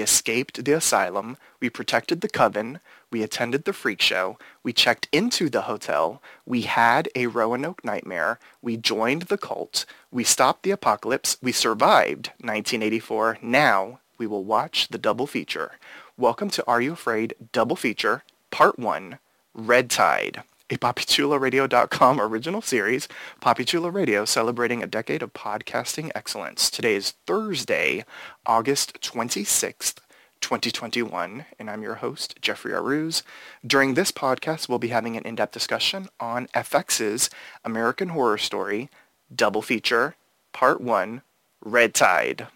We 0.00 0.04
escaped 0.04 0.64
the 0.64 0.72
asylum. 0.72 1.36
We 1.60 1.68
protected 1.68 2.22
the 2.22 2.28
coven. 2.30 2.80
We 3.10 3.22
attended 3.22 3.66
the 3.66 3.74
freak 3.74 4.00
show. 4.00 4.38
We 4.62 4.72
checked 4.72 5.08
into 5.12 5.50
the 5.50 5.68
hotel. 5.68 6.22
We 6.46 6.62
had 6.62 7.10
a 7.14 7.26
Roanoke 7.26 7.84
nightmare. 7.84 8.38
We 8.62 8.78
joined 8.78 9.24
the 9.24 9.36
cult. 9.36 9.84
We 10.10 10.24
stopped 10.24 10.62
the 10.62 10.70
apocalypse. 10.70 11.36
We 11.42 11.52
survived 11.52 12.28
1984. 12.38 13.40
Now 13.42 14.00
we 14.16 14.26
will 14.26 14.42
watch 14.42 14.88
the 14.88 14.96
double 14.96 15.26
feature. 15.26 15.72
Welcome 16.16 16.48
to 16.48 16.64
Are 16.66 16.80
You 16.80 16.94
Afraid 16.94 17.34
Double 17.52 17.76
Feature, 17.76 18.22
Part 18.50 18.78
1, 18.78 19.18
Red 19.52 19.90
Tide 19.90 20.44
a 20.70 20.76
PoppyChuloRadio.com 20.76 22.20
original 22.20 22.62
series, 22.62 23.08
Poppy 23.40 23.64
Chulo 23.64 23.88
Radio, 23.88 24.24
celebrating 24.24 24.84
a 24.84 24.86
decade 24.86 25.20
of 25.20 25.32
podcasting 25.32 26.12
excellence. 26.14 26.70
Today 26.70 26.94
is 26.94 27.14
Thursday, 27.26 28.04
August 28.46 29.00
26th, 29.00 29.96
2021, 30.40 31.44
and 31.58 31.68
I'm 31.68 31.82
your 31.82 31.96
host, 31.96 32.36
Jeffrey 32.40 32.70
Aruz. 32.70 33.22
During 33.66 33.94
this 33.94 34.12
podcast, 34.12 34.68
we'll 34.68 34.78
be 34.78 34.88
having 34.88 35.16
an 35.16 35.24
in-depth 35.24 35.52
discussion 35.52 36.08
on 36.20 36.46
FX's 36.54 37.30
American 37.64 38.10
Horror 38.10 38.38
Story, 38.38 38.90
Double 39.34 39.62
Feature, 39.62 40.14
Part 40.52 40.80
1, 40.80 41.22
Red 41.64 41.94
Tide. 41.94 42.46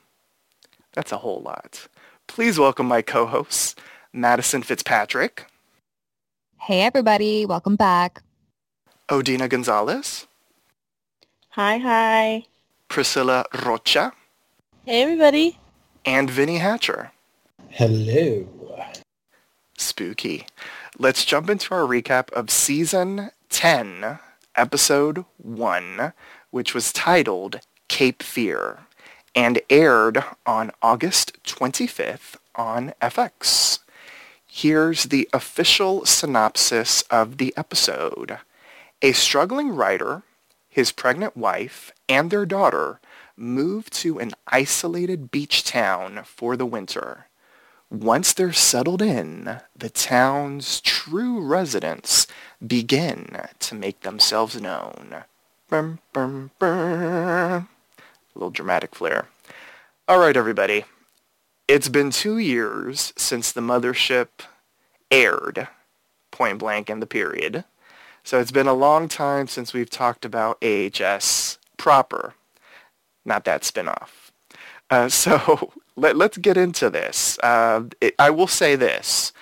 That's 0.92 1.10
a 1.10 1.18
whole 1.18 1.42
lot. 1.42 1.88
Please 2.28 2.60
welcome 2.60 2.86
my 2.86 3.02
co-hosts, 3.02 3.74
Madison 4.12 4.62
Fitzpatrick. 4.62 5.46
Hey 6.64 6.82
everybody, 6.82 7.44
welcome 7.46 7.76
back. 7.76 8.22
Odina 9.08 9.48
Gonzalez, 9.48 10.26
Hi, 11.50 11.76
hi. 11.78 12.44
Priscilla 12.88 13.44
Rocha, 13.64 14.12
Hey, 14.86 15.02
everybody. 15.02 15.58
and 16.04 16.30
Vinny 16.30 16.58
Hatcher. 16.58 17.12
Hello. 17.68 18.48
Spooky. 19.76 20.46
Let's 20.98 21.24
jump 21.24 21.50
into 21.50 21.74
our 21.74 21.82
recap 21.82 22.30
of 22.32 22.48
season 22.50 23.30
10, 23.50 24.18
episode 24.56 25.24
1, 25.38 26.12
which 26.50 26.72
was 26.74 26.92
titled 26.92 27.60
Cape 27.88 28.22
Fear 28.22 28.78
and 29.34 29.60
aired 29.68 30.24
on 30.46 30.70
August 30.80 31.42
25th 31.44 32.36
on 32.54 32.94
FX. 33.02 33.80
Here's 34.56 35.06
the 35.06 35.28
official 35.32 36.06
synopsis 36.06 37.02
of 37.10 37.38
the 37.38 37.52
episode. 37.56 38.38
A 39.02 39.10
struggling 39.10 39.70
writer, 39.70 40.22
his 40.68 40.92
pregnant 40.92 41.36
wife, 41.36 41.90
and 42.08 42.30
their 42.30 42.46
daughter 42.46 43.00
move 43.36 43.90
to 43.90 44.20
an 44.20 44.30
isolated 44.46 45.32
beach 45.32 45.64
town 45.64 46.20
for 46.24 46.56
the 46.56 46.66
winter. 46.66 47.26
Once 47.90 48.32
they're 48.32 48.52
settled 48.52 49.02
in, 49.02 49.58
the 49.76 49.90
town's 49.90 50.80
true 50.80 51.44
residents 51.44 52.28
begin 52.64 53.36
to 53.58 53.74
make 53.74 54.02
themselves 54.02 54.60
known. 54.60 55.24
A 55.72 57.66
little 58.36 58.50
dramatic 58.50 58.94
flair. 58.94 59.26
All 60.06 60.20
right, 60.20 60.36
everybody. 60.36 60.84
It's 61.66 61.88
been 61.88 62.10
two 62.10 62.36
years 62.36 63.14
since 63.16 63.50
the 63.50 63.62
mothership 63.62 64.28
aired, 65.10 65.68
point 66.30 66.58
blank 66.58 66.90
in 66.90 67.00
the 67.00 67.06
period. 67.06 67.64
So 68.22 68.38
it's 68.38 68.50
been 68.50 68.66
a 68.66 68.74
long 68.74 69.08
time 69.08 69.48
since 69.48 69.72
we've 69.72 69.88
talked 69.88 70.26
about 70.26 70.62
AHS 70.62 71.58
proper, 71.78 72.34
not 73.24 73.44
that 73.44 73.62
spinoff. 73.62 74.30
Uh, 74.90 75.08
so 75.08 75.72
let, 75.96 76.20
us 76.20 76.36
get 76.36 76.58
into 76.58 76.90
this. 76.90 77.38
Uh, 77.42 77.84
it, 78.00 78.14
I 78.18 78.28
will 78.28 78.46
say 78.46 78.76
this. 78.76 79.32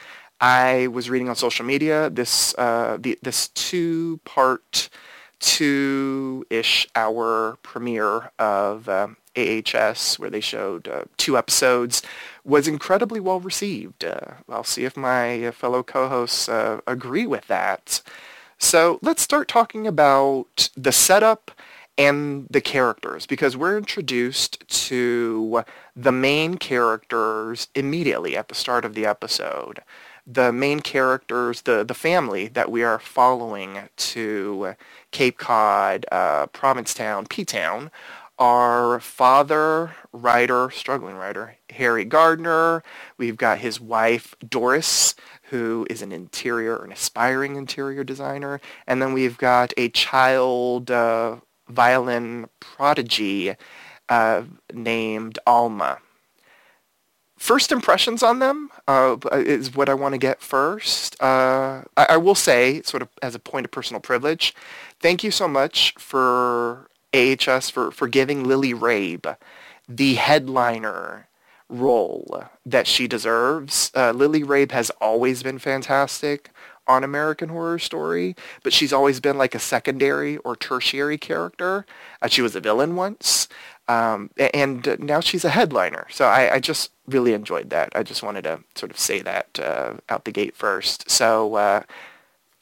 I 0.41 0.89
was 0.89 1.11
reading 1.11 1.29
on 1.29 1.37
social 1.37 1.65
media 1.65 2.09
this 2.09 2.55
uh, 2.57 2.99
the, 3.01 3.19
this 3.23 3.49
two-part, 3.49 4.89
two-ish 5.43 6.87
hour 6.95 7.59
premiere 7.63 8.31
of 8.39 8.89
um, 8.89 9.17
AHS 9.37 10.19
where 10.19 10.31
they 10.31 10.41
showed 10.41 10.89
uh, 10.89 11.03
two 11.17 11.37
episodes 11.37 12.01
was 12.45 12.69
incredibly 12.69 13.21
well 13.21 13.41
received. 13.41 14.05
Uh, 14.05 14.35
I'll 14.49 14.65
see 14.65 14.85
if 14.85 14.97
my 14.97 15.51
fellow 15.51 15.83
co-hosts 15.83 16.49
uh, 16.49 16.81
agree 16.87 17.27
with 17.27 17.49
that. 17.49 18.03
So 18.59 19.01
let's 19.03 19.23
start 19.23 19.49
talking 19.49 19.87
about 19.87 20.71
the 20.77 20.93
setup 20.93 21.51
and 21.99 22.47
the 22.49 22.61
characters 22.61 23.27
because 23.27 23.57
we're 23.57 23.77
introduced 23.77 24.67
to 24.69 25.65
the 25.97 26.13
main 26.13 26.57
characters 26.57 27.69
immediately 27.75 28.37
at 28.37 28.49
the 28.49 28.55
start 28.55 28.85
of 28.85 28.95
the 28.95 29.05
episode. 29.05 29.81
The 30.27 30.53
main 30.53 30.81
characters, 30.81 31.63
the, 31.63 31.85
the 31.85 31.95
family 31.95 32.47
that 32.49 32.71
we 32.71 32.85
are 32.85 32.99
following 33.01 33.89
to 33.97 34.77
Cape 35.11 35.37
Cod, 35.37 36.07
uh, 36.13 36.47
Provincetown, 36.47 37.27
P-Town, 37.27 37.91
our 38.39 39.01
father, 39.01 39.95
writer, 40.13 40.71
struggling 40.71 41.17
writer, 41.17 41.57
Harry 41.71 42.05
Gardner. 42.05 42.83
We've 43.19 43.37
got 43.37 43.59
his 43.59 43.81
wife, 43.81 44.35
Doris, 44.49 45.15
who 45.45 45.87
is 45.91 46.03
an 46.03 46.13
interior, 46.13 46.83
an 46.83 46.93
aspiring 46.93 47.57
interior 47.57 48.05
designer. 48.05 48.61
And 48.87 49.03
then 49.03 49.13
we've 49.13 49.39
got 49.39 49.73
a 49.77 49.89
child 49.91 50.91
uh, 50.91 51.37
violin 51.69 52.47
prodigy 52.61 53.55
uh, 54.09 54.43
named 54.73 55.39
Alma. 55.47 55.99
First 57.43 57.73
impressions 57.73 58.23
on 58.23 58.39
them 58.39 58.71
uh, 58.87 59.17
is 59.33 59.75
what 59.75 59.89
I 59.89 59.95
want 59.95 60.15
to 60.15 60.19
get 60.19 60.41
first. 60.41 61.21
Uh, 61.21 61.83
I, 61.97 62.07
I 62.11 62.17
will 62.17 62.37
say, 62.37 62.83
sort 62.83 63.03
of 63.03 63.09
as 63.21 63.35
a 63.35 63.41
point 63.41 63.67
of 63.67 63.73
personal 63.73 64.01
privilege, 64.01 64.55
thank 65.01 65.25
you 65.25 65.33
so 65.33 65.49
much 65.49 65.93
for 65.99 66.89
AHS 67.13 67.69
for, 67.69 67.91
for 67.91 68.07
giving 68.07 68.45
Lily 68.45 68.73
Rabe 68.73 69.37
the 69.89 70.15
headliner 70.15 71.27
role 71.69 72.45
that 72.65 72.87
she 72.87 73.09
deserves. 73.09 73.91
Uh, 73.93 74.13
Lily 74.13 74.45
Rabe 74.45 74.71
has 74.71 74.91
always 75.01 75.43
been 75.43 75.59
fantastic 75.59 76.51
on 76.87 77.05
American 77.05 77.49
Horror 77.49 77.79
Story, 77.79 78.37
but 78.63 78.73
she's 78.73 78.93
always 78.93 79.21
been 79.21 79.39
like 79.39 79.55
a 79.55 79.59
secondary 79.59 80.37
or 80.39 80.57
tertiary 80.57 81.19
character. 81.19 81.87
Uh, 82.21 82.29
she 82.29 82.43
was 82.43 82.55
a 82.55 82.61
villain 82.61 82.97
once, 82.97 83.49
um, 83.89 84.31
and 84.55 84.97
now 85.01 85.21
she's 85.21 85.45
a 85.45 85.51
headliner. 85.51 86.07
So 86.11 86.27
I, 86.27 86.55
I, 86.55 86.61
just 86.61 86.93
really 87.07 87.33
enjoyed 87.33 87.71
that. 87.71 87.91
I 87.95 88.03
just 88.03 88.23
wanted 88.23 88.45
to 88.45 88.61
sort 88.77 88.93
of 88.93 88.99
say 88.99 89.21
that 89.23 89.59
uh, 89.59 89.95
out 90.09 90.25
the 90.25 90.31
gate 90.31 90.57
first. 90.57 91.11
So 91.11 91.57
uh, 91.57 91.83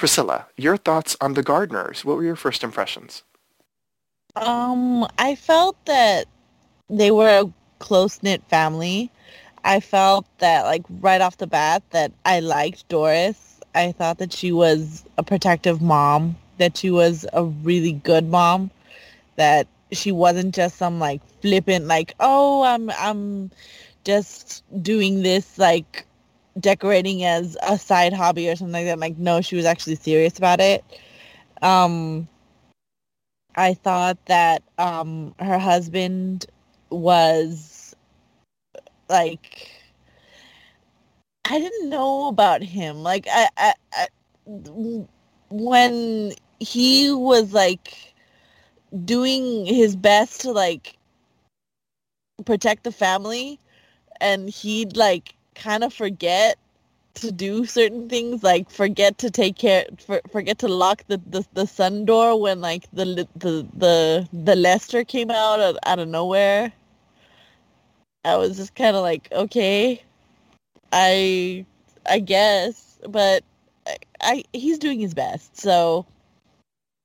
Priscilla, 0.00 0.46
your 0.56 0.78
thoughts 0.78 1.14
on 1.20 1.34
the 1.34 1.43
Gardners? 1.43 2.06
What 2.06 2.17
were 2.17 2.25
your 2.25 2.34
first 2.34 2.64
impressions? 2.64 3.22
Um, 4.34 5.06
I 5.19 5.34
felt 5.34 5.76
that 5.84 6.26
they 6.88 7.11
were 7.11 7.28
a 7.28 7.52
close-knit 7.81 8.43
family. 8.49 9.11
I 9.62 9.81
felt 9.81 10.25
that, 10.38 10.64
like, 10.64 10.84
right 11.00 11.20
off 11.20 11.37
the 11.37 11.46
bat, 11.46 11.82
that 11.90 12.12
I 12.25 12.40
liked 12.40 12.88
Doris. 12.88 13.61
I 13.75 13.93
thought 13.93 14.17
that 14.19 14.32
she 14.32 14.52
was 14.52 15.05
a 15.19 15.22
protective 15.22 15.82
mom, 15.82 16.34
that 16.56 16.78
she 16.78 16.90
was 16.90 17.26
a 17.34 17.44
really 17.44 17.93
good 17.93 18.26
mom, 18.26 18.70
that 19.37 19.67
she 19.92 20.12
wasn't 20.12 20.54
just 20.54 20.76
some, 20.76 20.98
like, 20.98 21.20
flippant, 21.40 21.87
like, 21.87 22.14
oh, 22.20 22.62
I'm, 22.62 22.90
I'm 22.90 23.50
just 24.04 24.64
doing 24.82 25.22
this, 25.22 25.58
like, 25.58 26.06
decorating 26.58 27.25
as 27.25 27.56
a 27.62 27.78
side 27.78 28.12
hobby 28.12 28.48
or 28.48 28.56
something 28.56 28.72
like 28.72 28.87
that. 28.87 28.98
Like, 28.98 29.19
no, 29.19 29.40
she 29.40 29.56
was 29.56 29.64
actually 29.64 29.96
serious 29.96 30.38
about 30.38 30.60
it. 30.60 30.84
Um, 31.62 32.28
I 33.56 33.75
thought 33.75 34.19
that 34.26 34.62
um, 34.78 35.34
her 35.38 35.58
husband 35.58 36.46
was 36.90 37.94
like 39.08 39.70
I 41.44 41.58
didn't 41.58 41.88
know 41.90 42.28
about 42.28 42.62
him. 42.62 43.02
Like 43.02 43.26
I, 43.31 43.48
I, 43.56 43.75
I 43.93 44.06
when 45.50 46.32
he 46.60 47.12
was 47.12 47.52
like 47.52 48.09
doing 49.04 49.66
his 49.66 49.96
best 49.96 50.40
to 50.42 50.52
like 50.52 50.96
protect 52.44 52.84
the 52.84 52.92
family 52.92 53.58
and 54.20 54.48
he'd 54.48 54.96
like 54.96 55.34
kind 55.54 55.84
of 55.84 55.92
forget 55.92 56.56
to 57.14 57.32
do 57.32 57.64
certain 57.64 58.08
things 58.08 58.42
like 58.42 58.70
forget 58.70 59.19
to 59.19 59.31
take 59.31 59.56
care 59.56 59.84
for, 60.06 60.20
forget 60.31 60.58
to 60.58 60.69
lock 60.69 61.02
the, 61.08 61.20
the 61.26 61.44
the 61.54 61.66
sun 61.66 62.04
door 62.04 62.40
when 62.40 62.60
like 62.60 62.84
the 62.92 63.28
the 63.37 63.66
the 63.75 64.28
the 64.32 64.56
lester 64.56 65.04
came 65.04 65.31
out 65.31 65.60
of, 65.60 65.76
out 65.84 65.98
of 65.98 66.08
nowhere. 66.08 66.72
I 68.25 68.36
was 68.36 68.56
just 68.56 68.75
kind 68.75 68.96
of 68.96 69.02
like 69.02 69.28
okay 69.32 70.02
i 70.93 71.64
i 72.06 72.19
guess 72.19 72.98
but 73.08 73.44
I, 73.86 73.96
I 74.20 74.44
he's 74.52 74.78
doing 74.78 75.00
his 75.00 75.14
best 75.14 75.56
so 75.56 76.06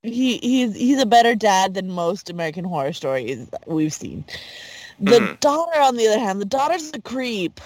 he 0.05 0.37
he's 0.39 0.75
he's 0.75 0.99
a 1.01 1.05
better 1.05 1.35
dad 1.35 1.73
than 1.73 1.91
most 1.91 2.29
american 2.29 2.65
horror 2.65 2.93
stories 2.93 3.47
we've 3.67 3.93
seen 3.93 4.23
the 4.99 5.19
Mhm. 5.19 5.39
daughter 5.41 5.79
on 5.81 5.97
the 5.97 6.07
other 6.07 6.19
hand 6.19 6.39
the 6.41 6.45
daughter's 6.45 6.91
a 6.93 7.01
creep 7.01 7.59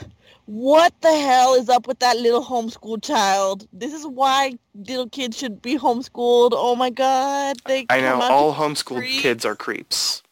what 0.45 0.93
the 1.01 1.15
hell 1.15 1.53
is 1.53 1.69
up 1.69 1.87
with 1.87 1.99
that 1.99 2.17
little 2.17 2.43
homeschooled 2.43 3.03
child? 3.03 3.67
This 3.71 3.93
is 3.93 4.07
why 4.07 4.57
little 4.73 5.07
kids 5.07 5.37
should 5.37 5.61
be 5.61 5.77
homeschooled. 5.77 6.49
Oh 6.53 6.75
my 6.75 6.89
god. 6.89 7.57
They 7.67 7.85
I 7.87 8.01
know 8.01 8.19
all 8.19 8.55
homeschooled 8.55 8.97
creeps. 9.01 9.21
kids 9.21 9.45
are 9.45 9.55
creeps. 9.55 10.23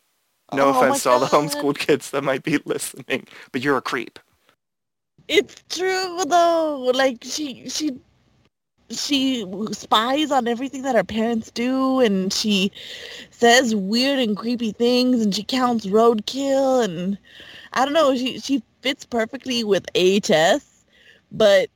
No 0.54 0.70
Oh 0.70 0.80
offense 0.80 1.04
to 1.04 1.10
all 1.12 1.20
the 1.20 1.28
homeschooled 1.28 1.78
kids 1.78 2.10
that 2.10 2.24
might 2.24 2.42
be 2.42 2.58
listening, 2.66 3.28
but 3.52 3.62
you're 3.62 3.78
a 3.78 3.82
creep. 3.82 4.18
It's 5.28 5.62
true 5.70 6.24
though. 6.26 6.92
Like 6.96 7.18
she 7.24 7.70
she 7.70 7.92
she 8.90 9.46
spies 9.72 10.32
on 10.32 10.48
everything 10.48 10.84
that 10.84 10.96
her 10.96 11.04
parents 11.04 11.52
do 11.52 12.00
and 12.00 12.32
she 12.32 12.72
says 13.32 13.76
weird 13.76 14.20
and 14.20 14.38
creepy 14.38 14.72
things 14.72 15.22
and 15.22 15.36
she 15.36 15.44
counts 15.44 15.86
roadkill 15.86 16.84
and 16.84 17.18
I 17.74 17.84
don't 17.84 17.94
know, 17.94 18.16
she 18.16 18.40
she 18.40 18.64
fits 18.82 19.06
perfectly 19.06 19.64
with 19.64 19.86
HS, 19.96 20.86
but 21.32 21.70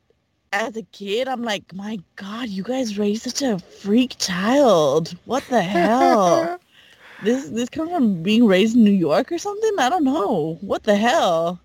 as 0.54 0.76
a 0.78 0.84
kid 0.84 1.28
I'm 1.28 1.44
like, 1.44 1.74
my 1.74 2.00
god, 2.16 2.50
you 2.50 2.64
guys 2.64 2.98
raised 2.98 3.24
such 3.24 3.42
a 3.42 3.60
freak 3.60 4.16
child. 4.18 5.16
What 5.26 5.44
the 5.50 5.62
hell? 5.62 6.60
this 7.24 7.50
this 7.50 7.70
comes 7.70 7.92
from 7.92 8.24
being 8.24 8.46
raised 8.46 8.76
in 8.76 8.84
New 8.84 8.92
York 8.92 9.32
or 9.32 9.38
something? 9.38 9.72
I 9.80 9.90
don't 9.90 10.06
know. 10.06 10.58
What 10.62 10.84
the 10.84 10.96
hell? 10.96 11.60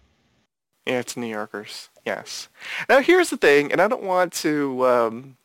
Yeah, 0.87 1.01
it's 1.01 1.17
New 1.17 1.27
Yorkers. 1.27 1.91
Yes. 2.05 2.49
Now 2.89 3.01
here's 3.01 3.31
the 3.31 3.37
thing, 3.37 3.73
and 3.73 3.81
I 3.81 3.89
don't 3.89 4.05
want 4.05 4.33
to 4.35 4.87
um, 4.87 5.37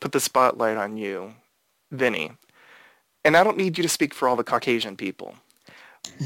put 0.00 0.12
the 0.12 0.20
spotlight 0.20 0.76
on 0.76 0.96
you, 0.98 1.34
Vinny, 1.90 2.32
and 3.24 3.36
I 3.36 3.44
don't 3.44 3.56
need 3.56 3.78
you 3.78 3.82
to 3.82 3.88
speak 3.88 4.12
for 4.12 4.28
all 4.28 4.36
the 4.36 4.44
Caucasian 4.44 4.96
people, 4.96 5.36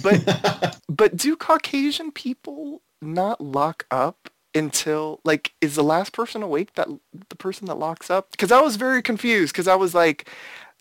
but 0.02 0.80
but 0.88 1.16
do 1.16 1.36
Caucasian 1.36 2.10
people 2.12 2.82
not 3.00 3.40
lock 3.40 3.86
up 3.90 4.30
until 4.54 5.20
like 5.24 5.52
is 5.60 5.76
the 5.76 5.84
last 5.84 6.12
person 6.12 6.42
awake 6.42 6.74
that 6.74 6.88
the 7.28 7.36
person 7.36 7.66
that 7.68 7.78
locks 7.78 8.10
up? 8.10 8.32
Because 8.32 8.50
I 8.50 8.60
was 8.60 8.76
very 8.76 9.02
confused 9.02 9.52
because 9.54 9.68
I 9.68 9.76
was 9.76 9.94
like. 9.94 10.28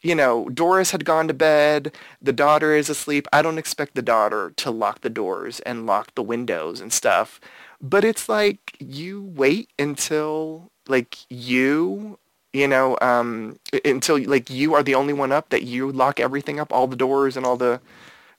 You 0.04 0.14
know, 0.14 0.48
Doris 0.50 0.92
had 0.92 1.06
gone 1.06 1.28
to 1.28 1.34
bed. 1.34 1.92
The 2.22 2.32
daughter 2.32 2.76
is 2.76 2.88
asleep. 2.88 3.28
I 3.34 3.42
don't 3.42 3.58
expect 3.58 3.96
the 3.96 4.04
daughter 4.04 4.52
to 4.58 4.70
lock 4.70 5.02
the 5.02 5.10
doors 5.10 5.60
and 5.62 5.88
lock 5.88 6.14
the 6.14 6.22
windows 6.22 6.80
and 6.80 6.94
stuff. 6.94 7.42
But 7.82 8.04
it's 8.04 8.28
like 8.28 8.76
you 8.80 9.22
wait 9.36 9.70
until 9.78 10.72
like 10.88 11.18
you, 11.30 12.18
you 12.54 12.68
know, 12.68 12.98
um, 13.02 13.60
until 13.86 14.22
like 14.24 14.50
you 14.50 14.74
are 14.74 14.84
the 14.84 14.96
only 14.96 15.14
one 15.14 15.32
up 15.32 15.50
that 15.50 15.64
you 15.64 15.92
lock 15.92 16.20
everything 16.20 16.60
up, 16.60 16.74
all 16.74 16.88
the 16.88 16.96
doors 16.96 17.38
and 17.38 17.46
all 17.46 17.58
the 17.58 17.80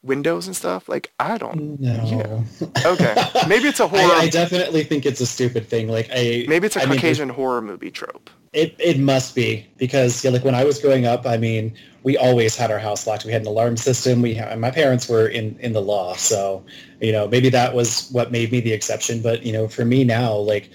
windows 0.02 0.46
and 0.46 0.56
stuff. 0.56 0.88
Like 0.88 1.12
I 1.20 1.38
don't. 1.38 1.80
know 1.80 2.04
Yeah. 2.04 2.68
Okay. 2.86 3.14
Maybe 3.48 3.68
it's 3.68 3.80
a 3.80 3.88
horror. 3.88 4.02
I, 4.02 4.22
I 4.22 4.28
definitely 4.28 4.84
think 4.84 5.06
it's 5.06 5.20
a 5.20 5.26
stupid 5.26 5.68
thing. 5.68 5.88
Like 5.88 6.08
I 6.12 6.46
maybe 6.48 6.66
it's 6.66 6.76
a 6.76 6.82
I 6.82 6.86
mean, 6.86 6.94
Caucasian 6.94 7.28
horror 7.28 7.62
movie 7.62 7.90
trope. 7.90 8.30
It 8.52 8.74
it 8.78 8.98
must 8.98 9.34
be 9.34 9.66
because 9.76 10.24
yeah, 10.24 10.30
like 10.30 10.44
when 10.44 10.54
I 10.54 10.64
was 10.64 10.80
growing 10.80 11.06
up, 11.06 11.26
I 11.26 11.36
mean, 11.36 11.74
we 12.08 12.16
always 12.16 12.56
had 12.56 12.70
our 12.70 12.78
house 12.78 13.06
locked. 13.06 13.26
We 13.26 13.32
had 13.32 13.42
an 13.42 13.48
alarm 13.48 13.76
system. 13.76 14.22
We 14.22 14.34
ha- 14.34 14.56
my 14.56 14.70
parents 14.70 15.10
were 15.10 15.28
in 15.28 15.58
in 15.60 15.74
the 15.74 15.82
law, 15.82 16.14
so 16.14 16.64
you 17.02 17.12
know 17.12 17.28
maybe 17.28 17.50
that 17.50 17.74
was 17.74 18.08
what 18.12 18.32
made 18.32 18.50
me 18.50 18.60
the 18.60 18.72
exception. 18.72 19.20
But 19.20 19.42
you 19.42 19.52
know, 19.52 19.68
for 19.68 19.84
me 19.84 20.04
now, 20.04 20.32
like 20.34 20.70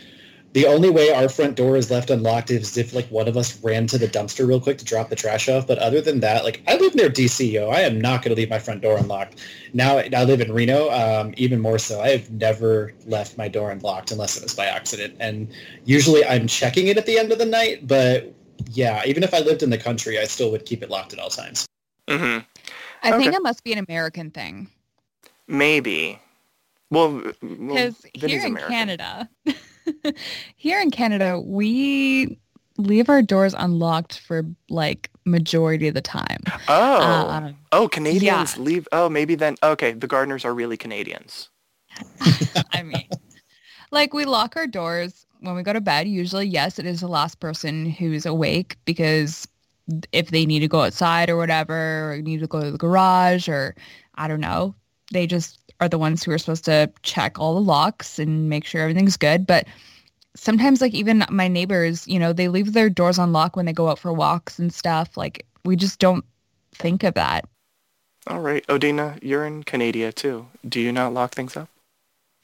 the 0.51 0.67
only 0.67 0.91
way 0.91 1.11
our 1.11 1.27
front 1.29 1.55
door 1.55 1.75
is 1.75 1.89
left 1.89 2.11
unlocked 2.11 2.51
is 2.51 2.77
if 2.77 2.93
like 2.93 3.07
one 3.07 3.27
of 3.27 3.35
us 3.35 3.59
ran 3.63 3.87
to 3.87 3.97
the 3.97 4.07
dumpster 4.07 4.47
real 4.47 4.59
quick 4.59 4.77
to 4.77 4.85
drop 4.85 5.09
the 5.09 5.15
trash 5.15 5.49
off. 5.49 5.65
But 5.65 5.79
other 5.79 6.01
than 6.01 6.19
that, 6.19 6.43
like 6.43 6.61
I 6.67 6.77
live 6.77 6.93
near 6.93 7.09
DCO. 7.09 7.73
I 7.73 7.81
am 7.81 7.99
not 7.99 8.21
going 8.21 8.35
to 8.35 8.39
leave 8.39 8.51
my 8.51 8.59
front 8.59 8.81
door 8.81 8.95
unlocked. 8.99 9.43
Now 9.73 9.97
I 9.97 10.23
live 10.25 10.39
in 10.39 10.53
Reno. 10.53 10.91
Um, 10.91 11.33
even 11.35 11.59
more 11.59 11.79
so, 11.79 11.99
I 11.99 12.09
have 12.09 12.29
never 12.29 12.93
left 13.07 13.39
my 13.39 13.47
door 13.47 13.71
unlocked 13.71 14.11
unless 14.11 14.37
it 14.37 14.43
was 14.43 14.53
by 14.53 14.67
accident. 14.67 15.15
And 15.19 15.47
usually 15.83 16.23
I'm 16.23 16.45
checking 16.45 16.85
it 16.89 16.97
at 16.99 17.07
the 17.07 17.17
end 17.17 17.31
of 17.31 17.39
the 17.39 17.45
night. 17.45 17.87
But 17.87 18.35
yeah, 18.71 19.03
even 19.05 19.23
if 19.23 19.33
I 19.33 19.39
lived 19.39 19.63
in 19.63 19.69
the 19.69 19.77
country, 19.77 20.19
I 20.19 20.25
still 20.25 20.51
would 20.51 20.65
keep 20.65 20.83
it 20.83 20.89
locked 20.89 21.13
at 21.13 21.19
all 21.19 21.29
times. 21.29 21.65
hmm 22.09 22.39
I 23.05 23.17
think 23.17 23.33
it 23.33 23.43
must 23.43 23.65
be 23.65 23.73
an 23.73 23.79
American 23.79 24.31
thing 24.31 24.69
Maybe. 25.47 26.19
Well, 26.89 27.11
well 27.13 27.33
because 27.41 28.05
Vinny's 28.17 28.43
here 28.43 28.45
in 28.45 28.55
Canada, 28.55 29.29
here 30.55 30.79
in 30.79 30.91
Canada, 30.91 31.39
we 31.39 32.39
leave 32.77 33.09
our 33.09 33.21
doors 33.21 33.53
unlocked 33.53 34.19
for 34.19 34.45
like 34.69 35.09
majority 35.25 35.87
of 35.87 35.93
the 35.93 36.01
time. 36.01 36.39
Oh. 36.67 37.29
Um, 37.29 37.55
oh, 37.71 37.87
Canadians 37.87 38.55
yeah. 38.55 38.63
leave. 38.63 38.87
Oh, 38.91 39.09
maybe 39.09 39.35
then. 39.35 39.55
Okay, 39.63 39.93
the 39.93 40.07
Gardners 40.07 40.45
are 40.45 40.53
really 40.53 40.77
Canadians. 40.77 41.49
I 42.71 42.83
mean, 42.83 43.07
like 43.91 44.13
we 44.13 44.25
lock 44.25 44.55
our 44.55 44.67
doors 44.67 45.22
when 45.43 45.55
we 45.55 45.63
go 45.63 45.73
to 45.73 45.81
bed. 45.81 46.07
Usually, 46.07 46.47
yes, 46.47 46.79
it 46.79 46.85
is 46.85 47.01
the 47.01 47.07
last 47.07 47.39
person 47.39 47.89
who's 47.89 48.25
awake 48.25 48.77
because 48.85 49.47
if 50.11 50.31
they 50.31 50.45
need 50.45 50.59
to 50.59 50.67
go 50.67 50.81
outside 50.81 51.29
or 51.29 51.37
whatever, 51.37 52.13
or 52.13 52.21
need 52.21 52.39
to 52.39 52.47
go 52.47 52.61
to 52.61 52.71
the 52.71 52.77
garage 52.77 53.49
or 53.49 53.75
I 54.15 54.27
don't 54.27 54.39
know, 54.39 54.73
they 55.11 55.27
just 55.27 55.59
are 55.79 55.89
the 55.89 55.97
ones 55.97 56.23
who 56.23 56.31
are 56.31 56.37
supposed 56.37 56.65
to 56.65 56.89
check 57.03 57.39
all 57.39 57.55
the 57.55 57.61
locks 57.61 58.17
and 58.17 58.49
make 58.49 58.65
sure 58.65 58.81
everything's 58.81 59.17
good. 59.17 59.45
But 59.45 59.67
sometimes 60.35 60.79
like 60.79 60.93
even 60.93 61.25
my 61.29 61.49
neighbors, 61.49 62.07
you 62.07 62.19
know, 62.19 62.31
they 62.31 62.47
leave 62.47 62.73
their 62.73 62.89
doors 62.89 63.19
unlocked 63.19 63.57
when 63.57 63.65
they 63.65 63.73
go 63.73 63.89
out 63.89 63.99
for 63.99 64.13
walks 64.13 64.57
and 64.59 64.73
stuff. 64.73 65.17
Like 65.17 65.45
we 65.65 65.75
just 65.75 65.99
don't 65.99 66.23
think 66.73 67.03
of 67.03 67.15
that. 67.15 67.45
All 68.25 68.39
right, 68.39 68.65
Odina, 68.67 69.19
you're 69.21 69.45
in 69.45 69.63
Canada 69.63 70.13
too. 70.13 70.47
Do 70.67 70.79
you 70.79 70.93
not 70.93 71.13
lock 71.13 71.33
things 71.33 71.57
up? 71.57 71.67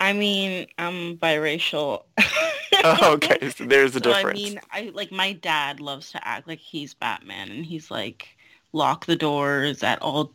I 0.01 0.11
mean, 0.11 0.67
I'm 0.77 1.17
biracial. 1.17 2.03
Oh, 2.83 3.13
okay. 3.13 3.49
So 3.49 3.65
there's 3.65 3.95
a 3.95 3.99
So, 4.01 4.11
difference. 4.11 4.13
I 4.13 4.25
mean, 4.25 4.61
I 4.71 4.91
like 4.93 5.11
my 5.11 5.33
dad 5.33 5.79
loves 5.81 6.11
to 6.13 6.27
act 6.27 6.47
like 6.47 6.59
he's 6.59 6.93
Batman, 6.93 7.51
and 7.51 7.65
he's 7.65 7.91
like 7.91 8.29
lock 8.73 9.05
the 9.05 9.15
doors 9.15 9.83
at 9.83 10.01
all 10.01 10.33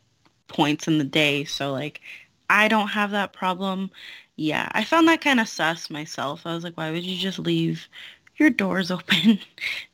points 0.48 0.88
in 0.88 0.98
the 0.98 1.04
day. 1.04 1.44
So 1.44 1.72
like, 1.72 2.00
I 2.50 2.68
don't 2.68 2.88
have 2.88 3.10
that 3.12 3.32
problem. 3.32 3.90
Yeah, 4.36 4.68
I 4.72 4.84
found 4.84 5.08
that 5.08 5.20
kind 5.22 5.40
of 5.40 5.48
sus 5.48 5.90
myself. 5.90 6.46
I 6.46 6.54
was 6.54 6.64
like, 6.64 6.76
why 6.76 6.90
would 6.90 7.04
you 7.04 7.18
just 7.18 7.38
leave 7.38 7.88
your 8.36 8.50
doors 8.50 8.90
open? 8.92 9.38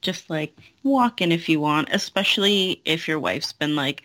just 0.03 0.31
like 0.31 0.57
walk 0.85 1.21
in 1.23 1.33
if 1.33 1.49
you 1.49 1.61
want, 1.61 1.89
especially 1.93 2.83
if 2.85 3.09
your 3.09 3.21
wife's 3.21 3.53
been 3.53 3.77
like, 3.77 4.03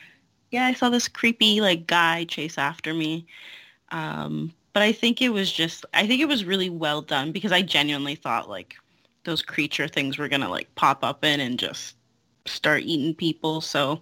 yeah, 0.52 0.66
I 0.66 0.74
saw 0.74 0.90
this 0.90 1.08
creepy 1.08 1.62
like 1.62 1.88
guy 1.88 2.26
chase 2.26 2.58
after 2.58 2.94
me. 2.94 3.28
Um, 3.92 4.54
but 4.76 4.84
I 4.84 4.92
think 4.92 5.22
it 5.22 5.30
was 5.30 5.50
just, 5.50 5.86
I 5.94 6.06
think 6.06 6.22
it 6.22 6.28
was 6.28 6.44
really 6.44 6.70
well 6.70 7.02
done 7.02 7.32
because 7.32 7.54
I 7.54 7.62
genuinely 7.62 8.16
thought 8.16 8.50
like 8.50 8.76
those 9.24 9.42
creature 9.42 9.88
things 9.88 10.18
were 10.18 10.28
gonna 10.28 10.50
like 10.50 10.76
pop 10.76 11.02
up 11.02 11.24
in 11.24 11.40
and 11.40 11.58
just 11.58 11.96
start 12.46 12.84
eating 12.84 13.16
people. 13.16 13.62
So 13.62 14.02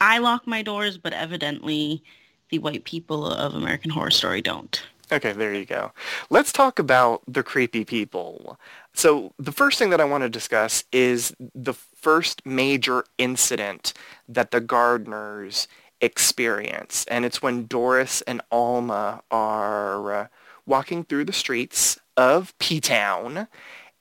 I 0.00 0.16
lock 0.16 0.46
my 0.46 0.62
doors, 0.62 0.96
but 0.96 1.12
evidently 1.12 2.02
the 2.48 2.58
white 2.58 2.84
people 2.84 3.26
of 3.26 3.54
American 3.54 3.90
Horror 3.90 4.10
Story 4.10 4.40
don't. 4.40 4.82
Okay, 5.12 5.32
there 5.32 5.52
you 5.52 5.66
go. 5.66 5.92
Let's 6.30 6.52
talk 6.52 6.78
about 6.78 7.20
the 7.28 7.42
creepy 7.42 7.84
people. 7.84 8.58
So 8.94 9.34
the 9.38 9.52
first 9.52 9.78
thing 9.78 9.90
that 9.90 10.00
I 10.00 10.04
want 10.06 10.22
to 10.22 10.30
discuss 10.30 10.84
is 10.90 11.34
the 11.54 11.74
first 11.74 12.46
major 12.46 13.04
incident 13.18 13.92
that 14.26 14.52
the 14.52 14.62
Gardners 14.62 15.66
experience. 16.00 17.04
And 17.10 17.24
it's 17.24 17.42
when 17.42 17.66
Doris 17.66 18.22
and 18.22 18.40
Alma 18.50 19.22
are 19.30 20.12
uh, 20.12 20.26
walking 20.66 21.04
through 21.04 21.24
the 21.24 21.32
streets 21.32 21.98
of 22.16 22.56
P-Town 22.58 23.48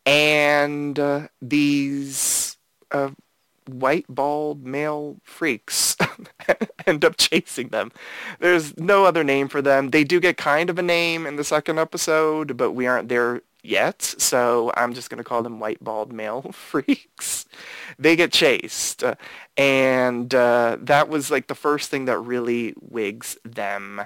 and 0.06 0.98
uh, 0.98 1.27
these 1.42 2.58
uh, 2.92 3.10
white 3.68 4.06
bald 4.08 4.66
male 4.66 5.18
freaks 5.24 5.96
end 6.88 7.04
up 7.04 7.18
chasing 7.18 7.70
them. 7.70 7.92
There's 8.39 8.77
no 8.77 9.06
other 9.06 9.24
name 9.24 9.50
for 9.50 9.62
them. 9.62 9.89
They 9.89 10.04
do 10.04 10.20
get 10.20 10.38
kind 10.38 10.70
of 10.70 10.80
a 10.80 10.84
name 10.84 11.25
in 11.25 11.36
the 11.36 11.44
second 11.44 11.80
episode, 11.80 12.58
but 12.58 12.72
we 12.72 12.88
aren't 12.88 13.10
there 13.10 13.42
yet, 13.64 14.02
so 14.02 14.72
I'm 14.76 14.94
just 14.94 15.10
going 15.10 15.18
to 15.18 15.24
call 15.24 15.44
them 15.44 15.60
white 15.60 15.84
bald 15.84 16.14
male 16.14 16.42
freaks. 16.52 17.46
They 18.00 18.16
get 18.16 18.32
chased, 18.32 19.04
uh, 19.04 19.16
and 19.58 20.34
uh, 20.34 20.78
that 20.82 21.10
was 21.10 21.32
like 21.32 21.48
the 21.48 21.56
first 21.56 21.90
thing 21.90 22.06
that 22.06 22.20
really 22.20 22.74
wigs 22.80 23.38
them 23.44 24.02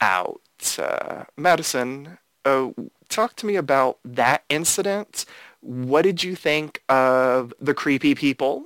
out. 0.00 0.40
Uh, 0.78 1.24
Madison, 1.36 2.18
uh, 2.44 2.70
talk 3.08 3.36
to 3.36 3.46
me 3.46 3.56
about 3.56 3.98
that 4.04 4.44
incident. 4.48 5.24
What 5.60 6.02
did 6.02 6.22
you 6.22 6.34
think 6.34 6.82
of 6.88 7.54
the 7.60 7.74
creepy 7.74 8.14
people? 8.14 8.64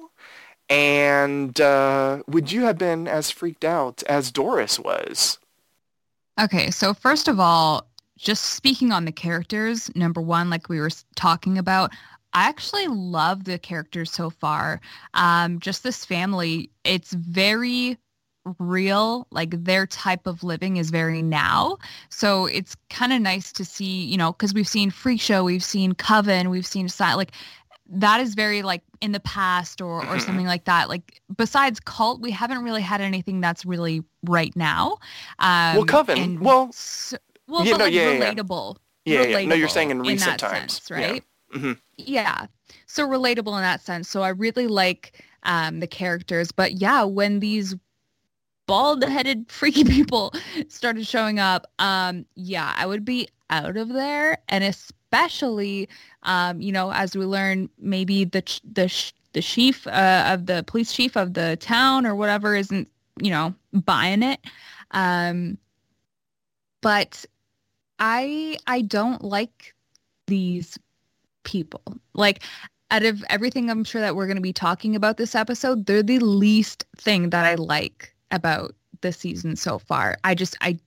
And 0.68 1.60
uh, 1.60 2.22
would 2.26 2.50
you 2.50 2.62
have 2.62 2.78
been 2.78 3.06
as 3.06 3.30
freaked 3.30 3.64
out 3.64 4.02
as 4.04 4.32
Doris 4.32 4.78
was? 4.78 5.38
Okay, 6.40 6.70
so 6.70 6.92
first 6.92 7.28
of 7.28 7.38
all, 7.38 7.86
just 8.16 8.54
speaking 8.54 8.92
on 8.92 9.04
the 9.04 9.12
characters, 9.12 9.90
number 9.94 10.20
one, 10.20 10.50
like 10.50 10.68
we 10.68 10.80
were 10.80 10.90
talking 11.14 11.58
about, 11.58 11.90
I 12.32 12.48
actually 12.48 12.86
love 12.88 13.44
the 13.44 13.58
characters 13.58 14.10
so 14.10 14.30
far. 14.30 14.80
Um, 15.14 15.58
just 15.60 15.82
this 15.82 16.04
family, 16.04 16.70
it's 16.84 17.12
very 17.12 17.98
real 18.58 19.26
like 19.30 19.64
their 19.64 19.86
type 19.86 20.26
of 20.26 20.44
living 20.44 20.76
is 20.76 20.90
very 20.90 21.20
now 21.20 21.76
so 22.10 22.46
it's 22.46 22.76
kind 22.90 23.12
of 23.12 23.20
nice 23.20 23.52
to 23.52 23.64
see 23.64 24.04
you 24.04 24.16
know 24.16 24.32
because 24.32 24.54
we've 24.54 24.68
seen 24.68 24.88
freak 24.88 25.20
show 25.20 25.42
we've 25.42 25.64
seen 25.64 25.92
coven 25.94 26.48
we've 26.48 26.64
seen 26.64 26.88
like 27.00 27.32
that 27.88 28.20
is 28.20 28.34
very 28.34 28.62
like 28.62 28.82
in 29.00 29.12
the 29.12 29.20
past 29.20 29.80
or 29.80 30.00
or 30.00 30.02
mm-hmm. 30.02 30.18
something 30.20 30.46
like 30.46 30.64
that 30.64 30.88
like 30.88 31.20
besides 31.36 31.80
cult 31.80 32.20
we 32.20 32.30
haven't 32.30 32.62
really 32.62 32.82
had 32.82 33.00
anything 33.00 33.40
that's 33.40 33.64
really 33.64 34.02
right 34.24 34.54
now 34.56 34.96
um 35.38 35.76
well 35.76 35.84
coven 35.84 36.40
well 36.40 36.70
so, 36.72 37.16
well 37.48 37.64
yeah, 37.64 37.72
but 37.72 37.78
no, 37.78 37.84
like 37.84 37.94
yeah, 37.94 38.18
relatable 38.18 38.76
yeah, 39.04 39.18
relatable. 39.24 39.42
Yeah 39.42 39.48
no 39.48 39.54
you're 39.54 39.68
saying 39.68 39.90
in 39.90 40.00
recent 40.00 40.32
in 40.32 40.38
times. 40.38 40.72
sense, 40.74 40.90
right? 40.90 41.24
Yeah. 41.52 41.58
Mm-hmm. 41.58 41.72
yeah. 41.96 42.46
So 42.86 43.06
relatable 43.06 43.56
in 43.56 43.62
that 43.62 43.80
sense. 43.80 44.08
So 44.08 44.22
i 44.22 44.28
really 44.28 44.66
like 44.66 45.24
um 45.44 45.80
the 45.80 45.86
characters. 45.86 46.52
But 46.52 46.72
yeah 46.72 47.04
when 47.04 47.40
these 47.40 47.74
bald-headed 48.66 49.46
freaky 49.48 49.84
people 49.84 50.32
started 50.66 51.06
showing 51.06 51.38
up 51.38 51.70
um 51.78 52.26
yeah 52.34 52.74
i 52.76 52.84
would 52.84 53.04
be 53.04 53.28
out 53.50 53.76
of 53.76 53.88
there. 53.88 54.38
And 54.48 54.64
especially 54.64 55.88
um, 56.22 56.60
you 56.60 56.72
know, 56.72 56.92
as 56.92 57.16
we 57.16 57.24
learn, 57.24 57.70
maybe 57.78 58.24
the 58.24 58.42
the 58.64 59.12
the 59.32 59.42
chief 59.42 59.86
uh, 59.86 60.24
of 60.28 60.46
the 60.46 60.64
police 60.66 60.92
chief 60.92 61.16
of 61.16 61.34
the 61.34 61.56
town 61.60 62.06
or 62.06 62.14
whatever 62.14 62.54
isn't, 62.54 62.88
you 63.20 63.30
know, 63.30 63.54
buying 63.72 64.22
it. 64.22 64.40
Um, 64.90 65.58
but 66.80 67.24
I 67.98 68.56
I 68.66 68.82
don't 68.82 69.22
like 69.22 69.74
these 70.26 70.78
people. 71.44 71.82
Like 72.14 72.42
out 72.90 73.04
of 73.04 73.24
everything 73.30 73.70
I'm 73.70 73.84
sure 73.84 74.00
that 74.00 74.14
we're 74.14 74.26
going 74.26 74.36
to 74.36 74.42
be 74.42 74.52
talking 74.52 74.94
about 74.94 75.16
this 75.16 75.34
episode, 75.34 75.86
they're 75.86 76.02
the 76.02 76.20
least 76.20 76.84
thing 76.96 77.30
that 77.30 77.44
I 77.44 77.56
like 77.56 78.14
about 78.30 78.74
the 79.00 79.12
season 79.12 79.56
so 79.56 79.78
far. 79.78 80.16
I 80.24 80.34
just 80.34 80.56
I 80.60 80.78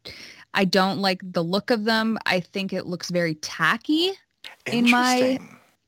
I 0.53 0.65
don't 0.65 0.99
like 0.99 1.21
the 1.23 1.43
look 1.43 1.71
of 1.71 1.85
them. 1.85 2.17
I 2.25 2.39
think 2.39 2.73
it 2.73 2.85
looks 2.85 3.09
very 3.09 3.35
tacky 3.35 4.13
in 4.71 4.89
my 4.89 5.39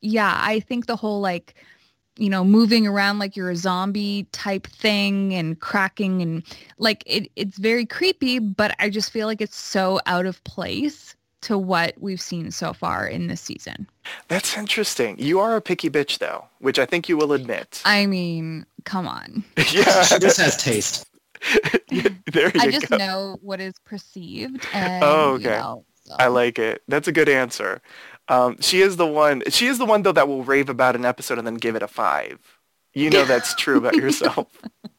yeah 0.02 0.40
i 0.44 0.60
think 0.60 0.88
the 0.88 0.96
whole 0.96 1.22
like 1.22 1.56
you 2.22 2.30
know 2.30 2.46
moving 2.46 2.86
around 2.86 3.18
like 3.18 3.36
you're 3.36 3.50
a 3.50 3.56
zombie 3.56 4.28
type 4.32 4.68
thing 4.68 5.34
and 5.34 5.60
cracking 5.60 6.22
and 6.22 6.44
like 6.78 7.04
it, 7.08 7.30
it's 7.36 7.58
very 7.58 7.86
creepy 7.86 8.38
but 8.38 8.76
i 8.80 8.90
just 8.90 9.12
feel 9.12 9.28
like 9.28 9.42
it's 9.42 9.58
so 9.58 10.00
out 10.06 10.26
of 10.28 10.42
place 10.44 11.16
to 11.42 11.58
what 11.58 11.96
we've 12.00 12.22
seen 12.22 12.52
so 12.52 12.72
far 12.72 13.08
in 13.08 13.26
this 13.26 13.42
season 13.42 13.88
that's 14.28 14.56
interesting 14.56 15.18
you 15.18 15.40
are 15.40 15.56
a 15.56 15.62
picky 15.62 15.90
bitch 15.90 16.20
though 16.20 16.46
which 16.60 16.78
i 16.78 16.86
think 16.86 17.10
you 17.10 17.18
will 17.18 17.34
admit 17.34 17.82
i 17.86 18.06
mean 18.06 18.66
come 18.84 19.08
on 19.08 19.44
yeah 19.72 20.04
she 20.04 20.20
just 20.20 20.38
has 20.38 20.56
taste 20.56 21.08
yeah, 21.90 22.08
there 22.32 22.52
you 22.54 22.62
I 22.62 22.70
just 22.70 22.88
go. 22.88 22.98
know 22.98 23.40
what 23.42 23.60
is 23.60 23.74
perceived. 23.84 24.64
Oh, 24.64 24.78
and, 24.78 25.04
oh, 25.04 25.32
okay. 25.34 25.44
You 25.46 25.50
know, 25.50 25.86
so. 26.04 26.16
I 26.20 26.28
like 26.28 26.60
it. 26.60 26.84
That's 26.88 27.08
a 27.08 27.12
good 27.12 27.30
answer. 27.30 27.82
Um, 28.32 28.56
she 28.62 28.82
is 28.82 28.96
the 28.96 29.06
one. 29.06 29.44
She 29.50 29.68
is 29.68 29.78
the 29.78 29.86
one 29.86 30.04
though 30.04 30.14
that 30.14 30.28
will 30.28 30.44
rave 30.44 30.70
about 30.70 30.96
an 30.96 31.04
episode 31.04 31.38
and 31.38 31.46
then 31.46 31.56
give 31.56 31.76
it 31.76 31.84
a 31.84 31.88
five. 31.88 32.40
You 32.94 33.10
know 33.10 33.26
that's 33.26 33.54
true 33.56 33.78
about 33.78 33.96
yourself. 33.96 34.48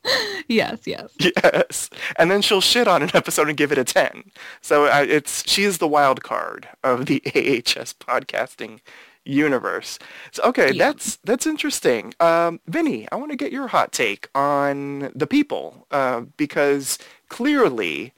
yes, 0.49 0.81
yes, 0.87 1.11
yes. 1.19 1.91
And 2.17 2.31
then 2.31 2.43
she'll 2.43 2.61
shit 2.61 2.87
on 2.87 3.03
an 3.03 3.11
episode 3.15 3.49
and 3.49 3.57
give 3.57 3.73
it 3.73 3.79
a 3.79 3.85
ten. 3.85 4.25
So 4.61 4.85
uh, 4.85 5.07
it's 5.09 5.49
she 5.49 5.65
is 5.65 5.79
the 5.79 5.89
wild 5.89 6.23
card 6.23 6.69
of 6.85 7.07
the 7.07 7.23
AHS 7.35 7.95
podcasting 7.95 8.81
universe. 9.25 9.99
So 10.33 10.43
okay, 10.45 10.73
yeah. 10.73 10.87
that's 10.87 11.17
that's 11.25 11.47
interesting. 11.47 12.13
Um, 12.21 12.61
Vinny, 12.67 13.09
I 13.11 13.17
want 13.17 13.31
to 13.31 13.37
get 13.37 13.51
your 13.51 13.69
hot 13.69 13.93
take 13.93 14.29
on 14.35 15.11
the 15.15 15.27
people 15.27 15.87
uh, 15.91 16.23
because 16.37 16.99
clearly 17.31 18.13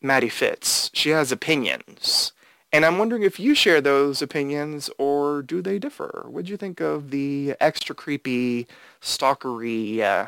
Maddie 0.00 0.28
Fitz, 0.28 0.90
she 0.94 1.10
has 1.10 1.32
opinions. 1.32 2.32
And 2.72 2.84
I'm 2.84 2.98
wondering 2.98 3.22
if 3.22 3.38
you 3.38 3.54
share 3.54 3.80
those 3.80 4.20
opinions 4.20 4.90
or 4.98 5.42
do 5.42 5.62
they 5.62 5.78
differ? 5.78 6.26
What 6.28 6.46
do 6.46 6.50
you 6.50 6.56
think 6.56 6.80
of 6.80 7.10
the 7.10 7.54
extra 7.60 7.94
creepy, 7.94 8.66
stalkery, 9.00 10.00
uh, 10.00 10.26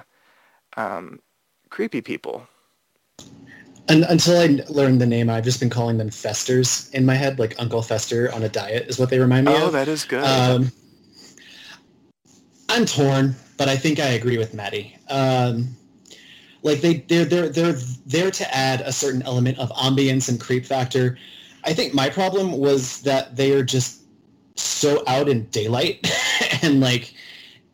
um, 0.77 1.21
creepy 1.69 2.01
people? 2.01 2.47
And, 3.89 4.05
until 4.05 4.39
I 4.39 4.63
learned 4.71 5.01
the 5.01 5.07
name, 5.07 5.31
I've 5.31 5.45
just 5.45 5.61
been 5.61 5.71
calling 5.71 5.99
them 5.99 6.11
Festers 6.11 6.91
in 6.93 7.07
my 7.07 7.15
head, 7.15 7.39
like 7.39 7.55
Uncle 7.59 7.83
Fester 7.83 8.33
on 8.33 8.43
a 8.43 8.49
diet 8.49 8.87
is 8.87 8.99
what 8.99 9.11
they 9.11 9.19
remind 9.19 9.47
me 9.47 9.53
oh, 9.53 9.57
of. 9.57 9.63
Oh, 9.63 9.71
that 9.71 9.89
is 9.89 10.05
good. 10.05 10.25
Um, 10.25 10.71
I'm 12.69 12.85
torn, 12.85 13.35
but 13.57 13.69
I 13.69 13.77
think 13.77 13.99
I 13.99 14.09
agree 14.09 14.37
with 14.37 14.53
Maddie. 14.53 14.97
Um, 15.09 15.75
like 16.63 16.81
they, 16.81 16.97
they're 17.09 17.25
they're 17.25 17.49
they're 17.49 17.77
there 18.05 18.31
to 18.31 18.55
add 18.55 18.83
a 18.83 18.93
certain 18.93 19.23
element 19.23 19.59
of 19.59 19.71
ambience 19.71 20.29
and 20.29 20.41
creep 20.41 20.67
factor 20.67 21.17
I 21.69 21.75
think 21.75 21.93
my 21.93 22.09
problem 22.09 22.53
was 22.53 23.03
that 23.03 23.37
they 23.37 23.53
are 23.53 23.63
just 23.63 24.01
so 24.57 25.05
out 25.07 25.29
in 25.29 25.45
daylight 25.51 26.11
and 26.63 26.81
like 26.81 27.13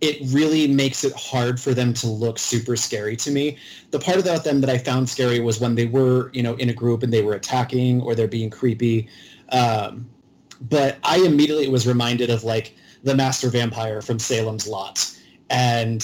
it 0.01 0.19
really 0.35 0.67
makes 0.67 1.05
it 1.05 1.13
hard 1.15 1.61
for 1.61 1.75
them 1.75 1.95
to 1.95 2.09
look 2.09 2.41
super 2.41 2.75
scary 2.75 3.15
to 3.19 3.31
me. 3.31 3.57
The 3.93 4.01
part 4.01 4.19
about 4.19 4.43
them 4.43 4.61
that 4.63 4.69
I 4.69 4.79
found 4.79 5.09
scary 5.09 5.39
was 5.39 5.61
when 5.61 5.77
they 5.77 5.87
were, 5.87 6.31
you 6.33 6.43
know, 6.43 6.55
in 6.57 6.71
a 6.71 6.73
group 6.73 7.05
and 7.05 7.13
they 7.13 7.23
were 7.23 7.35
attacking 7.35 8.03
or 8.03 8.17
they're 8.17 8.27
being 8.27 8.51
creepy. 8.51 9.09
Um, 9.51 10.11
but 10.61 10.99
I 11.05 11.19
immediately 11.19 11.69
was 11.69 11.87
reminded 11.87 12.31
of 12.31 12.43
like 12.43 12.75
the 13.05 13.15
master 13.15 13.49
vampire 13.49 14.03
from 14.03 14.19
Salem's 14.19 14.67
Lot. 14.67 15.09
And 15.51 16.03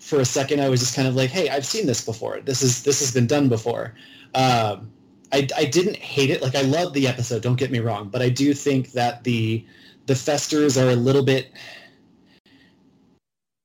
for 0.00 0.18
a 0.18 0.24
second, 0.24 0.60
I 0.60 0.68
was 0.68 0.80
just 0.80 0.96
kind 0.96 1.06
of 1.06 1.14
like, 1.14 1.30
hey, 1.30 1.48
I've 1.50 1.64
seen 1.64 1.86
this 1.86 2.04
before. 2.04 2.40
This 2.40 2.62
is 2.62 2.82
this 2.82 2.98
has 2.98 3.12
been 3.12 3.28
done 3.28 3.48
before. 3.48 3.94
Um, 4.34 4.90
I, 5.32 5.46
I 5.56 5.64
didn't 5.64 5.96
hate 5.96 6.30
it. 6.30 6.42
Like 6.42 6.54
I 6.54 6.62
love 6.62 6.92
the 6.92 7.06
episode. 7.06 7.42
Don't 7.42 7.56
get 7.56 7.70
me 7.70 7.80
wrong, 7.80 8.08
but 8.08 8.22
I 8.22 8.28
do 8.28 8.54
think 8.54 8.92
that 8.92 9.24
the 9.24 9.64
the 10.06 10.14
festers 10.14 10.78
are 10.78 10.88
a 10.88 10.96
little 10.96 11.22
bit. 11.22 11.52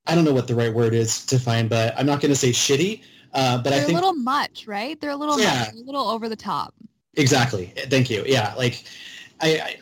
I 0.05 0.15
don't 0.15 0.25
know 0.25 0.33
what 0.33 0.47
the 0.47 0.55
right 0.55 0.73
word 0.73 0.93
is 0.93 1.25
to 1.27 1.39
find, 1.39 1.69
but 1.69 1.97
I'm 1.97 2.05
not 2.05 2.19
going 2.19 2.31
to 2.31 2.37
say 2.37 2.49
shitty. 2.49 3.01
Uh, 3.33 3.57
but 3.57 3.69
They're 3.69 3.81
I 3.81 3.83
think 3.83 3.97
a 3.97 4.01
little 4.01 4.13
much, 4.13 4.67
right? 4.67 4.99
They're 4.99 5.11
a 5.11 5.15
little 5.15 5.39
yeah. 5.39 5.59
much, 5.59 5.73
a 5.73 5.85
little 5.85 6.07
over 6.07 6.27
the 6.27 6.35
top. 6.35 6.75
Exactly. 7.15 7.73
Thank 7.89 8.09
you. 8.09 8.23
Yeah, 8.27 8.53
like 8.55 8.83
I, 9.39 9.55
I 9.55 9.75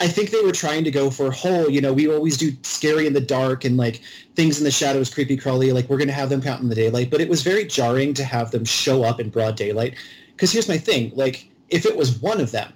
I 0.00 0.06
think 0.06 0.30
they 0.30 0.40
were 0.42 0.52
trying 0.52 0.84
to 0.84 0.92
go 0.92 1.10
for 1.10 1.30
whole, 1.32 1.68
you 1.68 1.80
know, 1.80 1.92
we 1.92 2.08
always 2.08 2.36
do 2.36 2.52
scary 2.62 3.08
in 3.08 3.12
the 3.12 3.20
dark 3.20 3.64
and 3.64 3.76
like 3.76 4.00
things 4.36 4.58
in 4.58 4.64
the 4.64 4.70
shadows, 4.70 5.12
creepy 5.12 5.36
crawly, 5.36 5.72
like 5.72 5.88
we're 5.88 5.96
going 5.96 6.08
to 6.08 6.14
have 6.14 6.28
them 6.28 6.40
count 6.40 6.62
in 6.62 6.68
the 6.68 6.74
daylight. 6.74 7.10
But 7.10 7.20
it 7.20 7.28
was 7.28 7.42
very 7.42 7.64
jarring 7.64 8.14
to 8.14 8.24
have 8.24 8.52
them 8.52 8.64
show 8.64 9.02
up 9.02 9.18
in 9.18 9.28
broad 9.28 9.56
daylight 9.56 9.96
because 10.38 10.52
here's 10.52 10.68
my 10.68 10.78
thing 10.78 11.10
like 11.16 11.48
if 11.68 11.84
it 11.84 11.96
was 11.96 12.20
one 12.20 12.40
of 12.40 12.52
them 12.52 12.72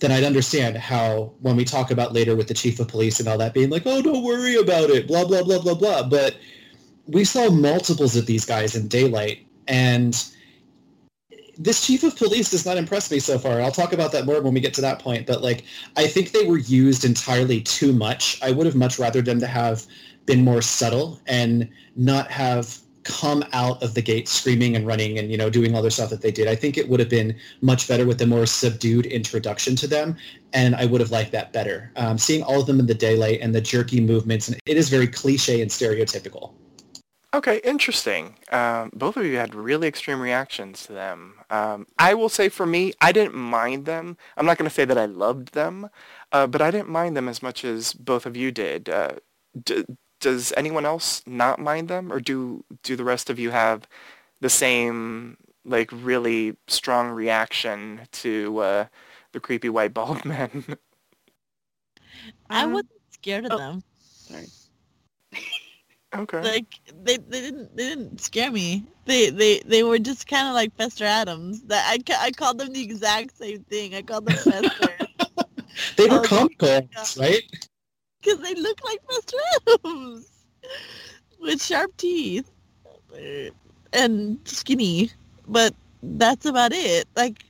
then 0.00 0.12
i'd 0.12 0.24
understand 0.24 0.76
how 0.76 1.32
when 1.40 1.56
we 1.56 1.64
talk 1.64 1.90
about 1.90 2.12
later 2.12 2.36
with 2.36 2.48
the 2.48 2.54
chief 2.54 2.78
of 2.78 2.86
police 2.86 3.18
and 3.18 3.28
all 3.28 3.38
that 3.38 3.54
being 3.54 3.70
like 3.70 3.82
oh 3.86 4.02
don't 4.02 4.22
worry 4.22 4.56
about 4.56 4.90
it 4.90 5.08
blah 5.08 5.24
blah 5.24 5.42
blah 5.42 5.58
blah 5.58 5.74
blah 5.74 6.02
but 6.02 6.36
we 7.06 7.24
saw 7.24 7.50
multiples 7.50 8.14
of 8.14 8.26
these 8.26 8.44
guys 8.44 8.76
in 8.76 8.86
daylight 8.88 9.46
and 9.68 10.30
this 11.56 11.86
chief 11.86 12.02
of 12.04 12.16
police 12.16 12.50
does 12.50 12.64
not 12.64 12.78
impress 12.78 13.10
me 13.10 13.18
so 13.18 13.38
far. 13.38 13.60
I'll 13.60 13.70
talk 13.70 13.92
about 13.92 14.12
that 14.12 14.24
more 14.24 14.40
when 14.40 14.54
we 14.54 14.60
get 14.60 14.72
to 14.74 14.80
that 14.80 14.98
point. 14.98 15.26
But 15.26 15.42
like, 15.42 15.64
I 15.94 16.06
think 16.06 16.30
they 16.30 16.46
were 16.46 16.56
used 16.56 17.04
entirely 17.04 17.60
too 17.60 17.92
much. 17.92 18.40
I 18.42 18.50
would 18.50 18.64
have 18.64 18.74
much 18.74 18.98
rather 18.98 19.20
them 19.20 19.40
to 19.40 19.46
have 19.46 19.84
been 20.24 20.42
more 20.42 20.62
subtle 20.62 21.20
and 21.26 21.68
not 21.96 22.30
have 22.30 22.78
come 23.04 23.44
out 23.52 23.82
of 23.82 23.94
the 23.94 24.02
gate 24.02 24.28
screaming 24.28 24.76
and 24.76 24.86
running 24.86 25.18
and 25.18 25.30
you 25.30 25.36
know 25.36 25.50
doing 25.50 25.74
all 25.74 25.82
the 25.82 25.90
stuff 25.90 26.10
that 26.10 26.20
they 26.20 26.30
did. 26.30 26.48
I 26.48 26.54
think 26.54 26.76
it 26.76 26.88
would 26.88 27.00
have 27.00 27.08
been 27.08 27.36
much 27.60 27.88
better 27.88 28.06
with 28.06 28.20
a 28.22 28.26
more 28.26 28.46
subdued 28.46 29.06
introduction 29.06 29.76
to 29.76 29.86
them, 29.86 30.16
and 30.52 30.74
I 30.74 30.86
would 30.86 31.00
have 31.00 31.10
liked 31.10 31.32
that 31.32 31.52
better. 31.52 31.92
Um, 31.96 32.18
seeing 32.18 32.42
all 32.42 32.60
of 32.60 32.66
them 32.66 32.80
in 32.80 32.86
the 32.86 32.94
daylight 32.94 33.40
and 33.40 33.54
the 33.54 33.60
jerky 33.60 34.00
movements, 34.00 34.48
and 34.48 34.58
it 34.66 34.76
is 34.76 34.88
very 34.88 35.06
cliche 35.06 35.62
and 35.62 35.70
stereotypical. 35.70 36.52
Okay, 37.32 37.60
interesting. 37.62 38.34
Um, 38.50 38.90
both 38.92 39.16
of 39.16 39.24
you 39.24 39.36
had 39.36 39.54
really 39.54 39.86
extreme 39.86 40.20
reactions 40.20 40.84
to 40.86 40.92
them. 40.92 41.34
Um, 41.48 41.86
I 41.96 42.12
will 42.14 42.28
say 42.28 42.48
for 42.48 42.66
me, 42.66 42.92
I 43.00 43.12
didn't 43.12 43.36
mind 43.36 43.86
them. 43.86 44.16
I'm 44.36 44.46
not 44.46 44.58
going 44.58 44.68
to 44.68 44.74
say 44.74 44.84
that 44.84 44.98
I 44.98 45.04
loved 45.04 45.54
them, 45.54 45.90
uh, 46.32 46.48
but 46.48 46.60
I 46.60 46.72
didn't 46.72 46.88
mind 46.88 47.16
them 47.16 47.28
as 47.28 47.40
much 47.40 47.64
as 47.64 47.92
both 47.92 48.26
of 48.26 48.36
you 48.36 48.50
did. 48.50 48.88
Uh, 48.88 49.12
d- 49.62 49.84
does 50.20 50.52
anyone 50.56 50.86
else 50.86 51.22
not 51.26 51.58
mind 51.60 51.88
them, 51.88 52.12
or 52.12 52.20
do 52.20 52.64
do 52.82 52.96
the 52.96 53.04
rest 53.04 53.30
of 53.30 53.38
you 53.38 53.50
have 53.50 53.88
the 54.40 54.50
same 54.50 55.36
like 55.64 55.90
really 55.92 56.56
strong 56.68 57.10
reaction 57.10 58.02
to 58.12 58.58
uh, 58.60 58.86
the 59.32 59.40
creepy 59.40 59.68
white 59.70 59.94
bald 59.94 60.24
men? 60.26 60.64
I 62.50 62.66
Um, 62.66 62.66
wasn't 62.66 62.90
scared 63.12 63.46
of 63.46 63.52
oh. 63.52 63.56
them. 63.56 63.82
Sorry. 64.28 64.52
okay. 66.14 66.44
Like 66.44 66.80
they, 66.92 67.18
they 67.18 67.40
didn't 67.40 67.76
they 67.76 67.88
didn't 67.88 68.20
scare 68.20 68.50
me. 68.50 68.86
They 69.04 69.30
they 69.30 69.60
they 69.66 69.82
were 69.82 69.98
just 69.98 70.26
kind 70.26 70.48
of 70.48 70.54
like 70.54 70.74
Fester 70.76 71.04
Addams. 71.04 71.62
That 71.64 71.84
I 71.88 71.98
I 72.26 72.30
called 72.32 72.58
them 72.58 72.72
the 72.72 72.82
exact 72.82 73.36
same 73.36 73.64
thing. 73.64 73.94
I 73.94 74.02
called 74.02 74.26
them 74.26 74.38
Fester 74.38 74.98
They 75.96 76.08
were 76.08 76.18
Oh, 76.18 76.20
comical, 76.20 76.88
yeah. 76.96 77.04
right? 77.16 77.42
Because 78.20 78.40
they 78.40 78.54
look 78.54 78.84
like 78.84 79.00
Fester 79.10 79.36
Addams 79.68 80.30
with 81.40 81.62
sharp 81.62 81.96
teeth 81.96 82.50
and 83.92 84.38
skinny. 84.44 85.10
But 85.46 85.74
that's 86.02 86.46
about 86.46 86.72
it. 86.72 87.08
Like 87.16 87.44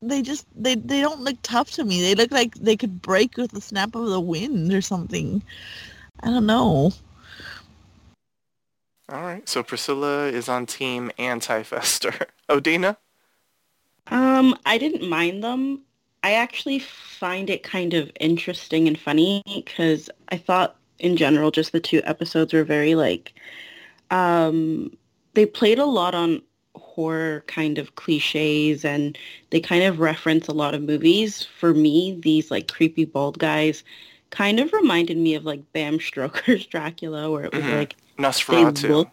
they 0.00 0.22
just 0.22 0.46
they 0.54 0.76
they 0.76 1.00
don't 1.00 1.20
look 1.20 1.36
tough 1.42 1.72
to 1.72 1.84
me. 1.84 2.00
They 2.00 2.14
look 2.14 2.30
like 2.30 2.54
they 2.54 2.76
could 2.76 3.02
break 3.02 3.36
with 3.36 3.50
the 3.50 3.60
snap 3.60 3.94
of 3.94 4.06
the 4.06 4.20
wind 4.20 4.72
or 4.72 4.80
something. 4.80 5.42
I 6.22 6.26
don't 6.26 6.46
know. 6.46 6.92
All 9.10 9.22
right. 9.22 9.48
So 9.48 9.62
Priscilla 9.62 10.26
is 10.26 10.48
on 10.48 10.66
team 10.66 11.10
anti-Fester. 11.18 12.28
Odina? 12.48 12.96
Um, 14.08 14.56
I 14.66 14.78
didn't 14.78 15.08
mind 15.08 15.42
them. 15.42 15.82
I 16.22 16.32
actually 16.32 16.78
find 16.80 17.48
it 17.48 17.62
kind 17.62 17.94
of 17.94 18.10
interesting 18.20 18.88
and 18.88 18.98
funny 18.98 19.42
because 19.54 20.10
I 20.30 20.36
thought 20.36 20.76
in 20.98 21.16
general 21.16 21.50
just 21.50 21.72
the 21.72 21.80
two 21.80 22.00
episodes 22.04 22.52
were 22.52 22.64
very 22.64 22.94
like 22.96 23.32
um 24.10 24.90
they 25.34 25.46
played 25.46 25.78
a 25.78 25.84
lot 25.84 26.14
on 26.14 26.42
horror 26.74 27.44
kind 27.46 27.78
of 27.78 27.94
cliches 27.94 28.84
and 28.84 29.16
they 29.50 29.60
kind 29.60 29.84
of 29.84 30.00
reference 30.00 30.48
a 30.48 30.52
lot 30.52 30.74
of 30.74 30.82
movies. 30.82 31.44
For 31.60 31.72
me, 31.74 32.18
these 32.22 32.50
like 32.50 32.68
creepy 32.72 33.04
bald 33.04 33.38
guys 33.38 33.84
kind 34.30 34.58
of 34.60 34.72
reminded 34.72 35.16
me 35.16 35.34
of 35.34 35.44
like 35.44 35.60
Bram 35.72 36.00
Stoker's 36.00 36.66
Dracula 36.72 37.30
where 37.30 37.44
it 37.44 37.52
was 37.54 37.62
Mhm. 37.64 37.76
like 37.78 37.96
Nosferatu. 38.18 38.88
look- 38.88 39.08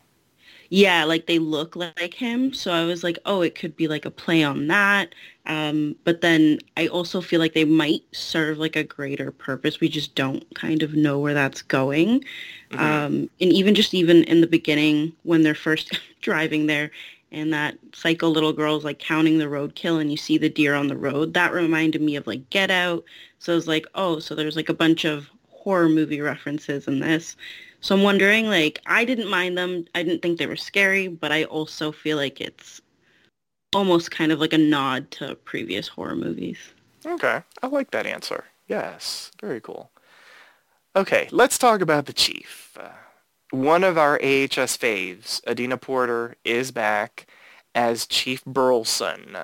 yeah, 0.69 1.03
like 1.05 1.27
they 1.27 1.39
look 1.39 1.75
like 1.75 2.13
him. 2.13 2.53
So 2.53 2.71
I 2.73 2.85
was 2.85 3.03
like, 3.03 3.19
oh, 3.25 3.41
it 3.41 3.55
could 3.55 3.75
be 3.75 3.87
like 3.87 4.05
a 4.05 4.11
play 4.11 4.43
on 4.43 4.67
that. 4.67 5.13
Um, 5.45 5.95
but 6.03 6.21
then 6.21 6.59
I 6.75 6.87
also 6.87 7.21
feel 7.21 7.39
like 7.39 7.53
they 7.53 7.65
might 7.65 8.01
serve 8.13 8.57
like 8.57 8.75
a 8.75 8.83
greater 8.83 9.31
purpose. 9.31 9.79
We 9.79 9.89
just 9.89 10.15
don't 10.15 10.43
kind 10.55 10.81
of 10.83 10.93
know 10.95 11.19
where 11.19 11.33
that's 11.35 11.61
going. 11.61 12.23
Mhm. 12.71 12.79
Um, 12.79 13.29
and 13.39 13.51
even 13.53 13.75
just 13.75 13.93
even 13.93 14.23
in 14.25 14.41
the 14.41 14.47
beginning 14.47 15.13
when 15.23 15.43
they're 15.43 15.55
first 15.55 15.99
driving 16.21 16.65
there 16.67 16.91
and 17.31 17.53
that 17.53 17.77
psycho 17.93 18.29
little 18.29 18.53
girl's 18.53 18.83
like 18.85 18.99
counting 18.99 19.37
the 19.37 19.45
roadkill 19.45 19.99
and 19.99 20.09
you 20.11 20.17
see 20.17 20.37
the 20.37 20.49
deer 20.49 20.73
on 20.75 20.87
the 20.87 20.97
road, 20.97 21.33
that 21.33 21.53
reminded 21.53 22.01
me 22.01 22.15
of 22.15 22.27
like 22.27 22.49
Get 22.49 22.71
Out. 22.71 23.03
So 23.39 23.53
I 23.53 23.55
was 23.55 23.67
like, 23.67 23.85
oh, 23.95 24.19
so 24.19 24.35
there's 24.35 24.55
like 24.55 24.69
a 24.69 24.73
bunch 24.73 25.05
of 25.05 25.29
horror 25.49 25.89
movie 25.89 26.21
references 26.21 26.87
in 26.87 26.99
this. 26.99 27.35
So 27.81 27.95
I'm 27.95 28.03
wondering, 28.03 28.47
like, 28.47 28.81
I 28.85 29.05
didn't 29.05 29.29
mind 29.29 29.57
them. 29.57 29.85
I 29.93 30.03
didn't 30.03 30.21
think 30.21 30.39
they 30.39 30.47
were 30.47 30.55
scary, 30.55 31.07
but 31.07 31.31
I 31.31 31.43
also 31.45 31.91
feel 31.91 32.17
like 32.17 32.41
it's 32.41 32.81
almost 33.73 34.11
kind 34.11 34.31
of 34.31 34.39
like 34.39 34.53
a 34.53 34.57
nod 34.57 35.11
to 35.11 35.35
previous 35.35 35.87
horror 35.87 36.15
movies. 36.15 36.57
Okay, 37.05 37.43
I 37.61 37.67
like 37.67 37.91
that 37.91 38.07
answer. 38.07 38.45
Yes, 38.67 39.31
very 39.39 39.61
cool. 39.61 39.91
Okay, 40.95 41.27
let's 41.31 41.57
talk 41.57 41.81
about 41.81 42.05
the 42.05 42.13
chief. 42.13 42.77
Uh, 42.79 42.89
one 43.51 43.83
of 43.83 43.97
our 43.97 44.15
AHS 44.15 44.77
faves, 44.77 45.45
Adina 45.45 45.77
Porter, 45.77 46.35
is 46.43 46.71
back 46.71 47.27
as 47.75 48.07
Chief 48.07 48.43
Burleson. 48.45 49.37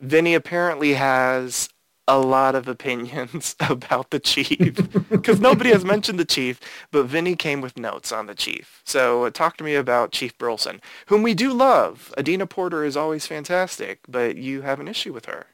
Vinny 0.00 0.34
apparently 0.34 0.94
has 0.94 1.68
a 2.10 2.18
lot 2.18 2.56
of 2.56 2.66
opinions 2.66 3.54
about 3.60 4.10
the 4.10 4.18
chief 4.18 4.74
because 5.08 5.38
nobody 5.38 5.70
has 5.70 5.84
mentioned 5.84 6.18
the 6.18 6.24
chief, 6.24 6.60
but 6.90 7.04
Vinny 7.04 7.36
came 7.36 7.60
with 7.60 7.78
notes 7.78 8.10
on 8.10 8.26
the 8.26 8.34
chief. 8.34 8.82
So 8.84 9.24
uh, 9.24 9.30
talk 9.30 9.56
to 9.58 9.64
me 9.64 9.76
about 9.76 10.10
Chief 10.10 10.36
Burleson, 10.36 10.80
whom 11.06 11.22
we 11.22 11.34
do 11.34 11.52
love. 11.52 12.12
Adina 12.18 12.46
Porter 12.46 12.82
is 12.84 12.96
always 12.96 13.26
fantastic, 13.26 14.00
but 14.08 14.36
you 14.36 14.62
have 14.62 14.80
an 14.80 14.88
issue 14.88 15.12
with 15.12 15.26
her. 15.26 15.46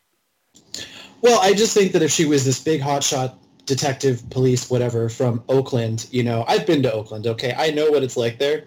Well, 1.21 1.41
I 1.43 1.53
just 1.53 1.75
think 1.75 1.93
that 1.93 2.03
if 2.03 2.11
she 2.11 2.25
was 2.25 2.47
this 2.47 2.63
big 2.63 2.81
hotshot 2.81 3.37
detective, 3.67 4.29
police, 4.31 4.71
whatever 4.71 5.11
from 5.11 5.45
Oakland, 5.51 6.07
you 6.11 6.23
know, 6.23 6.45
I've 6.49 6.67
been 6.67 6.83
to 6.85 6.93
Oakland. 6.93 7.27
Okay, 7.27 7.55
I 7.57 7.71
know 7.71 7.91
what 7.91 8.03
it's 8.03 8.17
like 8.17 8.39
there, 8.39 8.65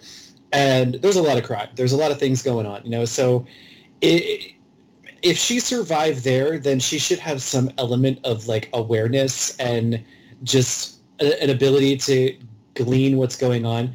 and 0.52 0.95
there's 0.95 1.15
a 1.15 1.23
lot 1.23 1.39
of 1.39 1.43
crime. 1.43 1.69
There's 1.75 1.93
a 1.93 1.97
lot 1.97 2.12
of 2.12 2.19
things 2.19 2.43
going 2.43 2.67
on. 2.67 2.84
You 2.84 2.91
know, 2.91 3.06
so 3.06 3.47
it, 4.02 4.54
if 5.21 5.38
she 5.38 5.60
survived 5.60 6.23
there, 6.23 6.58
then 6.58 6.79
she 6.79 6.99
should 6.99 7.19
have 7.19 7.41
some 7.41 7.71
element 7.77 8.19
of 8.23 8.47
like 8.47 8.69
awareness 8.73 9.58
and 9.58 10.03
just 10.43 10.99
a, 11.19 11.41
an 11.43 11.49
ability 11.49 11.97
to 11.97 12.38
glean 12.75 13.17
what's 13.17 13.36
going 13.36 13.65
on. 13.65 13.93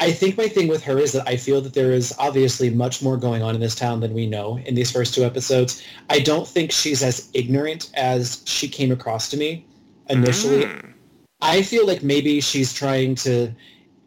I 0.00 0.10
think 0.10 0.36
my 0.36 0.48
thing 0.48 0.66
with 0.66 0.82
her 0.84 0.98
is 0.98 1.12
that 1.12 1.28
I 1.28 1.36
feel 1.36 1.60
that 1.60 1.74
there 1.74 1.92
is 1.92 2.12
obviously 2.18 2.70
much 2.70 3.02
more 3.02 3.16
going 3.16 3.42
on 3.42 3.54
in 3.54 3.60
this 3.60 3.74
town 3.74 4.00
than 4.00 4.14
we 4.14 4.26
know 4.26 4.58
in 4.58 4.74
these 4.74 4.90
first 4.90 5.14
two 5.14 5.22
episodes. 5.22 5.84
I 6.10 6.18
don't 6.18 6.48
think 6.48 6.72
she's 6.72 7.02
as 7.02 7.30
ignorant 7.34 7.90
as 7.94 8.42
she 8.44 8.68
came 8.68 8.90
across 8.90 9.28
to 9.30 9.36
me 9.36 9.64
initially. 10.08 10.64
Mm. 10.64 10.92
I 11.40 11.62
feel 11.62 11.86
like 11.86 12.02
maybe 12.02 12.40
she's 12.40 12.72
trying 12.72 13.14
to 13.16 13.52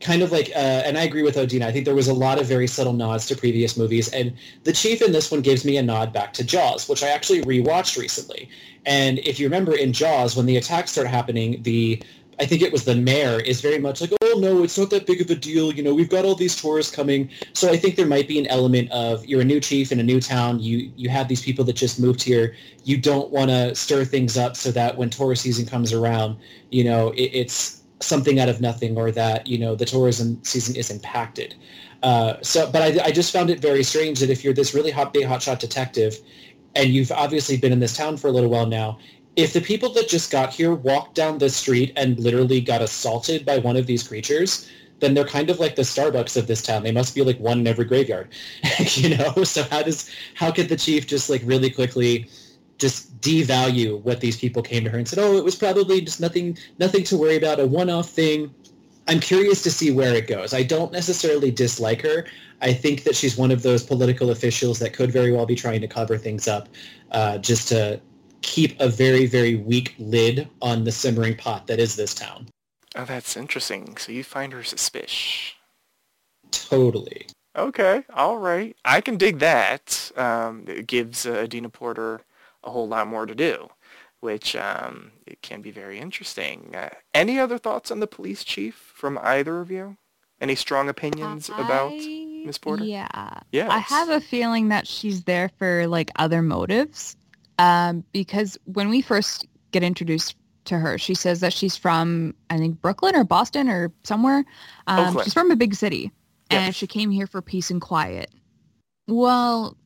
kind 0.06 0.22
of 0.22 0.32
like, 0.32 0.52
uh, 0.56 0.84
and 0.86 0.98
I 0.98 1.04
agree 1.04 1.24
with 1.24 1.36
Odina. 1.36 1.63
I 1.63 1.72
think 1.72 1.84
there 1.84 1.96
was 1.96 2.08
a 2.08 2.13
lot 2.13 2.39
of 2.39 2.46
very 2.46 2.68
subtle 2.68 2.94
nods 2.94 3.26
to 3.28 3.36
previous 3.36 3.76
movies, 3.76 4.08
and 4.10 4.34
the 4.63 4.72
chief 4.72 5.02
in 5.02 5.12
this 5.12 5.32
one 5.32 5.41
gives 5.41 5.65
me 5.65 5.78
a 5.78 5.84
nod 5.84 6.13
back 6.13 6.32
to 6.34 6.44
Jaws, 6.44 6.88
which 6.88 7.04
I 7.04 7.10
actually 7.10 7.41
rewatched 7.41 7.98
recently. 7.98 8.48
And 8.86 9.18
if 9.20 9.39
you 9.39 9.48
remember 9.48 9.76
in 9.76 9.94
Jaws, 9.94 10.36
when 10.36 10.46
the 10.46 10.58
attacks 10.58 10.91
start 10.91 11.08
happening, 11.08 11.63
the 11.63 12.04
I 12.38 12.46
think 12.46 12.62
it 12.62 12.72
was 12.72 12.84
the 12.84 12.96
mayor 12.96 13.39
is 13.39 13.62
very 13.62 13.80
much 13.80 14.02
like, 14.02 14.12
oh 14.22 14.39
no, 14.39 14.63
it's 14.63 14.78
not 14.78 14.89
that 14.89 15.06
big 15.06 15.22
of 15.22 15.30
a 15.30 15.36
deal. 15.36 15.74
You 15.74 15.82
know, 15.82 15.96
we've 15.96 16.10
got 16.10 16.26
all 16.26 16.36
these 16.36 16.56
tourists 16.56 16.94
coming. 16.94 17.30
So 17.54 17.72
I 17.72 17.78
think 17.78 17.96
there 17.96 18.06
might 18.06 18.28
be 18.28 18.38
an 18.38 18.48
element 18.48 18.91
of 18.91 19.26
you're 19.26 19.41
a 19.41 19.46
new 19.46 19.62
chief 19.62 19.91
in 19.91 20.00
a 20.00 20.04
new 20.04 20.20
town. 20.20 20.60
You 20.60 20.91
you 20.96 21.10
have 21.10 21.28
these 21.28 21.41
people 21.41 21.63
that 21.65 21.78
just 21.78 22.00
moved 22.00 22.22
here. 22.22 22.56
You 22.84 22.98
don't 22.98 23.32
want 23.32 23.50
to 23.50 23.74
stir 23.74 24.06
things 24.06 24.38
up 24.38 24.56
so 24.56 24.70
that 24.72 24.98
when 24.98 25.10
tourist 25.10 25.41
season 25.44 25.65
comes 25.65 25.94
around, 25.94 26.38
you 26.70 26.84
know, 26.84 27.12
it, 27.12 27.32
it's 27.41 27.82
something 28.06 28.39
out 28.39 28.50
of 28.50 28.62
nothing 28.62 28.98
or 28.98 29.12
that 29.12 29.48
you 29.48 29.58
know 29.58 29.76
the 29.76 29.86
tourism 29.86 30.44
season 30.44 30.76
is 30.76 30.89
impacted. 30.89 31.56
Uh, 32.04 32.36
so, 32.41 32.70
but 32.72 32.82
I, 32.82 33.06
I 33.06 33.12
just 33.12 33.34
found 33.34 33.50
it 33.50 33.60
very 33.60 33.84
strange 33.84 34.20
that 34.20 34.30
if 34.30 34.44
you're 34.44 34.54
this 34.54 34.74
really 34.74 34.91
hot, 34.91 35.13
big 35.13 35.26
hotshot 35.26 35.60
detective, 35.60 36.18
and 36.76 36.89
you've 36.89 37.12
obviously 37.12 37.58
been 37.58 37.72
in 37.72 37.80
this 37.80 37.98
town 37.98 38.18
for 38.18 38.28
a 38.28 38.32
little 38.32 38.50
while 38.50 38.68
now, 38.68 39.00
if 39.36 39.54
the 39.54 39.62
people 39.62 39.91
that 39.94 40.08
just 40.08 40.32
got 40.32 40.54
here 40.54 40.74
walked 40.74 41.15
down 41.15 41.38
the 41.38 41.50
street 41.50 41.91
and 41.96 42.20
literally 42.20 42.62
got 42.62 42.82
assaulted 42.82 43.46
by 43.46 43.58
one 43.58 43.76
of 43.76 43.86
these 43.86 44.08
creatures, 44.08 44.70
then 45.00 45.13
they're 45.13 45.26
kind 45.26 45.50
of 45.50 45.60
like 45.60 45.76
the 45.76 45.82
Starbucks 45.82 46.38
of 46.38 46.48
this 46.48 46.62
town. 46.62 46.84
They 46.84 46.91
must 46.91 47.15
be 47.15 47.22
like 47.22 47.39
one 47.39 47.60
in 47.60 47.68
every 47.68 47.86
graveyard, 47.86 48.30
you 48.94 49.18
know. 49.18 49.44
So 49.44 49.63
how 49.63 49.82
does 49.82 50.10
how 50.36 50.52
could 50.52 50.70
the 50.70 50.78
chief 50.78 51.08
just 51.08 51.30
like 51.30 51.41
really 51.44 51.70
quickly 51.70 52.30
just 52.78 53.14
devalue 53.25 54.01
what 54.03 54.19
these 54.19 54.38
people 54.38 54.61
came 54.61 54.83
to 54.83 54.89
her 54.89 54.97
and 54.97 55.07
said, 55.07 55.19
oh, 55.19 55.35
it 55.38 55.43
was 55.43 55.55
probably 55.55 56.01
just 56.01 56.21
nothing 56.21 56.57
nothing 56.77 57.03
to 57.05 57.17
worry 57.17 57.38
about, 57.38 57.59
a 57.59 57.65
one-off 57.65 58.09
thing. 58.09 58.53
I'm 59.07 59.19
curious 59.19 59.61
to 59.63 59.71
see 59.71 59.91
where 59.91 60.13
it 60.15 60.27
goes. 60.27 60.53
I 60.53 60.63
don't 60.63 60.91
necessarily 60.91 61.51
dislike 61.51 62.01
her. 62.01 62.25
I 62.61 62.73
think 62.73 63.03
that 63.03 63.15
she's 63.15 63.38
one 63.38 63.51
of 63.51 63.61
those 63.61 63.83
political 63.83 64.31
officials 64.31 64.79
that 64.79 64.93
could 64.93 65.11
very 65.11 65.31
well 65.31 65.45
be 65.45 65.55
trying 65.55 65.81
to 65.81 65.88
cover 65.88 66.17
things 66.17 66.47
up 66.47 66.69
uh, 67.11 67.38
just 67.38 67.67
to 67.69 67.99
keep 68.41 68.79
a 68.79 68.88
very, 68.88 69.25
very 69.25 69.55
weak 69.55 69.95
lid 69.99 70.47
on 70.61 70.83
the 70.83 70.91
simmering 70.91 71.35
pot 71.35 71.67
that 71.67 71.79
is 71.79 71.95
this 71.95 72.13
town. 72.13 72.47
Oh, 72.95 73.05
that's 73.05 73.35
interesting. 73.35 73.97
So 73.97 74.11
you 74.11 74.23
find 74.23 74.53
her 74.53 74.63
suspicious. 74.63 75.53
Totally. 76.51 77.27
Okay, 77.55 78.03
all 78.13 78.38
right. 78.38 78.75
I 78.83 79.01
can 79.01 79.17
dig 79.17 79.39
that. 79.39 80.11
Um, 80.15 80.65
it 80.67 80.88
gives 80.88 81.25
uh, 81.25 81.43
Adina 81.43 81.69
Porter 81.69 82.21
a 82.65 82.71
whole 82.71 82.88
lot 82.88 83.08
more 83.08 83.25
to 83.25 83.36
do, 83.36 83.69
which 84.19 84.56
um, 84.56 85.12
it 85.25 85.41
can 85.41 85.62
be 85.62 85.71
very 85.71 85.99
interesting. 85.99 86.75
Uh, 86.75 86.89
any 87.13 87.39
other 87.39 87.58
thoughts 87.58 87.91
on 87.91 87.99
the 87.99 88.08
police 88.08 88.43
chief 88.43 88.75
from 88.95 89.19
either 89.21 89.60
of 89.62 89.71
you? 89.71 89.97
Any 90.41 90.56
strong 90.56 90.89
opinions 90.89 91.49
about 91.49 91.91
I- 91.93 92.43
Miss 92.45 92.58
Porter? 92.58 92.84
Yeah. 92.84 93.39
Yes. 93.51 93.69
I 93.71 93.80
have 93.80 94.10
a 94.10 94.19
feeling 94.19 94.67
that 94.69 94.88
she's 94.88 95.23
there 95.23 95.49
for 95.58 95.88
like 95.88 96.12
other 96.17 96.41
motives. 96.41 97.15
Um, 97.58 98.04
because 98.12 98.58
when 98.65 98.89
we 98.89 99.01
first 99.01 99.47
get 99.71 99.82
introduced 99.82 100.36
to 100.65 100.78
her, 100.78 100.97
she 100.97 101.15
says 101.15 101.39
that 101.39 101.54
she's 101.54 101.78
from 101.78 102.36
I 102.49 102.58
think 102.58 102.82
Brooklyn 102.82 103.15
or 103.15 103.23
Boston 103.23 103.69
or 103.69 103.93
somewhere. 104.04 104.43
Um, 104.88 105.17
she's 105.23 105.34
from 105.34 105.51
a 105.51 105.56
big 105.56 105.73
city. 105.73 106.12
and 106.49 106.75
she 106.75 106.86
came 106.86 107.12
here 107.12 107.28
for 107.28 107.41
peace 107.41 107.71
and 107.71 107.82
quiet. 107.82 108.30
Well, 109.08 109.78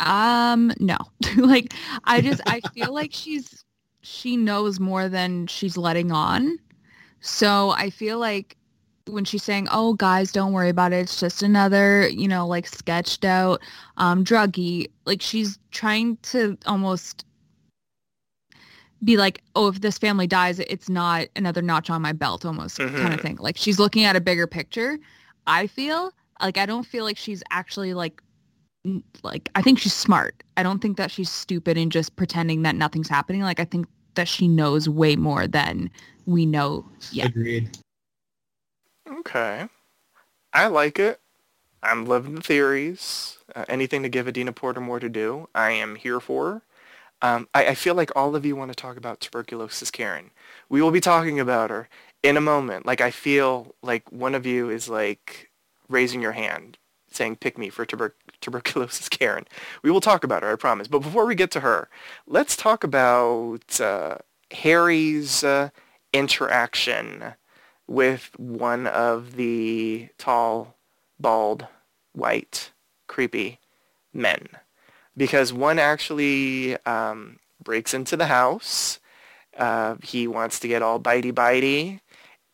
um, 0.00 0.72
no. 0.80 0.96
like 1.36 1.74
I 2.04 2.20
just 2.20 2.40
I 2.46 2.60
feel 2.60 2.92
like 2.92 3.10
she's 3.12 3.64
she 4.02 4.36
knows 4.36 4.80
more 4.80 5.08
than 5.08 5.46
she's 5.46 5.76
letting 5.76 6.12
on. 6.12 6.58
So 7.20 7.70
I 7.70 7.90
feel 7.90 8.18
like 8.18 8.56
when 9.06 9.24
she's 9.24 9.42
saying, 9.44 9.68
"Oh, 9.70 9.94
guys, 9.94 10.32
don't 10.32 10.52
worry 10.52 10.68
about 10.70 10.92
it. 10.92 10.96
It's 10.98 11.20
just 11.20 11.42
another, 11.42 12.08
you 12.08 12.28
know, 12.28 12.46
like 12.46 12.66
sketched 12.66 13.24
out 13.24 13.60
um 13.96 14.24
druggie," 14.24 14.86
like 15.06 15.22
she's 15.22 15.58
trying 15.70 16.16
to 16.22 16.56
almost 16.66 17.24
be 19.04 19.16
like, 19.16 19.42
"Oh, 19.54 19.68
if 19.68 19.80
this 19.80 19.98
family 19.98 20.26
dies, 20.26 20.58
it's 20.60 20.88
not 20.88 21.26
another 21.36 21.62
notch 21.62 21.90
on 21.90 22.02
my 22.02 22.12
belt," 22.12 22.44
almost 22.44 22.82
kind 22.96 23.14
Mhm. 23.14 23.14
of 23.14 23.20
thing. 23.20 23.36
Like 23.36 23.56
she's 23.56 23.78
looking 23.78 24.04
at 24.04 24.16
a 24.16 24.20
bigger 24.20 24.46
picture. 24.46 24.98
I 25.46 25.66
feel 25.66 26.12
like 26.40 26.58
I 26.58 26.66
don't 26.66 26.86
feel 26.86 27.04
like 27.04 27.16
she's 27.18 27.42
actually 27.50 27.94
like 27.94 28.22
like 29.22 29.50
I 29.54 29.62
think 29.62 29.78
she's 29.78 29.94
smart. 29.94 30.42
I 30.56 30.62
don't 30.62 30.80
think 30.80 30.96
that 30.96 31.10
she's 31.10 31.30
stupid 31.30 31.78
and 31.78 31.90
just 31.90 32.16
pretending 32.16 32.62
that 32.62 32.74
nothing's 32.74 33.08
happening. 33.08 33.42
Like 33.42 33.60
I 33.60 33.64
think 33.64 33.86
that 34.14 34.28
she 34.28 34.48
knows 34.48 34.88
way 34.88 35.16
more 35.16 35.46
than 35.46 35.90
we 36.26 36.46
know 36.46 36.86
yet. 37.10 37.26
Agreed. 37.26 37.76
Okay. 39.08 39.68
I 40.52 40.66
like 40.68 40.98
it. 40.98 41.20
I'm 41.82 42.06
living 42.06 42.34
the 42.34 42.40
theories. 42.40 43.38
Uh, 43.54 43.64
anything 43.68 44.02
to 44.02 44.08
give 44.08 44.26
Adina 44.26 44.52
Porter 44.52 44.80
more 44.80 45.00
to 45.00 45.08
do, 45.08 45.48
I 45.54 45.72
am 45.72 45.96
here 45.96 46.20
for. 46.20 46.62
Um, 47.20 47.48
I, 47.54 47.68
I 47.68 47.74
feel 47.74 47.94
like 47.94 48.10
all 48.16 48.34
of 48.34 48.46
you 48.46 48.56
want 48.56 48.70
to 48.70 48.74
talk 48.74 48.96
about 48.96 49.20
tuberculosis 49.20 49.90
Karen. 49.90 50.30
We 50.68 50.80
will 50.80 50.90
be 50.90 51.00
talking 51.00 51.38
about 51.38 51.70
her 51.70 51.88
in 52.22 52.36
a 52.36 52.40
moment. 52.40 52.86
Like 52.86 53.00
I 53.00 53.10
feel 53.10 53.74
like 53.82 54.10
one 54.10 54.34
of 54.34 54.46
you 54.46 54.70
is 54.70 54.88
like 54.88 55.50
raising 55.88 56.22
your 56.22 56.32
hand, 56.32 56.78
saying 57.14 57.36
"pick 57.36 57.58
me" 57.58 57.68
for 57.70 57.84
tuber- 57.84 58.16
tuberculosis 58.40 59.08
Karen. 59.10 59.46
We 59.82 59.90
will 59.90 60.00
talk 60.00 60.24
about 60.24 60.42
her, 60.42 60.52
I 60.52 60.56
promise. 60.56 60.88
But 60.88 61.00
before 61.00 61.26
we 61.26 61.34
get 61.34 61.50
to 61.52 61.60
her, 61.60 61.88
let's 62.26 62.56
talk 62.56 62.84
about 62.84 63.80
uh, 63.80 64.18
Harry's 64.50 65.44
uh, 65.44 65.70
interaction 66.12 67.34
with 67.86 68.30
one 68.38 68.86
of 68.86 69.36
the 69.36 70.08
tall, 70.18 70.76
bald, 71.18 71.66
white, 72.12 72.72
creepy 73.06 73.58
men. 74.12 74.48
Because 75.16 75.52
one 75.52 75.78
actually 75.78 76.76
um, 76.84 77.38
breaks 77.62 77.94
into 77.94 78.16
the 78.16 78.26
house. 78.26 78.98
Uh, 79.56 79.96
he 80.02 80.26
wants 80.26 80.58
to 80.60 80.68
get 80.68 80.82
all 80.82 80.98
bitey-bitey. 80.98 82.00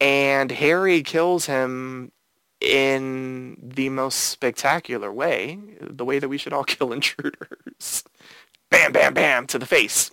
And 0.01 0.51
Harry 0.51 1.03
kills 1.03 1.47
him 1.47 2.13
in 2.61 3.57
the 3.63 3.89
most 3.89 4.17
spectacular 4.17 5.13
way, 5.13 5.59
the 5.81 6.05
way 6.05 6.19
that 6.19 6.29
we 6.29 6.39
should 6.39 6.53
all 6.53 6.65
kill 6.65 6.93
intruders. 6.93 8.05
Bam, 8.71 8.93
bam, 8.93 9.15
bam, 9.15 9.47
to 9.49 9.59
the 9.59 9.67
face. 9.67 10.11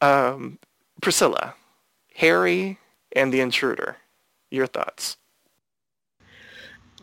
Um, 0.00 0.58
Priscilla, 1.00 1.54
Harry 2.16 2.78
and 3.14 3.32
the 3.32 3.40
intruder. 3.40 3.96
Your 4.50 4.66
thoughts? 4.66 5.16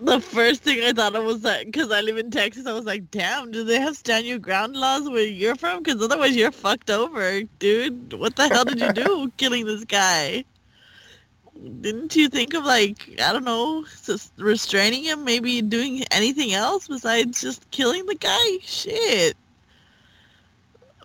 The 0.01 0.21
first 0.21 0.63
thing 0.63 0.81
I 0.81 0.93
thought 0.93 1.15
of 1.15 1.25
was 1.25 1.41
that 1.41 1.65
because 1.65 1.91
I 1.91 1.99
live 1.99 2.17
in 2.17 2.31
Texas, 2.31 2.65
I 2.65 2.71
was 2.71 2.85
like, 2.85 3.11
damn, 3.11 3.51
do 3.51 3.65
they 3.65 3.81
have 3.81 3.97
stand 3.97 4.25
your 4.25 4.39
ground 4.39 4.77
laws 4.77 5.09
where 5.09 5.25
you're 5.25 5.55
from? 5.55 5.83
Because 5.83 6.01
otherwise 6.01 6.37
you're 6.37 6.51
fucked 6.51 6.89
over, 6.89 7.43
dude. 7.59 8.13
What 8.13 8.37
the 8.37 8.47
hell 8.47 8.63
did 8.63 8.79
you 8.79 8.93
do 8.93 9.31
killing 9.37 9.65
this 9.65 9.83
guy? 9.83 10.45
Didn't 11.81 12.15
you 12.15 12.29
think 12.29 12.53
of 12.53 12.63
like, 12.63 13.09
I 13.21 13.33
don't 13.33 13.43
know, 13.43 13.85
just 14.05 14.31
restraining 14.37 15.03
him, 15.03 15.25
maybe 15.25 15.61
doing 15.61 16.03
anything 16.11 16.53
else 16.53 16.87
besides 16.87 17.41
just 17.41 17.69
killing 17.71 18.05
the 18.05 18.15
guy? 18.15 18.57
Shit. 18.61 19.35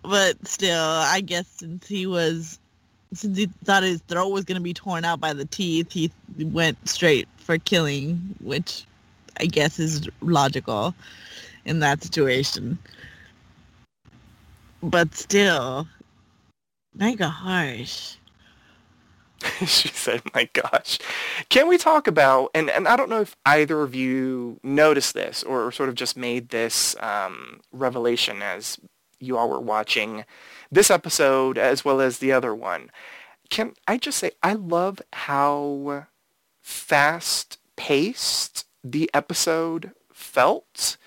But 0.03 0.47
still, 0.47 0.79
I 0.79 1.21
guess 1.21 1.47
since 1.47 1.87
he 1.87 2.05
was, 2.05 2.59
since 3.13 3.37
he 3.37 3.49
thought 3.65 3.83
his 3.83 4.01
throat 4.01 4.29
was 4.29 4.45
to 4.45 4.59
be 4.59 4.73
torn 4.73 5.03
out 5.03 5.19
by 5.19 5.33
the 5.33 5.45
teeth, 5.45 5.91
he 5.91 6.11
went 6.37 6.77
straight 6.87 7.27
for 7.37 7.57
killing, 7.57 8.35
which 8.41 8.85
I 9.39 9.45
guess 9.45 9.79
is 9.79 10.07
logical 10.21 10.95
in 11.65 11.79
that 11.79 12.03
situation. 12.03 12.77
But 14.81 15.15
still, 15.15 15.87
mega 16.93 17.27
harsh. 17.27 18.15
she 19.65 19.89
said, 19.89 20.21
my 20.33 20.49
gosh. 20.53 20.99
Can 21.49 21.67
we 21.67 21.77
talk 21.77 22.07
about, 22.07 22.51
and, 22.53 22.69
and 22.69 22.87
I 22.87 22.95
don't 22.95 23.09
know 23.09 23.21
if 23.21 23.35
either 23.45 23.81
of 23.81 23.93
you 23.93 24.59
noticed 24.63 25.13
this 25.13 25.43
or 25.43 25.71
sort 25.71 25.89
of 25.89 25.95
just 25.95 26.17
made 26.17 26.49
this 26.49 26.95
um, 26.99 27.61
revelation 27.71 28.41
as 28.41 28.79
you 29.19 29.37
all 29.37 29.49
were 29.49 29.59
watching 29.59 30.25
this 30.71 30.91
episode 30.91 31.57
as 31.57 31.85
well 31.85 32.01
as 32.01 32.19
the 32.19 32.31
other 32.31 32.55
one. 32.55 32.89
Can 33.49 33.73
I 33.87 33.97
just 33.97 34.17
say, 34.17 34.31
I 34.41 34.53
love 34.53 35.01
how 35.13 36.07
fast-paced 36.61 38.65
the 38.83 39.09
episode 39.13 39.91
felt. 40.13 40.97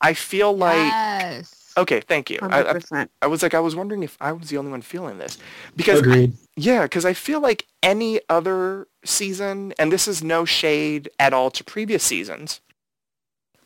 I 0.00 0.14
feel 0.14 0.56
like... 0.56 0.76
yes. 0.76 1.65
Okay, 1.76 2.00
thank 2.00 2.30
you. 2.30 2.38
I, 2.40 2.60
I, 2.60 2.74
100%. 2.74 3.08
I 3.20 3.26
was 3.26 3.42
like, 3.42 3.54
I 3.54 3.60
was 3.60 3.76
wondering 3.76 4.02
if 4.02 4.16
I 4.20 4.32
was 4.32 4.48
the 4.48 4.56
only 4.56 4.70
one 4.70 4.82
feeling 4.82 5.18
this. 5.18 5.36
Because 5.76 6.00
Agreed. 6.00 6.32
yeah, 6.56 6.82
because 6.82 7.04
I 7.04 7.12
feel 7.12 7.40
like 7.40 7.66
any 7.82 8.20
other 8.28 8.88
season, 9.04 9.74
and 9.78 9.92
this 9.92 10.08
is 10.08 10.24
no 10.24 10.44
shade 10.44 11.10
at 11.18 11.34
all 11.34 11.50
to 11.50 11.62
previous 11.62 12.02
seasons, 12.02 12.60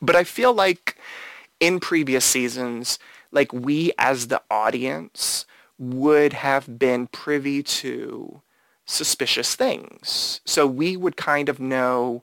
but 0.02 0.16
I 0.16 0.24
feel 0.24 0.52
like 0.52 0.96
in 1.60 1.78
previous 1.78 2.24
seasons, 2.24 2.98
like 3.30 3.52
we 3.52 3.92
as 3.98 4.28
the 4.28 4.42
audience 4.50 5.46
would 5.78 6.32
have 6.32 6.78
been 6.78 7.06
privy 7.06 7.62
to 7.62 8.42
suspicious 8.84 9.54
things. 9.54 10.40
So 10.44 10.66
we 10.66 10.96
would 10.96 11.16
kind 11.16 11.48
of 11.48 11.60
know, 11.60 12.22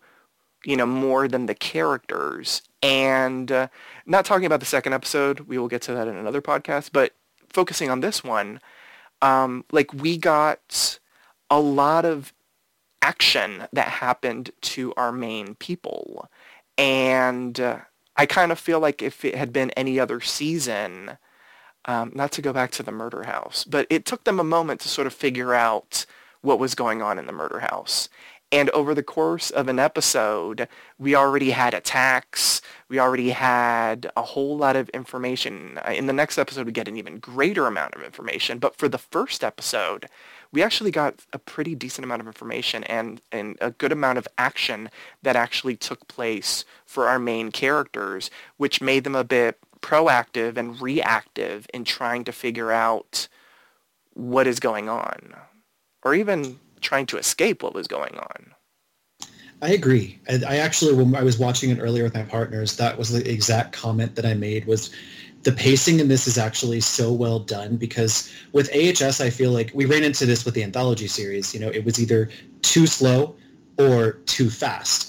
you 0.68 0.76
know, 0.76 0.86
more 0.86 1.30
than 1.30 1.46
the 1.46 1.56
characters. 1.56 2.62
And 2.84 3.50
uh, 3.50 3.70
not 4.06 4.26
talking 4.26 4.46
about 4.46 4.60
the 4.60 4.66
second 4.66 4.92
episode, 4.92 5.40
we 5.42 5.58
will 5.58 5.70
get 5.70 5.82
to 5.84 5.94
that 5.94 6.10
in 6.10 6.18
another 6.18 6.42
podcast, 6.42 6.90
but 6.92 7.14
focusing 7.48 7.90
on 7.90 8.02
this 8.02 8.22
one, 8.22 8.60
um, 9.22 9.64
like 9.72 9.94
we 9.94 10.18
got 10.18 11.00
a 11.50 11.62
lot 11.62 12.04
of 12.04 12.34
action 13.02 13.64
that 13.72 13.88
happened 13.88 14.52
to 14.62 14.94
our 14.98 15.14
main 15.14 15.56
people. 15.56 16.30
And 16.78 17.58
uh, 17.62 17.78
I 18.18 18.26
kind 18.26 18.52
of 18.52 18.60
feel 18.60 18.82
like 18.82 19.02
if 19.02 19.24
it 19.24 19.36
had 19.36 19.54
been 19.54 19.72
any 19.72 19.98
other 20.02 20.20
season, 20.20 21.18
um, 21.86 22.12
not 22.14 22.34
to 22.34 22.42
go 22.42 22.52
back 22.52 22.72
to 22.72 22.84
the 22.84 22.92
murder 22.92 23.24
house, 23.24 23.64
but 23.64 23.88
it 23.90 24.06
took 24.06 24.26
them 24.26 24.38
a 24.38 24.44
moment 24.44 24.82
to 24.82 24.90
sort 24.90 25.08
of 25.08 25.14
figure 25.14 25.54
out 25.54 26.06
what 26.42 26.60
was 26.60 26.76
going 26.76 27.02
on 27.02 27.18
in 27.18 27.26
the 27.26 27.32
murder 27.32 27.62
house. 27.62 28.10
And 28.50 28.70
over 28.70 28.96
the 28.96 29.04
course 29.04 29.50
of 29.50 29.68
an 29.68 29.78
episode, 29.78 30.70
we 30.98 31.16
already 31.16 31.50
had 31.50 31.74
attacks. 31.74 32.62
We 32.88 32.98
already 32.98 33.32
had 33.32 34.10
a 34.16 34.22
whole 34.22 34.56
lot 34.58 34.78
of 34.78 34.88
information. 34.90 35.80
Uh, 35.86 35.92
In 35.92 36.08
the 36.08 36.14
next 36.14 36.38
episode, 36.38 36.66
we 36.66 36.72
get 36.72 36.88
an 36.88 36.96
even 36.96 37.20
greater 37.20 37.68
amount 37.68 37.96
of 37.96 38.04
information. 38.04 38.58
But 38.58 38.78
for 38.78 38.88
the 38.88 38.98
first 38.98 39.44
episode, 39.44 40.06
we 40.54 40.64
actually 40.64 40.92
got 40.92 41.26
a 41.34 41.40
pretty 41.40 41.76
decent 41.76 42.06
amount 42.06 42.22
of 42.22 42.28
information 42.28 42.86
and, 42.86 43.22
and 43.34 43.58
a 43.60 43.72
good 43.72 43.92
amount 43.92 44.18
of 44.18 44.30
action 44.38 44.90
that 45.24 45.36
actually 45.36 45.76
took 45.76 46.08
place 46.08 46.64
for 46.86 47.10
our 47.10 47.20
main 47.20 47.52
characters, 47.52 48.32
which 48.56 48.82
made 48.82 49.04
them 49.04 49.16
a 49.16 49.26
bit 49.26 49.60
proactive 49.82 50.56
and 50.56 50.82
reactive 50.82 51.68
in 51.74 51.84
trying 51.84 52.24
to 52.24 52.32
figure 52.32 52.72
out 52.72 53.28
what 54.14 54.48
is 54.48 54.60
going 54.60 54.88
on, 54.88 55.36
or 56.02 56.16
even 56.16 56.60
trying 56.82 57.06
to 57.08 57.18
escape 57.18 57.64
what 57.64 57.74
was 57.74 57.88
going 57.88 58.18
on. 58.18 58.54
I 59.62 59.70
agree. 59.70 60.20
I, 60.30 60.42
I 60.48 60.56
actually, 60.58 60.94
when 60.94 61.16
I 61.16 61.24
was 61.24 61.40
watching 61.40 61.70
it 61.72 61.80
earlier 61.80 62.04
with 62.04 62.14
my 62.14 62.24
partners, 62.24 62.78
that 62.78 62.98
was 62.98 63.12
the 63.12 63.30
exact 63.30 63.74
comment 63.74 64.16
that 64.16 64.26
I 64.26 64.34
made 64.34 64.66
was 64.66 64.92
the 65.44 65.52
pacing 65.52 66.00
in 66.00 66.08
this 66.08 66.28
is 66.28 66.38
actually 66.38 66.82
so 66.82 67.12
well 67.12 67.40
done 67.40 67.78
because 67.78 68.32
with 68.52 68.70
AHS, 68.76 69.22
I 69.22 69.30
feel 69.30 69.52
like 69.52 69.72
we 69.74 69.86
ran 69.86 70.04
into 70.04 70.26
this 70.26 70.46
with 70.46 70.54
the 70.54 70.64
anthology 70.64 71.08
series. 71.08 71.54
You 71.54 71.60
know, 71.60 71.70
it 71.70 71.86
was 71.86 72.02
either 72.02 72.30
too 72.62 72.86
slow 72.86 73.36
or 73.80 74.14
too 74.26 74.50
fast. 74.50 75.07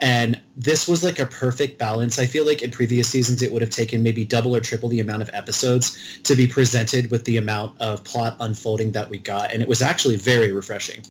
And 0.00 0.40
this 0.56 0.88
was 0.88 1.04
like 1.04 1.18
a 1.18 1.26
perfect 1.26 1.78
balance. 1.78 2.18
I 2.18 2.26
feel 2.26 2.46
like 2.46 2.62
in 2.62 2.70
previous 2.70 3.08
seasons, 3.08 3.42
it 3.42 3.52
would 3.52 3.60
have 3.60 3.70
taken 3.70 4.02
maybe 4.02 4.24
double 4.24 4.56
or 4.56 4.60
triple 4.60 4.88
the 4.88 5.00
amount 5.00 5.22
of 5.22 5.30
episodes 5.32 6.20
to 6.22 6.34
be 6.34 6.46
presented 6.46 7.10
with 7.10 7.24
the 7.24 7.36
amount 7.36 7.78
of 7.80 8.02
plot 8.04 8.36
unfolding 8.40 8.92
that 8.92 9.10
we 9.10 9.18
got. 9.18 9.52
And 9.52 9.62
it 9.62 9.68
was 9.68 9.82
actually 9.82 10.16
very 10.16 10.52
refreshing. 10.52 11.04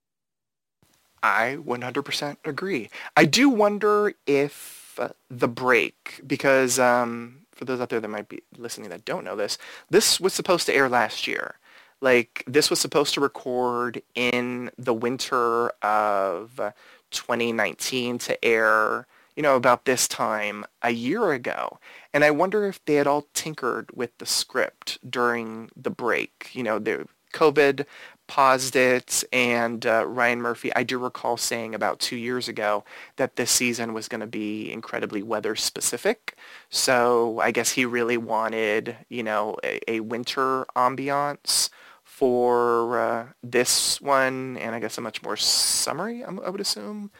I 1.21 1.57
100% 1.59 2.37
agree. 2.45 2.89
I 3.15 3.25
do 3.25 3.49
wonder 3.49 4.13
if 4.25 4.95
uh, 4.97 5.09
the 5.29 5.47
break, 5.47 6.21
because 6.25 6.79
um, 6.79 7.41
for 7.51 7.65
those 7.65 7.79
out 7.79 7.89
there 7.89 7.99
that 7.99 8.07
might 8.07 8.29
be 8.29 8.41
listening 8.57 8.89
that 8.89 9.05
don't 9.05 9.25
know 9.25 9.35
this, 9.35 9.57
this 9.89 10.19
was 10.19 10.33
supposed 10.33 10.65
to 10.65 10.73
air 10.73 10.89
last 10.89 11.27
year. 11.27 11.55
Like, 12.01 12.43
this 12.47 12.69
was 12.69 12.79
supposed 12.79 13.13
to 13.15 13.21
record 13.21 14.01
in 14.15 14.71
the 14.77 14.93
winter 14.93 15.69
of 15.83 16.61
2019 17.11 18.17
to 18.19 18.45
air, 18.45 19.07
you 19.35 19.43
know, 19.43 19.55
about 19.55 19.85
this 19.85 20.07
time 20.07 20.65
a 20.81 20.91
year 20.91 21.31
ago. 21.31 21.79
And 22.13 22.23
I 22.23 22.31
wonder 22.31 22.65
if 22.65 22.83
they 22.85 22.95
had 22.95 23.07
all 23.07 23.27
tinkered 23.33 23.89
with 23.93 24.17
the 24.17 24.25
script 24.25 24.97
during 25.09 25.69
the 25.75 25.91
break. 25.91 26.49
You 26.53 26.63
know, 26.63 26.79
the 26.79 27.07
COVID 27.33 27.85
paused 28.29 28.75
it, 28.75 29.23
and 29.33 29.85
uh, 29.87 30.05
Ryan 30.05 30.41
Murphy, 30.41 30.73
I 30.75 30.83
do 30.83 30.99
recall 30.99 31.35
saying 31.35 31.73
about 31.73 31.99
two 31.99 32.15
years 32.15 32.47
ago 32.47 32.83
that 33.15 33.35
this 33.35 33.49
season 33.49 33.91
was 33.91 34.07
going 34.07 34.21
to 34.21 34.27
be 34.27 34.71
incredibly 34.71 35.23
weather 35.23 35.55
specific. 35.55 36.37
So 36.69 37.39
I 37.41 37.49
guess 37.49 37.71
he 37.71 37.85
really 37.85 38.17
wanted, 38.17 38.97
you 39.09 39.23
know, 39.23 39.57
a, 39.63 39.79
a 39.91 39.99
winter 40.01 40.65
ambiance 40.75 41.71
for 42.19 42.99
uh, 42.99 43.27
this 43.41 44.01
one, 44.01 44.57
and 44.57 44.75
I 44.75 44.79
guess 44.81 44.97
a 44.97 45.01
much 45.01 45.23
more 45.23 45.37
summary, 45.37 46.21
I 46.21 46.49
would 46.49 46.59
assume, 46.59 47.11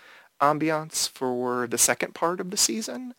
ambiance 0.42 1.08
for 1.08 1.68
the 1.68 1.78
second 1.78 2.14
part 2.14 2.42
of 2.42 2.52
the 2.52 2.58
season. 2.58 3.14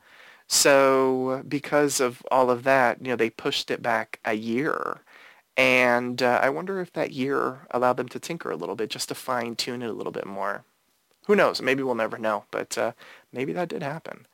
So 0.46 1.42
because 1.48 1.98
of 1.98 2.22
all 2.30 2.50
of 2.50 2.64
that, 2.64 2.98
you 3.00 3.08
know, 3.08 3.16
they 3.16 3.30
pushed 3.30 3.70
it 3.70 3.80
back 3.80 4.20
a 4.26 4.34
year. 4.34 5.00
And 5.56 6.22
uh, 6.22 6.38
I 6.42 6.50
wonder 6.50 6.80
if 6.80 6.92
that 6.92 7.12
year 7.12 7.66
allowed 7.70 7.96
them 7.96 8.10
to 8.10 8.20
tinker 8.20 8.50
a 8.50 8.56
little 8.56 8.76
bit, 8.76 8.90
just 8.90 9.08
to 9.08 9.14
fine 9.14 9.56
tune 9.56 9.80
it 9.80 9.88
a 9.88 9.94
little 9.94 10.12
bit 10.12 10.26
more. 10.26 10.64
Who 11.28 11.34
knows? 11.34 11.62
Maybe 11.62 11.82
we'll 11.82 11.94
never 11.94 12.18
know, 12.18 12.44
but 12.50 12.76
uh, 12.76 12.92
maybe 13.32 13.54
that 13.54 13.70
did 13.70 13.82
happen. 13.82 14.26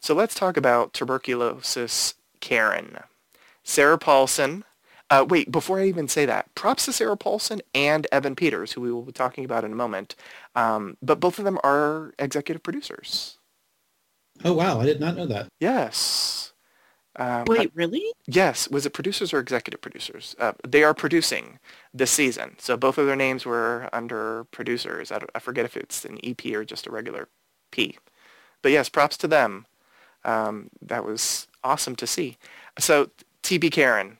So 0.00 0.14
let's 0.14 0.34
talk 0.34 0.56
about 0.56 0.94
tuberculosis 0.94 2.14
Karen. 2.40 2.96
Sarah 3.62 3.98
Paulson, 3.98 4.64
uh, 5.10 5.24
wait, 5.28 5.52
before 5.52 5.80
I 5.80 5.86
even 5.86 6.08
say 6.08 6.26
that, 6.26 6.54
props 6.54 6.86
to 6.86 6.92
Sarah 6.92 7.16
Paulson 7.16 7.60
and 7.74 8.06
Evan 8.10 8.34
Peters, 8.34 8.72
who 8.72 8.80
we 8.80 8.92
will 8.92 9.02
be 9.02 9.12
talking 9.12 9.44
about 9.44 9.64
in 9.64 9.72
a 9.72 9.76
moment. 9.76 10.16
Um, 10.54 10.96
but 11.02 11.20
both 11.20 11.38
of 11.38 11.44
them 11.44 11.58
are 11.62 12.14
executive 12.18 12.62
producers. 12.62 13.38
Oh, 14.44 14.54
wow. 14.54 14.80
I 14.80 14.86
did 14.86 15.00
not 15.00 15.16
know 15.16 15.26
that. 15.26 15.48
Yes. 15.60 16.52
Um, 17.16 17.44
Wait, 17.46 17.70
really? 17.74 18.04
Yes. 18.26 18.68
Was 18.68 18.86
it 18.86 18.90
producers 18.90 19.32
or 19.32 19.38
executive 19.38 19.80
producers? 19.80 20.34
Uh, 20.38 20.52
they 20.66 20.82
are 20.82 20.94
producing 20.94 21.60
this 21.92 22.10
season. 22.10 22.56
So 22.58 22.76
both 22.76 22.98
of 22.98 23.06
their 23.06 23.14
names 23.14 23.46
were 23.46 23.88
under 23.92 24.44
producers. 24.50 25.12
I, 25.12 25.20
I, 25.34 25.38
forget 25.38 25.64
if 25.64 25.76
it's 25.76 26.04
an 26.04 26.18
EP 26.24 26.44
or 26.46 26.64
just 26.64 26.88
a 26.88 26.90
regular 26.90 27.28
P. 27.70 27.98
But 28.62 28.72
yes, 28.72 28.88
props 28.88 29.16
to 29.18 29.28
them. 29.28 29.66
Um, 30.24 30.70
that 30.82 31.04
was 31.04 31.46
awesome 31.62 31.94
to 31.96 32.06
see. 32.06 32.38
So 32.78 33.10
TB 33.42 33.70
Karen, 33.70 34.18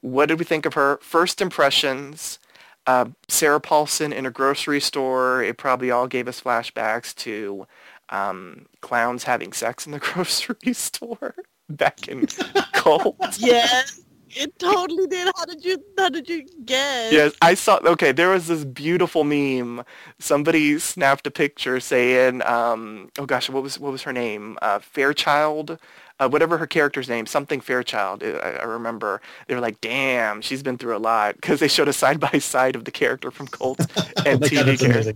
what 0.00 0.26
did 0.26 0.38
we 0.38 0.44
think 0.44 0.66
of 0.66 0.74
her? 0.74 0.98
First 1.02 1.40
impressions, 1.40 2.38
uh, 2.86 3.06
Sarah 3.28 3.60
Paulson 3.60 4.12
in 4.12 4.26
a 4.26 4.30
grocery 4.30 4.80
store. 4.80 5.42
It 5.42 5.58
probably 5.58 5.90
all 5.90 6.06
gave 6.06 6.28
us 6.28 6.40
flashbacks 6.40 7.14
to 7.16 7.66
um, 8.08 8.66
clowns 8.80 9.24
having 9.24 9.52
sex 9.52 9.86
in 9.86 9.92
the 9.92 9.98
grocery 10.00 10.72
store 10.72 11.34
back 11.68 12.08
in 12.08 12.26
Cult. 12.72 13.16
Yes. 13.38 14.00
It 14.36 14.58
totally 14.58 15.06
did. 15.06 15.30
How 15.36 15.44
did 15.44 15.64
you 15.64 15.82
how 15.98 16.08
did 16.08 16.28
you 16.28 16.46
guess? 16.64 17.12
Yes, 17.12 17.32
I 17.42 17.54
saw 17.54 17.78
okay, 17.84 18.12
there 18.12 18.30
was 18.30 18.46
this 18.46 18.64
beautiful 18.64 19.24
meme. 19.24 19.84
Somebody 20.18 20.78
snapped 20.78 21.26
a 21.26 21.30
picture 21.30 21.80
saying, 21.80 22.42
um, 22.42 23.10
oh 23.18 23.26
gosh, 23.26 23.50
what 23.50 23.62
was 23.62 23.78
what 23.78 23.92
was 23.92 24.02
her 24.02 24.12
name? 24.12 24.58
Uh, 24.62 24.78
Fairchild 24.78 25.78
uh, 26.20 26.28
whatever 26.28 26.58
her 26.58 26.66
character's 26.66 27.08
name, 27.08 27.26
something 27.26 27.60
Fairchild. 27.60 28.22
I, 28.22 28.58
I 28.60 28.64
remember 28.64 29.20
they 29.48 29.54
were 29.54 29.60
like, 29.60 29.80
"Damn, 29.80 30.42
she's 30.42 30.62
been 30.62 30.76
through 30.76 30.96
a 30.96 30.98
lot," 30.98 31.34
because 31.36 31.60
they 31.60 31.68
showed 31.68 31.88
a 31.88 31.92
side 31.92 32.20
by 32.20 32.38
side 32.38 32.76
of 32.76 32.84
the 32.84 32.90
character 32.90 33.30
from 33.30 33.48
Cult 33.48 33.80
and 34.26 34.40
TB 34.40 34.78
character. 34.78 35.14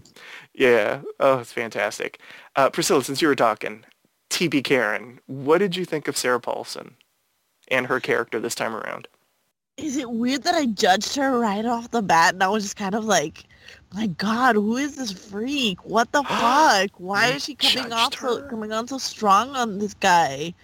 Yeah, 0.55 1.03
oh, 1.21 1.39
it's 1.39 1.53
fantastic. 1.53 2.19
Uh, 2.57 2.71
Priscilla, 2.71 3.05
since 3.05 3.21
you 3.21 3.29
were 3.29 3.37
talking, 3.37 3.85
TB 4.31 4.65
Karen, 4.65 5.21
what 5.27 5.59
did 5.59 5.77
you 5.77 5.85
think 5.85 6.09
of 6.09 6.17
Sarah 6.17 6.41
Paulson 6.41 6.97
and 7.69 7.87
her 7.87 8.01
character 8.01 8.41
this 8.41 8.55
time 8.55 8.75
around? 8.75 9.09
Is 9.77 9.97
it 9.97 10.11
weird 10.11 10.45
that 10.45 10.55
I 10.55 10.67
judged 10.67 11.17
her 11.17 11.39
right 11.39 11.65
off 11.65 11.91
the 11.91 12.03
bat, 12.03 12.35
and 12.35 12.43
I 12.43 12.49
was 12.49 12.63
just 12.63 12.77
kind 12.77 12.95
of 12.95 13.05
like, 13.05 13.45
my 13.93 14.07
God, 14.07 14.55
who 14.55 14.77
is 14.77 14.97
this 14.97 15.11
freak? 15.11 15.85
What 15.85 16.13
the 16.13 16.23
fuck? 16.29 16.91
Why 16.99 17.29
is 17.29 17.45
she 17.45 17.55
coming 17.55 17.93
off 17.93 18.15
so 18.15 18.49
coming 18.49 18.73
on 18.73 18.87
so 18.87 18.99
strong 18.99 19.51
on 19.57 19.79
this 19.79 19.95
guy? 19.95 20.55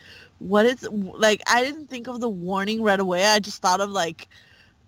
what 0.41 0.65
is 0.67 0.89
like 0.91 1.41
i 1.47 1.63
didn't 1.63 1.87
think 1.89 2.09
of 2.09 2.21
the 2.21 2.29
warning 2.29 2.83
right 2.83 2.99
away 2.99 3.25
i 3.27 3.39
just 3.39 3.63
thought 3.63 3.81
of 3.81 3.91
like 3.91 4.27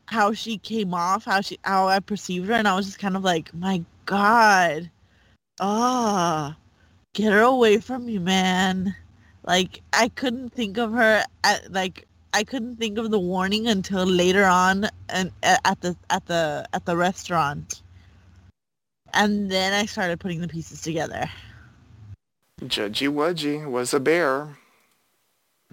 how 0.06 0.32
she 0.32 0.58
came 0.58 0.92
off 0.94 1.26
how 1.26 1.40
she 1.40 1.58
how 1.62 1.86
i 1.86 2.00
perceived 2.00 2.48
her 2.48 2.54
and 2.54 2.66
i 2.66 2.74
was 2.74 2.86
just 2.86 2.98
kind 2.98 3.16
of 3.16 3.22
like 3.22 3.52
my 3.54 3.82
god 4.06 4.90
ah 5.60 6.56
oh, 6.56 6.60
get 7.12 7.32
her 7.32 7.40
away 7.40 7.78
from 7.78 8.06
me 8.06 8.18
man 8.18 8.96
like 9.44 9.82
i 9.92 10.08
couldn't 10.08 10.50
think 10.50 10.78
of 10.78 10.92
her 10.92 11.24
at, 11.44 11.72
like 11.72 12.06
i 12.32 12.42
couldn't 12.42 12.76
think 12.76 12.98
of 12.98 13.10
the 13.10 13.18
warning 13.18 13.66
until 13.66 14.04
later 14.04 14.44
on 14.44 14.88
and 15.08 15.30
at 15.42 15.80
the 15.80 15.96
at 16.10 16.26
the 16.26 16.66
at 16.72 16.84
the 16.86 16.96
restaurant 16.96 17.82
and 19.14 19.50
then 19.50 19.72
i 19.72 19.86
started 19.86 20.18
putting 20.20 20.40
the 20.40 20.48
pieces 20.48 20.80
together 20.80 21.28
judgy 22.62 23.08
wudgy 23.08 23.68
was 23.68 23.92
a 23.92 24.00
bear 24.00 24.56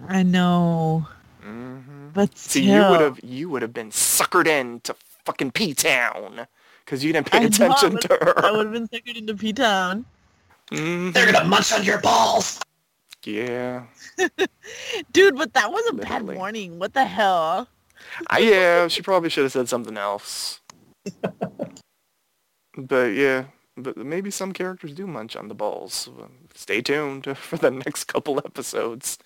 I 0.08 0.22
know. 0.22 1.06
Mm-hmm. 1.44 2.08
But 2.12 2.36
see, 2.36 2.64
you 2.64 2.80
would 2.80 3.00
have 3.00 3.20
you 3.22 3.48
would 3.50 3.62
have 3.62 3.72
been 3.72 3.90
suckered 3.90 4.46
into 4.46 4.94
fucking 5.24 5.52
P 5.52 5.74
Town 5.74 6.46
because 6.84 7.04
you 7.04 7.12
didn't 7.12 7.30
pay 7.30 7.38
I 7.38 7.42
attention 7.42 7.98
to 7.98 8.08
her. 8.08 8.44
I 8.44 8.50
would 8.50 8.66
have 8.66 8.72
been 8.72 8.88
suckered 8.88 9.16
into 9.16 9.34
P 9.34 9.52
Town. 9.52 10.04
Mm-hmm. 10.70 11.12
They're 11.12 11.30
gonna 11.30 11.48
munch 11.48 11.72
on 11.72 11.84
your 11.84 12.00
balls. 12.00 12.60
Yeah. 13.24 13.84
Dude, 15.12 15.36
but 15.36 15.54
that 15.54 15.70
was 15.70 15.84
a 15.90 15.94
Literally. 15.94 16.26
bad 16.26 16.36
warning. 16.36 16.78
What 16.78 16.94
the 16.94 17.04
hell? 17.04 17.68
I, 18.28 18.38
yeah, 18.38 18.88
she 18.88 19.02
probably 19.02 19.28
should 19.30 19.44
have 19.44 19.52
said 19.52 19.68
something 19.68 19.96
else. 19.96 20.60
but 22.76 23.14
yeah, 23.14 23.44
but 23.76 23.96
maybe 23.96 24.30
some 24.30 24.52
characters 24.52 24.92
do 24.92 25.06
munch 25.06 25.36
on 25.36 25.48
the 25.48 25.54
balls. 25.54 26.08
Stay 26.54 26.80
tuned 26.80 27.26
for 27.36 27.56
the 27.56 27.70
next 27.70 28.04
couple 28.04 28.38
episodes. 28.38 29.18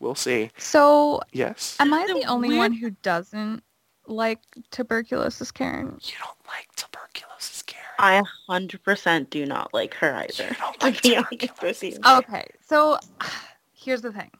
We'll 0.00 0.14
see. 0.14 0.50
So, 0.56 1.20
yes. 1.32 1.76
Am 1.78 1.92
I 1.92 2.06
the 2.06 2.24
only 2.26 2.48
weird... 2.50 2.58
one 2.58 2.72
who 2.72 2.90
doesn't 3.02 3.62
like 4.06 4.40
tuberculosis 4.70 5.50
Karen? 5.50 5.98
You 6.02 6.14
don't 6.24 6.46
like 6.46 6.74
tuberculosis 6.74 7.59
Karen. 7.59 7.59
I 8.00 8.22
100% 8.48 9.30
do 9.30 9.46
not 9.46 9.72
like 9.74 9.94
her 9.94 10.14
either. 10.14 10.56
Oh 10.82 10.86
you 10.86 11.14
don't 11.14 11.30
like 11.30 11.40
tuberculosis. 11.40 11.98
Okay, 12.06 12.46
so 12.66 12.98
here's 13.72 14.02
the 14.02 14.12
thing. 14.12 14.30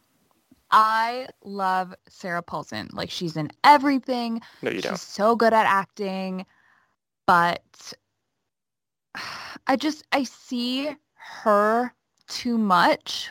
I 0.70 1.28
love 1.44 1.94
Sarah 2.08 2.42
Paulson. 2.42 2.88
Like 2.92 3.10
she's 3.10 3.36
in 3.36 3.50
everything. 3.64 4.40
No, 4.62 4.70
you 4.70 4.76
she's 4.76 4.84
don't. 4.84 4.98
so 4.98 5.36
good 5.36 5.52
at 5.52 5.66
acting, 5.66 6.46
but 7.26 7.92
I 9.66 9.76
just 9.76 10.04
I 10.12 10.22
see 10.24 10.96
her 11.14 11.92
too 12.28 12.56
much 12.56 13.30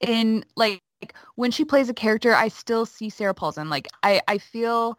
in 0.00 0.44
like 0.56 0.82
like 1.00 1.14
when 1.36 1.50
she 1.50 1.64
plays 1.64 1.88
a 1.88 1.94
character, 1.94 2.34
I 2.34 2.48
still 2.48 2.84
see 2.86 3.10
Sarah 3.10 3.34
Paulson. 3.34 3.70
Like 3.70 3.88
I, 4.02 4.20
I 4.26 4.38
feel 4.38 4.98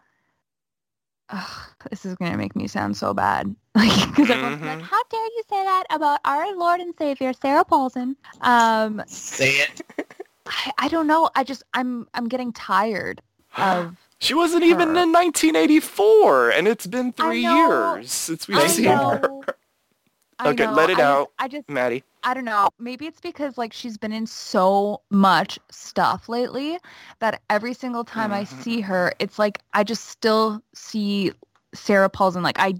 ugh, 1.29 1.73
this 1.89 2.05
is 2.05 2.15
gonna 2.15 2.37
make 2.37 2.55
me 2.55 2.67
sound 2.67 2.97
so 2.97 3.13
bad. 3.13 3.55
Like 3.75 4.09
because 4.09 4.27
mm-hmm. 4.27 4.65
like, 4.65 4.81
how 4.91 5.01
dare 5.09 5.23
you 5.23 5.43
say 5.49 5.63
that 5.63 5.85
about 5.89 6.19
our 6.25 6.53
Lord 6.57 6.81
and 6.81 6.93
Savior 6.97 7.31
Sarah 7.31 7.63
Paulson? 7.63 8.17
Um, 8.41 9.01
say 9.07 9.51
it. 9.51 9.81
I, 10.47 10.71
I 10.79 10.87
don't 10.89 11.07
know. 11.07 11.29
I 11.35 11.45
just 11.45 11.63
I'm 11.73 12.07
I'm 12.13 12.27
getting 12.27 12.51
tired 12.51 13.21
of. 13.57 13.95
She 14.19 14.33
wasn't 14.33 14.63
her. 14.63 14.69
even 14.69 14.89
in 14.89 15.13
1984, 15.13 16.49
and 16.49 16.67
it's 16.67 16.85
been 16.85 17.13
three 17.13 17.41
years 17.41 18.11
since 18.11 18.49
we've 18.49 18.57
I 18.57 18.67
seen 18.67 18.85
know. 18.85 19.19
her. 19.21 20.49
okay, 20.49 20.67
let 20.67 20.89
it 20.89 20.99
I 20.99 21.03
out, 21.03 21.31
I 21.39 21.47
just, 21.47 21.69
Maddie. 21.69 22.03
I 22.23 22.34
don't 22.34 22.45
know. 22.45 22.69
Maybe 22.79 23.05
it's 23.05 23.21
because 23.21 23.58
like 23.58 23.71
she's 23.71 23.97
been 23.97 24.12
in 24.12 24.27
so 24.27 25.01
much 25.10 25.58
stuff 25.71 26.27
lately 26.27 26.77
that 27.19 27.41
every 27.49 27.73
single 27.73 28.03
time 28.03 28.32
mm-hmm. 28.32 28.58
I 28.58 28.62
see 28.63 28.82
her, 28.82 29.13
it's 29.19 29.39
like 29.39 29.60
I 29.73 29.84
just 29.84 30.05
still 30.08 30.62
see 30.73 31.32
Sarah 31.73 32.10
Paulson. 32.10 32.43
Like 32.43 32.60
I, 32.60 32.75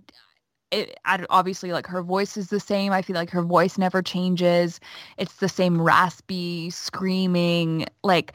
it, 0.72 1.00
I 1.06 1.26
obviously 1.30 1.72
like 1.72 1.88
her 1.88 2.04
voice 2.04 2.36
is 2.36 2.50
the 2.50 2.60
same. 2.60 2.92
I 2.92 3.02
feel 3.02 3.16
like 3.16 3.30
her 3.30 3.42
voice 3.42 3.78
never 3.78 4.02
changes. 4.02 4.80
It's 5.18 5.36
the 5.36 5.50
same 5.50 5.82
raspy 5.82 6.70
screaming. 6.70 7.86
Like 8.04 8.34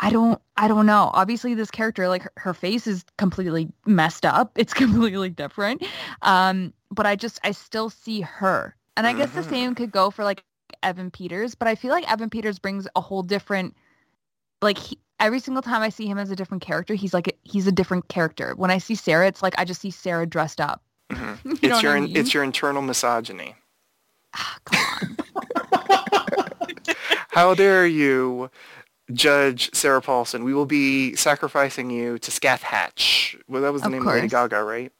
I 0.00 0.10
don't 0.10 0.40
I 0.56 0.66
don't 0.66 0.86
know. 0.86 1.10
Obviously 1.14 1.54
this 1.54 1.70
character 1.70 2.08
like 2.08 2.22
her, 2.22 2.32
her 2.36 2.54
face 2.54 2.88
is 2.88 3.04
completely 3.18 3.68
messed 3.86 4.26
up. 4.26 4.50
It's 4.56 4.74
completely 4.74 5.30
different. 5.30 5.84
Um 6.22 6.72
but 6.90 7.06
I 7.06 7.14
just 7.14 7.38
I 7.44 7.52
still 7.52 7.88
see 7.88 8.20
her 8.22 8.74
and 8.96 9.06
I 9.06 9.12
guess 9.12 9.30
the 9.30 9.40
mm-hmm. 9.40 9.50
same 9.50 9.74
could 9.74 9.92
go 9.92 10.10
for 10.10 10.24
like 10.24 10.44
Evan 10.82 11.10
Peters, 11.10 11.54
but 11.54 11.68
I 11.68 11.74
feel 11.74 11.90
like 11.90 12.10
Evan 12.10 12.30
Peters 12.30 12.58
brings 12.58 12.86
a 12.94 13.00
whole 13.00 13.22
different 13.22 13.76
like 14.60 14.78
he, 14.78 14.98
every 15.20 15.40
single 15.40 15.62
time 15.62 15.82
I 15.82 15.88
see 15.88 16.06
him 16.06 16.18
as 16.18 16.30
a 16.30 16.36
different 16.36 16.62
character, 16.62 16.94
he's 16.94 17.12
like 17.12 17.36
he's 17.42 17.66
a 17.66 17.72
different 17.72 18.08
character. 18.08 18.54
When 18.56 18.70
I 18.70 18.78
see 18.78 18.94
Sarah, 18.94 19.26
it's 19.26 19.42
like 19.42 19.54
I 19.58 19.64
just 19.64 19.80
see 19.80 19.90
Sarah 19.90 20.26
dressed 20.26 20.60
up. 20.60 20.82
Mm-hmm. 21.10 21.50
you 21.50 21.58
it's 21.62 21.82
your 21.82 21.96
I 21.96 22.00
mean? 22.00 22.16
it's 22.16 22.34
your 22.34 22.44
internal 22.44 22.82
misogyny. 22.82 23.54
Ah, 24.34 24.58
come 24.64 24.80
on. 24.96 25.16
How 27.30 27.54
dare 27.54 27.86
you 27.86 28.50
judge 29.12 29.74
Sarah 29.74 30.02
Paulson? 30.02 30.44
We 30.44 30.54
will 30.54 30.66
be 30.66 31.14
sacrificing 31.16 31.90
you 31.90 32.18
to 32.18 32.30
Scathach. 32.30 33.40
Well, 33.48 33.62
that 33.62 33.72
was 33.72 33.82
the 33.82 33.86
Of 33.86 33.92
name 33.92 34.02
of 34.06 34.14
Lady. 34.14 34.28
Gaga, 34.28 34.62
right? 34.62 34.92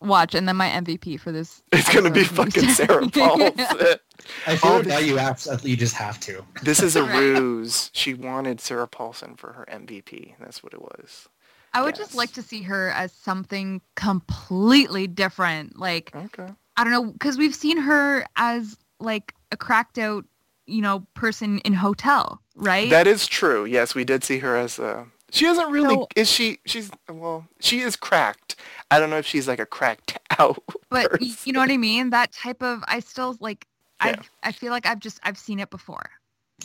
Watch, 0.00 0.34
and 0.34 0.46
then 0.46 0.56
my 0.56 0.68
MVP 0.68 1.18
for 1.18 1.32
this. 1.32 1.62
It's 1.72 1.92
gonna 1.92 2.10
be 2.10 2.24
fucking 2.24 2.68
Sarah 2.68 3.08
Paulson. 3.08 3.54
I 4.46 4.56
feel 4.56 4.72
Oh, 4.72 4.76
like 4.78 4.86
now 4.86 4.98
you 4.98 5.18
absolutely 5.18 5.70
you 5.70 5.76
just 5.76 5.94
have 5.94 6.18
to. 6.20 6.44
This 6.62 6.82
is 6.82 6.96
a 6.96 7.02
Right. 7.02 7.14
ruse. 7.18 7.90
She 7.94 8.12
wanted 8.14 8.60
Sarah 8.60 8.88
Paulson 8.88 9.36
for 9.36 9.52
her 9.52 9.66
MVP. 9.70 10.34
That's 10.40 10.62
what 10.62 10.72
it 10.74 10.80
was. 10.82 11.28
I 11.72 11.82
would 11.82 11.96
Yes. 11.98 12.06
just 12.08 12.14
like 12.14 12.32
to 12.34 12.42
see 12.42 12.62
her 12.62 12.90
as 12.90 13.12
something 13.12 13.80
completely 13.94 15.06
different. 15.06 15.78
Like 15.78 16.12
Okay. 16.14 16.48
I 16.76 16.84
don't 16.84 16.92
know, 16.92 17.04
because 17.12 17.38
we've 17.38 17.54
seen 17.54 17.78
her 17.78 18.26
as 18.36 18.76
like 19.00 19.34
a 19.52 19.56
cracked 19.56 19.98
out, 19.98 20.24
you 20.66 20.82
know, 20.82 21.06
person 21.14 21.58
in 21.60 21.72
hotel, 21.72 22.40
right? 22.54 22.90
That 22.90 23.06
is 23.06 23.26
true. 23.26 23.64
Yes, 23.64 23.94
we 23.94 24.04
did 24.04 24.24
see 24.24 24.38
her 24.40 24.56
as 24.56 24.78
a. 24.78 25.06
She 25.36 25.44
isn't 25.46 25.70
really. 25.70 25.94
So- 25.94 26.08
is 26.16 26.30
she? 26.30 26.58
She's 26.64 26.90
well. 27.10 27.46
She 27.60 27.80
is 27.80 27.94
cracked. 27.94 28.56
I 28.90 28.98
don't 28.98 29.10
know 29.10 29.18
if 29.18 29.26
she's 29.26 29.46
like 29.46 29.58
a 29.58 29.66
cracked 29.66 30.16
out. 30.38 30.62
but 30.88 31.10
person. 31.10 31.36
you 31.44 31.52
know 31.52 31.60
what 31.60 31.70
I 31.70 31.76
mean? 31.76 32.10
That 32.10 32.32
type 32.32 32.62
of 32.62 32.82
I 32.88 33.00
still 33.00 33.36
like 33.40 33.66
Yeah. 34.04 34.14
I 34.42 34.48
I 34.48 34.52
feel 34.52 34.70
like 34.70 34.86
I've 34.86 35.00
just 35.00 35.20
I've 35.22 35.36
seen 35.38 35.60
it 35.60 35.68
before. 35.70 36.08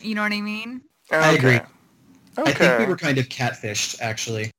You 0.01 0.15
know 0.15 0.21
what 0.21 0.31
I 0.31 0.39
mean? 0.41 0.81
I 1.11 1.33
agree. 1.33 1.59
Okay. 2.37 2.49
I 2.49 2.53
think 2.53 2.79
we 2.79 2.85
were 2.85 2.95
kind 2.95 3.17
of 3.17 3.27
catfished 3.27 3.99
actually. 4.01 4.51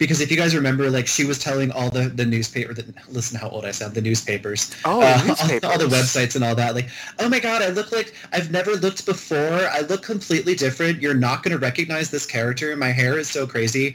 Because 0.00 0.20
if 0.20 0.30
you 0.32 0.36
guys 0.36 0.56
remember, 0.56 0.90
like 0.90 1.06
she 1.06 1.24
was 1.24 1.38
telling 1.38 1.70
all 1.70 1.90
the 1.90 2.08
the 2.08 2.24
newspaper, 2.24 2.74
the, 2.74 2.92
listen 3.10 3.38
how 3.38 3.48
old 3.50 3.64
I 3.64 3.70
sound, 3.70 3.94
the 3.94 4.00
newspapers, 4.00 4.74
Oh, 4.84 5.00
uh, 5.02 5.22
newspapers. 5.24 5.62
all 5.70 5.78
the 5.78 5.84
websites 5.86 6.34
and 6.34 6.42
all 6.42 6.54
that, 6.56 6.74
like, 6.74 6.88
oh 7.20 7.28
my 7.28 7.38
god, 7.38 7.60
I 7.62 7.68
look 7.68 7.92
like 7.92 8.14
I've 8.32 8.50
never 8.50 8.72
looked 8.76 9.04
before. 9.06 9.68
I 9.70 9.80
look 9.82 10.02
completely 10.02 10.54
different. 10.56 11.00
You're 11.00 11.14
not 11.14 11.42
going 11.44 11.52
to 11.52 11.58
recognize 11.58 12.10
this 12.10 12.26
character. 12.26 12.74
My 12.76 12.88
hair 12.92 13.18
is 13.18 13.28
so 13.30 13.46
crazy, 13.46 13.94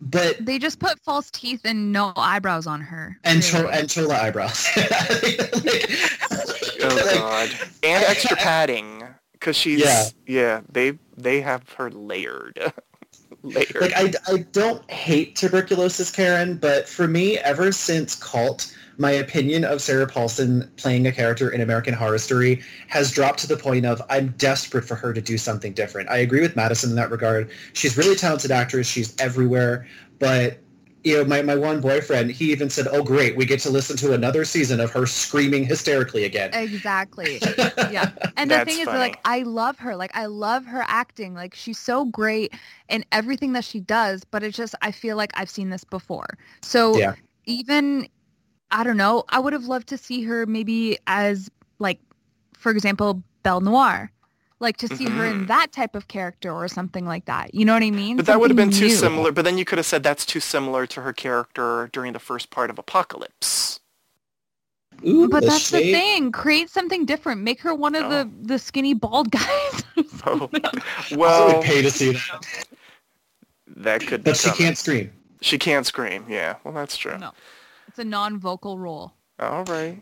but 0.00 0.36
They 0.46 0.58
just 0.58 0.78
put 0.78 0.98
false 1.00 1.30
teeth 1.32 1.62
and 1.64 1.90
no 1.92 2.12
eyebrows 2.16 2.66
on 2.68 2.80
her. 2.80 3.18
and 3.24 3.42
really. 3.52 3.64
cho- 3.64 3.68
and 3.70 3.90
chola 3.90 4.14
eyebrows. 4.22 4.66
Like- 4.76 5.90
Oh 6.82 6.88
like, 6.96 7.14
god. 7.14 7.50
And 7.82 8.04
extra 8.04 8.36
padding 8.36 9.02
because 9.32 9.54
she's 9.56 9.80
Yeah. 9.80 10.04
yeah. 10.26 10.60
They 10.72 10.98
they 11.16 11.40
have 11.42 11.68
her 11.74 11.90
layered. 11.90 12.72
like 13.42 13.92
I, 13.96 14.12
I 14.28 14.38
don't 14.52 14.88
hate 14.90 15.36
tuberculosis 15.36 16.10
karen 16.10 16.56
but 16.56 16.88
for 16.88 17.08
me 17.08 17.38
ever 17.38 17.72
since 17.72 18.14
cult 18.14 18.76
my 18.98 19.10
opinion 19.10 19.64
of 19.64 19.80
sarah 19.80 20.06
paulson 20.06 20.70
playing 20.76 21.06
a 21.06 21.12
character 21.12 21.50
in 21.50 21.60
american 21.60 21.94
horror 21.94 22.18
story 22.18 22.62
has 22.88 23.10
dropped 23.10 23.38
to 23.40 23.46
the 23.46 23.56
point 23.56 23.86
of 23.86 24.02
i'm 24.10 24.34
desperate 24.36 24.84
for 24.84 24.94
her 24.94 25.12
to 25.12 25.20
do 25.20 25.38
something 25.38 25.72
different. 25.72 26.08
I 26.10 26.18
agree 26.18 26.40
with 26.40 26.56
madison 26.56 26.90
in 26.90 26.96
that 26.96 27.10
regard. 27.10 27.50
She's 27.72 27.96
really 27.96 28.16
talented 28.16 28.50
actress. 28.50 28.86
She's 28.86 29.14
everywhere. 29.18 29.86
But 30.18 30.58
you 31.04 31.16
know 31.16 31.24
my, 31.24 31.42
my 31.42 31.56
one 31.56 31.80
boyfriend 31.80 32.30
he 32.30 32.52
even 32.52 32.68
said 32.70 32.86
oh 32.90 33.02
great 33.02 33.36
we 33.36 33.44
get 33.46 33.60
to 33.60 33.70
listen 33.70 33.96
to 33.96 34.12
another 34.12 34.44
season 34.44 34.80
of 34.80 34.90
her 34.90 35.06
screaming 35.06 35.64
hysterically 35.64 36.24
again 36.24 36.52
Exactly. 36.52 37.40
yeah. 37.86 38.08
And 38.36 38.50
the 38.50 38.56
That's 38.56 38.64
thing 38.64 38.80
is, 38.80 38.92
like, 38.92 39.18
I 39.24 39.42
love 39.42 39.78
her. 39.78 39.94
Like, 39.96 40.10
I 40.14 40.26
love 40.26 40.64
her 40.66 40.84
acting. 40.88 41.34
Like, 41.34 41.54
she's 41.54 41.78
so 41.78 42.04
great 42.06 42.54
in 42.88 43.04
everything 43.12 43.52
that 43.52 43.64
she 43.64 43.80
does. 43.80 44.24
But 44.24 44.42
it's 44.42 44.56
just, 44.56 44.74
I 44.82 44.90
feel 44.90 45.16
like 45.16 45.30
I've 45.34 45.50
seen 45.50 45.70
this 45.70 45.84
before. 45.84 46.38
So 46.62 46.96
Yeah. 46.98 47.14
even, 47.46 48.08
I 48.70 48.84
don't 48.84 48.96
know, 48.96 49.24
I 49.28 49.38
would 49.38 49.52
have 49.52 49.64
loved 49.66 49.88
to 49.88 49.98
see 49.98 50.22
her 50.24 50.46
maybe 50.46 50.98
as, 51.06 51.50
like, 51.78 52.00
for 52.54 52.72
example, 52.72 53.22
Belle 53.42 53.60
Noire. 53.60 54.10
Like 54.60 54.76
to 54.78 54.94
see 54.94 55.06
her 55.08 55.24
in 55.24 55.44
Mhm. 55.44 55.46
that 55.48 55.72
type 55.72 55.94
of 55.94 56.06
character 56.08 56.52
or 56.52 56.68
something 56.68 57.06
like 57.06 57.24
that. 57.24 57.54
You 57.54 57.64
know 57.64 57.72
what 57.72 57.82
I 57.82 57.90
mean? 57.90 58.16
But 58.18 58.26
that 58.26 58.38
would 58.40 58.50
have 58.50 58.56
been 58.58 58.70
too 58.70 58.88
new. 58.88 58.94
similar. 58.94 59.32
But 59.32 59.44
then 59.46 59.56
you 59.56 59.64
could 59.64 59.78
have 59.78 59.86
said 59.86 60.02
that's 60.02 60.26
too 60.26 60.38
similar 60.40 60.86
to 60.88 61.00
her 61.00 61.12
character 61.14 61.88
during 61.94 62.12
the 62.12 62.18
first 62.18 62.50
part 62.50 62.68
of 62.68 62.78
Apocalypse. 62.78 63.80
Ooh, 65.06 65.28
But 65.28 65.40
the 65.44 65.46
that's 65.48 65.70
the 65.70 65.78
thing. 65.78 66.30
Create 66.30 66.68
something 66.68 67.06
different. 67.06 67.40
Make 67.40 67.62
her 67.62 67.74
one 67.74 67.94
of 67.94 68.04
Oh. 68.04 68.08
the 68.10 68.30
the 68.42 68.58
skinny 68.58 68.92
bald 68.92 69.30
guys. 69.40 69.82
Oh, 70.26 70.50
I 70.62 71.16
well, 71.16 71.56
would 71.56 71.64
pay 71.64 71.80
to 71.80 71.90
see 71.90 72.12
that 72.12 72.46
that 73.68 74.00
could. 74.06 74.22
be 74.24 74.30
but 74.32 74.36
she 74.36 74.50
can't 74.50 74.76
scream 74.76 75.10
She 75.40 75.56
can't 75.56 75.86
scream. 75.86 76.26
Yeah. 76.28 76.56
Well, 76.64 76.74
that's 76.74 76.98
true. 76.98 77.16
No. 77.16 77.32
It's 77.88 77.98
a 77.98 78.04
non-vocal 78.04 78.78
role. 78.78 79.14
All 79.38 79.64
right. 79.64 79.98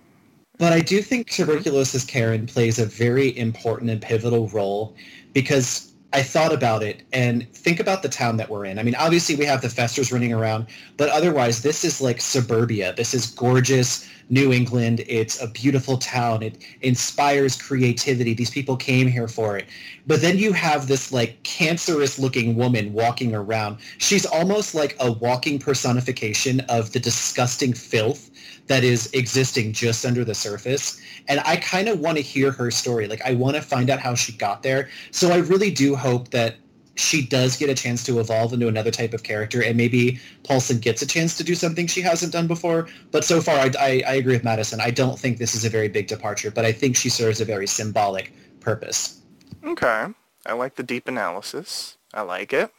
But 0.58 0.72
I 0.72 0.80
do 0.80 1.00
think 1.00 1.28
mm-hmm. 1.28 1.44
tuberculosis 1.44 2.04
Karen 2.04 2.46
plays 2.46 2.78
a 2.78 2.86
very 2.86 3.36
important 3.38 3.90
and 3.90 4.02
pivotal 4.02 4.48
role 4.48 4.94
because 5.32 5.92
I 6.12 6.22
thought 6.22 6.54
about 6.54 6.82
it 6.82 7.02
and 7.12 7.50
think 7.52 7.80
about 7.80 8.02
the 8.02 8.08
town 8.08 8.38
that 8.38 8.48
we're 8.48 8.64
in. 8.64 8.78
I 8.78 8.82
mean, 8.82 8.94
obviously 8.94 9.36
we 9.36 9.44
have 9.44 9.60
the 9.60 9.68
Festers 9.68 10.10
running 10.10 10.32
around, 10.32 10.66
but 10.96 11.10
otherwise 11.10 11.62
this 11.62 11.84
is 11.84 12.00
like 12.00 12.20
suburbia. 12.20 12.94
This 12.94 13.12
is 13.12 13.26
gorgeous 13.26 14.08
New 14.30 14.52
England. 14.52 15.04
It's 15.06 15.40
a 15.42 15.48
beautiful 15.48 15.98
town. 15.98 16.42
It 16.42 16.64
inspires 16.80 17.60
creativity. 17.60 18.32
These 18.32 18.50
people 18.50 18.76
came 18.76 19.06
here 19.06 19.28
for 19.28 19.58
it. 19.58 19.66
But 20.06 20.22
then 20.22 20.38
you 20.38 20.52
have 20.52 20.86
this 20.86 21.12
like 21.12 21.42
cancerous 21.42 22.18
looking 22.18 22.56
woman 22.56 22.94
walking 22.94 23.34
around. 23.34 23.76
She's 23.98 24.24
almost 24.24 24.74
like 24.74 24.96
a 25.00 25.12
walking 25.12 25.58
personification 25.58 26.60
of 26.68 26.92
the 26.92 27.00
disgusting 27.00 27.74
filth 27.74 28.30
that 28.68 28.84
is 28.84 29.10
existing 29.12 29.72
just 29.72 30.06
under 30.06 30.24
the 30.24 30.34
surface. 30.34 31.00
And 31.26 31.40
I 31.44 31.56
kind 31.56 31.88
of 31.88 32.00
want 32.00 32.16
to 32.16 32.22
hear 32.22 32.52
her 32.52 32.70
story. 32.70 33.08
Like 33.08 33.22
I 33.22 33.34
want 33.34 33.56
to 33.56 33.62
find 33.62 33.90
out 33.90 33.98
how 33.98 34.14
she 34.14 34.32
got 34.32 34.62
there. 34.62 34.88
So 35.10 35.30
I 35.30 35.38
really 35.38 35.70
do 35.70 35.96
hope 35.96 36.28
that 36.30 36.56
she 36.94 37.24
does 37.24 37.56
get 37.56 37.70
a 37.70 37.74
chance 37.74 38.02
to 38.04 38.18
evolve 38.18 38.52
into 38.52 38.66
another 38.66 38.90
type 38.90 39.14
of 39.14 39.22
character 39.22 39.62
and 39.62 39.76
maybe 39.76 40.18
Paulson 40.42 40.78
gets 40.78 41.00
a 41.00 41.06
chance 41.06 41.36
to 41.36 41.44
do 41.44 41.54
something 41.54 41.86
she 41.86 42.00
hasn't 42.00 42.32
done 42.32 42.46
before. 42.46 42.88
But 43.12 43.24
so 43.24 43.40
far, 43.40 43.56
I, 43.56 43.70
I, 43.78 44.02
I 44.06 44.14
agree 44.14 44.34
with 44.34 44.44
Madison. 44.44 44.80
I 44.80 44.90
don't 44.90 45.18
think 45.18 45.38
this 45.38 45.54
is 45.54 45.64
a 45.64 45.70
very 45.70 45.88
big 45.88 46.08
departure, 46.08 46.50
but 46.50 46.64
I 46.64 46.72
think 46.72 46.96
she 46.96 47.08
serves 47.08 47.40
a 47.40 47.44
very 47.44 47.66
symbolic 47.66 48.32
purpose. 48.60 49.20
Okay. 49.64 50.06
I 50.44 50.52
like 50.54 50.74
the 50.74 50.82
deep 50.82 51.06
analysis. 51.06 51.96
I 52.12 52.22
like 52.22 52.52
it. 52.52 52.72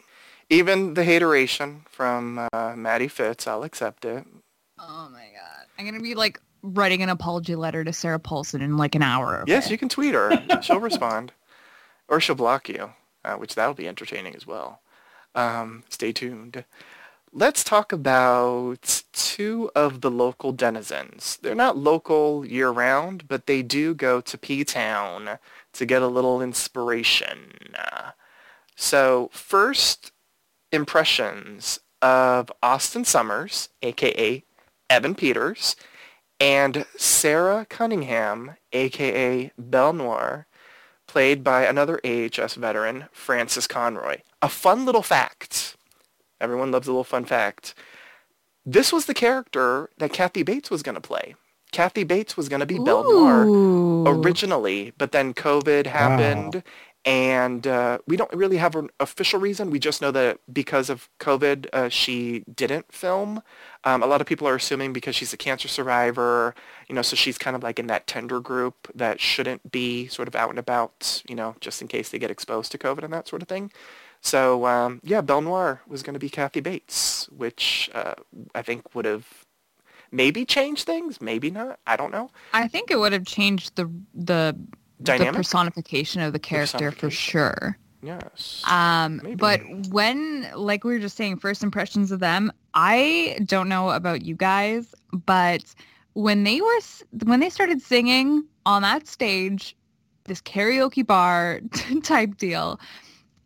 Even 0.50 0.96
the 0.96 1.04
hateration 1.04 1.86
from 1.90 2.48
uh, 2.52 2.74
Maddie 2.76 3.08
Fitz, 3.08 3.48
I'll 3.48 3.64
accept 3.64 4.04
it. 4.04 4.26
Oh 4.80 5.10
my 5.12 5.28
god. 5.34 5.66
I'm 5.78 5.86
gonna 5.86 6.02
be 6.02 6.16
like 6.16 6.40
writing 6.62 7.02
an 7.02 7.10
apology 7.10 7.56
letter 7.56 7.84
to 7.84 7.94
Sarah 7.94 8.20
Paulson 8.20 8.62
in 8.62 8.78
like 8.78 8.96
an 8.96 9.02
hour. 9.02 9.44
Yes, 9.48 9.70
you 9.70 9.78
can 9.78 9.90
tweet 9.90 10.14
her. 10.14 10.32
she'll 10.62 10.80
respond. 10.80 11.32
Or 12.08 12.20
she'll 12.20 12.36
block 12.36 12.70
you, 12.70 12.94
uh, 13.24 13.36
which 13.36 13.56
that'll 13.56 13.76
be 13.76 13.88
entertaining 13.88 14.36
as 14.36 14.48
well. 14.48 14.82
Um, 15.36 15.84
stay 15.90 16.12
tuned. 16.12 16.66
Let's 17.32 17.64
talk 17.64 17.92
about 17.92 19.04
two 19.14 19.70
of 19.76 20.02
the 20.02 20.10
local 20.10 20.52
denizens. 20.52 21.38
They're 21.44 21.54
not 21.54 21.78
local 21.78 22.44
year-round, 22.44 23.28
but 23.28 23.46
they 23.46 23.62
do 23.62 23.94
go 23.94 24.20
to 24.22 24.36
P-Town 24.36 25.38
to 25.74 25.86
get 25.86 26.02
a 26.02 26.08
little 26.08 26.42
inspiration. 26.42 27.54
So 28.76 29.30
first 29.34 30.12
impressions 30.72 31.80
of 32.02 32.50
Austin 32.64 33.06
Summers, 33.06 33.70
aka 33.84 34.44
Evan 34.90 35.16
Peters, 35.16 35.76
and 36.40 36.86
Sarah 36.98 37.66
Cunningham, 37.70 38.56
aka 38.72 39.52
Belle 39.58 39.94
Noire, 39.94 40.48
played 41.08 41.44
by 41.44 41.66
another 41.66 42.00
AHS 42.06 42.56
veteran, 42.56 43.06
Frances 43.12 43.68
Conroy. 43.68 44.18
A 44.42 44.50
fun 44.50 44.86
little 44.86 45.04
fact. 45.04 45.76
Everyone 46.40 46.72
loves 46.72 46.88
a 46.88 46.92
little 46.92 47.04
fun 47.04 47.26
fact. 47.26 47.74
This 48.66 48.94
was 48.94 49.06
the 49.06 49.14
character 49.14 49.90
that 49.98 50.14
Kathy 50.14 50.44
Bates 50.44 50.70
was 50.70 50.84
going 50.84 50.96
to 50.96 51.02
play. 51.02 51.36
Kathy 51.72 52.04
Bates 52.04 52.36
was 52.36 52.50
going 52.50 52.62
to 52.62 52.66
be 52.66 52.80
Belle 52.80 53.04
Noire 53.04 53.46
Ooh. 53.46 54.08
originally, 54.08 54.92
but 54.98 55.12
then 55.12 55.34
COVID 55.34 55.86
happened, 55.86 56.64
and 57.06 57.66
uh, 57.66 58.00
we 58.08 58.18
don't 58.18 58.34
really 58.34 58.58
have 58.58 58.76
an 58.76 58.90
official 59.00 59.40
reason. 59.40 59.70
We 59.70 59.80
just 59.80 60.02
know 60.02 60.12
that 60.12 60.40
because 60.52 60.90
of 60.90 61.10
COVID, 61.20 61.68
uh, 61.72 61.90
she 61.90 62.44
didn't 62.54 62.92
film. 62.92 63.42
Um, 63.86 64.04
a 64.04 64.06
lot 64.06 64.20
of 64.20 64.28
people 64.28 64.48
are 64.48 64.56
assuming 64.56 64.92
because 64.92 65.16
she's 65.16 65.32
a 65.32 65.38
cancer 65.38 65.70
survivor, 65.70 66.54
you 66.90 66.96
know, 66.96 67.02
so 67.02 67.16
she's 67.16 67.38
kind 67.38 67.56
of 67.56 67.64
like 67.64 67.80
in 67.80 67.88
that 67.88 68.06
tender 68.06 68.42
group 68.42 68.92
that 68.94 69.22
shouldn't 69.22 69.72
be 69.72 70.08
sort 70.08 70.28
of 70.28 70.36
out 70.36 70.50
and 70.50 70.60
about, 70.60 71.24
you 71.28 71.36
know, 71.36 71.56
just 71.62 71.82
in 71.82 71.88
case 71.88 72.10
they 72.10 72.20
get 72.20 72.32
exposed 72.32 72.72
to 72.74 72.78
COVID 72.78 73.04
and 73.04 73.14
that 73.14 73.28
sort 73.28 73.42
of 73.42 73.48
thing. 73.48 73.72
So 74.22 74.66
um, 74.66 75.00
yeah, 75.02 75.22
Belle 75.22 75.42
Noire 75.42 75.82
was 75.88 76.04
going 76.04 76.16
to 76.16 76.20
be 76.20 76.30
Kathy 76.30 76.60
Bates, 76.60 77.30
which 77.30 77.90
uh, 77.94 78.16
I 78.54 78.62
think 78.62 78.94
would 78.94 79.06
have 79.06 79.46
maybe 80.12 80.44
changed 80.44 80.86
things, 80.86 81.22
maybe 81.22 81.50
not. 81.50 81.80
I 81.88 81.96
don't 81.96 82.12
know. 82.12 82.30
I 82.54 82.68
think 82.68 82.92
it 82.92 83.00
would 83.00 83.14
have 83.14 83.26
changed 83.26 83.78
the 83.78 83.90
the 84.14 84.58
the 85.00 85.32
personification 85.34 86.22
of 86.22 86.34
the 86.34 86.40
character 86.40 86.92
for 86.92 87.10
sure. 87.10 87.78
yes. 88.02 88.64
Um, 88.68 89.22
Maybe. 89.24 89.36
but 89.36 89.62
when, 89.90 90.50
like 90.56 90.84
we 90.84 90.94
were 90.94 91.00
just 91.00 91.16
saying, 91.16 91.38
first 91.38 91.64
impressions 91.64 92.12
of 92.12 92.20
them, 92.20 92.52
I 92.74 93.40
don't 93.46 93.70
know 93.70 93.90
about 93.92 94.24
you 94.24 94.36
guys, 94.36 94.94
but 95.12 95.64
when 96.14 96.44
they 96.44 96.62
were, 96.62 96.80
when 97.24 97.40
they 97.40 97.50
started 97.50 97.82
singing 97.82 98.46
on 98.66 98.82
that 98.82 99.08
stage, 99.08 99.76
this 100.26 100.42
karaoke 100.42 101.06
bar 101.06 101.62
type 102.04 102.38
deal. 102.38 102.80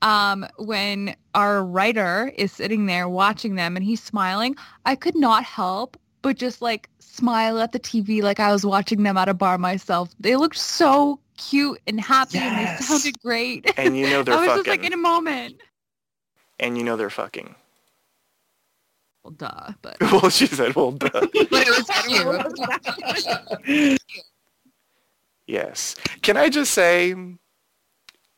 Um, 0.02 0.46
when 0.58 1.16
our 1.34 1.64
writer 1.64 2.34
is 2.36 2.52
sitting 2.52 2.88
there 2.88 3.08
watching 3.08 3.56
them 3.56 3.78
and 3.78 3.86
he's 3.86 4.04
smiling, 4.04 4.58
I 4.86 4.96
could 4.96 5.16
not 5.16 5.46
help 5.46 5.96
but 6.24 6.38
just 6.38 6.62
like 6.62 6.90
smile 7.00 7.60
at 7.60 7.74
the 7.74 7.80
TV 7.80 8.24
like 8.24 8.40
I 8.40 8.52
was 8.52 8.66
watching 8.66 9.04
them 9.04 9.18
at 9.18 9.30
a 9.30 9.36
bar 9.36 9.60
myself. 9.60 10.10
They 10.20 10.36
looked 10.36 10.58
so 10.58 11.20
cute 11.38 11.80
and 11.88 12.00
happy 12.00 12.38
and 12.38 12.58
they 12.58 12.84
sounded 12.84 13.20
great. 13.22 13.72
And 13.78 13.98
you 13.98 14.10
know 14.10 14.24
they're 14.24 14.36
I 14.36 14.38
was 14.40 14.48
fucking. 14.48 14.64
just 14.64 14.68
like 14.68 14.84
in 14.86 14.94
a 14.94 14.98
moment. 14.98 15.62
and 16.60 16.78
you 16.78 16.84
know 16.84 16.96
they're 16.98 17.10
fucking. 17.10 17.56
Well, 19.24 19.32
duh, 19.32 19.72
but 19.82 19.96
well, 20.02 20.30
she 20.30 20.48
said, 20.48 20.76
well, 20.76 20.92
duh. 20.92 21.10
but 21.14 21.30
it 21.34 21.70
was 21.70 21.88
cute. 23.66 24.00
Yes. 25.48 25.96
Can 26.22 26.38
I 26.38 26.50
just 26.50 26.74
say, 26.74 27.16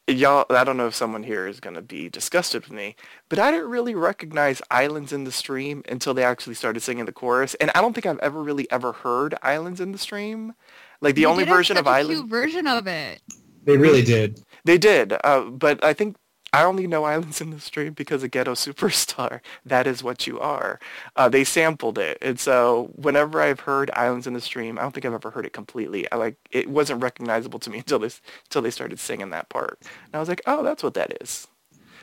y'all, 0.08 0.46
I 0.50 0.64
don't 0.64 0.78
know 0.78 0.88
if 0.88 0.96
someone 0.96 1.24
here 1.24 1.48
is 1.48 1.60
going 1.60 1.76
to 1.76 1.82
be 1.82 2.10
disgusted 2.10 2.64
with 2.64 2.72
me, 2.72 2.96
but 3.30 3.40
I 3.40 3.52
didn't 3.52 3.70
really 3.70 3.96
recognize 3.96 4.62
Islands 4.72 5.12
in 5.14 5.24
the 5.24 5.32
Stream 5.32 5.84
until 5.90 6.14
they 6.14 6.24
actually 6.24 6.56
started 6.56 6.82
singing 6.82 7.06
the 7.06 7.12
chorus. 7.12 7.56
And 7.56 7.72
I 7.76 7.82
don't 7.82 7.94
think 7.94 8.06
I've 8.06 8.20
ever 8.20 8.42
really 8.42 8.70
ever 8.72 8.92
heard 8.92 9.36
Islands 9.42 9.80
in 9.82 9.92
the 9.92 9.98
Stream. 9.98 10.54
Like 11.02 11.16
the 11.16 11.26
They 11.26 11.34
only 11.34 11.44
did 11.44 11.48
have 11.48 11.66
version 11.66 11.78
of 11.78 11.88
such 11.88 11.92
a 11.92 11.96
Islands. 11.96 12.06
cute 12.06 12.28
version 12.30 12.68
of 12.68 12.88
it. 12.88 13.22
They 13.64 13.78
really 13.78 14.02
did. 14.04 14.40
They 14.66 14.78
did, 14.78 15.14
uh, 15.24 15.42
but 15.50 15.84
I 15.84 15.94
think 15.94 16.18
I 16.54 16.64
only 16.64 16.88
know 16.88 17.04
Islands 17.04 17.42
in 17.42 17.50
the 17.52 17.60
Stream 17.60 17.94
because 17.94 18.24
of 18.24 18.32
Ghetto 18.32 18.54
Superstar. 18.54 19.42
That 19.66 19.88
is 19.88 20.04
what 20.04 20.26
you 20.28 20.40
are. 20.40 20.80
Uh, 21.16 21.30
they 21.30 21.44
sampled 21.44 21.98
it, 21.98 22.18
and 22.22 22.40
so 22.40 22.92
whenever 22.96 23.42
I've 23.42 23.62
heard 23.62 23.92
Islands 23.94 24.28
in 24.28 24.34
the 24.34 24.42
Stream, 24.42 24.78
I 24.80 24.84
don't 24.84 24.92
think 24.94 25.06
I've 25.06 25.14
ever 25.14 25.32
heard 25.32 25.46
it 25.46 25.54
completely. 25.54 26.10
I 26.12 26.16
like 26.18 26.38
it 26.52 26.70
wasn't 26.70 27.04
recognizable 27.04 27.60
to 27.60 27.70
me 27.70 27.78
until 27.80 28.00
this 28.00 28.22
until 28.46 28.62
they 28.62 28.72
started 28.72 29.00
singing 29.00 29.30
that 29.32 29.50
part, 29.50 29.80
and 29.82 30.16
I 30.16 30.20
was 30.20 30.30
like, 30.30 30.42
oh, 30.48 30.64
that's 30.64 30.84
what 30.84 30.94
that 30.96 31.18
is. 31.22 31.48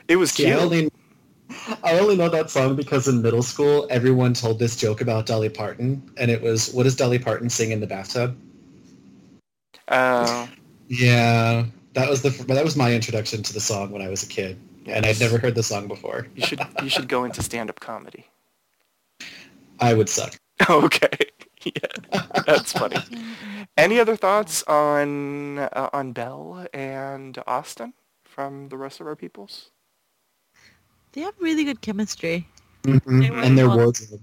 It 0.07 0.17
was 0.17 0.31
See, 0.31 0.45
cute. 0.45 0.53
I 0.53 0.53
only 0.55 0.89
I 1.83 1.99
only 1.99 2.15
know 2.17 2.29
that 2.29 2.49
song 2.49 2.75
because 2.75 3.07
in 3.07 3.21
middle 3.21 3.43
school 3.43 3.87
everyone 3.89 4.33
told 4.33 4.59
this 4.59 4.75
joke 4.75 5.01
about 5.01 5.25
Dolly 5.25 5.49
Parton, 5.49 6.09
and 6.17 6.31
it 6.31 6.41
was 6.41 6.73
what 6.73 6.83
does 6.83 6.95
Dolly 6.95 7.19
Parton 7.19 7.49
sing 7.49 7.71
in 7.71 7.79
the 7.79 7.87
bathtub? 7.87 8.37
Uh, 9.93 10.47
Yeah, 10.87 11.65
that 11.93 12.09
was 12.09 12.21
the 12.21 12.29
that 12.53 12.63
was 12.63 12.75
my 12.75 12.93
introduction 12.93 13.43
to 13.43 13.53
the 13.53 13.59
song 13.59 13.91
when 13.91 14.01
I 14.01 14.09
was 14.09 14.23
a 14.23 14.27
kid, 14.27 14.57
and 14.87 15.05
I'd 15.05 15.19
never 15.19 15.37
heard 15.37 15.55
the 15.55 15.63
song 15.63 15.87
before. 15.87 16.27
you 16.35 16.45
should 16.45 16.59
you 16.81 16.89
should 16.89 17.07
go 17.07 17.23
into 17.23 17.41
stand 17.43 17.69
up 17.69 17.79
comedy. 17.79 18.25
I 19.79 19.93
would 19.93 20.09
suck. 20.09 20.35
okay, 20.69 21.09
yeah, 21.63 22.21
that's 22.45 22.73
funny. 22.73 22.97
Any 23.77 23.99
other 23.99 24.15
thoughts 24.15 24.63
on 24.63 25.59
uh, 25.59 25.89
on 25.93 26.11
Belle 26.13 26.67
and 26.73 27.37
Austin 27.47 27.93
from 28.25 28.69
the 28.69 28.77
rest 28.77 28.99
of 28.99 29.07
our 29.07 29.15
peoples? 29.15 29.69
They 31.13 31.21
have 31.21 31.35
really 31.39 31.63
good 31.63 31.81
chemistry. 31.81 32.47
Mhm. 32.83 33.31
And 33.45 33.57
their 33.57 33.67
well- 33.69 33.77
wardrobe. 33.77 34.21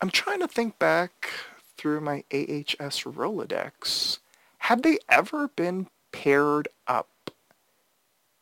I'm 0.00 0.10
trying 0.10 0.40
to 0.40 0.48
think 0.48 0.78
back 0.78 1.28
through 1.76 2.00
my 2.00 2.24
AHS 2.32 3.04
Rolodex. 3.04 4.18
Have 4.60 4.82
they 4.82 4.98
ever 5.08 5.48
been 5.48 5.88
paired 6.12 6.68
up 6.86 7.30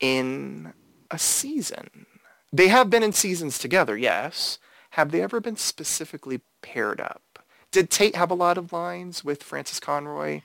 in 0.01 0.73
a 1.11 1.19
season? 1.19 2.07
They 2.53 2.69
have 2.69 2.91
been 2.91 3.03
in 3.03 3.12
seasons 3.12 3.59
together, 3.59 3.97
yes. 3.97 4.59
Have 4.91 5.11
they 5.11 5.23
ever 5.23 5.41
been 5.41 5.57
specifically 5.57 6.41
paired 6.62 7.01
up? 7.01 7.23
Did 7.71 7.91
Tate 7.91 8.16
have 8.16 8.31
a 8.31 8.35
lot 8.35 8.59
of 8.59 8.73
lines 8.73 9.23
with 9.23 9.43
Frances 9.43 9.79
Conroy 9.79 10.41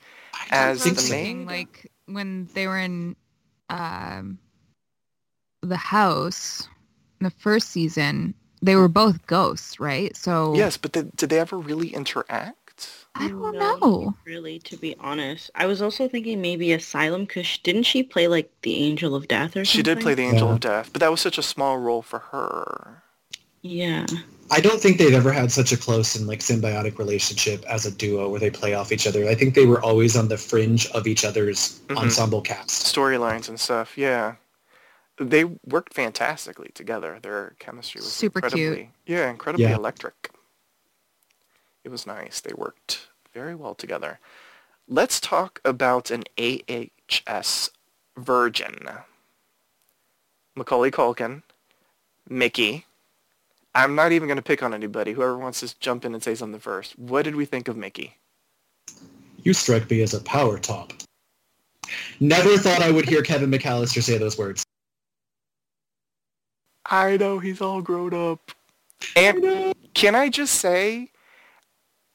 as 0.51 0.83
the 0.83 1.09
main? 1.09 1.45
like 1.45 1.89
when 2.05 2.49
they 2.53 2.67
were 2.67 2.77
in 2.79 3.15
um, 3.69 4.39
the 5.61 5.77
house 5.77 6.67
in 7.19 7.25
the 7.25 7.31
first 7.31 7.69
season, 7.69 8.33
they 8.61 8.75
were 8.75 8.89
both 8.89 9.25
ghosts, 9.25 9.79
right? 9.79 10.15
So 10.15 10.53
Yes, 10.55 10.77
but 10.77 10.91
did, 10.91 11.15
did 11.15 11.29
they 11.29 11.39
ever 11.39 11.57
really 11.57 11.93
interact? 11.93 12.62
I 13.15 13.27
don't 13.27 13.53
No, 13.53 13.77
know. 13.77 14.15
Really, 14.25 14.57
to 14.59 14.75
be 14.77 14.95
honest. 14.99 15.51
I 15.53 15.67
was 15.67 15.81
also 15.81 16.07
thinking 16.07 16.41
maybe 16.41 16.73
Asylum 16.73 17.25
because 17.25 17.57
didn't 17.59 17.83
she 17.83 18.01
play 18.01 18.27
like 18.27 18.51
the 18.63 18.75
Angel 18.77 19.13
of 19.15 19.27
Death 19.27 19.51
or 19.55 19.63
something? 19.65 19.65
She 19.65 19.83
did 19.83 19.99
play 20.01 20.15
the 20.15 20.23
Angel 20.23 20.47
Yeah. 20.47 20.53
of 20.55 20.59
Death, 20.59 20.89
but 20.91 20.99
that 20.99 21.11
was 21.11 21.21
such 21.21 21.37
a 21.37 21.43
small 21.43 21.77
role 21.77 22.01
for 22.01 22.19
her. 22.19 23.03
Yeah. 23.61 24.05
I 24.51 24.59
don't 24.59 24.81
think 24.81 24.97
they've 24.97 25.13
ever 25.13 25.31
had 25.31 25.51
such 25.51 25.71
a 25.71 25.77
close 25.77 26.15
and 26.15 26.27
like 26.27 26.39
symbiotic 26.39 26.97
relationship 26.97 27.63
as 27.65 27.85
a 27.85 27.91
duo 27.91 28.29
where 28.29 28.39
they 28.39 28.49
play 28.49 28.73
off 28.73 28.91
each 28.91 29.07
other. 29.07 29.27
I 29.29 29.35
think 29.35 29.53
they 29.53 29.65
were 29.65 29.81
always 29.81 30.17
on 30.17 30.27
the 30.27 30.37
fringe 30.37 30.87
of 30.87 31.07
each 31.07 31.23
other's 31.23 31.79
Mhm. 31.87 31.97
ensemble 31.97 32.41
cast. 32.41 32.69
storylines 32.93 33.47
and 33.47 33.59
stuff. 33.59 33.97
Yeah, 33.97 34.35
they 35.17 35.45
worked 35.45 35.93
fantastically 35.93 36.71
together. 36.73 37.19
Their 37.21 37.55
chemistry 37.59 37.99
was 38.01 38.11
Super 38.11 38.41
cute. 38.41 38.53
incredibly, 38.53 38.89
yeah, 39.05 39.29
incredibly 39.29 39.65
Yeah. 39.67 39.75
electric. 39.75 40.29
It 41.83 41.91
was 41.91 42.07
nice. 42.07 42.39
They 42.39 42.53
worked 42.53 43.07
very 43.33 43.55
well 43.55 43.75
together. 43.75 44.19
Let's 44.87 45.19
talk 45.19 45.59
about 45.65 46.11
an 46.11 46.23
AHS 46.37 47.71
virgin. 48.17 48.87
Macaulay 50.55 50.91
Culkin, 50.91 51.43
Mickey. 52.29 52.85
I'm 53.75 53.95
not 53.95 54.11
even 54.11 54.27
going 54.27 54.37
to 54.37 54.43
pick 54.43 54.61
on 54.61 54.73
anybody. 54.73 55.13
Whoever 55.13 55.37
wants 55.37 55.61
to 55.61 55.79
jump 55.79 56.05
in 56.05 56.13
and 56.13 56.23
say 56.23 56.35
something 56.35 56.59
first. 56.59 56.97
What 56.99 57.23
did 57.23 57.35
we 57.35 57.45
think 57.45 57.67
of 57.67 57.75
Mickey? 57.75 58.17
You 59.41 59.53
strike 59.53 59.89
me 59.89 60.01
as 60.01 60.13
a 60.13 60.21
power 60.21 60.59
top. 60.59 60.93
Never 62.19 62.57
thought 62.57 62.81
I 62.81 62.91
would 62.91 63.07
hear 63.09 63.21
Kevin 63.21 63.51
McAllister 63.51 64.01
say 64.01 64.17
those 64.17 64.37
words. 64.37 64.63
I 66.85 67.17
know 67.17 67.39
he's 67.39 67.61
all 67.61 67.81
grown 67.81 68.13
up. 68.13 68.51
And 69.15 69.73
can 69.93 70.15
I 70.15 70.29
just 70.29 70.55
say, 70.55 71.09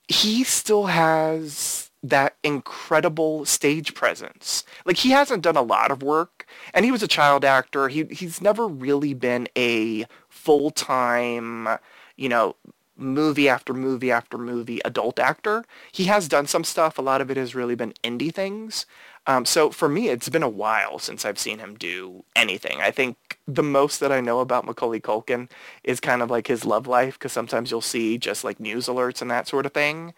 he 0.08 0.42
still 0.44 0.86
has 0.86 1.90
that 2.02 2.36
incredible 2.42 3.44
stage 3.44 3.94
presence. 3.94 4.64
Like 4.84 4.98
he 4.98 5.10
hasn't 5.10 5.42
done 5.42 5.56
a 5.56 5.62
lot 5.62 5.90
of 5.90 6.02
work, 6.02 6.46
and 6.72 6.84
he 6.84 6.92
was 6.92 7.02
a 7.02 7.08
child 7.08 7.44
actor. 7.44 7.88
He 7.88 8.04
he's 8.04 8.40
never 8.40 8.66
really 8.66 9.14
been 9.14 9.48
a 9.56 10.06
full 10.28 10.70
time, 10.70 11.68
you 12.16 12.28
know, 12.28 12.56
movie 12.96 13.48
after 13.48 13.74
movie 13.74 14.10
after 14.10 14.38
movie 14.38 14.80
adult 14.84 15.18
actor. 15.18 15.64
He 15.92 16.04
has 16.04 16.28
done 16.28 16.46
some 16.46 16.64
stuff. 16.64 16.98
A 16.98 17.02
lot 17.02 17.20
of 17.20 17.30
it 17.30 17.36
has 17.36 17.54
really 17.54 17.74
been 17.74 17.94
indie 18.02 18.34
things. 18.34 18.86
Um, 19.26 19.44
so 19.44 19.70
for 19.70 19.88
me, 19.88 20.08
it's 20.08 20.28
been 20.30 20.42
a 20.42 20.48
while 20.48 20.98
since 20.98 21.24
I've 21.24 21.38
seen 21.38 21.58
him 21.58 21.74
do 21.76 22.24
anything. 22.34 22.80
I 22.80 22.90
think 22.90 23.27
the 23.48 23.62
most 23.62 23.98
that 24.00 24.12
I 24.12 24.20
know 24.20 24.40
about 24.40 24.66
Macaulay 24.66 25.00
Culkin 25.00 25.50
is 25.82 26.00
kind 26.00 26.20
of 26.20 26.30
like 26.30 26.46
his 26.46 26.66
love 26.66 26.86
life, 26.86 27.14
because 27.14 27.32
sometimes 27.32 27.70
you'll 27.70 27.80
see 27.80 28.18
just 28.18 28.44
like 28.44 28.60
news 28.60 28.86
alerts 28.86 29.22
and 29.22 29.30
that 29.30 29.48
sort 29.48 29.64
of 29.66 29.72
thing. 29.72 30.12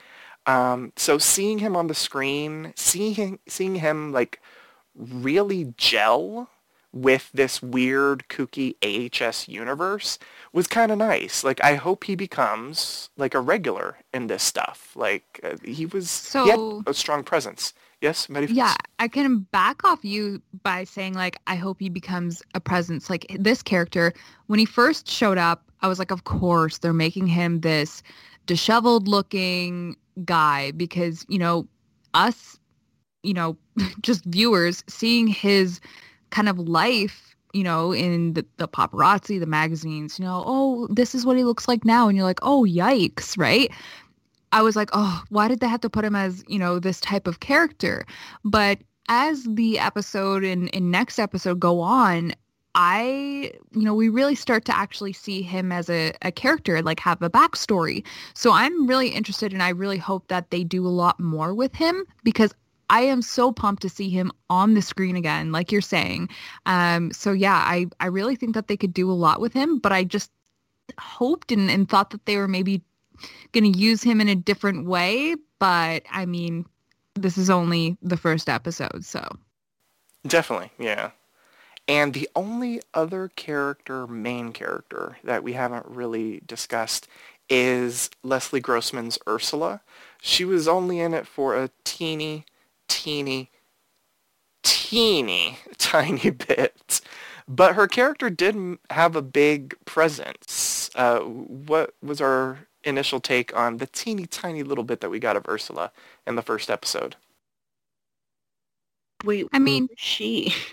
Um, 0.47 0.93
so 0.97 1.17
seeing 1.17 1.59
him 1.59 1.77
on 1.77 1.87
the 1.87 1.95
screen, 1.95 2.73
seeing 2.77 3.15
him, 3.15 3.39
seeing 3.47 3.77
him 3.77 4.13
like 4.13 4.41
really 4.97 5.75
gel 5.77 6.51
with 6.93 7.31
this 7.33 7.63
weird 7.63 8.25
kooky 8.29 8.75
AHS 8.83 9.47
universe 9.47 10.19
was 10.53 10.67
kind 10.67 10.91
of 10.91 10.99
nice. 10.99 11.45
Like 11.45 11.63
I 11.63 11.77
hope 11.77 12.05
he 12.05 12.17
becomes 12.17 13.11
like 13.17 13.35
a 13.35 13.41
regular 13.41 13.99
in 14.13 14.27
this 14.27 14.43
stuff. 14.43 14.91
Like 14.97 15.39
uh, 15.45 15.57
he 15.63 15.87
was 15.87 16.33
he 16.33 16.49
had 16.51 16.59
a 16.87 16.95
strong 16.95 17.23
presence. 17.23 17.73
Yes, 18.01 18.29
Mary? 18.31 18.47
Yeah, 18.47 18.75
I 18.99 19.09
can 19.09 19.41
back 19.53 19.85
off 19.85 20.05
you 20.05 20.41
by 20.63 20.85
saying 20.85 21.15
like 21.15 21.37
I 21.47 21.55
hope 21.55 21.81
he 21.81 21.91
becomes 21.91 22.43
a 22.55 22.61
presence. 22.61 23.11
Like 23.11 23.27
this 23.39 23.63
character, 23.63 24.15
when 24.47 24.59
he 24.59 24.65
first 24.65 25.09
showed 25.09 25.37
up, 25.39 25.71
I 25.83 25.89
was 25.89 25.99
like, 25.99 26.11
of 26.11 26.25
course 26.25 26.79
they're 26.79 26.93
making 26.95 27.27
him 27.27 27.61
this 27.61 28.03
disheveled 28.47 29.07
looking 29.07 29.97
guy 30.25 30.71
because 30.73 31.27
you 31.29 31.39
know 31.39 31.69
us, 32.15 32.59
you 33.23 33.35
know, 33.35 33.57
just 34.01 34.25
viewers 34.25 34.83
seeing 34.89 35.27
his 35.27 35.81
kind 36.31 36.49
of 36.49 36.59
life. 36.59 37.27
You 37.53 37.65
know, 37.65 37.91
in 37.91 38.35
the, 38.35 38.47
the 38.59 38.69
paparazzi, 38.69 39.41
the 39.41 39.45
magazines, 39.45 40.21
you 40.21 40.25
know, 40.25 40.45
oh, 40.47 40.87
this 40.89 41.17
is 41.17 41.27
what 41.27 41.37
he 41.37 41.43
looks 41.43 41.67
like 41.67 41.85
now. 41.85 42.07
And 42.07 42.17
you're 42.17 42.25
like, 42.25 42.39
oh, 42.43 42.65
yikes, 42.65 43.37
right? 43.37 43.73
I 44.53 44.63
was 44.63 44.77
like, 44.77 44.91
oh, 44.93 45.23
why 45.29 45.49
did 45.49 45.61
they 45.61 45.69
have 45.69 45.81
to 45.83 45.91
put 45.91 46.05
him 46.05 46.17
as, 46.17 46.45
you 46.49 46.59
know, 46.59 46.79
this 46.79 47.01
type 47.01 47.27
of 47.27 47.41
character? 47.41 48.07
But 48.45 48.79
as 49.09 49.45
the 49.45 49.79
episode 49.79 50.45
and, 50.45 50.75
and 50.75 50.91
next 50.91 51.19
episode 51.19 51.61
go 51.61 51.81
on, 51.81 52.33
I, 52.75 53.53
you 53.73 53.83
know, 53.83 53.95
we 53.95 54.09
really 54.09 54.37
start 54.37 54.65
to 54.67 54.77
actually 54.77 55.13
see 55.13 55.43
him 55.43 55.73
as 55.73 55.91
a, 55.91 56.13
a 56.23 56.31
character, 56.31 56.81
like 56.83 57.01
have 57.01 57.21
a 57.21 57.31
backstory. 57.31 58.05
So 58.35 58.53
I'm 58.53 58.87
really 58.87 59.09
interested 59.09 59.53
and 59.53 59.63
I 59.63 59.71
really 59.71 59.99
hope 59.99 60.29
that 60.29 60.51
they 60.51 60.63
do 60.63 60.87
a 60.87 60.89
lot 60.89 61.19
more 61.19 61.53
with 61.53 61.75
him 61.75 62.05
because 62.23 62.55
I 62.89 63.03
am 63.03 63.23
so 63.23 63.53
pumped 63.53 63.83
to 63.83 63.89
see 63.89 64.09
him 64.09 64.33
on 64.49 64.75
the 64.75 64.83
screen 64.83 65.17
again, 65.17 65.53
like 65.53 65.73
you're 65.73 65.81
saying. 65.81 66.29
Um, 66.67 67.13
so 67.13 67.33
yeah, 67.33 67.55
I, 67.55 67.87
I 67.99 68.07
really 68.07 68.37
think 68.37 68.55
that 68.55 68.69
they 68.69 68.77
could 68.77 68.95
do 68.95 69.11
a 69.11 69.13
lot 69.13 69.41
with 69.41 69.53
him, 69.53 69.79
but 69.79 69.93
I 69.93 70.05
just 70.05 70.31
hoped 70.99 71.53
and, 71.53 71.71
and 71.71 71.89
thought 71.89 72.11
that 72.11 72.27
they 72.27 72.37
were 72.37 72.49
maybe 72.49 72.83
going 73.53 73.73
to 73.73 73.79
use 73.79 74.03
him 74.03 74.21
in 74.21 74.29
a 74.29 74.35
different 74.35 74.87
way. 74.87 75.35
But 75.59 76.05
I 76.11 76.27
mean, 76.27 76.67
this 77.15 77.37
is 77.37 77.51
only 77.51 77.97
the 78.03 78.17
first 78.17 78.49
episode, 78.49 79.05
so 79.05 79.27
Definitely, 80.27 80.71
yeah. 80.79 81.11
And 81.89 82.15
the 82.15 82.29
only 82.37 82.81
other 82.95 83.29
character, 83.35 84.07
main 84.07 84.53
character, 84.53 85.17
that 85.25 85.43
we 85.43 85.55
haven't 85.55 85.87
really 85.87 86.41
discussed 86.47 87.09
is 87.49 88.11
Leslie 88.23 88.61
Grossman's 88.61 89.19
Ursula. 89.27 89.81
She 90.21 90.45
was 90.45 90.69
only 90.69 91.01
in 91.01 91.15
it 91.15 91.27
for 91.27 91.57
a 91.57 91.71
teeny, 91.85 92.45
teeny, 92.87 93.51
teeny 94.63 95.59
tiny 95.79 96.31
bit. 96.31 97.01
But 97.49 97.75
her 97.75 97.89
character 97.89 98.31
did 98.31 98.79
have 98.91 99.17
a 99.17 99.23
big 99.23 99.75
presence. 99.85 100.91
Uh, 100.95 101.21
what 101.21 101.95
was 102.01 102.21
our 102.21 102.69
initial 102.85 103.21
take 103.21 103.55
on 103.57 103.77
the 103.79 103.87
teeny 103.87 104.27
tiny 104.27 104.63
little 104.63 104.85
bit 104.85 105.01
that 105.01 105.11
we 105.11 105.19
got 105.19 105.37
of 105.37 105.47
Ursula 105.49 105.93
in 106.27 106.35
the 106.37 106.43
first 106.43 106.71
episode? 106.71 107.17
Wait, 109.25 109.47
I 109.53 109.59
mean- 109.59 109.89
she. 109.97 110.55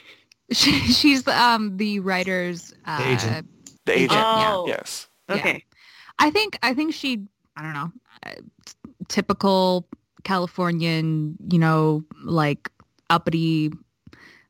She, 0.50 0.80
she's 0.80 1.28
um 1.28 1.76
the 1.76 2.00
writer's 2.00 2.74
uh, 2.86 3.00
The 3.00 3.10
agent. 3.10 3.48
The 3.86 3.92
agent. 3.98 4.12
Oh. 4.24 4.64
Yes. 4.66 5.10
Okay. 5.30 5.66
I 6.20 6.32
think 6.32 6.58
I 6.64 6.74
think 6.74 6.94
she 6.94 7.26
I 7.58 7.64
don't 7.64 7.74
know 7.74 7.92
uh, 8.26 8.36
t- 8.66 8.74
typical 9.10 9.90
Californian 10.24 11.36
you 11.52 11.60
know 11.60 12.02
like 12.24 12.72
uppity 13.10 13.74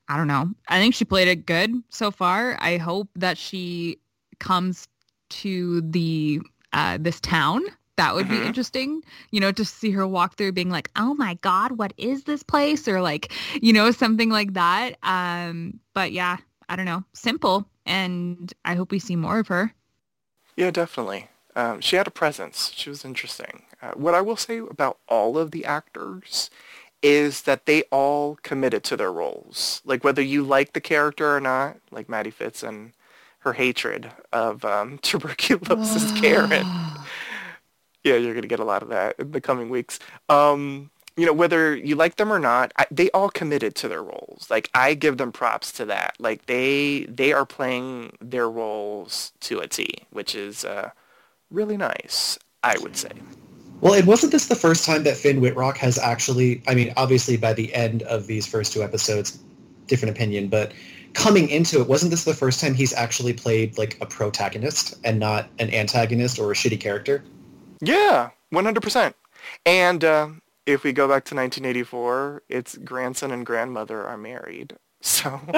I 0.07 0.17
don't 0.17 0.27
know 0.27 0.51
I 0.67 0.79
think 0.79 0.93
she 0.93 1.03
played 1.03 1.29
it 1.29 1.47
good 1.47 1.73
so 1.89 2.11
far 2.11 2.57
I 2.61 2.77
hope 2.77 3.09
that 3.15 3.35
she 3.35 3.97
comes 4.37 4.87
to 5.29 5.81
the 5.81 6.41
uh, 6.73 6.97
this 6.99 7.19
town 7.19 7.63
that 7.97 8.13
would 8.13 8.27
Mhm. 8.27 8.29
be 8.29 8.43
interesting 8.45 9.03
you 9.31 9.39
know 9.39 9.51
to 9.51 9.65
see 9.65 9.89
her 9.91 10.05
walk 10.07 10.35
through 10.35 10.51
being 10.51 10.69
like 10.69 10.89
oh 10.95 11.13
my 11.15 11.33
god 11.41 11.71
what 11.73 11.93
is 11.97 12.23
this 12.25 12.43
place 12.43 12.87
or 12.87 13.01
like 13.01 13.31
you 13.61 13.73
know 13.73 13.89
something 13.91 14.29
like 14.29 14.53
that 14.53 14.97
um 15.03 15.79
but 15.93 16.11
yeah 16.11 16.37
I 16.69 16.75
don't 16.75 16.85
know 16.85 17.03
simple 17.13 17.65
and 17.85 18.53
I 18.65 18.75
hope 18.75 18.91
we 18.91 18.99
see 18.99 19.15
more 19.15 19.39
of 19.39 19.47
her 19.47 19.73
Yeah, 20.55 20.71
definitely. 20.71 21.29
Um, 21.55 21.81
she 21.81 21.95
had 21.95 22.07
a 22.07 22.11
presence. 22.11 22.71
She 22.75 22.89
was 22.89 23.03
interesting. 23.05 23.63
Uh, 23.81 23.91
what 23.95 24.13
I 24.13 24.21
will 24.21 24.37
say 24.37 24.57
about 24.59 24.99
all 25.07 25.37
of 25.37 25.51
the 25.51 25.65
actors 25.65 26.49
is 27.01 27.43
that 27.43 27.65
they 27.65 27.83
all 27.91 28.37
committed 28.43 28.83
to 28.85 28.97
their 28.97 29.11
roles. 29.11 29.81
Like 29.85 30.03
whether 30.03 30.21
you 30.21 30.43
like 30.43 30.73
the 30.73 30.81
character 30.81 31.35
or 31.35 31.39
not, 31.39 31.77
like 31.91 32.09
Maddie 32.09 32.31
Fitz 32.31 32.63
and 32.63 32.93
her 33.47 33.53
hatred 33.53 34.11
of 34.33 34.65
um, 34.65 34.97
tuberculosis 35.01 36.19
Karen. 36.19 36.67
Yeah, 38.03 38.15
you're 38.15 38.33
going 38.33 38.43
to 38.43 38.47
get 38.47 38.59
a 38.59 38.65
lot 38.65 38.83
of 38.83 38.89
that 38.89 39.15
in 39.19 39.31
the 39.31 39.41
coming 39.41 39.69
weeks. 39.69 39.99
Um, 40.29 40.91
you 41.15 41.25
know, 41.25 41.33
whether 41.33 41.75
you 41.75 41.95
like 41.95 42.17
them 42.17 42.31
or 42.31 42.39
not, 42.39 42.71
I, 42.77 42.85
they 42.91 43.09
all 43.11 43.29
committed 43.29 43.73
to 43.75 43.87
their 43.87 44.03
roles. 44.03 44.47
Like 44.49 44.69
I 44.73 44.93
give 44.93 45.17
them 45.17 45.31
props 45.31 45.71
to 45.73 45.85
that. 45.85 46.15
Like 46.19 46.45
they 46.45 47.05
they 47.09 47.33
are 47.33 47.45
playing 47.45 48.15
their 48.21 48.49
roles 48.49 49.31
to 49.41 49.59
a 49.59 49.67
T, 49.67 49.89
which 50.11 50.35
is 50.35 50.63
uh, 50.63 50.91
really 51.49 51.77
nice. 51.77 52.37
I 52.63 52.77
would 52.81 52.97
say. 52.97 53.11
Well, 53.81 53.93
and 53.93 54.07
wasn't 54.07 54.31
this 54.31 54.47
the 54.47 54.55
first 54.55 54.85
time 54.85 55.03
that 55.03 55.15
Finn 55.15 55.39
Wittrock 55.39 55.77
has 55.77 55.97
actually, 55.99 56.61
I 56.67 56.73
mean, 56.73 56.91
obviously 56.97 57.37
by 57.37 57.53
the 57.53 57.73
end 57.73 58.01
of 58.03 58.25
these 58.25 58.47
first 58.47 58.73
two 58.73 58.83
episodes, 58.83 59.39
different 59.85 60.15
opinion, 60.15 60.49
but 60.49 60.73
coming 61.13 61.49
into 61.49 61.81
it, 61.81 61.87
wasn't 61.87 62.11
this 62.11 62.23
the 62.23 62.33
first 62.33 62.59
time 62.59 62.73
he's 62.73 62.93
actually 62.93 63.33
played 63.33 63.77
like 63.77 63.97
a 64.01 64.05
protagonist 64.05 64.95
and 65.03 65.19
not 65.19 65.49
an 65.59 65.73
antagonist 65.73 66.39
or 66.39 66.51
a 66.51 66.55
shitty 66.55 66.79
character? 66.79 67.23
Yeah, 67.81 68.29
100%. 68.53 69.13
And 69.65 70.03
uh, 70.03 70.29
if 70.65 70.83
we 70.83 70.93
go 70.93 71.07
back 71.07 71.25
to 71.25 71.35
1984, 71.35 72.43
its 72.49 72.77
grandson 72.77 73.31
and 73.31 73.45
grandmother 73.45 74.05
are 74.05 74.17
married. 74.17 74.75
So 75.01 75.39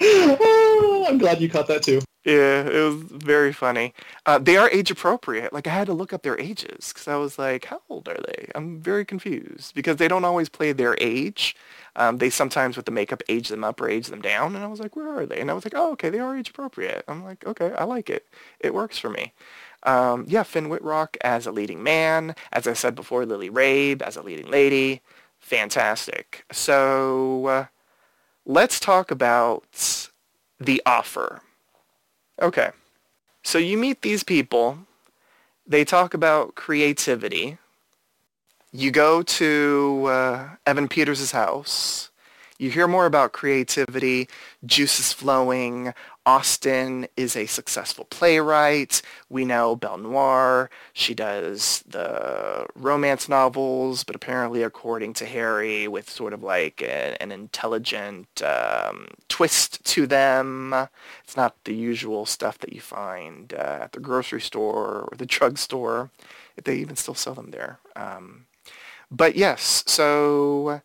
I'm 0.00 1.18
glad 1.18 1.40
you 1.40 1.48
caught 1.48 1.66
that 1.68 1.82
too. 1.82 2.00
Yeah, 2.24 2.62
it 2.66 2.80
was 2.80 3.02
very 3.02 3.52
funny. 3.52 3.92
Uh, 4.24 4.38
they 4.38 4.56
are 4.56 4.70
age 4.70 4.90
appropriate. 4.90 5.52
Like 5.52 5.66
I 5.66 5.70
had 5.70 5.86
to 5.88 5.92
look 5.92 6.12
up 6.14 6.22
their 6.22 6.40
ages 6.40 6.88
because 6.92 7.06
I 7.06 7.16
was 7.16 7.38
like, 7.38 7.66
how 7.66 7.82
old 7.90 8.08
are 8.08 8.16
they? 8.26 8.48
I'm 8.54 8.80
very 8.80 9.04
confused 9.04 9.74
because 9.74 9.96
they 9.98 10.08
don't 10.08 10.24
always 10.24 10.48
play 10.48 10.72
their 10.72 10.96
age. 11.00 11.54
Um, 11.96 12.18
they 12.18 12.30
sometimes 12.30 12.76
with 12.76 12.86
the 12.86 12.92
makeup 12.92 13.22
age 13.28 13.48
them 13.48 13.62
up 13.62 13.78
or 13.80 13.88
age 13.90 14.06
them 14.08 14.22
down, 14.22 14.56
and 14.56 14.64
I 14.64 14.68
was 14.68 14.80
like, 14.80 14.96
where 14.96 15.08
are 15.10 15.26
they? 15.26 15.38
And 15.38 15.50
I 15.50 15.54
was 15.54 15.64
like, 15.66 15.74
oh, 15.76 15.92
okay, 15.92 16.08
they 16.10 16.18
are 16.18 16.36
age 16.36 16.48
appropriate. 16.50 17.04
I'm 17.08 17.22
like, 17.24 17.46
okay, 17.46 17.72
I 17.78 17.84
like 17.84 18.08
it. 18.08 18.26
It 18.58 18.74
works 18.74 18.98
for 18.98 19.10
me. 19.10 19.32
Um, 19.82 20.24
yeah, 20.26 20.44
Finn 20.44 20.70
Wittrock 20.70 21.16
as 21.20 21.46
a 21.46 21.52
leading 21.52 21.82
man, 21.82 22.34
as 22.52 22.66
I 22.66 22.72
said 22.72 22.94
before, 22.94 23.26
Lily 23.26 23.50
Rabe 23.50 24.00
as 24.02 24.16
a 24.16 24.22
leading 24.22 24.50
lady, 24.50 25.02
fantastic. 25.40 26.44
So 26.50 27.46
uh, 27.46 27.66
let's 28.46 28.80
talk 28.80 29.10
about 29.12 30.10
the 30.60 30.82
offer. 30.86 31.42
Okay. 32.40 32.70
So 33.42 33.58
you 33.58 33.78
meet 33.78 34.02
these 34.02 34.24
people. 34.24 34.78
They 35.66 35.84
talk 35.84 36.14
about 36.14 36.54
creativity. 36.54 37.58
You 38.72 38.90
go 38.90 39.22
to 39.22 40.04
uh, 40.06 40.48
Evan 40.66 40.88
Peters' 40.88 41.30
house. 41.30 42.10
You 42.56 42.70
hear 42.70 42.86
more 42.86 43.06
about 43.06 43.32
creativity, 43.32 44.28
juices 44.64 45.12
flowing. 45.12 45.92
Austin 46.24 47.08
is 47.16 47.34
a 47.36 47.46
successful 47.46 48.04
playwright. 48.04 49.02
We 49.28 49.44
know 49.44 49.74
Belle 49.74 49.98
Noire. 49.98 50.70
She 50.92 51.14
does 51.14 51.82
the 51.86 52.66
romance 52.76 53.28
novels, 53.28 54.04
but 54.04 54.14
apparently, 54.14 54.62
according 54.62 55.14
to 55.14 55.26
Harry, 55.26 55.88
with 55.88 56.08
sort 56.08 56.32
of 56.32 56.44
like 56.44 56.80
a, 56.80 57.20
an 57.20 57.32
intelligent 57.32 58.40
um, 58.42 59.08
twist 59.28 59.84
to 59.86 60.06
them. 60.06 60.72
It's 61.24 61.36
not 61.36 61.56
the 61.64 61.74
usual 61.74 62.24
stuff 62.24 62.58
that 62.58 62.72
you 62.72 62.80
find 62.80 63.52
uh, 63.52 63.80
at 63.82 63.92
the 63.92 64.00
grocery 64.00 64.40
store 64.40 65.08
or 65.10 65.16
the 65.16 65.26
drugstore, 65.26 66.10
if 66.56 66.62
they 66.64 66.76
even 66.76 66.94
still 66.94 67.16
sell 67.16 67.34
them 67.34 67.50
there. 67.50 67.80
Um, 67.96 68.46
but 69.10 69.34
yes, 69.34 69.82
so 69.86 70.82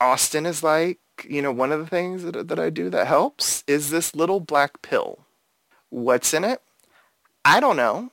Austin 0.00 0.46
is 0.46 0.62
like, 0.62 0.98
you 1.28 1.40
know, 1.40 1.52
one 1.52 1.72
of 1.72 1.80
the 1.80 1.86
things 1.86 2.22
that, 2.24 2.48
that 2.48 2.58
I 2.58 2.70
do 2.70 2.90
that 2.90 3.06
helps 3.06 3.64
is 3.66 3.90
this 3.90 4.14
little 4.14 4.40
black 4.40 4.82
pill. 4.82 5.26
What's 5.88 6.34
in 6.34 6.44
it? 6.44 6.62
I 7.44 7.60
don't 7.60 7.76
know, 7.76 8.10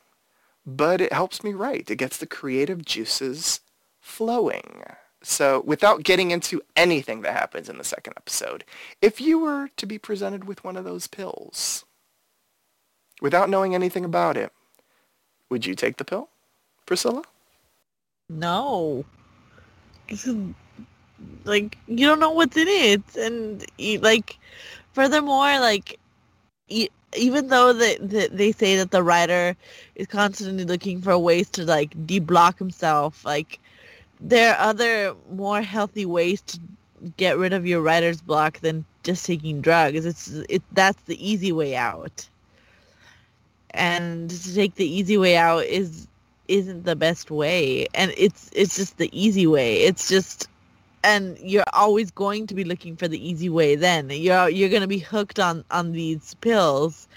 but 0.66 1.02
it 1.02 1.12
helps 1.12 1.44
me 1.44 1.54
write. 1.54 1.90
It 1.90 1.98
gets 1.98 2.18
the 2.18 2.28
creative 2.28 2.86
juices 2.86 3.62
flowing. 4.00 4.84
So 5.24 5.62
without 5.66 6.04
getting 6.04 6.32
into 6.32 6.62
anything 6.76 7.22
that 7.22 7.34
happens 7.34 7.70
in 7.70 7.78
the 7.78 7.84
second 7.84 8.14
episode, 8.18 8.66
if 9.02 9.22
you 9.22 9.40
were 9.40 9.70
to 9.78 9.86
be 9.86 9.98
presented 9.98 10.44
with 10.44 10.64
one 10.64 10.76
of 10.76 10.84
those 10.84 11.08
pills, 11.08 11.86
without 13.22 13.50
knowing 13.50 13.74
anything 13.74 14.06
about 14.06 14.38
it, 14.38 14.52
would 15.50 15.66
you 15.66 15.76
take 15.76 15.98
the 15.98 16.06
pill, 16.06 16.30
Priscilla? 16.86 17.24
No. 18.30 19.06
Like 21.46 21.78
you 21.88 22.08
don't 22.08 22.20
know 22.20 22.32
what's 22.32 22.58
in 22.58 22.68
it, 22.68 23.18
and 23.18 23.66
like, 24.02 24.38
furthermore, 24.94 25.60
like, 25.60 26.00
even 27.16 27.48
though 27.48 27.74
they 27.74 27.98
they 27.98 28.52
say 28.52 28.78
that 28.78 28.92
the 28.92 29.04
writer 29.04 29.56
is 29.96 30.08
constantly 30.08 30.66
looking 30.66 31.02
for 31.02 31.18
ways 31.18 31.50
to 31.52 31.64
like 31.66 31.92
deblock 32.08 32.58
himself, 32.58 33.24
like, 33.26 33.60
there 34.20 34.54
are 34.56 34.70
other 34.70 35.16
more 35.32 35.62
healthy 35.62 36.06
ways 36.06 36.42
to 36.42 36.60
get 37.18 37.38
rid 37.38 37.54
of 37.54 37.66
your 37.66 37.82
writer's 37.82 38.22
block 38.22 38.60
than 38.62 38.86
just 39.04 39.26
taking 39.26 39.62
drugs. 39.62 40.06
It's 40.06 40.30
it 40.50 40.64
that's 40.72 41.02
the 41.04 41.18
easy 41.26 41.52
way 41.52 41.76
out, 41.76 42.28
and 43.72 44.30
to 44.30 44.56
take 44.56 44.76
the 44.76 44.88
easy 44.88 45.18
way 45.18 45.36
out 45.38 45.66
is 45.66 46.08
isn't 46.48 46.84
the 46.84 46.96
best 46.96 47.32
way. 47.32 47.88
And 47.94 48.14
it's 48.18 48.50
it's 48.54 48.76
just 48.78 48.98
the 48.98 49.10
easy 49.12 49.48
way. 49.48 49.82
It's 49.84 50.08
just 50.10 50.48
and 51.04 51.38
you're 51.40 51.66
always 51.74 52.12
going 52.12 52.48
to 52.48 52.56
be 52.56 52.64
looking 52.64 52.96
for 52.96 53.08
the 53.08 53.28
easy 53.28 53.50
way 53.50 53.76
then. 53.76 54.10
You're 54.10 54.50
you're 54.50 54.70
going 54.70 54.82
to 54.82 54.88
be 54.88 55.00
hooked 55.00 55.40
on 55.40 55.64
on 55.72 55.92
these 55.92 56.34
pills. 56.36 57.08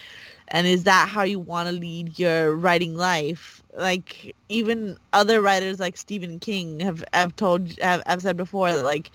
And 0.49 0.67
is 0.67 0.85
that 0.85 1.09
how 1.09 1.23
you 1.23 1.41
want 1.41 1.69
to 1.69 1.75
lead 1.75 2.19
your 2.19 2.55
writing 2.55 2.97
life? 2.97 3.63
Like 3.77 4.35
even 4.49 4.97
other 5.13 5.41
writers 5.41 5.81
like 5.81 5.97
Stephen 5.97 6.39
King 6.39 6.81
have 6.81 7.05
have 7.13 7.35
told 7.37 7.79
have, 7.81 8.03
have 8.07 8.23
said 8.23 8.37
before 8.37 8.73
that 8.73 8.85
like 8.85 9.11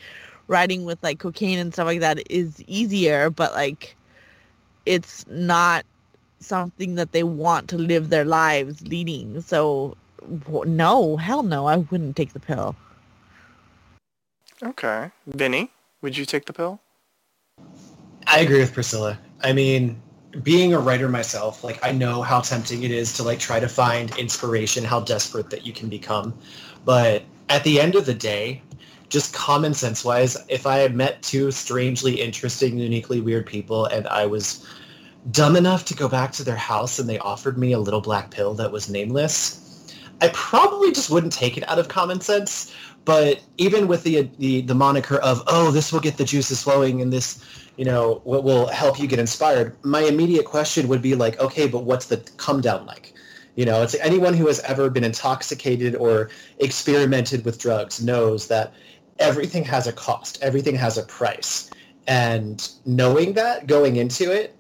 writing 0.47 0.85
with 0.85 1.01
like 1.03 1.19
cocaine 1.19 1.59
and 1.59 1.73
stuff 1.73 1.85
like 1.85 2.01
that 2.01 2.21
is 2.29 2.61
easier 2.67 3.29
but 3.29 3.53
like 3.53 3.95
it's 4.85 5.25
not 5.27 5.85
something 6.39 6.95
that 6.95 7.13
they 7.13 7.23
want 7.23 7.69
to 7.69 7.77
live 7.77 8.09
their 8.09 8.25
lives 8.25 8.85
leading. 8.87 9.41
So 9.41 9.95
no 10.65 11.17
hell 11.17 11.43
no 11.43 11.67
I 11.67 11.77
wouldn't 11.77 12.15
take 12.15 12.33
the 12.33 12.39
pill 12.39 12.75
Okay. 14.63 15.11
Vinny, 15.27 15.71
would 16.01 16.17
you 16.17 16.25
take 16.25 16.45
the 16.45 16.53
pill? 16.53 16.79
I 18.27 18.39
agree 18.39 18.59
with 18.59 18.73
Priscilla. 18.73 19.19
I 19.43 19.53
mean, 19.53 20.01
being 20.43 20.73
a 20.73 20.79
writer 20.79 21.09
myself, 21.09 21.63
like 21.63 21.79
I 21.83 21.91
know 21.91 22.21
how 22.21 22.41
tempting 22.41 22.83
it 22.83 22.91
is 22.91 23.13
to 23.13 23.23
like 23.23 23.39
try 23.39 23.59
to 23.59 23.67
find 23.67 24.15
inspiration, 24.17 24.83
how 24.83 25.01
desperate 25.01 25.49
that 25.49 25.65
you 25.65 25.73
can 25.73 25.89
become. 25.89 26.33
But 26.85 27.23
at 27.49 27.63
the 27.63 27.81
end 27.81 27.95
of 27.95 28.05
the 28.05 28.13
day, 28.13 28.61
just 29.09 29.33
common 29.33 29.73
sense 29.73 30.05
wise, 30.05 30.37
if 30.47 30.65
I 30.65 30.77
had 30.77 30.95
met 30.95 31.21
two 31.21 31.51
strangely 31.51 32.21
interesting, 32.21 32.77
uniquely 32.77 33.19
weird 33.19 33.45
people 33.45 33.85
and 33.87 34.07
I 34.07 34.25
was 34.25 34.65
dumb 35.31 35.55
enough 35.55 35.85
to 35.85 35.93
go 35.93 36.07
back 36.07 36.31
to 36.33 36.43
their 36.43 36.55
house 36.55 36.97
and 36.97 37.09
they 37.09 37.19
offered 37.19 37.57
me 37.57 37.73
a 37.73 37.79
little 37.79 38.01
black 38.01 38.31
pill 38.31 38.53
that 38.53 38.71
was 38.71 38.89
nameless, 38.89 39.93
I 40.21 40.29
probably 40.29 40.91
just 40.91 41.09
wouldn't 41.09 41.33
take 41.33 41.57
it 41.57 41.67
out 41.67 41.79
of 41.79 41.89
common 41.89 42.21
sense. 42.21 42.73
But 43.05 43.41
even 43.57 43.87
with 43.87 44.03
the 44.03 44.29
the, 44.37 44.61
the 44.61 44.75
moniker 44.75 45.17
of 45.17 45.41
oh, 45.47 45.71
this 45.71 45.91
will 45.91 45.99
get 45.99 46.17
the 46.17 46.23
juices 46.23 46.61
flowing 46.63 47.01
and 47.01 47.11
this, 47.11 47.43
you 47.77 47.85
know, 47.85 48.21
what 48.23 48.43
will 48.43 48.67
help 48.67 48.99
you 48.99 49.07
get 49.07 49.19
inspired, 49.19 49.75
my 49.83 50.01
immediate 50.01 50.45
question 50.45 50.87
would 50.87 51.01
be 51.01 51.15
like, 51.15 51.39
okay, 51.39 51.67
but 51.67 51.83
what's 51.83 52.05
the 52.07 52.17
come 52.37 52.61
down 52.61 52.85
like? 52.85 53.13
You 53.55 53.65
know, 53.65 53.81
it's 53.81 53.95
anyone 53.95 54.33
who 54.33 54.47
has 54.47 54.59
ever 54.61 54.89
been 54.89 55.03
intoxicated 55.03 55.95
or 55.95 56.29
experimented 56.59 57.43
with 57.43 57.59
drugs 57.59 58.01
knows 58.01 58.47
that 58.47 58.73
everything 59.19 59.63
has 59.65 59.87
a 59.87 59.93
cost, 59.93 60.41
everything 60.41 60.75
has 60.75 60.97
a 60.97 61.03
price. 61.03 61.69
And 62.07 62.67
knowing 62.85 63.33
that 63.33 63.67
going 63.67 63.97
into 63.97 64.31
it, 64.31 64.55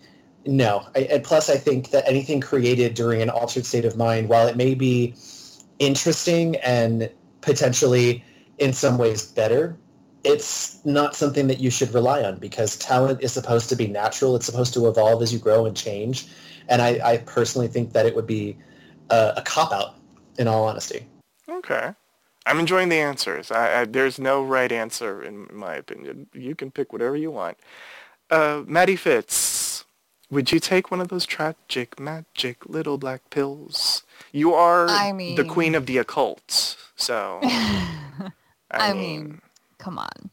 no. 0.45 0.85
I, 0.95 0.99
and 0.99 1.23
plus, 1.23 1.49
I 1.49 1.57
think 1.57 1.91
that 1.91 2.07
anything 2.07 2.41
created 2.41 2.93
during 2.93 3.21
an 3.21 3.29
altered 3.29 3.65
state 3.65 3.85
of 3.85 3.97
mind, 3.97 4.29
while 4.29 4.47
it 4.47 4.57
may 4.57 4.73
be 4.75 5.15
interesting 5.79 6.55
and 6.57 7.09
potentially 7.41 8.23
in 8.61 8.71
some 8.71 8.99
ways 8.99 9.25
better, 9.25 9.75
it's 10.23 10.85
not 10.85 11.15
something 11.15 11.47
that 11.47 11.59
you 11.59 11.71
should 11.71 11.91
rely 11.95 12.23
on 12.23 12.37
because 12.37 12.77
talent 12.77 13.21
is 13.23 13.33
supposed 13.33 13.69
to 13.69 13.75
be 13.75 13.87
natural. 13.87 14.35
It's 14.35 14.45
supposed 14.45 14.73
to 14.75 14.87
evolve 14.87 15.23
as 15.23 15.33
you 15.33 15.39
grow 15.39 15.65
and 15.65 15.75
change. 15.75 16.27
And 16.69 16.79
I, 16.79 16.99
I 17.03 17.17
personally 17.17 17.67
think 17.67 17.93
that 17.93 18.05
it 18.05 18.15
would 18.15 18.27
be 18.27 18.55
a, 19.09 19.33
a 19.37 19.41
cop 19.41 19.73
out, 19.73 19.95
in 20.37 20.47
all 20.47 20.63
honesty. 20.63 21.07
Okay. 21.49 21.91
I'm 22.45 22.59
enjoying 22.59 22.89
the 22.89 22.99
answers. 22.99 23.51
I, 23.51 23.81
I, 23.81 23.85
there's 23.85 24.19
no 24.19 24.43
right 24.43 24.71
answer 24.71 25.23
in 25.23 25.47
my 25.51 25.75
opinion. 25.75 26.27
You 26.31 26.53
can 26.53 26.69
pick 26.69 26.93
whatever 26.93 27.15
you 27.15 27.31
want. 27.31 27.57
Uh, 28.29 28.61
Maddie 28.67 28.95
Fitz, 28.95 29.85
would 30.29 30.51
you 30.51 30.59
take 30.59 30.91
one 30.91 31.01
of 31.01 31.07
those 31.09 31.25
tragic, 31.25 31.99
magic 31.99 32.65
little 32.67 32.99
black 32.99 33.29
pills? 33.31 34.03
You 34.31 34.53
are 34.53 34.87
I 34.87 35.11
mean... 35.13 35.35
the 35.35 35.45
queen 35.45 35.73
of 35.73 35.87
the 35.87 35.97
occult, 35.97 36.77
so. 36.95 37.41
I, 38.71 38.89
I 38.89 38.93
mean, 38.93 39.23
mean, 39.23 39.41
come 39.77 39.97
on. 39.97 40.09
Is 40.17 40.29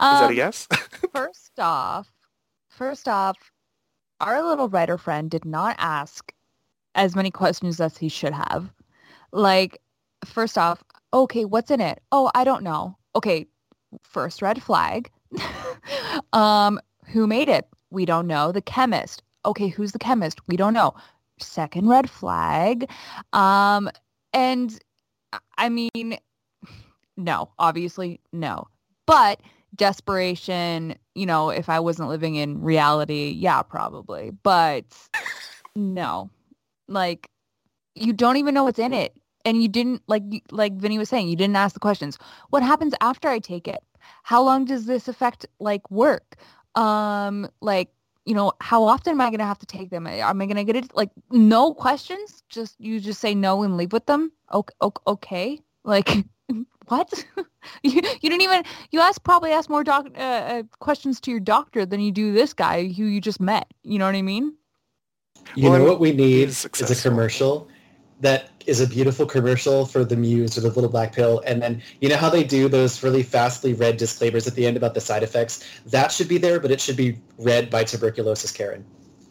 um, 0.00 0.14
that 0.14 0.24
a 0.24 0.26
um, 0.26 0.34
yes? 0.34 0.68
first 1.14 1.58
off, 1.58 2.10
first 2.68 3.08
off, 3.08 3.36
our 4.20 4.42
little 4.42 4.68
writer 4.68 4.98
friend 4.98 5.30
did 5.30 5.44
not 5.44 5.76
ask 5.78 6.32
as 6.94 7.16
many 7.16 7.30
questions 7.30 7.80
as 7.80 7.96
he 7.96 8.08
should 8.08 8.32
have. 8.32 8.72
Like, 9.32 9.80
first 10.24 10.56
off, 10.58 10.82
okay, 11.12 11.44
what's 11.44 11.70
in 11.70 11.80
it? 11.80 12.00
Oh, 12.12 12.30
I 12.34 12.44
don't 12.44 12.62
know. 12.62 12.96
Okay, 13.16 13.46
first 14.02 14.42
red 14.42 14.62
flag. 14.62 15.10
um, 16.32 16.80
who 17.06 17.26
made 17.26 17.48
it? 17.48 17.68
We 17.90 18.04
don't 18.04 18.26
know. 18.26 18.52
The 18.52 18.62
chemist. 18.62 19.22
Okay, 19.44 19.68
who's 19.68 19.92
the 19.92 19.98
chemist? 19.98 20.40
We 20.48 20.56
don't 20.56 20.74
know. 20.74 20.94
Second 21.38 21.88
red 21.88 22.08
flag. 22.08 22.90
Um, 23.32 23.90
and 24.32 24.78
I 25.58 25.68
mean, 25.68 26.18
no, 27.16 27.50
obviously 27.58 28.20
no. 28.32 28.68
But 29.06 29.40
desperation, 29.74 30.96
you 31.14 31.26
know, 31.26 31.50
if 31.50 31.68
I 31.68 31.80
wasn't 31.80 32.08
living 32.08 32.36
in 32.36 32.62
reality, 32.62 33.34
yeah, 33.36 33.62
probably. 33.62 34.30
But 34.30 34.84
no, 35.76 36.30
like 36.88 37.30
you 37.94 38.12
don't 38.12 38.36
even 38.36 38.54
know 38.54 38.64
what's 38.64 38.78
in 38.78 38.92
it 38.92 39.16
and 39.44 39.62
you 39.62 39.68
didn't 39.68 40.02
like 40.06 40.22
like 40.50 40.74
Vinny 40.74 40.98
was 40.98 41.08
saying, 41.08 41.28
you 41.28 41.36
didn't 41.36 41.56
ask 41.56 41.74
the 41.74 41.80
questions. 41.80 42.18
What 42.50 42.62
happens 42.62 42.94
after 43.00 43.28
I 43.28 43.38
take 43.38 43.68
it? 43.68 43.82
How 44.22 44.42
long 44.42 44.64
does 44.64 44.86
this 44.86 45.08
affect 45.08 45.46
like 45.60 45.90
work? 45.90 46.36
Um, 46.74 47.48
like 47.60 47.90
you 48.24 48.34
know, 48.34 48.52
how 48.60 48.84
often 48.84 49.12
am 49.12 49.20
I 49.20 49.26
going 49.28 49.38
to 49.38 49.44
have 49.44 49.58
to 49.58 49.66
take 49.66 49.90
them? 49.90 50.06
Am 50.06 50.40
I 50.40 50.46
going 50.46 50.56
to 50.56 50.64
get 50.64 50.76
it? 50.76 50.96
Like 50.96 51.10
no 51.30 51.74
questions. 51.74 52.42
Just 52.48 52.80
you 52.80 53.00
just 53.00 53.20
say 53.20 53.34
no 53.34 53.62
and 53.62 53.76
leave 53.76 53.92
with 53.92 54.06
them. 54.06 54.32
Okay, 54.52 54.74
okay. 55.06 55.60
Like 55.84 56.24
what? 56.86 57.12
you, 57.82 57.92
you 57.92 58.30
didn't 58.30 58.42
even 58.42 58.64
you 58.90 59.00
asked 59.00 59.24
probably 59.24 59.52
ask 59.52 59.68
more 59.70 59.84
doc 59.84 60.06
uh, 60.16 60.20
uh, 60.20 60.62
questions 60.80 61.20
to 61.20 61.30
your 61.30 61.40
doctor 61.40 61.86
than 61.86 62.00
you 62.00 62.12
do 62.12 62.32
this 62.32 62.52
guy 62.52 62.88
who 62.88 63.04
you 63.04 63.20
just 63.20 63.40
met. 63.40 63.66
You 63.82 63.98
know 63.98 64.06
what 64.06 64.14
I 64.14 64.22
mean? 64.22 64.54
You 65.54 65.70
well, 65.70 65.78
know 65.78 65.84
what 65.84 66.00
we 66.00 66.12
need 66.12 66.48
is 66.48 66.64
a 66.64 66.94
commercial 67.08 67.68
that 68.20 68.50
is 68.66 68.80
a 68.80 68.86
beautiful 68.86 69.26
commercial 69.26 69.84
for 69.84 70.04
the 70.04 70.16
Muse 70.16 70.56
or 70.56 70.62
the 70.62 70.70
Little 70.70 70.88
Black 70.88 71.14
Pill, 71.14 71.42
and 71.46 71.60
then 71.60 71.82
you 72.00 72.08
know 72.08 72.16
how 72.16 72.30
they 72.30 72.44
do 72.44 72.68
those 72.68 73.02
really 73.02 73.22
fastly 73.22 73.74
read 73.74 73.96
disclaimers 73.96 74.46
at 74.46 74.54
the 74.54 74.66
end 74.66 74.76
about 74.76 74.94
the 74.94 75.00
side 75.00 75.22
effects. 75.22 75.68
That 75.86 76.10
should 76.10 76.28
be 76.28 76.38
there, 76.38 76.60
but 76.60 76.70
it 76.70 76.80
should 76.80 76.96
be 76.96 77.18
read 77.38 77.70
by 77.70 77.84
tuberculosis 77.84 78.50
Karen. 78.50 78.84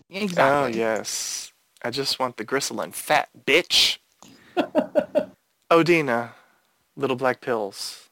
Exactly. 0.09 0.43
Oh 0.45 0.85
yes, 0.85 1.51
I 1.81 1.89
just 1.89 2.19
want 2.19 2.37
the 2.37 2.43
gristle 2.43 2.81
and 2.81 2.93
fat 2.93 3.29
bitch. 3.45 3.97
Odina, 5.71 6.31
Little 6.95 7.15
Black 7.15 7.41
Pills. 7.41 8.09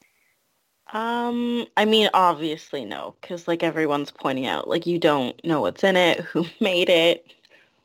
Um, 0.93 1.65
I 1.77 1.85
mean, 1.85 2.09
obviously 2.13 2.83
no, 2.83 3.15
because 3.21 3.47
like 3.47 3.63
everyone's 3.63 4.11
pointing 4.11 4.45
out, 4.45 4.67
like 4.67 4.85
you 4.85 4.99
don't 4.99 5.41
know 5.45 5.61
what's 5.61 5.83
in 5.83 5.95
it, 5.95 6.19
who 6.31 6.45
made 6.59 6.89
it, 6.89 7.25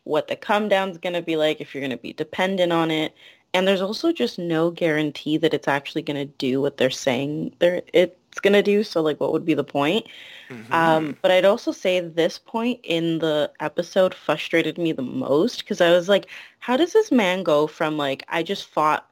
what 0.04 0.28
the 0.28 0.36
come 0.36 0.68
down's 0.68 0.98
going 0.98 1.14
to 1.14 1.22
be 1.22 1.36
like, 1.36 1.60
if 1.60 1.74
you're 1.74 1.80
going 1.80 1.90
to 1.90 1.96
be 1.96 2.12
dependent 2.12 2.72
on 2.72 2.90
it. 2.90 3.14
And 3.54 3.66
there's 3.66 3.80
also 3.80 4.12
just 4.12 4.38
no 4.38 4.70
guarantee 4.70 5.38
that 5.38 5.54
it's 5.54 5.68
actually 5.68 6.02
going 6.02 6.16
to 6.16 6.32
do 6.36 6.60
what 6.60 6.76
they're 6.76 6.90
saying 6.90 7.54
they're, 7.58 7.80
it's 7.94 8.40
going 8.40 8.52
to 8.52 8.62
do. 8.62 8.82
So 8.82 9.00
like 9.00 9.18
what 9.18 9.32
would 9.32 9.46
be 9.46 9.54
the 9.54 9.64
point? 9.64 10.06
Mm-hmm. 10.50 10.72
Um, 10.72 11.16
but 11.22 11.30
I'd 11.30 11.44
also 11.44 11.72
say 11.72 12.00
this 12.00 12.38
point 12.38 12.80
in 12.82 13.18
the 13.20 13.50
episode 13.60 14.14
frustrated 14.14 14.78
me 14.78 14.92
the 14.92 15.02
most 15.02 15.60
because 15.60 15.80
I 15.80 15.90
was 15.90 16.08
like, 16.08 16.26
how 16.58 16.76
does 16.76 16.92
this 16.92 17.10
man 17.10 17.44
go 17.44 17.66
from 17.66 17.96
like, 17.96 18.24
I 18.28 18.42
just 18.42 18.68
fought 18.68 19.08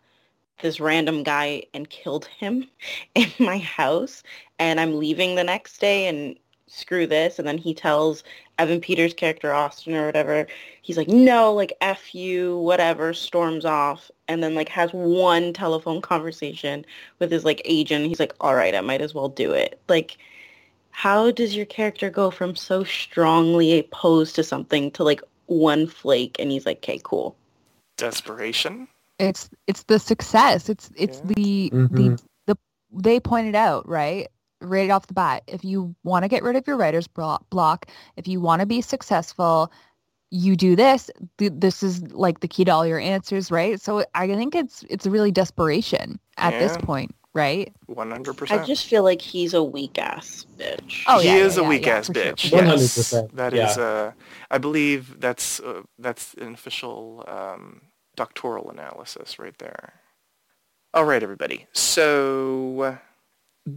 this 0.63 0.81
random 0.81 1.23
guy 1.23 1.65
and 1.75 1.91
killed 1.91 2.27
him 2.27 2.69
in 3.15 3.31
my 3.39 3.59
house 3.59 4.23
and 4.59 4.81
I'm 4.81 4.99
leaving 4.99 5.35
the 5.35 5.45
next 5.45 5.79
day 5.79 6.07
and 6.07 6.37
screw 6.67 7.07
this. 7.07 7.39
And 7.39 7.47
then 7.47 7.59
he 7.59 7.75
tells 7.75 8.25
Evan 8.59 8.81
Peters' 8.81 9.15
character, 9.15 9.53
Austin 9.53 9.95
or 9.95 10.07
whatever, 10.07 10.47
he's 10.83 10.97
like, 10.97 11.09
no, 11.09 11.53
like, 11.53 11.73
F 11.81 12.15
you, 12.15 12.59
whatever, 12.59 13.13
storms 13.15 13.65
off. 13.65 14.11
And 14.29 14.43
then, 14.43 14.55
like, 14.55 14.69
has 14.69 14.93
one 14.93 15.53
telephone 15.53 16.01
conversation 16.01 16.85
with 17.19 17.31
his, 17.31 17.45
like, 17.45 17.63
agent. 17.65 18.07
He's 18.07 18.21
like, 18.21 18.35
all 18.41 18.55
right, 18.55 18.75
I 18.75 18.81
might 18.81 19.01
as 19.01 19.15
well 19.15 19.29
do 19.29 19.53
it. 19.53 19.81
Like, 19.89 20.19
how 20.91 21.31
does 21.31 21.57
your 21.57 21.67
character 21.67 22.11
go 22.11 22.31
from 22.31 22.55
so 22.55 22.85
strongly 22.85 23.79
opposed 23.79 24.37
to 24.37 24.45
something 24.45 24.91
to, 24.93 25.05
like, 25.05 25.21
one 25.47 25.87
flake? 25.87 26.37
And 26.39 26.51
he's 26.51 26.67
like, 26.67 26.79
okay, 26.79 27.01
cool. 27.03 27.37
Desperation? 27.97 28.89
It's 29.19 29.49
it's 29.67 29.85
the 29.85 29.99
success. 29.99 30.69
It's 30.69 30.91
it's 30.97 31.19
yeah. 31.19 31.35
the 31.35 31.71
mm-hmm. 31.73 31.97
the 31.97 32.23
the 32.47 32.57
they 32.93 33.21
pointed 33.21 33.55
out 33.55 33.89
right 33.89 34.29
right 34.65 34.91
off 34.91 35.07
the 35.07 35.15
bat, 35.15 35.43
if 35.47 35.65
you 35.65 35.95
want 36.05 36.25
to 36.25 36.29
get 36.29 36.43
rid 36.43 36.57
of 36.57 36.67
your 36.67 36.77
writer's 36.77 37.07
block, 37.07 37.87
if 38.17 38.27
you 38.27 38.41
want 38.41 38.61
to 38.61 38.67
be 38.67 38.81
successful, 38.81 39.71
you 40.31 40.57
do 40.57 40.75
this. 40.75 41.11
This 41.39 41.83
is 41.83 42.03
like 42.13 42.41
the 42.41 42.49
key 42.49 42.65
to 42.65 42.73
all 42.73 42.87
your 42.87 42.99
answers, 42.99 43.51
right? 43.51 43.81
So 43.81 44.05
I 44.15 44.27
think 44.27 44.55
it's 44.55 44.85
it's 44.89 45.07
really 45.07 45.31
desperation 45.31 46.19
at 46.39 46.55
yeah. 46.55 46.59
this 46.61 46.77
point, 46.79 47.15
right? 47.35 47.73
One 47.87 48.11
hundred 48.11 48.37
percent. 48.37 48.63
I 48.63 48.65
just 48.65 48.87
feel 48.87 49.05
like 49.05 49.21
he's 49.21 49.55
a 49.55 49.63
weak 49.63 49.99
ass 49.99 50.47
bitch. 50.59 51.05
Oh, 51.07 51.21
he 51.21 51.29
yeah, 51.29 51.37
is 51.37 51.57
yeah, 51.57 51.63
a 51.63 51.69
weak 51.69 51.87
ass 51.87 52.09
bitch. 52.09 52.53
One 52.53 52.65
hundred 52.67 52.81
percent. 52.81 53.37
That 53.37 53.55
is, 53.55 53.79
uh, 53.79 54.13
I 54.51 54.59
believe 54.59 55.21
that's 55.21 55.61
uh, 55.61 55.83
that's 55.99 56.35
an 56.35 56.55
official 56.55 57.25
um, 57.29 57.83
doctoral 58.17 58.71
analysis 58.71 59.39
right 59.39 59.57
there. 59.59 59.95
All 60.93 61.05
right, 61.05 61.23
everybody. 61.23 61.67
So 61.73 62.99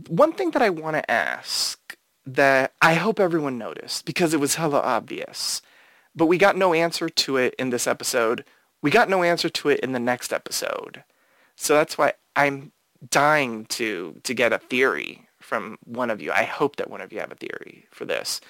one 0.08 0.34
thing 0.34 0.52
that 0.52 0.62
I 0.62 0.70
want 0.70 0.96
to 0.96 1.12
ask 1.12 1.98
that 2.26 2.74
I 2.82 2.96
hope 2.96 3.20
everyone 3.20 3.58
noticed 3.58 4.06
because 4.06 4.34
it 4.34 4.40
was 4.40 4.56
hella 4.56 4.80
obvious, 4.82 5.62
but 6.16 6.26
we 6.26 6.38
got 6.38 6.58
no 6.58 6.74
answer 6.74 7.10
to 7.10 7.38
it 7.38 7.56
in 7.58 7.70
this 7.70 7.88
episode. 7.88 8.44
We 8.82 8.92
got 8.92 9.10
no 9.10 9.24
answer 9.24 9.50
to 9.50 9.70
it 9.70 9.80
in 9.80 9.94
the 9.94 10.00
next 10.00 10.34
episode. 10.34 11.04
So 11.56 11.74
that's 11.74 11.98
why 11.98 12.14
I'm 12.36 12.72
dying 13.10 13.66
to 13.66 14.20
to 14.24 14.34
get 14.34 14.54
a 14.54 14.58
theory 14.58 15.28
from 15.40 15.78
one 15.84 16.10
of 16.10 16.22
you. 16.22 16.32
I 16.32 16.44
hope 16.44 16.76
that 16.76 16.90
one 16.90 17.02
of 17.02 17.14
you 17.14 17.20
have 17.20 17.32
a 17.32 17.36
theory 17.36 17.86
for 17.92 18.06
this. 18.06 18.42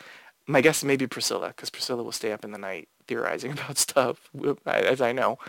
My 0.47 0.61
guess 0.61 0.83
may 0.83 0.95
be 0.95 1.07
Priscilla, 1.07 1.49
because 1.49 1.69
Priscilla 1.69 2.03
will 2.03 2.11
stay 2.11 2.31
up 2.31 2.43
in 2.43 2.51
the 2.51 2.57
night 2.57 2.89
theorizing 3.07 3.51
about 3.53 3.77
stuff, 3.77 4.29
as 4.65 5.01
I 5.01 5.11
know. 5.11 5.39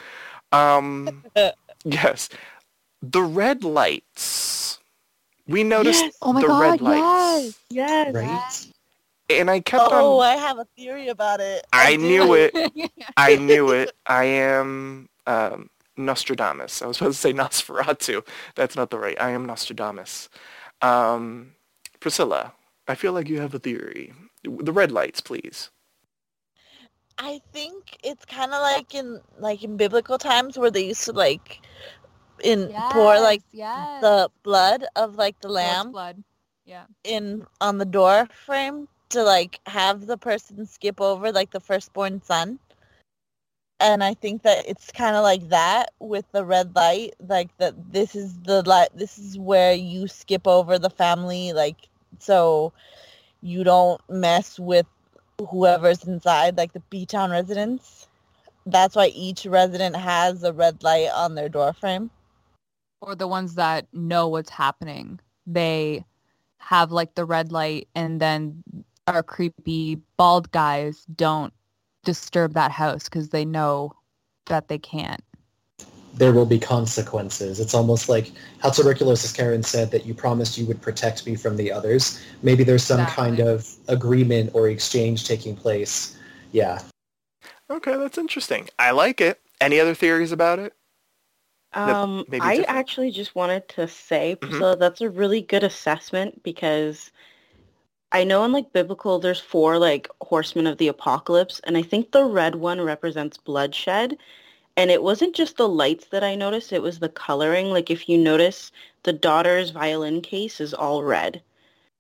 Um, 0.53 1.25
yes. 1.85 2.29
The 3.03 3.23
red 3.23 3.63
lights 3.63 4.79
we 5.49 5.65
noticed 5.65 6.03
yes. 6.03 6.15
oh 6.21 6.33
my 6.35 6.43
the 6.43 6.47
God, 6.47 6.61
red 6.61 6.81
lights. 6.83 7.59
Yes, 7.71 8.13
yes. 8.13 8.15
Right? 8.15 8.73
And 9.31 9.51
I 9.51 9.61
kept 9.61 9.83
oh, 9.83 9.97
on... 9.97 10.03
Oh, 10.03 10.21
I 10.21 10.37
have 10.37 10.59
a 10.59 10.67
theory 10.77 11.09
about 11.09 11.41
it. 11.41 11.67
I, 11.73 11.93
I 11.93 11.97
knew 11.97 12.35
it. 12.35 12.55
I 13.17 13.37
knew 13.37 13.71
it. 13.71 13.93
I 14.07 14.25
am 14.25 15.09
um, 15.27 15.71
Nostradamus. 15.97 16.83
I 16.83 16.87
was 16.87 16.99
supposed 16.99 17.17
to 17.17 17.21
say 17.21 17.33
Nosferatu. 17.33 18.27
That's 18.55 18.77
not 18.77 18.91
the 18.91 18.99
right. 18.99 19.21
I 19.21 19.31
am 19.31 19.47
Nostradamus. 19.47 20.29
Um, 20.83 21.53
Priscilla, 22.01 22.53
I 22.87 22.95
feel 22.95 23.13
like 23.13 23.29
you 23.29 23.41
have 23.41 23.55
a 23.55 23.59
theory. 23.59 24.13
The 24.45 24.73
red 24.73 24.93
lights, 24.93 25.21
please. 25.21 25.71
I 27.19 27.41
think 27.53 27.99
it's 28.05 28.25
kind 28.25 28.53
of 28.53 28.61
like 28.61 28.95
in 28.95 29.21
like 29.39 29.65
in 29.65 29.77
biblical 29.77 30.19
times 30.19 30.57
where 30.57 30.71
they 30.71 30.87
used 30.87 31.05
to 31.05 31.13
like 31.13 31.61
in 32.43 32.73
pour 32.91 33.21
like 33.21 33.43
yes. 33.53 34.01
the 34.01 34.31
blood 34.45 34.85
of 34.95 35.17
like 35.17 35.41
the 35.41 35.49
lamb 35.49 35.91
blood. 35.91 36.23
Yeah. 36.65 36.85
in 37.05 37.47
on 37.61 37.79
the 37.79 37.85
door 37.85 38.29
frame 38.47 38.89
to 39.11 39.23
like 39.23 39.61
have 39.67 40.07
the 40.07 40.17
person 40.17 40.67
skip 40.67 41.01
over 41.01 41.33
like 41.33 41.51
the 41.51 41.61
firstborn 41.61 42.23
son. 42.23 42.59
And 43.81 44.03
I 44.03 44.15
think 44.15 44.43
that 44.43 44.69
it's 44.69 44.91
kind 44.91 45.17
of 45.17 45.23
like 45.23 45.49
that 45.51 45.93
with 46.01 46.25
the 46.33 46.45
red 46.45 46.75
light, 46.75 47.15
like 47.21 47.57
that 47.59 47.75
this 47.93 48.15
is 48.15 48.39
the 48.43 48.63
light 48.63 48.91
this 48.95 49.19
is 49.19 49.39
where 49.39 49.73
you 49.73 50.07
skip 50.07 50.47
over 50.47 50.79
the 50.79 50.91
family 50.91 51.53
like 51.53 51.89
so 52.19 52.73
you 53.41 53.65
don't 53.65 54.01
mess 54.09 54.59
with 54.59 54.87
whoever's 55.47 56.05
inside 56.05 56.57
like 56.57 56.73
the 56.73 56.81
P-Town 56.81 57.31
residents. 57.31 58.09
That's 58.67 58.97
why 58.97 59.07
each 59.09 59.47
resident 59.47 59.97
has 59.97 60.43
a 60.43 60.53
red 60.53 60.83
light 60.83 61.11
on 61.15 61.35
their 61.35 61.49
door 61.49 61.73
frame. 61.73 62.11
Or 63.01 63.15
the 63.15 63.29
ones 63.29 63.55
that 63.55 63.87
know 63.93 64.29
what's 64.29 64.51
happening. 64.51 65.21
They 65.47 66.05
have 66.59 66.93
like 66.93 67.15
the 67.15 67.25
red 67.25 67.53
light 67.53 67.89
and 67.95 68.21
then 68.21 68.63
our 69.07 69.23
creepy 69.23 69.99
bald 70.17 70.51
guys 70.51 71.07
don't 71.15 71.53
disturb 72.05 72.55
that 72.55 72.71
house 72.71 73.05
because 73.05 73.31
they 73.31 73.45
know 73.45 73.93
that 74.47 74.69
they 74.69 74.79
can't. 74.79 75.23
There 76.19 76.33
will 76.33 76.47
be 76.47 76.59
consequences. 76.59 77.61
It's 77.61 77.75
almost 77.75 78.09
like 78.09 78.33
how 78.59 78.71
tuberculosis 78.71 79.33
Karen 79.33 79.63
said 79.63 79.91
that 79.93 80.05
you 80.05 80.15
promised 80.15 80.59
you 80.59 80.67
would 80.67 80.83
protect 80.83 81.25
me 81.27 81.37
from 81.37 81.57
the 81.57 81.71
others. 81.71 82.21
Maybe 82.43 82.65
there's 82.65 82.83
some 82.83 83.01
Exactly. 83.01 83.25
kind 83.25 83.41
of 83.41 83.69
agreement 83.87 84.51
or 84.53 84.69
exchange 84.69 85.27
taking 85.27 85.55
place. 85.55 86.19
Yeah. 86.53 86.81
Okay, 87.71 87.97
that's 87.97 88.19
interesting. 88.19 88.69
I 88.79 88.91
like 88.91 89.21
it. 89.21 89.41
Any 89.61 89.79
other 89.79 89.95
theories 89.95 90.33
about 90.33 90.59
it? 90.59 90.75
Um, 91.75 92.25
I 92.33 92.57
different. 92.57 92.69
actually 92.69 93.11
just 93.11 93.35
wanted 93.35 93.69
to 93.71 93.87
say, 93.87 94.37
Mhm. 94.37 94.41
Priscilla, 94.41 94.77
that's 94.77 95.01
a 95.03 95.11
really 95.11 95.43
good 95.43 95.63
assessment 95.63 96.43
because 96.43 97.13
I 98.11 98.25
know 98.25 98.43
in 98.45 98.53
like 98.53 98.73
biblical, 98.73 99.19
there's 99.19 99.41
four 99.41 99.79
like 99.79 100.09
horsemen 100.23 100.67
of 100.67 100.79
the 100.79 100.89
apocalypse, 100.89 101.61
and 101.65 101.77
I 101.77 101.83
think 101.83 102.11
the 102.11 102.25
red 102.25 102.55
one 102.57 102.81
represents 102.81 103.37
bloodshed. 103.37 104.17
And 104.79 104.91
it 104.93 105.03
wasn't 105.03 105.37
just 105.37 105.59
the 105.59 105.69
lights 105.69 106.07
that 106.09 106.25
I 106.25 106.37
noticed; 106.37 106.73
it 106.73 106.83
was 106.83 107.01
the 107.01 107.11
coloring. 107.11 107.69
Like 107.71 107.91
if 107.91 108.09
you 108.09 108.17
notice, 108.19 108.73
the 109.05 109.13
daughter's 109.13 109.71
violin 109.73 110.23
case 110.23 110.61
is 110.61 110.75
all 110.75 111.05
red. 111.05 111.43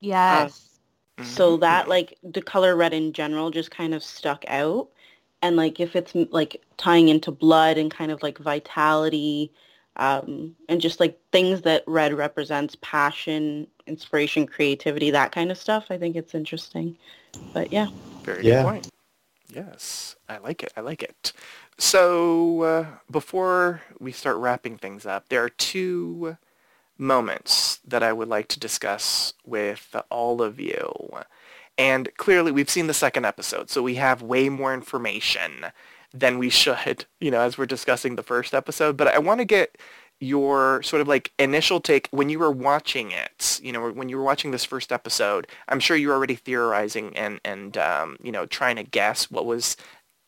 Yes. 0.01 0.81
So 1.23 1.57
Mhm. 1.57 1.61
that 1.61 1.89
like 1.89 2.19
the 2.23 2.43
color 2.43 2.77
red 2.77 2.95
in 2.95 3.13
general 3.13 3.51
just 3.51 3.71
kind 3.73 3.95
of 3.95 4.05
stuck 4.05 4.45
out. 4.49 4.89
And 5.43 5.57
like 5.57 5.81
if 5.81 5.97
it's 5.97 6.15
like 6.31 6.63
tying 6.79 7.09
into 7.09 7.33
blood 7.33 7.79
and 7.79 7.91
kind 7.91 8.13
of 8.13 8.23
like 8.23 8.39
vitality 8.39 9.53
um, 9.97 10.57
and 10.69 10.81
just 10.81 11.01
like 11.01 11.19
things 11.33 11.63
that 11.63 11.85
red 11.89 12.15
represents, 12.15 12.77
passion, 12.81 13.67
inspiration, 13.87 14.47
creativity, 14.47 15.11
that 15.11 15.33
kind 15.33 15.51
of 15.51 15.59
stuff, 15.59 15.87
I 15.91 15.99
think 15.99 16.17
it's 16.17 16.35
interesting. 16.35 16.97
But 17.53 17.73
yeah. 17.73 17.89
Very 18.25 18.45
Yeah. 18.45 18.63
good 18.63 18.63
point. 18.63 18.87
Yes, 19.49 20.17
I 20.29 20.39
like 20.39 20.63
it. 20.63 20.73
I 20.77 20.81
like 20.83 21.03
it. 21.03 21.33
So 21.79 22.63
uh, 22.63 22.87
before 23.09 23.83
we 24.01 24.11
start 24.11 24.37
wrapping 24.37 24.79
things 24.79 25.07
up, 25.07 25.29
there 25.29 25.45
are 25.45 25.49
two 25.49 26.37
moments 26.99 27.79
that 27.87 28.03
I 28.03 28.13
would 28.13 28.29
like 28.29 28.49
to 28.49 28.59
discuss 28.61 29.33
with 29.47 29.95
all 30.11 30.43
of 30.43 30.59
you. 30.59 30.93
And 31.79 32.09
clearly 32.17 32.51
we've 32.51 32.69
seen 32.69 32.89
the 32.89 32.95
second 32.95 33.25
episode, 33.25 33.71
so 33.71 33.83
we 33.83 33.95
have 33.95 34.21
way 34.21 34.49
more 34.49 34.75
information 34.75 35.67
than 36.13 36.39
we 36.39 36.51
should, 36.51 37.05
you 37.21 37.31
know, 37.31 37.41
as 37.41 37.57
we're 37.57 37.67
discussing 37.67 38.17
the 38.17 38.25
first 38.25 38.55
episode. 38.55 38.97
But 38.97 39.09
I 39.09 39.19
want 39.19 39.39
to 39.39 39.45
get 39.45 39.79
your 40.21 40.83
sort 40.83 41.01
of 41.01 41.07
like 41.07 41.31
initial 41.39 41.81
take 41.81 42.09
when 42.11 42.29
you 42.29 42.41
were 42.41 42.51
watching 42.51 43.13
it, 43.13 43.61
you 43.63 43.71
know, 43.71 43.89
when 43.93 44.09
you 44.09 44.17
were 44.17 44.25
watching 44.25 44.51
this 44.51 44.65
first 44.65 44.91
episode, 44.91 45.47
I'm 45.69 45.79
sure 45.79 45.97
you 45.97 46.09
were 46.09 46.15
already 46.15 46.35
theorizing 46.35 47.17
and, 47.17 47.41
and 47.45 47.77
um, 47.79 48.17
you 48.21 48.33
know, 48.33 48.45
trying 48.45 48.75
to 48.77 48.83
guess 48.83 49.31
what 49.31 49.47
was 49.47 49.77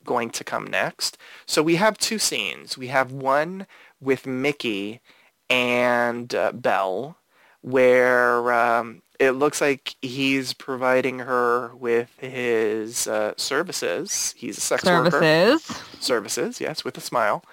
going 0.04 0.30
to 0.30 0.44
come 0.44 0.66
next. 0.66 1.18
So 1.46 1.62
we 1.62 1.76
have 1.76 1.98
two 1.98 2.18
scenes. 2.18 2.78
We 2.78 2.88
have 2.88 3.12
one 3.12 3.66
with 4.00 4.26
Mickey 4.26 5.00
and 5.48 6.34
uh, 6.34 6.52
Belle 6.52 7.16
where 7.62 8.52
um, 8.52 9.02
it 9.18 9.32
looks 9.32 9.60
like 9.60 9.94
he's 10.00 10.54
providing 10.54 11.20
her 11.20 11.74
with 11.74 12.10
his 12.18 13.06
uh, 13.06 13.34
services. 13.36 14.34
He's 14.36 14.58
a 14.58 14.62
sex 14.62 14.84
worker 14.84 15.20
Services. 15.20 15.82
services, 16.00 16.60
yes, 16.60 16.84
with 16.84 16.96
a 16.96 17.02
smile. 17.02 17.44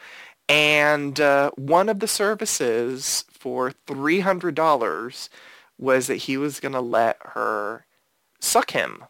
And 0.48 1.20
uh, 1.20 1.52
one 1.56 1.90
of 1.90 2.00
the 2.00 2.08
services 2.08 3.26
for 3.30 3.74
$300 3.86 5.30
was 5.78 6.08
that 6.08 6.16
he 6.16 6.38
was 6.38 6.60
going 6.60 6.72
to 6.74 6.80
let 6.82 7.18
her 7.34 7.86
suck 8.40 8.72
him. 8.72 9.04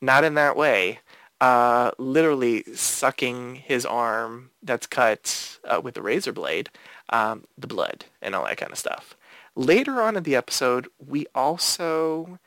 Not 0.00 0.22
in 0.22 0.34
that 0.34 0.56
way. 0.56 1.00
Uh, 1.40 1.90
literally 1.98 2.62
sucking 2.74 3.56
his 3.56 3.84
arm 3.84 4.50
that's 4.62 4.86
cut 4.86 5.58
uh, 5.64 5.80
with 5.82 5.96
a 5.96 6.02
razor 6.02 6.32
blade, 6.32 6.70
um, 7.10 7.44
the 7.58 7.66
blood 7.66 8.06
and 8.22 8.34
all 8.34 8.44
that 8.44 8.56
kind 8.56 8.72
of 8.72 8.78
stuff. 8.78 9.16
Later 9.56 10.00
on 10.00 10.16
in 10.16 10.22
the 10.22 10.36
episode, 10.36 10.88
we 10.98 11.26
also 11.34 12.38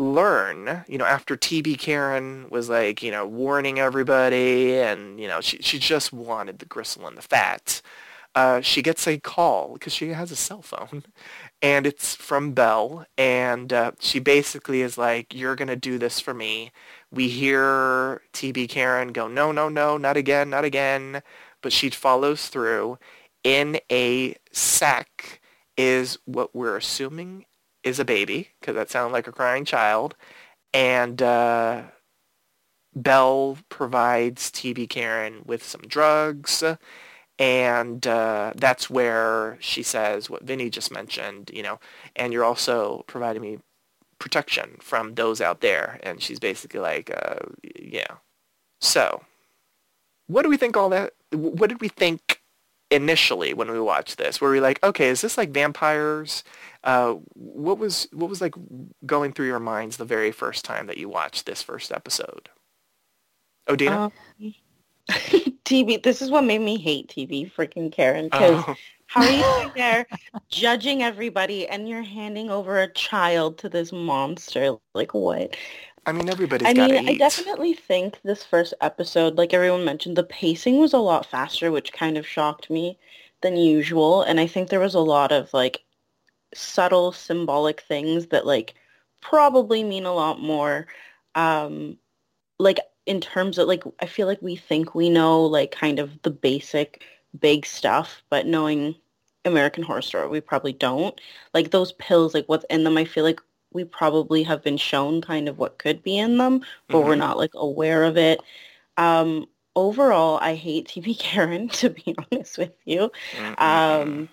learn, 0.00 0.84
you 0.88 0.96
know, 0.96 1.04
after 1.04 1.36
TB 1.36 1.78
Karen 1.78 2.48
was 2.50 2.70
like, 2.70 3.02
you 3.02 3.10
know, 3.10 3.26
warning 3.26 3.78
everybody 3.78 4.74
and, 4.78 5.20
you 5.20 5.28
know, 5.28 5.40
she, 5.42 5.58
she 5.58 5.78
just 5.78 6.12
wanted 6.12 6.58
the 6.58 6.64
gristle 6.64 7.06
and 7.06 7.18
the 7.18 7.22
fat. 7.22 7.82
Uh, 8.34 8.60
she 8.60 8.80
gets 8.80 9.06
a 9.06 9.18
call 9.18 9.74
because 9.74 9.92
she 9.92 10.10
has 10.10 10.30
a 10.30 10.36
cell 10.36 10.62
phone 10.62 11.04
and 11.62 11.86
it's 11.86 12.14
from 12.14 12.52
Belle 12.52 13.04
and 13.18 13.72
uh, 13.72 13.92
she 13.98 14.18
basically 14.18 14.80
is 14.80 14.96
like, 14.96 15.34
you're 15.34 15.56
going 15.56 15.68
to 15.68 15.76
do 15.76 15.98
this 15.98 16.18
for 16.20 16.32
me. 16.32 16.72
We 17.12 17.28
hear 17.28 18.22
TB 18.32 18.68
Karen 18.68 19.08
go, 19.08 19.26
no, 19.28 19.52
no, 19.52 19.68
no, 19.68 19.96
not 19.96 20.16
again, 20.16 20.50
not 20.50 20.64
again. 20.64 21.22
But 21.62 21.72
she 21.72 21.90
follows 21.90 22.48
through. 22.48 22.98
In 23.42 23.80
a 23.90 24.36
sack 24.52 25.40
is 25.76 26.18
what 26.24 26.54
we're 26.54 26.76
assuming 26.76 27.46
is 27.82 27.98
a 27.98 28.04
baby 28.04 28.48
because 28.60 28.74
that 28.74 28.90
sounded 28.90 29.12
like 29.12 29.26
a 29.26 29.32
crying 29.32 29.64
child. 29.64 30.14
And 30.72 31.20
uh, 31.22 31.84
Belle 32.94 33.58
provides 33.68 34.50
TB 34.50 34.88
Karen 34.88 35.42
with 35.44 35.64
some 35.64 35.82
drugs. 35.82 36.62
And 37.38 38.06
uh, 38.06 38.52
that's 38.56 38.90
where 38.90 39.56
she 39.60 39.82
says 39.82 40.28
what 40.28 40.42
Vinny 40.42 40.68
just 40.68 40.92
mentioned, 40.92 41.50
you 41.54 41.62
know, 41.62 41.80
and 42.14 42.32
you're 42.32 42.44
also 42.44 43.02
providing 43.06 43.40
me 43.40 43.58
protection 44.20 44.76
from 44.80 45.14
those 45.14 45.40
out 45.40 45.60
there. 45.60 45.98
And 46.04 46.22
she's 46.22 46.38
basically 46.38 46.78
like, 46.78 47.10
uh, 47.10 47.40
yeah. 47.80 48.18
So 48.80 49.24
what 50.28 50.42
do 50.42 50.48
we 50.48 50.56
think 50.56 50.76
all 50.76 50.88
that, 50.90 51.14
what 51.32 51.68
did 51.68 51.80
we 51.80 51.88
think 51.88 52.40
initially 52.90 53.52
when 53.54 53.70
we 53.70 53.80
watched 53.80 54.18
this? 54.18 54.40
Were 54.40 54.50
we 54.50 54.60
like, 54.60 54.82
okay, 54.84 55.08
is 55.08 55.20
this 55.20 55.36
like 55.36 55.50
vampires? 55.50 56.44
Uh, 56.84 57.14
what 57.34 57.78
was 57.78 58.08
what 58.12 58.30
was 58.30 58.40
like 58.40 58.54
going 59.04 59.32
through 59.32 59.46
your 59.46 59.60
minds 59.60 59.96
the 59.96 60.04
very 60.04 60.32
first 60.32 60.64
time 60.64 60.86
that 60.86 60.98
you 60.98 61.08
watched 61.08 61.46
this 61.46 61.62
first 61.62 61.92
episode? 61.92 62.48
Odina? 63.68 64.10
Um, 64.40 64.54
TV, 65.64 66.02
this 66.02 66.22
is 66.22 66.30
what 66.30 66.44
made 66.44 66.60
me 66.60 66.78
hate 66.78 67.08
TB, 67.08 67.52
freaking 67.52 67.92
Karen, 67.92 68.26
because 68.26 68.64
Oh, 68.66 68.74
How 69.10 69.22
are 69.22 69.30
you 69.30 69.42
sitting 69.42 69.72
there 69.74 70.06
judging 70.50 71.02
everybody 71.02 71.66
and 71.66 71.88
you're 71.88 72.00
handing 72.00 72.48
over 72.48 72.78
a 72.78 72.92
child 72.92 73.58
to 73.58 73.68
this 73.68 73.90
monster? 73.90 74.76
Like 74.94 75.14
what? 75.14 75.56
I 76.06 76.12
mean, 76.12 76.28
everybody's 76.28 76.68
I 76.68 76.74
mean, 76.74 77.08
I 77.08 77.16
definitely 77.16 77.74
think 77.74 78.20
this 78.22 78.44
first 78.44 78.72
episode, 78.80 79.36
like 79.36 79.52
everyone 79.52 79.84
mentioned, 79.84 80.14
the 80.14 80.22
pacing 80.22 80.78
was 80.78 80.92
a 80.92 80.98
lot 80.98 81.26
faster, 81.26 81.72
which 81.72 81.92
kind 81.92 82.16
of 82.16 82.24
shocked 82.24 82.70
me 82.70 83.00
than 83.40 83.56
usual. 83.56 84.22
And 84.22 84.38
I 84.38 84.46
think 84.46 84.68
there 84.68 84.78
was 84.78 84.94
a 84.94 85.00
lot 85.00 85.32
of 85.32 85.52
like 85.52 85.82
subtle 86.54 87.10
symbolic 87.10 87.80
things 87.80 88.28
that 88.28 88.46
like 88.46 88.74
probably 89.20 89.82
mean 89.82 90.04
a 90.04 90.14
lot 90.14 90.40
more. 90.40 90.86
Um, 91.34 91.98
like 92.60 92.78
in 93.06 93.20
terms 93.20 93.58
of 93.58 93.66
like, 93.66 93.82
I 93.98 94.06
feel 94.06 94.28
like 94.28 94.40
we 94.40 94.54
think 94.54 94.94
we 94.94 95.10
know 95.10 95.42
like 95.44 95.72
kind 95.72 95.98
of 95.98 96.22
the 96.22 96.30
basic 96.30 97.02
big 97.38 97.66
stuff, 97.66 98.22
but 98.30 98.46
knowing 98.46 98.94
American 99.44 99.82
Horror 99.82 100.02
Story, 100.02 100.28
we 100.28 100.40
probably 100.40 100.72
don't. 100.72 101.18
Like 101.54 101.70
those 101.70 101.92
pills, 101.92 102.34
like 102.34 102.46
what's 102.48 102.64
in 102.70 102.84
them, 102.84 102.96
I 102.98 103.04
feel 103.04 103.24
like 103.24 103.40
we 103.72 103.84
probably 103.84 104.42
have 104.42 104.62
been 104.62 104.76
shown 104.76 105.20
kind 105.22 105.48
of 105.48 105.58
what 105.58 105.78
could 105.78 106.02
be 106.02 106.18
in 106.18 106.38
them, 106.38 106.62
but 106.90 107.02
we're 107.02 107.14
Mhm. 107.14 107.18
not 107.18 107.38
like 107.38 107.52
aware 107.54 108.04
of 108.04 108.16
it. 108.16 108.40
Um, 108.98 109.46
overall, 109.76 110.38
I 110.42 110.54
hate 110.56 110.88
TB 110.88 111.14
Karen, 111.20 111.68
to 111.70 111.90
be 111.90 112.16
honest 112.32 112.58
with 112.58 112.74
you. 112.84 113.10
Mm-mm-mm. 113.32 113.56
Um, 113.58 114.28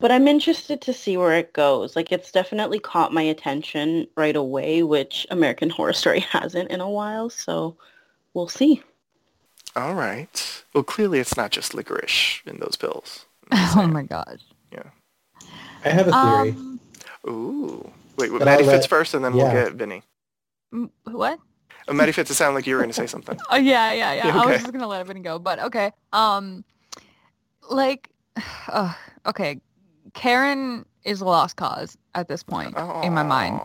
but 0.00 0.10
I'm 0.12 0.26
interested 0.28 0.80
to 0.82 0.92
see 0.92 1.16
where 1.16 1.36
it 1.36 1.52
goes. 1.52 1.94
Like 1.96 2.10
it's 2.12 2.32
definitely 2.32 2.78
caught 2.80 3.12
my 3.12 3.22
attention 3.22 4.08
right 4.16 4.36
away, 4.36 4.82
which 4.82 5.26
American 5.30 5.70
Horror 5.70 5.92
Story 5.92 6.20
hasn't 6.32 6.70
in 6.70 6.80
a 6.80 6.90
while. 6.90 7.30
So 7.30 7.76
we'll 8.34 8.48
see. 8.48 8.82
All 9.76 9.94
right. 9.94 10.64
Well, 10.74 10.84
clearly 10.84 11.18
it's 11.18 11.36
not 11.36 11.50
just 11.50 11.74
licorice 11.74 12.40
in 12.46 12.58
those 12.58 12.76
pills. 12.76 13.26
Oh 13.76 13.86
my 13.88 14.04
gosh. 14.04 14.40
Yeah. 14.72 14.90
I 15.84 15.88
have 15.88 16.06
a 16.06 16.12
theory. 16.12 16.50
Um, 16.50 16.80
Ooh. 17.26 17.90
Wait, 18.16 18.30
well, 18.30 18.44
Maddie 18.44 18.64
I'll 18.64 18.70
Fitz 18.70 18.86
first, 18.86 19.14
and 19.14 19.24
then 19.24 19.34
yeah. 19.34 19.52
we'll 19.52 19.64
get 19.64 19.72
Vinny. 19.74 20.02
what? 21.04 21.38
Oh, 21.88 21.92
Maddie 21.92 22.12
Fitz, 22.12 22.30
it 22.30 22.34
sounded 22.34 22.54
like 22.54 22.66
you 22.66 22.74
were 22.74 22.80
going 22.80 22.90
to 22.90 22.94
say 22.94 23.06
something. 23.06 23.38
Oh 23.50 23.56
yeah, 23.56 23.92
yeah, 23.92 24.12
yeah. 24.12 24.26
Yeah, 24.28 24.40
I 24.42 24.46
was 24.46 24.60
just 24.60 24.72
gonna 24.72 24.86
let 24.86 25.00
everything 25.00 25.22
go, 25.22 25.38
but 25.38 25.58
okay. 25.58 25.92
Um, 26.12 26.64
like, 27.68 28.10
uh, 28.68 28.92
okay, 29.26 29.60
Karen 30.14 30.84
is 31.04 31.20
a 31.20 31.24
lost 31.24 31.56
cause 31.56 31.96
at 32.14 32.28
this 32.28 32.42
point 32.42 32.76
in 33.02 33.14
my 33.14 33.22
mind 33.22 33.60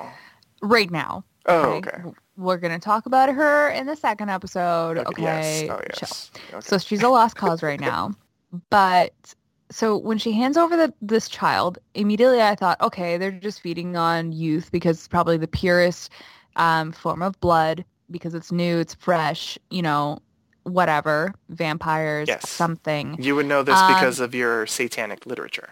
right 0.61 0.89
now. 0.89 1.23
Oh, 1.45 1.73
okay. 1.73 2.01
We're 2.37 2.57
gonna 2.57 2.79
talk 2.79 3.05
about 3.05 3.29
her 3.29 3.69
in 3.69 3.85
the 3.87 3.95
second 3.95 4.29
episode. 4.29 4.97
Okay, 4.99 5.09
Okay. 5.09 5.23
Yes. 5.23 5.69
Oh, 5.69 5.81
chill. 5.93 5.99
yes. 6.01 6.31
Okay. 6.53 6.59
So 6.61 6.77
she's 6.77 7.01
a 7.01 7.09
lost 7.09 7.35
cause 7.35 7.63
right 7.63 7.79
now. 7.79 8.13
But 8.69 9.33
so 9.69 9.97
when 9.97 10.17
she 10.17 10.31
hands 10.31 10.55
over 10.55 10.77
the, 10.77 10.93
this 11.01 11.27
child, 11.27 11.77
immediately 11.93 12.41
I 12.41 12.55
thought, 12.55 12.79
okay, 12.79 13.17
they're 13.17 13.31
just 13.31 13.59
feeding 13.59 13.97
on 13.97 14.31
youth 14.31 14.71
because 14.71 14.97
it's 14.97 15.07
probably 15.07 15.35
the 15.37 15.47
purest 15.47 16.11
um, 16.55 16.91
form 16.93 17.21
of 17.21 17.37
blood 17.41 17.83
because 18.11 18.33
it's 18.33 18.51
new, 18.51 18.79
it's 18.79 18.93
fresh, 18.93 19.57
you 19.71 19.81
know, 19.81 20.19
whatever, 20.63 21.33
vampires, 21.49 22.29
Yes. 22.29 22.47
something, 22.49 23.17
you 23.19 23.35
would 23.35 23.45
know 23.47 23.61
this 23.63 23.81
Um, 23.81 23.87
because 23.93 24.19
of 24.19 24.33
your 24.35 24.65
satanic 24.67 25.25
literature. 25.25 25.71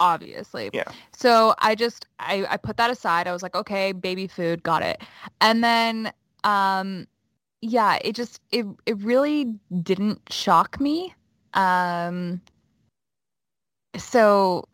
Obviously. 0.00 0.70
Yeah. 0.72 0.90
So 1.14 1.54
I 1.58 1.74
just 1.74 2.06
I, 2.18 2.46
I 2.48 2.56
put 2.56 2.76
that 2.76 2.90
aside. 2.90 3.26
I 3.26 3.32
was 3.32 3.42
like, 3.42 3.54
okay, 3.54 3.92
baby 3.92 4.26
food, 4.26 4.62
got 4.62 4.82
it. 4.82 5.02
And 5.40 5.62
then 5.62 6.12
um 6.44 7.06
yeah, 7.62 7.98
it 8.04 8.14
just 8.14 8.40
it 8.52 8.66
it 8.86 8.98
really 8.98 9.54
didn't 9.82 10.20
shock 10.30 10.80
me. 10.80 11.14
Um 11.54 12.40
so 13.96 14.64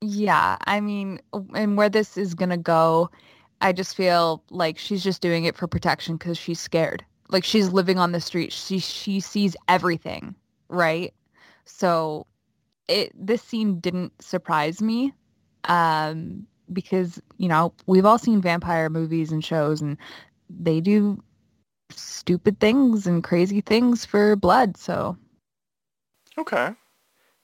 yeah, 0.00 0.56
I 0.66 0.80
mean 0.80 1.20
and 1.54 1.76
where 1.76 1.88
this 1.88 2.16
is 2.16 2.34
going 2.34 2.50
to 2.50 2.56
go, 2.56 3.10
I 3.60 3.72
just 3.72 3.96
feel 3.96 4.42
like 4.50 4.78
she's 4.78 5.04
just 5.04 5.22
doing 5.22 5.44
it 5.44 5.56
for 5.56 5.68
protection 5.68 6.18
cuz 6.18 6.36
she's 6.36 6.60
scared. 6.60 7.04
Like 7.30 7.44
she's 7.44 7.72
living 7.72 7.98
on 7.98 8.12
the 8.12 8.20
street. 8.20 8.52
She 8.52 8.78
she 8.78 9.20
sees 9.20 9.56
everything, 9.68 10.34
right? 10.68 11.14
So 11.64 12.26
it 12.88 13.12
this 13.14 13.42
scene 13.42 13.80
didn't 13.80 14.12
surprise 14.22 14.82
me 14.82 15.12
um 15.64 16.46
because 16.72 17.20
you 17.38 17.48
know 17.48 17.72
we've 17.86 18.06
all 18.06 18.18
seen 18.18 18.40
vampire 18.40 18.88
movies 18.88 19.32
and 19.32 19.44
shows 19.44 19.80
and 19.80 19.96
they 20.48 20.80
do 20.80 21.22
stupid 21.90 22.58
things 22.58 23.06
and 23.06 23.22
crazy 23.22 23.60
things 23.60 24.04
for 24.04 24.36
blood 24.36 24.76
so 24.76 25.16
Okay. 26.38 26.72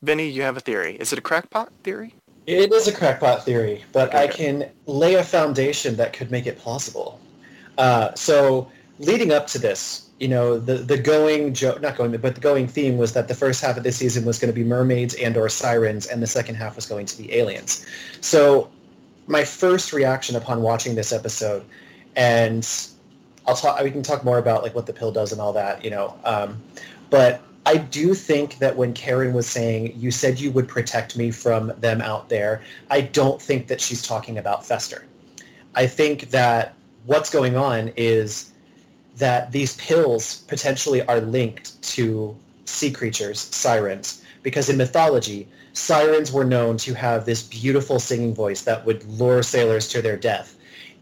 Vinny, 0.03 0.29
you 0.29 0.43
have 0.43 0.57
a 0.57 0.61
theory. 0.61 0.97
Is 0.97 1.13
it 1.13 1.19
a 1.19 1.23
crackpot 1.23 1.73
theory? 1.83 2.15
It 2.47 2.73
is 2.73 2.89
a 2.89 2.93
crackpot 2.93 3.45
theory, 3.45 3.85
but 3.93 4.15
I 4.15 4.27
can 4.27 4.71
lay 4.87 5.15
a 5.15 5.25
foundation 5.25 5.97
that 5.97 6.13
could 6.13 6.31
make 6.31 6.47
it 6.47 6.59
plausible. 6.59 7.21
Uh, 7.77 8.15
so 8.15 8.71
leading 8.99 9.33
up 9.33 9.47
to 9.49 9.59
this, 9.59 10.08
you 10.19 10.29
know, 10.29 10.59
the 10.59 10.75
the 10.75 10.99
going 10.99 11.55
joke, 11.55 11.81
not 11.81 11.97
going, 11.97 12.17
but 12.17 12.35
the 12.35 12.41
going 12.41 12.67
theme 12.67 12.99
was 12.99 13.13
that 13.13 13.29
the 13.29 13.35
first 13.35 13.63
half 13.63 13.77
of 13.77 13.85
the 13.85 13.93
season 13.93 14.25
was 14.25 14.39
going 14.39 14.53
to 14.53 14.55
be 14.55 14.65
mermaids 14.65 15.15
and 15.15 15.37
or 15.37 15.49
sirens, 15.49 16.07
and 16.07 16.23
the 16.23 16.27
second 16.27 16.57
half 16.57 16.77
was 16.77 16.87
going 16.87 17.07
to 17.07 17.17
be 17.17 17.33
aliens. 17.35 17.87
So 18.21 18.69
my 19.29 19.45
first 19.45 19.93
reaction 19.93 20.35
upon 20.35 20.63
watching 20.63 20.95
this 20.97 21.13
episode, 21.13 21.65
and 22.17 22.69
I'll 23.47 23.55
talk. 23.55 23.81
We 23.83 23.91
can 23.91 24.03
talk 24.03 24.25
more 24.25 24.39
about 24.39 24.63
like 24.63 24.75
what 24.75 24.87
the 24.87 24.93
pill 24.93 25.13
does 25.13 25.31
and 25.31 25.41
all 25.41 25.53
that, 25.53 25.85
you 25.85 25.91
know. 25.91 26.19
Um, 26.25 26.61
but 27.11 27.41
I 27.65 27.77
do 27.77 28.15
think 28.15 28.59
that 28.59 28.77
when 28.77 28.93
Karen 28.95 29.33
was 29.33 29.47
saying, 29.47 29.95
"You 29.97 30.11
said 30.11 30.41
you 30.41 30.51
would 30.51 30.67
protect 30.67 31.17
me 31.17 31.31
from 31.31 31.73
them 31.79 32.01
out 32.01 32.29
there," 32.29 32.63
I 32.91 33.03
don't 33.03 33.41
think 33.41 33.69
that 33.69 33.81
she's 33.81 34.03
talking 34.03 34.37
about 34.37 34.67
Fester. 34.67 35.05
I 35.77 35.87
think 35.87 36.31
that 36.31 36.75
what's 37.07 37.31
going 37.31 37.57
on 37.57 37.93
is 37.97 38.53
that 39.19 39.53
these 39.53 39.77
pills 39.77 40.39
potentially 40.49 41.03
are 41.03 41.21
linked 41.21 41.81
to 41.83 42.37
sea 42.65 42.91
creatures, 42.91 43.41
sirens, 43.41 44.25
because 44.43 44.69
in 44.69 44.77
mythology, 44.77 45.49
sirens 45.73 46.33
were 46.33 46.45
known 46.45 46.77
to 46.79 46.95
have 46.95 47.25
this 47.25 47.43
beautiful 47.43 47.99
singing 47.99 48.35
voice 48.35 48.63
that 48.63 48.85
would 48.87 49.05
lure 49.05 49.43
sailors 49.43 49.89
to 49.89 50.03
their 50.03 50.17
death. 50.17 50.57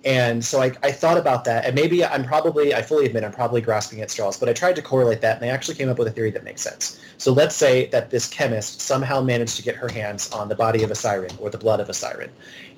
And 0.05 0.45
so 0.45 0.63
I, 0.63 0.71
I 0.85 0.93
thought 0.93 1.19
about 1.19 1.45
that, 1.47 1.65
and 1.65 1.75
maybe 1.75 2.05
I'm 2.05 2.25
probably, 2.25 2.73
I 2.73 2.83
fully 2.83 3.07
admit 3.07 3.25
I'm 3.25 3.33
probably 3.33 3.61
grasping 3.61 4.01
at 4.03 4.11
straws, 4.11 4.39
but 4.39 4.49
I 4.49 4.53
tried 4.53 4.77
to 4.77 4.83
correlate 4.83 5.21
that, 5.23 5.37
and 5.37 5.45
I 5.45 5.49
actually 5.49 5.75
came 5.75 5.89
up 5.89 5.99
with 5.99 6.07
a 6.07 6.13
theory 6.13 6.31
that 6.31 6.45
makes 6.45 6.63
sense. 6.63 7.01
So 7.19 7.33
let's 7.33 7.57
say 7.57 7.87
that 7.87 8.11
this 8.11 8.29
chemist 8.29 8.81
somehow 8.81 9.21
managed 9.21 9.57
to 9.57 9.63
get 9.63 9.75
her 9.75 9.89
hands 9.89 10.31
on 10.31 10.49
the 10.49 10.55
body 10.55 10.85
of 10.85 10.93
a 10.93 10.95
siren 10.95 11.33
or 11.41 11.51
the 11.51 11.59
blood 11.59 11.81
of 11.81 11.89
a 11.89 11.95
siren. 11.95 12.31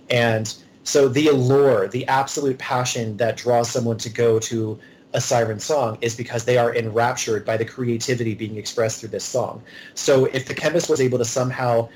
And 0.08 0.54
so 0.84 1.06
the 1.06 1.28
allure, 1.28 1.86
the 1.88 2.06
absolute 2.06 2.58
passion 2.58 3.18
that 3.18 3.36
draws 3.36 3.68
someone 3.68 3.98
to 3.98 4.08
go 4.08 4.38
to 4.38 4.78
a 5.14 5.20
siren 5.20 5.58
song 5.58 5.98
is 6.00 6.14
because 6.14 6.44
they 6.44 6.58
are 6.58 6.74
enraptured 6.74 7.44
by 7.44 7.56
the 7.56 7.64
creativity 7.64 8.34
being 8.34 8.56
expressed 8.56 9.00
through 9.00 9.08
this 9.08 9.24
song. 9.24 9.62
So 9.94 10.26
if 10.26 10.46
the 10.46 10.54
chemist 10.54 10.88
was 10.88 11.00
able 11.00 11.18
to 11.18 11.24
somehow 11.24 11.88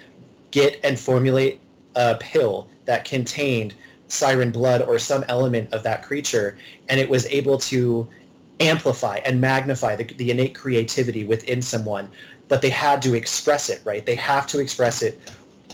get 0.50 0.80
and 0.82 0.98
formulate 0.98 1.60
a 1.94 2.16
pill 2.18 2.68
that 2.86 3.04
contained 3.04 3.74
siren 4.08 4.50
blood 4.50 4.82
or 4.82 4.98
some 4.98 5.24
element 5.28 5.72
of 5.72 5.82
that 5.82 6.02
creature, 6.02 6.56
and 6.88 6.98
it 6.98 7.08
was 7.08 7.26
able 7.26 7.58
to 7.58 8.08
amplify 8.60 9.16
and 9.24 9.40
magnify 9.40 9.96
the, 9.96 10.04
the 10.04 10.30
innate 10.30 10.54
creativity 10.54 11.24
within 11.24 11.60
someone, 11.60 12.08
but 12.48 12.62
they 12.62 12.70
had 12.70 13.02
to 13.02 13.14
express 13.14 13.68
it, 13.68 13.80
right? 13.84 14.04
They 14.06 14.14
have 14.14 14.46
to 14.48 14.60
express 14.60 15.02
it 15.02 15.20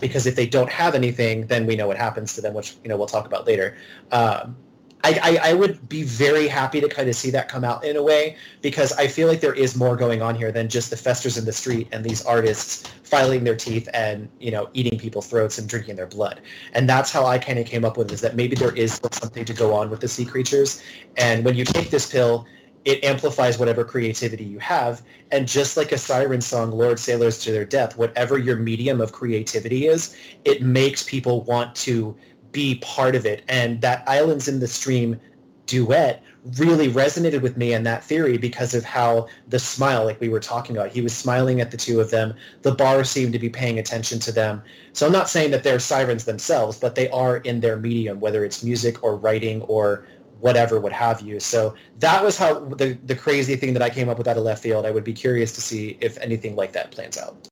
because 0.01 0.27
if 0.27 0.37
they 0.37 0.47
don't 0.47 0.71
have 0.71 0.95
anything, 0.95 1.47
then 1.47 1.67
we 1.67 1.77
know 1.77 1.87
what 1.87 1.97
happens 1.97 2.35
to 2.35 2.41
them, 2.41 2.55
which 2.55 2.77
you 2.83 2.89
know 2.89 2.97
we'll 2.97 3.07
talk 3.07 3.27
about 3.27 3.47
later. 3.47 3.77
Um, 4.13 4.57
I, 5.05 5.21
I, 5.23 5.51
I 5.51 5.53
would 5.55 5.89
be 5.89 6.03
very 6.03 6.49
happy 6.49 6.81
to 6.81 6.89
kind 6.89 7.09
of 7.09 7.15
see 7.15 7.31
that 7.31 7.49
come 7.49 7.65
out 7.65 7.85
in 7.85 7.97
a 7.97 8.03
way 8.03 8.37
because 8.63 8.93
I 8.93 9.07
feel 9.07 9.29
like 9.29 9.41
there 9.41 9.55
is 9.55 9.77
more 9.77 9.97
going 9.97 10.23
on 10.23 10.35
here 10.35 10.51
than 10.51 10.69
just 10.69 10.91
the 10.91 10.97
festers 10.97 11.39
in 11.39 11.45
the 11.45 11.53
street 11.53 11.89
and 11.93 12.05
these 12.05 12.25
artists 12.25 12.89
filing 13.05 13.45
their 13.45 13.57
teeth 13.57 13.89
and 13.95 14.29
you 14.41 14.51
know 14.51 14.69
eating 14.75 14.99
people's 14.99 15.29
throats 15.29 15.59
and 15.59 15.69
drinking 15.69 15.97
their 15.97 16.07
blood. 16.07 16.41
And 16.73 16.89
that's 16.89 17.13
how 17.13 17.27
I 17.27 17.39
kind 17.39 17.59
of 17.59 17.67
came 17.67 17.85
up 17.85 17.97
with 17.97 18.11
is 18.11 18.21
that 18.23 18.35
maybe 18.35 18.57
there 18.57 18.75
is 18.75 19.01
something 19.13 19.45
to 19.45 19.55
go 19.55 19.73
on 19.73 19.89
with 19.89 20.01
the 20.01 20.09
sea 20.09 20.25
creatures. 20.25 20.83
And 21.17 21.45
when 21.45 21.55
you 21.55 21.65
take 21.65 21.91
this 21.91 22.11
pill, 22.11 22.47
it 22.85 23.05
amplifies 23.05 23.59
whatever 23.59 23.85
creativity 23.85 24.45
you 24.45 24.59
have. 24.61 25.03
And 25.31 25.47
just 25.47 25.77
like 25.77 25.93
a 25.93 25.99
siren 25.99 26.41
song, 26.41 26.71
Lord 26.71 26.99
Sailors 26.99 27.39
to 27.41 27.53
Their 27.53 27.65
Death, 27.65 27.99
whatever 27.99 28.39
your 28.39 28.57
medium 28.57 29.01
of 29.01 29.13
creativity 29.13 29.87
is, 29.87 30.17
it 30.45 30.63
makes 30.63 31.03
people 31.03 31.43
want 31.43 31.75
to 31.77 32.17
be 32.59 32.75
part 32.83 33.15
of 33.15 33.25
it. 33.25 33.45
And 33.49 33.81
that 33.83 34.03
Islands 34.09 34.49
in 34.49 34.59
the 34.59 34.67
Stream 34.67 35.21
duet 35.67 36.25
really 36.59 36.89
resonated 36.89 37.41
with 37.41 37.57
me 37.57 37.73
and 37.73 37.87
that 37.87 38.03
theory 38.03 38.37
because 38.37 38.75
of 38.75 38.83
how 38.85 39.29
the 39.47 39.61
smile, 39.61 40.05
like 40.05 40.21
we 40.21 40.29
were 40.29 40.41
talking 40.41 40.77
about, 40.77 40.91
he 40.91 41.01
was 41.01 41.17
smiling 41.17 41.61
at 41.61 41.71
the 41.71 41.77
two 41.77 42.01
of 42.01 42.11
them. 42.11 42.35
The 42.63 42.75
bar 42.75 43.05
seemed 43.05 43.33
to 43.35 43.39
be 43.39 43.49
paying 43.49 43.79
attention 43.79 44.19
to 44.19 44.33
them. 44.33 44.61
So 44.93 45.07
I'm 45.07 45.13
not 45.13 45.29
saying 45.29 45.53
that 45.53 45.63
they're 45.63 45.79
sirens 45.79 46.25
themselves, 46.25 46.81
but 46.81 46.97
they 46.97 47.09
are 47.11 47.37
in 47.37 47.61
their 47.61 47.77
medium, 47.77 48.19
whether 48.19 48.45
it's 48.45 48.65
music 48.65 49.05
or 49.05 49.15
writing 49.15 49.63
or 49.63 50.09
whatever, 50.41 50.81
what 50.81 50.93
have 50.93 51.21
you. 51.21 51.39
So 51.39 51.77
that 52.01 52.25
was 52.25 52.37
how 52.37 52.59
the, 52.59 52.99
the 53.05 53.15
crazy 53.15 53.55
thing 53.55 53.73
that 53.75 53.83
I 53.83 53.91
came 53.91 54.09
up 54.09 54.19
with 54.19 54.27
out 54.27 54.37
of 54.37 54.43
left 54.43 54.65
field. 54.65 54.85
I 54.85 54.91
would 54.91 55.05
be 55.05 55.15
curious 55.15 55.53
to 55.53 55.61
see 55.61 55.97
if 56.01 56.19
anything 56.19 56.57
like 56.57 56.73
that 56.73 56.91
plans 56.91 57.17
out. 57.19 57.49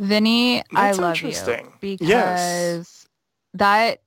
Vinny, 0.00 0.64
I 0.74 0.88
That's 0.88 0.98
love 0.98 1.22
you 1.22 1.28
interesting. 1.28 1.72
because 1.80 2.08
Yes. 2.08 3.06
that 3.54 4.00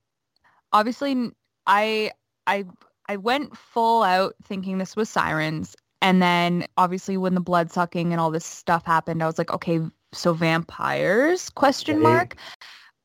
obviously 0.73 1.31
I 1.67 2.11
I 2.47 2.65
I 3.07 3.17
went 3.17 3.57
full 3.57 4.03
out 4.03 4.35
thinking 4.43 4.77
this 4.77 4.95
was 4.95 5.09
sirens. 5.09 5.75
And 6.03 6.21
then 6.21 6.65
obviously 6.77 7.17
when 7.17 7.35
the 7.35 7.41
blood 7.41 7.71
sucking 7.71 8.11
and 8.11 8.19
all 8.19 8.31
this 8.31 8.45
stuff 8.45 8.85
happened 8.85 9.21
I 9.21 9.27
was 9.27 9.37
like 9.37 9.51
okay 9.51 9.81
so 10.13 10.33
vampires? 10.33 11.49
Question 11.49 11.97
Right. 11.97 12.03
mark. 12.03 12.35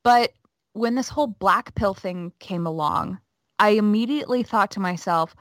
But 0.03 0.33
when 0.73 0.95
this 0.95 1.09
whole 1.09 1.27
black 1.27 1.75
pill 1.75 1.93
thing 1.93 2.31
came 2.39 2.65
along 2.65 3.19
I 3.59 3.69
immediately 3.69 4.43
thought 4.43 4.71
to 4.71 4.79
myself 4.79 5.35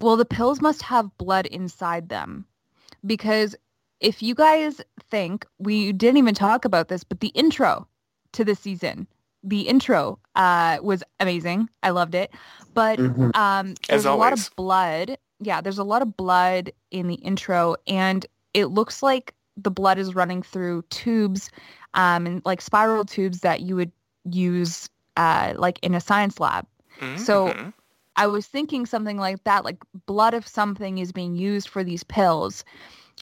well 0.00 0.16
the 0.16 0.24
pills 0.24 0.60
must 0.60 0.82
have 0.82 1.16
blood 1.18 1.46
inside 1.46 2.08
them. 2.08 2.46
Because 3.04 3.56
if 4.00 4.22
you 4.22 4.34
guys 4.34 4.80
think 5.10 5.46
we 5.58 5.92
didn't 5.92 6.18
even 6.18 6.34
talk 6.34 6.64
about 6.64 6.88
this 6.88 7.04
but 7.04 7.20
the 7.20 7.28
intro 7.28 7.86
to 8.32 8.44
the 8.44 8.54
season 8.54 9.06
the 9.42 9.62
intro 9.62 10.18
uh, 10.36 10.78
was 10.82 11.02
amazing 11.20 11.68
i 11.82 11.90
loved 11.90 12.14
it 12.14 12.32
but 12.74 12.98
Mhm. 12.98 13.34
um, 13.36 13.74
there's 13.88 14.04
a 14.04 14.12
lot 14.12 14.32
of 14.32 14.54
blood 14.56 15.16
yeah 15.40 15.60
there's 15.60 15.78
a 15.78 15.84
lot 15.84 16.02
of 16.02 16.16
blood 16.16 16.70
in 16.90 17.08
the 17.08 17.14
intro 17.16 17.74
and 17.86 18.26
it 18.54 18.66
looks 18.66 19.02
like 19.02 19.34
the 19.56 19.70
blood 19.70 19.98
is 19.98 20.14
running 20.14 20.42
through 20.42 20.82
tubes 20.90 21.50
um, 21.94 22.26
and 22.26 22.42
like 22.44 22.60
spiral 22.60 23.04
tubes 23.04 23.40
that 23.40 23.60
you 23.60 23.76
would 23.76 23.92
use 24.30 24.88
uh, 25.16 25.52
like 25.56 25.78
in 25.82 25.94
a 25.94 26.00
science 26.00 26.40
lab. 26.40 26.66
So 27.16 27.46
Mhm. 27.48 27.72
I 28.16 28.26
was 28.26 28.46
thinking 28.46 28.86
something 28.86 29.18
like 29.18 29.42
that, 29.44 29.64
like 29.64 29.78
blood 30.06 30.34
of 30.34 30.46
something 30.46 30.98
is 30.98 31.12
being 31.12 31.34
used 31.34 31.68
for 31.68 31.82
these 31.84 32.02
pills. 32.04 32.64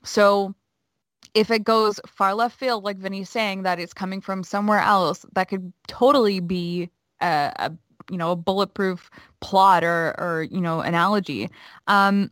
So 0.04 0.54
if 1.34 1.50
it 1.50 1.64
goes 1.64 2.00
far 2.06 2.34
left 2.34 2.58
field, 2.58 2.84
like 2.84 2.98
Vinny's 2.98 3.30
saying, 3.30 3.62
that 3.62 3.78
it's 3.80 3.94
coming 3.94 4.20
from 4.20 4.42
somewhere 4.44 4.80
else, 4.80 5.24
that 5.34 5.48
could 5.48 5.72
totally 5.88 6.40
be 6.40 6.90
a, 7.20 7.52
a 7.56 7.72
you 8.10 8.16
know 8.18 8.32
a 8.32 8.36
bulletproof 8.36 9.10
plot 9.40 9.84
or 9.84 10.14
or 10.18 10.42
you 10.50 10.60
know 10.60 10.80
analogy. 10.80 11.48
Um, 11.86 12.30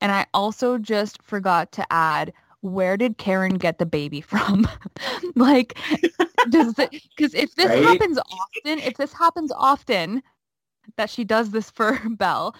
and 0.00 0.12
I 0.12 0.26
also 0.34 0.78
just 0.78 1.22
forgot 1.22 1.72
to 1.72 1.86
add. 1.92 2.32
Where 2.62 2.96
did 2.96 3.18
Karen 3.18 3.58
get 3.58 3.78
the 3.78 3.86
baby 3.86 4.20
from? 4.22 4.66
like, 5.36 5.78
does? 6.48 6.74
Because 7.16 7.34
if 7.34 7.54
this 7.56 7.72
Right? 7.72 7.74
happens 7.74 8.18
often, 8.18 8.78
if 8.80 8.96
this 8.96 9.12
happens 9.12 9.52
often, 9.52 10.22
that 10.98 11.08
she 11.08 11.24
does 11.24 11.50
this 11.50 11.70
for 11.70 11.98
Belle. 12.10 12.54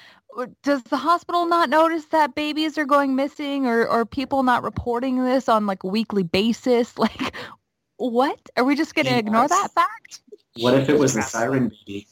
Does 0.62 0.82
the 0.84 0.96
hospital 0.96 1.46
not 1.46 1.68
notice 1.68 2.06
that 2.06 2.34
babies 2.34 2.78
are 2.78 2.84
going 2.84 3.14
missing 3.14 3.66
or, 3.66 3.86
or 3.86 4.06
people 4.06 4.42
not 4.42 4.62
reporting 4.62 5.22
this 5.24 5.48
on 5.48 5.66
like 5.66 5.84
a 5.84 5.88
weekly 5.88 6.22
basis? 6.22 6.94
Like, 6.98 7.34
what? 7.96 8.38
Are 8.56 8.64
we 8.64 8.76
just 8.76 8.94
going 8.94 9.06
to 9.06 9.18
ignore 9.18 9.48
that 9.48 9.72
fact? 9.72 10.20
What 10.60 10.74
if 10.74 10.88
it 10.88 10.98
was 10.98 11.16
a 11.16 11.22
siren 11.22 11.72
baby? 11.86 12.06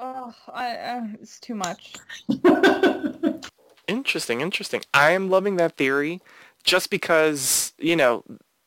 Oh, 0.00 0.34
I, 0.52 0.76
uh, 0.76 1.06
it's 1.22 1.38
too 1.38 1.54
much. 1.54 1.94
Interesting, 3.88 4.40
interesting. 4.40 4.82
I 4.92 5.12
am 5.12 5.30
loving 5.30 5.56
that 5.58 5.76
theory 5.76 6.20
just 6.64 6.90
because, 6.90 7.72
you 7.78 7.94
know, 7.94 8.24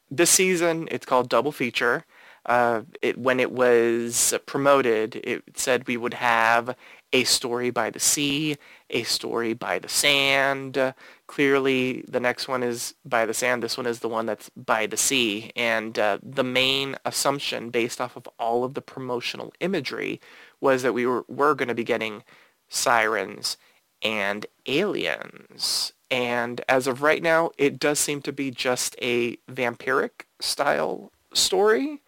this 0.09 0.29
season 0.29 0.87
it's 0.91 1.05
called 1.05 1.27
Double 1.29 1.51
Feature. 1.51 2.05
Uh, 2.45 2.81
it, 3.01 3.17
when 3.17 3.39
it 3.39 3.51
was 3.51 4.33
promoted, 4.45 5.17
it 5.17 5.43
said 5.55 5.87
we 5.87 5.97
would 5.97 6.15
have 6.15 6.75
a 7.11 7.23
story 7.23 7.69
by 7.69 7.89
the 7.89 7.99
sea, 7.99 8.57
a 8.89 9.03
story 9.03 9.53
by 9.53 9.79
the 9.79 9.89
sand. 9.89 10.93
Clearly, 11.27 12.03
the 12.07 12.19
next 12.19 12.47
one 12.47 12.63
is 12.63 12.95
by 13.03 13.25
the 13.25 13.33
sand. 13.33 13.63
This 13.63 13.77
one 13.77 13.85
is 13.85 13.99
the 13.99 14.09
one 14.09 14.25
that's 14.25 14.49
by 14.49 14.85
the 14.85 14.97
sea. 14.97 15.51
And 15.55 15.97
uh, 15.97 16.19
the 16.21 16.43
main 16.43 16.95
assumption 17.05 17.69
based 17.69 17.99
off 17.99 18.15
of 18.15 18.27
all 18.37 18.63
of 18.63 18.73
the 18.73 18.81
promotional 18.81 19.53
imagery 19.59 20.21
was 20.61 20.83
that 20.83 20.93
we 20.93 21.05
were, 21.05 21.25
were 21.27 21.55
going 21.55 21.67
to 21.67 21.75
be 21.75 21.83
getting 21.83 22.23
sirens 22.67 23.57
and 24.01 24.45
aliens. 24.65 25.93
And 26.11 26.61
as 26.67 26.87
of 26.87 27.01
right 27.01 27.21
now, 27.21 27.51
it 27.57 27.79
does 27.79 27.99
seem 27.99 28.21
to 28.23 28.33
be 28.33 28.51
just 28.51 28.95
a 29.01 29.35
vampiric 29.51 30.25
style 30.39 31.11
story. 31.33 32.01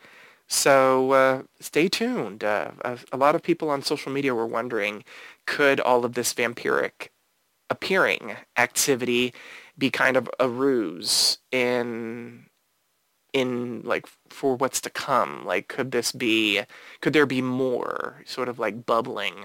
So 0.51 1.11
uh, 1.13 1.43
stay 1.61 1.87
tuned. 1.87 2.43
Uh, 2.43 2.71
a, 2.81 2.99
a 3.13 3.17
lot 3.17 3.35
of 3.35 3.41
people 3.41 3.69
on 3.69 3.81
social 3.81 4.11
media 4.11 4.35
were 4.35 4.45
wondering, 4.45 5.03
could 5.47 5.79
all 5.79 6.03
of 6.03 6.13
this 6.13 6.33
vampiric 6.33 7.07
appearing 7.69 8.35
activity 8.57 9.33
be 9.77 9.89
kind 9.89 10.17
of 10.17 10.29
a 10.39 10.49
ruse 10.49 11.39
in 11.51 12.47
in 13.33 13.81
like 13.83 14.07
for 14.29 14.55
what's 14.57 14.81
to 14.81 14.89
come 14.89 15.45
like 15.45 15.67
could 15.69 15.91
this 15.91 16.11
be 16.11 16.61
could 17.01 17.13
there 17.13 17.25
be 17.25 17.41
more 17.41 18.21
sort 18.25 18.49
of 18.49 18.59
like 18.59 18.85
bubbling 18.85 19.35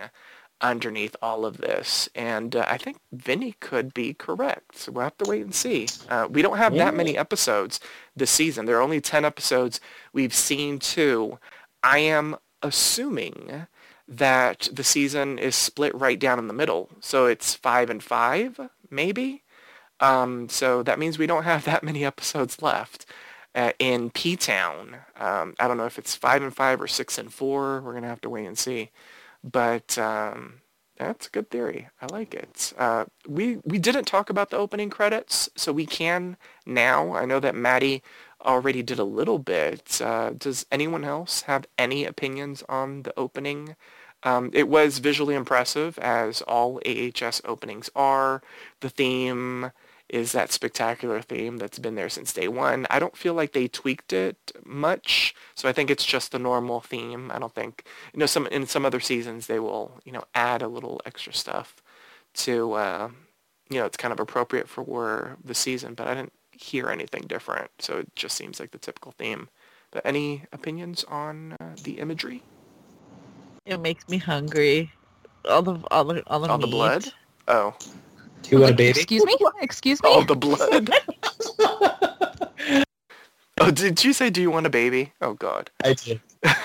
underneath 0.60 1.14
all 1.20 1.44
of 1.44 1.58
this. 1.58 2.08
And 2.14 2.56
uh, 2.56 2.64
I 2.68 2.78
think 2.78 2.98
Vinny 3.12 3.56
could 3.60 3.92
be 3.92 4.14
correct. 4.14 4.78
So 4.78 4.92
we'll 4.92 5.04
have 5.04 5.18
to 5.18 5.28
wait 5.28 5.42
and 5.42 5.54
see. 5.54 5.86
Uh, 6.08 6.28
we 6.30 6.42
don't 6.42 6.56
have 6.56 6.74
that 6.74 6.94
many 6.94 7.16
episodes 7.16 7.80
this 8.14 8.30
season. 8.30 8.66
There 8.66 8.76
are 8.76 8.82
only 8.82 9.00
10 9.00 9.24
episodes. 9.24 9.80
We've 10.12 10.34
seen 10.34 10.78
two. 10.78 11.38
I 11.82 11.98
am 11.98 12.36
assuming 12.62 13.66
that 14.08 14.68
the 14.72 14.84
season 14.84 15.38
is 15.38 15.54
split 15.56 15.94
right 15.94 16.18
down 16.18 16.38
in 16.38 16.48
the 16.48 16.54
middle. 16.54 16.88
So 17.00 17.26
it's 17.26 17.54
five 17.54 17.90
and 17.90 18.02
five, 18.02 18.58
maybe. 18.90 19.42
Um, 20.00 20.48
so 20.48 20.82
that 20.82 20.98
means 20.98 21.18
we 21.18 21.26
don't 21.26 21.44
have 21.44 21.64
that 21.64 21.82
many 21.82 22.04
episodes 22.04 22.62
left. 22.62 23.06
Uh, 23.54 23.72
in 23.78 24.10
P-Town, 24.10 24.96
um, 25.18 25.54
I 25.58 25.66
don't 25.66 25.78
know 25.78 25.86
if 25.86 25.98
it's 25.98 26.14
five 26.14 26.42
and 26.42 26.54
five 26.54 26.78
or 26.78 26.86
six 26.86 27.16
and 27.16 27.32
four. 27.32 27.80
We're 27.80 27.94
gonna 27.94 28.06
have 28.06 28.20
to 28.20 28.28
wait 28.28 28.44
and 28.44 28.58
see 28.58 28.90
but 29.50 29.98
um, 29.98 30.62
that's 30.98 31.28
a 31.28 31.30
good 31.30 31.50
theory. 31.50 31.88
I 32.00 32.06
like 32.06 32.34
it. 32.34 32.72
Uh, 32.78 33.06
we 33.28 33.58
we 33.64 33.78
didn't 33.78 34.06
talk 34.06 34.30
about 34.30 34.50
the 34.50 34.56
opening 34.58 34.90
credits, 34.90 35.50
so 35.56 35.72
we 35.72 35.86
can 35.86 36.36
now. 36.66 37.14
I 37.14 37.24
know 37.26 37.40
that 37.40 37.54
Maddie 37.54 38.02
already 38.44 38.82
did 38.82 38.98
a 38.98 39.04
little 39.04 39.38
bit. 39.38 40.00
Uh, 40.02 40.30
does 40.36 40.66
anyone 40.72 41.04
else 41.04 41.42
have 41.42 41.66
any 41.78 42.04
opinions 42.04 42.62
on 42.68 43.02
the 43.02 43.14
opening? 43.18 43.76
Um, 44.22 44.50
it 44.54 44.68
was 44.68 44.98
visually 44.98 45.34
impressive, 45.34 45.98
as 45.98 46.42
all 46.42 46.80
AHS 46.86 47.42
openings 47.44 47.90
are. 47.94 48.42
The 48.80 48.88
theme 48.90 49.72
is 50.08 50.32
that 50.32 50.52
spectacular 50.52 51.20
theme 51.20 51.56
that's 51.58 51.78
been 51.78 51.96
there 51.96 52.08
since 52.08 52.32
day 52.32 52.48
one. 52.48 52.86
I 52.90 52.98
don't 52.98 53.16
feel 53.16 53.34
like 53.34 53.52
they 53.52 53.68
tweaked 53.68 54.12
it 54.12 54.52
much, 54.64 55.34
so 55.54 55.68
I 55.68 55.72
think 55.72 55.90
it's 55.90 56.04
just 56.04 56.32
the 56.32 56.38
normal 56.38 56.80
theme. 56.80 57.30
I 57.34 57.38
don't 57.38 57.54
think 57.54 57.84
you 58.12 58.20
know 58.20 58.26
some 58.26 58.46
in 58.48 58.66
some 58.66 58.84
other 58.86 59.00
seasons 59.00 59.46
they 59.46 59.58
will 59.58 60.00
you 60.04 60.12
know 60.12 60.24
add 60.34 60.62
a 60.62 60.68
little 60.68 61.00
extra 61.04 61.32
stuff 61.32 61.82
to 62.34 62.72
uh, 62.74 63.08
you 63.70 63.78
know 63.78 63.86
it's 63.86 63.96
kind 63.96 64.12
of 64.12 64.20
appropriate 64.20 64.68
for 64.68 65.36
the 65.44 65.54
season, 65.54 65.94
but 65.94 66.06
I 66.06 66.14
didn't 66.14 66.32
hear 66.52 66.88
anything 66.88 67.24
different, 67.26 67.70
so 67.80 67.98
it 67.98 68.14
just 68.16 68.36
seems 68.36 68.60
like 68.60 68.70
the 68.70 68.78
typical 68.78 69.12
theme. 69.12 69.48
But 69.90 70.04
any 70.04 70.44
opinions 70.52 71.04
on 71.04 71.56
uh, 71.60 71.76
the 71.82 71.98
imagery, 71.98 72.42
It 73.64 73.80
makes 73.80 74.08
me 74.08 74.18
hungry. 74.18 74.90
All 75.48 75.62
the 75.62 75.80
all 75.90 76.04
the 76.04 76.22
all 76.26 76.40
the, 76.40 76.48
all 76.48 76.58
the 76.58 76.66
blood? 76.66 77.06
Oh, 77.48 77.74
you 78.50 78.60
want 78.60 78.72
a 78.72 78.76
baby? 78.76 79.00
Excuse 79.00 79.24
me? 79.24 79.36
Excuse 79.60 80.02
me? 80.02 80.08
all 80.08 80.24
the 80.24 80.36
blood. 80.36 80.90
oh, 83.60 83.70
did 83.70 84.04
you 84.04 84.12
say 84.12 84.30
do 84.30 84.40
you 84.40 84.50
want 84.50 84.66
a 84.66 84.70
baby? 84.70 85.12
Oh 85.20 85.34
God. 85.34 85.70
I 85.84 85.94
did. 85.94 86.20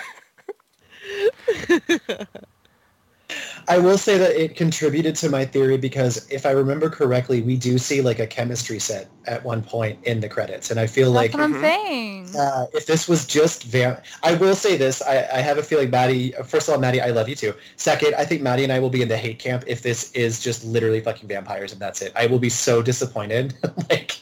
I 3.68 3.78
will 3.78 3.98
say 3.98 4.18
that 4.18 4.32
it 4.32 4.56
contributed 4.56 5.16
to 5.18 5.30
my 5.30 5.46
theory 5.46 5.78
because 5.78 6.28
if 6.30 6.46
I 6.46 6.52
remember 6.52 6.90
correctly, 6.90 7.42
we 7.42 7.58
do 7.58 7.78
see 7.78 8.02
like 8.02 8.20
a 8.20 8.28
chemistry 8.28 8.80
set 8.80 9.10
at 9.26 9.44
one 9.44 9.62
point 9.64 10.00
in 10.04 10.20
the 10.20 10.30
credits, 10.30 10.72
and 10.72 10.80
I 10.80 10.88
feel 10.88 11.12
That's 11.12 11.34
like 11.34 11.34
what 11.34 11.44
I'm 11.44 11.54
Mhm. 11.54 11.62
saying. 11.62 12.36
uh, 12.38 12.66
if 12.74 12.86
this 12.86 13.08
was 13.08 13.26
just 13.26 13.64
vamp, 13.64 14.02
I 14.24 14.34
will 14.36 14.56
say 14.56 14.78
this. 14.78 15.02
I, 15.02 15.28
I 15.34 15.42
have 15.42 15.58
a 15.58 15.64
feeling 15.64 15.90
Maddie. 15.90 16.32
First 16.46 16.68
of 16.70 16.74
all, 16.76 16.80
Maddie, 16.80 17.02
I 17.02 17.10
love 17.12 17.28
you 17.28 17.36
too. 17.36 17.54
Second, 17.76 18.16
I 18.16 18.26
think 18.26 18.42
Maddie 18.42 18.64
and 18.64 18.72
I 18.72 18.80
will 18.80 18.90
be 18.90 19.02
in 19.02 19.08
the 19.08 19.18
hate 19.18 19.40
camp 19.40 19.64
if 19.68 19.82
this 19.82 20.12
is 20.14 20.40
just 20.40 20.64
literally 20.64 21.02
fucking 21.02 21.28
vampires 21.28 21.72
and 21.72 21.82
that's 21.82 22.02
it. 22.02 22.14
I 22.16 22.28
will 22.28 22.40
be 22.40 22.50
so 22.50 22.82
disappointed. 22.82 23.54
like 23.90 24.20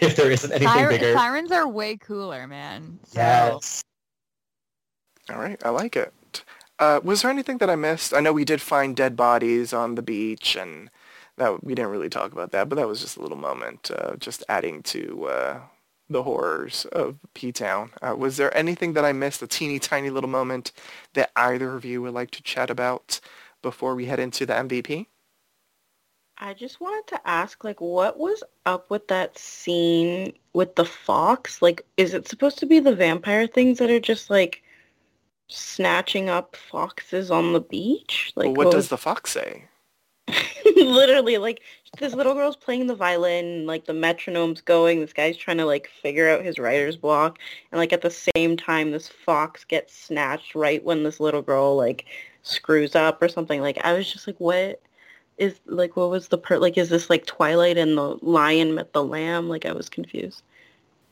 if 0.00 0.16
there 0.16 0.30
isn't 0.30 0.50
anything 0.52 0.68
Siren- 0.68 0.88
bigger. 0.98 1.14
sirens 1.16 1.50
are 1.52 1.66
way 1.68 1.96
cooler, 1.96 2.46
man. 2.46 2.98
So, 3.04 3.20
Yes. 3.20 3.82
All 5.30 5.38
right, 5.38 5.60
I 5.64 5.70
like 5.70 5.96
it. 5.96 6.12
Uh, 6.78 7.00
was 7.02 7.22
there 7.22 7.30
anything 7.30 7.58
that 7.58 7.70
I 7.70 7.76
missed? 7.76 8.12
I 8.12 8.20
know 8.20 8.32
we 8.32 8.44
did 8.44 8.60
find 8.60 8.94
dead 8.94 9.16
bodies 9.16 9.72
on 9.72 9.94
the 9.94 10.02
beach, 10.02 10.56
and 10.56 10.90
that 11.36 11.64
we 11.64 11.74
didn't 11.74 11.90
really 11.90 12.10
talk 12.10 12.32
about 12.32 12.52
that, 12.52 12.68
but 12.68 12.76
that 12.76 12.88
was 12.88 13.00
just 13.00 13.16
a 13.16 13.22
little 13.22 13.36
moment, 13.38 13.90
uh, 13.90 14.16
just 14.16 14.44
adding 14.48 14.82
to 14.84 15.26
uh, 15.26 15.60
the 16.08 16.22
horrors 16.22 16.84
of 16.92 17.18
P-Town. 17.34 17.90
Uh, 18.02 18.14
was 18.16 18.36
there 18.36 18.54
anything 18.56 18.92
that 18.94 19.04
I 19.04 19.12
missed, 19.12 19.42
a 19.42 19.46
teeny 19.46 19.78
tiny 19.78 20.10
little 20.10 20.30
moment 20.30 20.72
that 21.14 21.30
either 21.36 21.74
of 21.74 21.84
you 21.84 22.02
would 22.02 22.14
like 22.14 22.30
to 22.32 22.42
chat 22.42 22.70
about 22.70 23.20
before 23.62 23.94
we 23.94 24.06
head 24.06 24.20
into 24.20 24.46
the 24.46 24.54
MVP? 24.54 25.06
I 26.38 26.52
just 26.52 26.80
wanted 26.80 27.06
to 27.08 27.28
ask, 27.28 27.64
like, 27.64 27.80
what 27.80 28.18
was 28.18 28.42
up 28.66 28.90
with 28.90 29.08
that 29.08 29.38
scene 29.38 30.34
with 30.52 30.74
the 30.76 30.84
fox? 30.84 31.62
Like, 31.62 31.86
is 31.96 32.12
it 32.12 32.28
supposed 32.28 32.58
to 32.58 32.66
be 32.66 32.78
the 32.80 32.94
vampire 32.94 33.46
things 33.46 33.78
that 33.78 33.90
are 33.90 34.00
just 34.00 34.28
like 34.28 34.62
snatching 35.48 36.28
up 36.28 36.56
foxes 36.56 37.30
on 37.30 37.52
the 37.52 37.60
beach? 37.60 38.32
Like, 38.36 38.46
Well, 38.46 38.54
what 38.54 38.66
what 38.66 38.72
does 38.72 38.84
was- 38.84 38.88
the 38.90 38.98
fox 38.98 39.30
say? 39.32 39.64
literally 40.76 41.38
like 41.38 41.60
this 42.00 42.14
little 42.14 42.34
girl's 42.34 42.56
playing 42.56 42.86
the 42.88 42.94
violin, 42.94 43.64
like 43.66 43.86
the 43.86 43.92
metronome's 43.92 44.60
going. 44.60 45.00
This 45.00 45.12
guy's 45.12 45.36
trying 45.36 45.58
to 45.58 45.64
like 45.64 45.88
figure 46.02 46.28
out 46.28 46.44
his 46.44 46.58
writer's 46.58 46.96
block, 46.96 47.38
and 47.70 47.78
like 47.78 47.92
at 47.92 48.02
the 48.02 48.10
same 48.10 48.56
time, 48.56 48.90
this 48.90 49.08
fox 49.08 49.64
gets 49.64 49.94
snatched 49.96 50.54
right 50.54 50.82
when 50.84 51.04
this 51.04 51.20
little 51.20 51.42
girl 51.42 51.76
like 51.76 52.06
screws 52.42 52.94
up 52.96 53.22
or 53.22 53.28
something. 53.28 53.60
Like 53.60 53.78
I 53.84 53.92
was 53.92 54.10
just 54.12 54.26
like, 54.26 54.38
what? 54.38 54.82
Is 55.38 55.60
like 55.66 55.96
what 55.96 56.10
was 56.10 56.28
the 56.28 56.38
per 56.38 56.58
like 56.58 56.76
is 56.78 56.88
this 56.88 57.08
like 57.10 57.26
Twilight 57.26 57.76
and 57.78 57.96
the 57.96 58.18
lion 58.22 58.74
met 58.74 58.92
the 58.92 59.04
lamb? 59.04 59.48
Like 59.48 59.64
I 59.66 59.72
was 59.72 59.88
confused. 59.88 60.42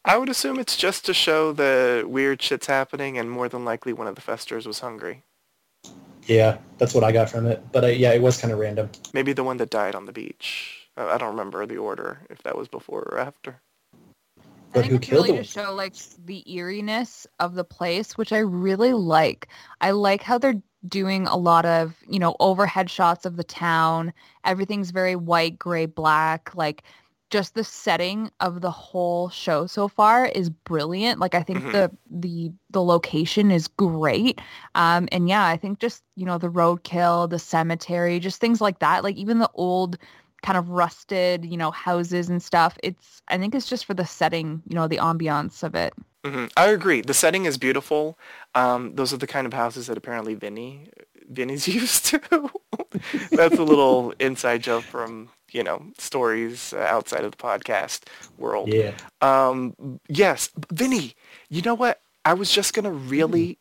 I 0.04 0.18
would 0.18 0.28
assume 0.28 0.58
it's 0.58 0.76
just 0.76 1.06
to 1.06 1.14
show 1.14 1.52
the 1.52 2.04
weird 2.06 2.42
shit's 2.42 2.66
happening, 2.66 3.18
and 3.18 3.30
more 3.30 3.48
than 3.48 3.64
likely 3.64 3.92
one 3.92 4.06
of 4.06 4.14
the 4.16 4.20
festers 4.20 4.66
was 4.66 4.80
hungry. 4.80 5.22
Yeah, 6.26 6.58
that's 6.78 6.94
what 6.94 7.04
I 7.04 7.12
got 7.12 7.30
from 7.30 7.46
it. 7.46 7.62
But 7.72 7.84
uh, 7.84 7.88
yeah, 7.88 8.12
it 8.12 8.22
was 8.22 8.40
kind 8.40 8.52
of 8.52 8.58
random. 8.58 8.90
Maybe 9.12 9.32
the 9.32 9.44
one 9.44 9.56
that 9.58 9.70
died 9.70 9.94
on 9.94 10.06
the 10.06 10.12
beach. 10.12 10.88
Uh, 10.96 11.06
I 11.08 11.18
don't 11.18 11.30
remember 11.30 11.66
the 11.66 11.78
order, 11.78 12.20
if 12.30 12.42
that 12.42 12.56
was 12.56 12.68
before 12.68 13.02
or 13.02 13.18
after. 13.18 13.60
but 14.72 14.80
I 14.80 14.82
think 14.82 14.90
who 14.90 14.96
it's 14.96 15.06
killed 15.08 15.26
really 15.26 15.38
the 15.38 15.44
to 15.44 15.44
show 15.44 15.74
like 15.74 15.94
the 16.24 16.44
eeriness 16.52 17.26
of 17.40 17.54
the 17.54 17.64
place, 17.64 18.16
which 18.18 18.32
I 18.32 18.38
really 18.38 18.92
like. 18.92 19.48
I 19.80 19.92
like 19.92 20.22
how 20.22 20.38
they're 20.38 20.62
doing 20.88 21.26
a 21.26 21.36
lot 21.36 21.64
of, 21.66 21.96
you 22.08 22.18
know, 22.18 22.36
overhead 22.40 22.90
shots 22.90 23.26
of 23.26 23.36
the 23.36 23.44
town. 23.44 24.12
Everything's 24.44 24.90
very 24.90 25.16
white, 25.16 25.58
gray, 25.58 25.86
black. 25.86 26.54
Like 26.54 26.84
just 27.34 27.54
the 27.54 27.64
setting 27.64 28.30
of 28.40 28.60
the 28.60 28.70
whole 28.70 29.28
show 29.28 29.66
so 29.66 29.88
far 29.88 30.26
is 30.26 30.50
brilliant. 30.50 31.18
Like 31.20 31.34
I 31.34 31.42
think 31.42 31.58
Mhm. 31.58 31.72
the 31.72 31.90
the 32.10 32.52
the 32.70 32.82
location 32.82 33.50
is 33.50 33.68
great. 33.68 34.40
Um 34.74 35.08
and 35.12 35.28
yeah, 35.28 35.44
I 35.46 35.56
think 35.56 35.80
just, 35.80 36.02
you 36.16 36.24
know, 36.26 36.38
the 36.38 36.48
roadkill, 36.50 37.28
the 37.28 37.38
cemetery, 37.38 38.20
just 38.20 38.40
things 38.40 38.60
like 38.60 38.78
that. 38.80 39.04
Like 39.04 39.16
even 39.16 39.38
the 39.40 39.50
old 39.54 39.98
kind 40.42 40.58
of 40.58 40.68
rusted, 40.70 41.44
you 41.44 41.56
know, 41.56 41.70
houses 41.72 42.28
and 42.28 42.42
stuff. 42.42 42.78
It's 42.82 43.22
I 43.28 43.38
think 43.38 43.54
it's 43.54 43.68
just 43.68 43.84
for 43.86 43.94
the 43.94 44.06
setting, 44.06 44.62
you 44.68 44.74
know, 44.76 44.88
the 44.88 44.98
ambiance 44.98 45.62
of 45.62 45.74
it. 45.74 45.92
hmm 46.24 46.46
I 46.56 46.66
agree. 46.68 47.02
The 47.02 47.14
setting 47.14 47.44
is 47.44 47.58
beautiful. 47.58 48.18
Um, 48.54 48.94
those 48.94 49.12
are 49.12 49.18
the 49.18 49.26
kind 49.26 49.46
of 49.46 49.52
houses 49.52 49.86
that 49.88 49.98
apparently 49.98 50.34
Vinny, 50.34 50.88
Vinny's 51.28 51.68
used 51.80 52.06
to. 52.06 52.20
That's 53.34 53.58
a 53.58 53.62
little 53.64 54.14
inside 54.20 54.62
joke 54.62 54.84
from 54.84 55.30
you 55.54 55.62
know 55.64 55.92
stories 55.98 56.74
uh, 56.74 56.78
outside 56.80 57.24
of 57.24 57.32
the 57.32 57.38
podcast 57.38 58.04
world. 58.38 58.74
Yeah. 58.74 58.92
Um, 59.22 60.00
yes, 60.08 60.50
Vinny. 60.72 61.14
You 61.48 61.62
know 61.62 61.74
what? 61.74 62.02
I 62.24 62.34
was 62.34 62.50
just 62.50 62.74
gonna 62.74 62.92
really 62.92 63.58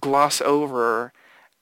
gloss 0.00 0.40
over 0.40 1.12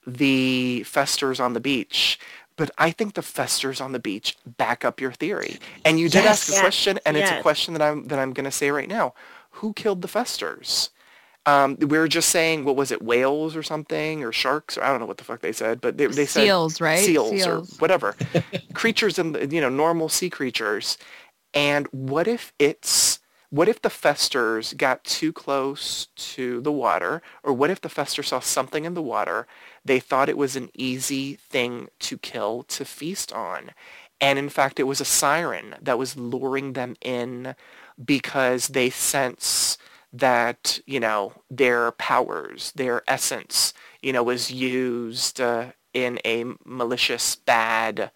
the 0.05 0.83
festers 0.83 1.39
on 1.39 1.53
the 1.53 1.59
beach, 1.61 2.19
but 2.57 2.71
I 2.77 2.91
think 2.91 3.13
the 3.15 3.21
festers 3.23 3.81
on 3.81 3.91
the 3.93 3.99
beach 3.99 4.37
back 4.45 4.83
up 4.85 4.99
your 5.01 5.11
theory. 5.11 5.59
And 5.85 5.99
you 5.99 6.09
did 6.09 6.25
Yes. 6.25 6.27
ask 6.27 6.49
a 6.49 6.53
Yes. 6.53 6.59
question, 6.61 6.99
and 7.05 7.17
it's 7.17 7.31
a 7.31 7.35
question 7.35 7.73
that 7.73 7.81
I'm 7.81 8.07
that 8.07 8.19
I'm 8.19 8.33
gonna 8.33 8.51
say 8.51 8.71
right 8.71 8.89
now. 8.89 9.13
Who 9.55 9.73
killed 9.73 10.01
the 10.01 10.07
festers? 10.07 10.89
Um, 11.45 11.75
we 11.79 11.97
were 11.97 12.07
just 12.07 12.29
saying, 12.29 12.65
what 12.65 12.75
was 12.75 12.91
it, 12.91 13.01
whales 13.01 13.55
or 13.55 13.63
something, 13.63 14.23
or 14.23 14.31
sharks, 14.31 14.77
or 14.77 14.83
I 14.83 14.89
don't 14.89 14.99
know 14.99 15.07
what 15.07 15.17
the 15.17 15.23
fuck 15.23 15.41
they 15.41 15.51
said, 15.51 15.81
but 15.81 15.97
they, 15.97 16.05
they 16.05 16.27
said 16.27 16.43
Seals, 16.43 16.79
right? 16.79 16.99
seals, 16.99 17.47
or 17.47 17.61
whatever, 17.79 18.15
creatures 18.73 19.17
in 19.17 19.31
the, 19.31 19.47
you 19.47 19.59
know, 19.59 19.69
normal 19.69 20.07
sea 20.07 20.29
creatures. 20.29 20.97
And 21.53 21.87
what 21.87 22.27
if 22.27 22.53
it's, 22.59 23.19
what 23.49 23.67
if 23.67 23.81
the 23.81 23.89
festers 23.89 24.73
got 24.73 25.03
too 25.03 25.33
close 25.33 26.07
to 26.15 26.61
the 26.61 26.71
water, 26.71 27.23
or 27.43 27.53
what 27.53 27.71
if 27.71 27.81
the 27.81 27.89
fester 27.89 28.21
saw 28.21 28.39
something 28.39 28.85
in 28.85 28.93
the 28.93 29.01
water 29.01 29.47
they 29.83 29.99
thought 29.99 30.29
it 30.29 30.37
was 30.37 30.55
an 30.55 30.69
easy 30.75 31.33
thing 31.35 31.89
to 31.99 32.19
kill, 32.19 32.63
to 32.63 32.85
feast 32.85 33.33
on? 33.33 33.71
And 34.21 34.37
in 34.37 34.49
fact, 34.49 34.79
it 34.79 34.83
was 34.83 35.01
a 35.01 35.05
siren 35.05 35.75
that 35.81 35.97
was 35.97 36.15
luring 36.15 36.73
them 36.73 36.95
in 37.01 37.55
because 38.03 38.69
they 38.69 38.91
sense 38.91 39.79
that, 40.13 40.79
you 40.85 40.99
know, 40.99 41.33
their 41.49 41.91
powers, 41.93 42.71
their 42.75 43.03
essence, 43.07 43.73
you 44.01 44.11
know, 44.11 44.23
was 44.23 44.51
used 44.51 45.39
uh, 45.39 45.67
in 45.93 46.19
a 46.25 46.45
malicious, 46.65 47.35
bad 47.35 48.11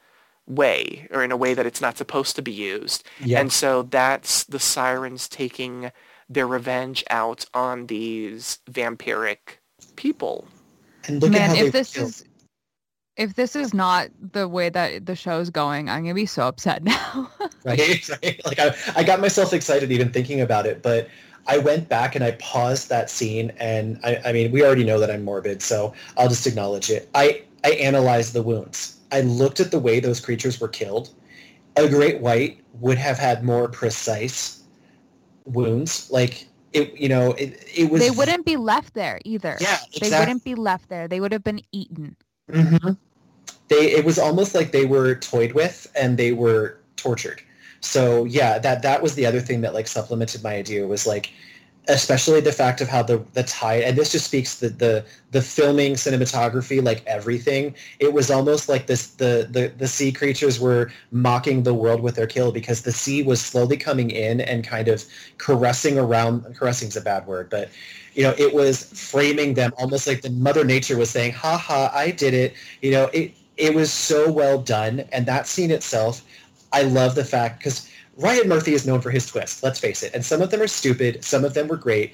way 0.47 1.07
or 1.11 1.23
in 1.23 1.31
a 1.31 1.37
way 1.37 1.53
that 1.53 1.65
it's 1.65 1.81
not 1.81 1.97
supposed 1.97 2.35
to 2.35 2.41
be 2.41 2.51
used. 2.51 3.03
Yeah. 3.23 3.39
And 3.39 3.51
so 3.51 3.83
that's 3.83 4.43
the 4.43 4.59
sirens 4.59 5.27
taking 5.27 5.91
their 6.29 6.47
revenge 6.47 7.03
out 7.09 7.45
on 7.53 7.87
these 7.87 8.59
vampiric 8.69 9.59
people. 9.95 10.47
And 11.07 11.21
look 11.21 11.31
at 11.33 11.39
Man, 11.39 11.49
how 11.55 11.63
if 11.65 11.71
this 11.71 11.93
killed. 11.93 12.09
is 12.09 12.25
if 13.17 13.35
this 13.35 13.55
is 13.55 13.73
not 13.73 14.09
the 14.33 14.45
way 14.47 14.67
that 14.69 15.05
the 15.05 15.15
show's 15.15 15.49
going, 15.49 15.89
I'm 15.89 16.03
gonna 16.03 16.13
be 16.13 16.25
so 16.25 16.47
upset 16.47 16.83
now. 16.83 17.31
right? 17.63 18.09
right? 18.23 18.41
Like 18.45 18.59
I, 18.59 18.75
I 18.95 19.03
got 19.03 19.19
myself 19.21 19.53
excited 19.53 19.91
even 19.91 20.11
thinking 20.11 20.41
about 20.41 20.65
it, 20.65 20.81
but 20.81 21.07
I 21.47 21.57
went 21.59 21.87
back 21.89 22.15
and 22.15 22.23
I 22.23 22.31
paused 22.31 22.89
that 22.89 23.09
scene, 23.09 23.51
and 23.57 23.99
I, 24.03 24.19
I 24.25 24.33
mean, 24.33 24.51
we 24.51 24.63
already 24.63 24.83
know 24.83 24.99
that 24.99 25.11
I'm 25.11 25.23
morbid, 25.23 25.61
so 25.61 25.93
I'll 26.17 26.29
just 26.29 26.47
acknowledge 26.47 26.89
it. 26.89 27.09
I, 27.13 27.43
I 27.63 27.71
analyzed 27.71 28.33
the 28.33 28.41
wounds. 28.41 28.97
I 29.11 29.21
looked 29.21 29.59
at 29.59 29.71
the 29.71 29.79
way 29.79 29.99
those 29.99 30.19
creatures 30.19 30.59
were 30.59 30.67
killed. 30.67 31.09
A 31.77 31.87
great 31.87 32.21
white 32.21 32.63
would 32.79 32.97
have 32.97 33.17
had 33.17 33.43
more 33.43 33.67
precise 33.67 34.63
wounds. 35.45 36.09
Like 36.11 36.47
it, 36.73 36.97
you 36.99 37.09
know, 37.09 37.31
it, 37.33 37.63
it 37.73 37.89
was. 37.89 38.01
they 38.01 38.11
wouldn't 38.11 38.45
be 38.45 38.57
left 38.57 38.93
there 38.93 39.19
either. 39.23 39.57
Yeah, 39.59 39.77
They 40.01 40.09
wouldn't 40.09 40.43
be 40.43 40.55
left 40.55 40.89
there. 40.89 41.07
They 41.07 41.19
would 41.19 41.31
have 41.31 41.43
been 41.43 41.61
eaten. 41.71 42.15
mm-hmm. 42.51 42.91
They 43.67 43.91
it 43.93 44.05
was 44.05 44.19
almost 44.19 44.53
like 44.53 44.71
they 44.71 44.85
were 44.85 45.15
toyed 45.15 45.53
with 45.53 45.91
and 45.95 46.17
they 46.17 46.31
were 46.31 46.79
tortured. 46.97 47.41
So 47.85 48.25
yeah, 48.25 48.57
that 48.59 48.81
that 48.81 49.01
was 49.01 49.15
the 49.15 49.25
other 49.25 49.39
thing 49.39 49.61
that 49.61 49.73
like 49.73 49.87
supplemented 49.87 50.43
my 50.43 50.55
idea 50.55 50.87
was 50.87 51.05
like 51.05 51.31
especially 51.87 52.41
the 52.41 52.51
fact 52.51 52.81
of 52.81 52.87
how 52.87 53.03
the 53.03 53.23
the 53.33 53.43
tide 53.43 53.83
and 53.83 53.95
this 53.95 54.11
just 54.11 54.25
speaks 54.25 54.59
the 54.59 54.69
the 54.69 55.05
the 55.31 55.41
filming 55.41 55.93
cinematography 55.93 56.83
like 56.83 57.05
everything. 57.05 57.75
It 57.99 58.13
was 58.13 58.31
almost 58.31 58.67
like 58.67 58.87
this 58.87 59.07
the 59.07 59.47
the 59.51 59.71
the 59.77 59.87
sea 59.87 60.11
creatures 60.11 60.59
were 60.59 60.91
mocking 61.11 61.63
the 61.63 61.73
world 61.73 62.01
with 62.01 62.15
their 62.15 62.27
kill 62.27 62.51
because 62.51 62.81
the 62.81 62.91
sea 62.91 63.21
was 63.21 63.39
slowly 63.39 63.77
coming 63.77 64.09
in 64.09 64.41
and 64.41 64.63
kind 64.63 64.87
of 64.87 65.05
caressing 65.37 65.99
around 65.99 66.43
caressing 66.55 66.87
is 66.87 66.97
a 66.97 67.01
bad 67.01 67.27
word 67.27 67.49
but 67.49 67.69
you 68.15 68.23
know 68.23 68.33
it 68.37 68.53
was 68.53 68.85
framing 68.99 69.53
them 69.53 69.71
almost 69.77 70.07
like 70.07 70.21
the 70.21 70.29
mother 70.31 70.63
nature 70.63 70.97
was 70.97 71.09
saying 71.11 71.33
ha 71.33 71.57
ha 71.57 71.91
i 71.93 72.09
did 72.11 72.33
it. 72.33 72.53
You 72.81 72.91
know 72.91 73.05
it 73.13 73.31
it 73.57 73.73
was 73.75 73.91
so 73.91 74.29
well 74.31 74.59
done 74.59 75.01
and 75.11 75.25
that 75.27 75.47
scene 75.47 75.71
itself 75.71 76.23
i 76.75 76.83
love 76.83 77.15
the 77.15 77.25
fact 77.25 77.59
because 77.59 77.89
ryan 78.17 78.47
murphy 78.47 78.73
is 78.73 78.85
known 78.85 79.01
for 79.01 79.11
his 79.11 79.25
twists 79.25 79.63
let's 79.63 79.79
face 79.79 80.03
it 80.03 80.13
and 80.13 80.23
some 80.23 80.41
of 80.41 80.51
them 80.51 80.61
are 80.61 80.67
stupid 80.67 81.23
some 81.23 81.43
of 81.43 81.53
them 81.53 81.67
were 81.67 81.77
great 81.77 82.13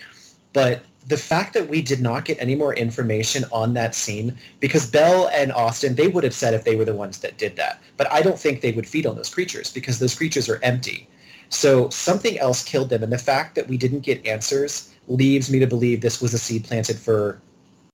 but 0.53 0.83
the 1.07 1.17
fact 1.17 1.53
that 1.53 1.67
we 1.67 1.81
did 1.81 1.99
not 1.99 2.25
get 2.25 2.39
any 2.39 2.53
more 2.55 2.75
information 2.75 3.43
on 3.51 3.73
that 3.73 3.95
scene 3.95 4.37
because 4.59 4.89
Belle 4.89 5.29
and 5.33 5.51
austin 5.51 5.95
they 5.95 6.07
would 6.07 6.23
have 6.23 6.33
said 6.33 6.53
if 6.53 6.63
they 6.63 6.75
were 6.75 6.85
the 6.85 6.93
ones 6.93 7.19
that 7.19 7.37
did 7.37 7.55
that 7.55 7.81
but 7.97 8.11
i 8.11 8.21
don't 8.21 8.39
think 8.39 8.61
they 8.61 8.71
would 8.71 8.87
feed 8.87 9.05
on 9.05 9.15
those 9.15 9.33
creatures 9.33 9.71
because 9.71 9.99
those 9.99 10.15
creatures 10.15 10.49
are 10.49 10.59
empty 10.63 11.07
so 11.49 11.89
something 11.89 12.39
else 12.39 12.63
killed 12.63 12.89
them 12.89 13.03
and 13.03 13.11
the 13.11 13.17
fact 13.17 13.55
that 13.55 13.67
we 13.67 13.77
didn't 13.77 14.01
get 14.01 14.25
answers 14.25 14.93
leaves 15.07 15.51
me 15.51 15.59
to 15.59 15.67
believe 15.67 16.01
this 16.01 16.21
was 16.21 16.33
a 16.33 16.39
seed 16.39 16.63
planted 16.63 16.97
for 16.97 17.41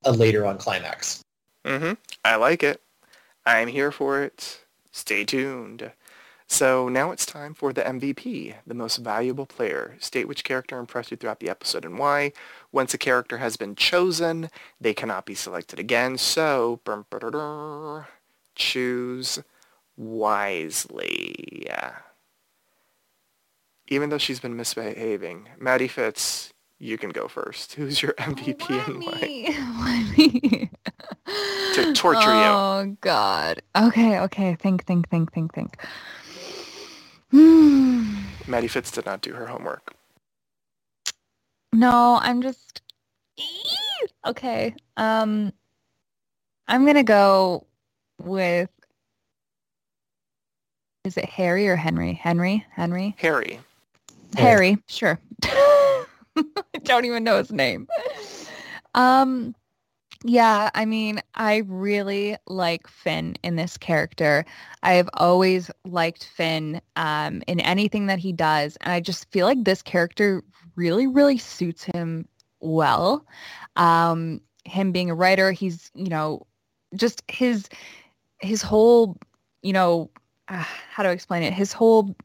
a 0.03 0.11
later 0.11 0.45
on 0.45 0.57
climax 0.57 1.24
Mm-hmm. 1.68 1.93
I 2.24 2.36
like 2.38 2.63
it. 2.63 2.82
I'm 3.45 3.68
here 3.68 3.91
for 3.91 4.24
it. 4.24 4.61
Stay 4.91 5.26
tuned. 5.26 5.91
So 6.49 6.87
now 6.87 7.11
it's 7.11 7.25
time 7.25 7.53
for 7.53 7.73
the 7.73 7.81
MVP, 7.81 8.55
the 8.65 8.73
most 8.73 8.97
valuable 8.97 9.45
player. 9.45 9.97
State 9.99 10.29
which 10.29 10.45
character 10.45 10.79
impressed 10.79 11.11
you 11.11 11.17
throughout 11.17 11.41
the 11.41 11.49
episode 11.49 11.83
and 11.83 11.99
why. 11.99 12.31
Once 12.71 12.93
a 12.93 12.97
character 12.97 13.37
has 13.37 13.57
been 13.57 13.75
chosen, 13.75 14.49
they 14.79 14.93
cannot 14.93 15.25
be 15.25 15.35
selected 15.35 15.77
again. 15.77 16.17
So 16.17 16.79
choose 18.55 19.39
wisely. 19.97 21.67
Even 23.89 24.09
though 24.09 24.17
she's 24.17 24.39
been 24.39 24.55
misbehaving, 24.55 25.49
Maddie 25.59 25.87
Fitz, 25.87 26.53
you 26.79 26.97
can 26.97 27.09
go 27.09 27.28
first. 27.28 27.74
Who's 27.74 28.01
your 28.01 28.13
MVP 28.19 28.87
and 28.87 29.03
why? 29.03 29.19
me? 29.21 29.53
Why 29.53 30.13
me? 30.17 30.69
To 31.74 31.93
torture 31.93 32.33
you. 32.33 32.41
Oh 32.41 32.97
God. 33.01 33.61
Okay. 33.75 34.19
Okay. 34.19 34.55
Think. 34.55 34.86
Think. 34.86 35.09
Think. 35.09 35.33
Think. 35.33 35.53
Think. 35.53 35.78
Maddie 38.47 38.67
Fitz 38.67 38.91
did 38.91 39.05
not 39.05 39.21
do 39.21 39.33
her 39.33 39.47
homework. 39.47 39.93
No, 41.74 42.17
I'm 42.21 42.41
just 42.41 42.82
okay. 44.25 44.74
Um, 44.95 45.51
I'm 46.67 46.86
gonna 46.86 47.04
go 47.04 47.67
with. 48.21 48.70
Is 51.04 51.17
it 51.17 51.25
Harry 51.25 51.67
or 51.67 51.75
Henry? 51.75 52.13
Henry. 52.13 52.66
Henry. 52.71 53.16
Harry. 53.17 53.59
Harry. 54.36 54.78
Sure. 54.87 55.20
I 55.43 56.05
don't 56.83 57.05
even 57.05 57.24
know 57.24 57.37
his 57.37 57.51
name. 57.51 57.87
Um. 58.95 59.54
Yeah, 60.23 60.69
I 60.73 60.85
mean, 60.85 61.21
I 61.35 61.57
really 61.67 62.37
like 62.47 62.87
Finn 62.87 63.35
in 63.43 63.55
this 63.55 63.77
character. 63.77 64.45
I've 64.81 65.09
always 65.13 65.69
liked 65.85 66.25
Finn 66.25 66.81
um, 66.95 67.43
in 67.47 67.59
anything 67.59 68.07
that 68.07 68.19
he 68.19 68.33
does, 68.33 68.77
and 68.81 68.91
I 68.91 68.99
just 68.99 69.29
feel 69.31 69.45
like 69.45 69.63
this 69.63 69.81
character 69.81 70.43
really, 70.75 71.07
really 71.07 71.37
suits 71.37 71.83
him 71.83 72.27
well. 72.59 73.25
Um, 73.75 74.41
him 74.65 74.91
being 74.91 75.09
a 75.09 75.15
writer, 75.15 75.51
he's 75.51 75.91
you 75.93 76.09
know, 76.09 76.45
just 76.95 77.21
his 77.27 77.69
his 78.39 78.61
whole, 78.61 79.17
you 79.61 79.73
know, 79.73 80.09
uh, 80.47 80.63
how 80.91 81.03
to 81.03 81.11
explain 81.11 81.43
it? 81.43 81.53
His 81.53 81.73
whole, 81.73 82.15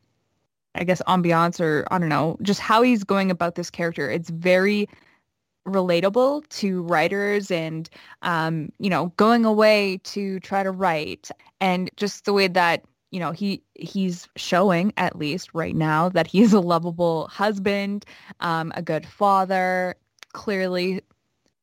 I 0.74 0.85
guess, 0.85 1.02
ambiance 1.06 1.60
or 1.60 1.86
I 1.90 1.98
don't 1.98 2.09
know, 2.09 2.39
just 2.43 2.60
how 2.60 2.82
he's 2.82 3.05
going 3.05 3.31
about 3.31 3.55
this 3.55 3.70
character. 3.70 4.10
It's 4.10 4.31
very 4.31 4.89
relatable 5.67 6.49
to 6.49 6.83
writers 6.83 7.51
and 7.51 7.89
um, 8.23 8.71
you 8.79 8.91
know 8.91 9.13
going 9.17 9.45
away 9.45 10.01
to 10.05 10.41
try 10.41 10.63
to 10.63 10.71
write 10.71 11.31
and 11.61 11.91
just 11.97 12.25
the 12.25 12.33
way 12.33 12.49
that 12.49 12.85
you 13.13 13.21
know, 13.21 13.31
he 13.31 13.63
he's 13.75 14.27
showing 14.37 14.93
at 14.97 15.17
least 15.17 15.51
right 15.53 15.77
now 15.77 16.09
that 16.09 16.27
he's 16.27 16.53
a 16.53 16.61
lovable 16.61 17.29
husband, 17.29 18.05
um, 18.41 18.73
a 18.75 18.83
good 18.83 19.07
father. 19.07 19.95
Clearly, 20.33 21.03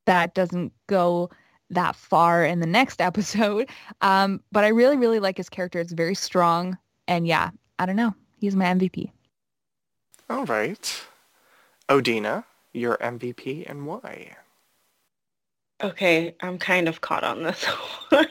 that 0.06 0.36
doesn't 0.36 0.72
go 0.88 1.30
that 1.72 1.96
far 1.96 2.46
in 2.46 2.60
the 2.60 2.68
next 2.68 3.02
episode. 3.02 3.68
Um, 4.02 4.42
but 4.52 4.64
I 4.64 4.70
really, 4.70 4.96
really 4.96 5.20
like 5.20 5.38
his 5.38 5.50
character. 5.50 5.80
It's 5.80 5.92
very 5.92 6.16
strong. 6.16 6.78
And 7.08 7.28
yeah, 7.28 7.50
I 7.80 7.88
don't 7.88 7.96
know. 7.96 8.14
He's 8.38 8.56
my 8.56 8.66
MVP. 8.66 9.12
All 10.30 10.46
right. 10.46 11.04
Odina, 11.90 12.44
your 12.74 12.98
MVP 12.98 13.70
and 13.70 13.86
why? 13.86 14.36
Okay, 15.82 16.36
I'm 16.42 16.58
kind 16.58 16.88
of 16.90 17.02
caught 17.02 17.24
on 17.24 17.44
this 17.44 17.66
one. 18.10 18.28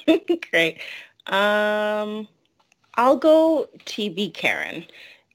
Great. 0.51 0.81
Um, 1.27 2.29
I'll 2.95 3.17
go 3.17 3.69
TB 3.87 4.35
Karen. 4.35 4.85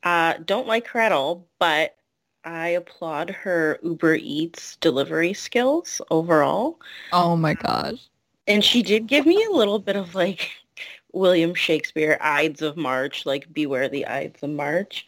Uh, 0.04 0.34
don't 0.46 0.68
like 0.68 0.88
her 0.88 1.00
at 1.00 1.12
all, 1.12 1.48
but 1.60 1.96
I 2.44 2.70
applaud 2.70 3.30
her 3.30 3.80
Uber 3.84 4.16
Eats 4.16 4.76
delivery 4.78 5.34
skills 5.34 6.02
overall. 6.12 6.80
Oh 7.12 7.36
my 7.36 7.54
gosh. 7.54 8.10
And 8.48 8.64
she 8.64 8.84
did 8.84 9.08
give 9.08 9.26
me 9.26 9.44
a 9.46 9.56
little 9.56 9.80
bit 9.80 9.96
of 9.96 10.14
like 10.14 10.52
William 11.14 11.56
Shakespeare, 11.56 12.18
Ides 12.20 12.62
of 12.62 12.76
March, 12.76 13.26
like 13.26 13.52
beware 13.54 13.88
the 13.88 14.06
Ides 14.06 14.44
of 14.44 14.50
March. 14.50 15.08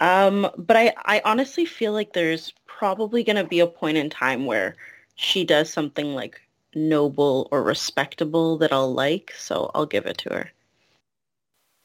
Um, 0.00 0.50
but 0.58 0.76
I, 0.76 0.92
I 1.04 1.22
honestly 1.24 1.64
feel 1.64 1.92
like 1.92 2.12
there's 2.12 2.52
probably 2.78 3.22
going 3.22 3.36
to 3.36 3.44
be 3.44 3.60
a 3.60 3.66
point 3.66 3.96
in 3.96 4.10
time 4.10 4.46
where 4.46 4.76
she 5.14 5.44
does 5.44 5.72
something 5.72 6.14
like 6.14 6.40
noble 6.74 7.48
or 7.52 7.62
respectable 7.62 8.58
that 8.58 8.72
I'll 8.72 8.92
like, 8.92 9.32
so 9.36 9.70
I'll 9.74 9.86
give 9.86 10.06
it 10.06 10.18
to 10.18 10.30
her. 10.30 10.50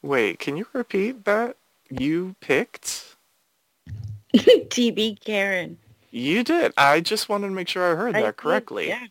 Wait, 0.02 0.38
can 0.38 0.56
you 0.56 0.66
repeat 0.72 1.24
that? 1.24 1.56
You 1.90 2.34
picked? 2.40 3.16
TB 4.34 5.20
Karen. 5.20 5.78
You 6.10 6.42
did. 6.42 6.72
I 6.76 7.00
just 7.00 7.28
wanted 7.28 7.48
to 7.48 7.54
make 7.54 7.68
sure 7.68 7.92
I 7.92 7.96
heard 7.96 8.16
I 8.16 8.22
that 8.22 8.26
did, 8.26 8.36
correctly. 8.36 8.88
Yeah. 8.88 9.06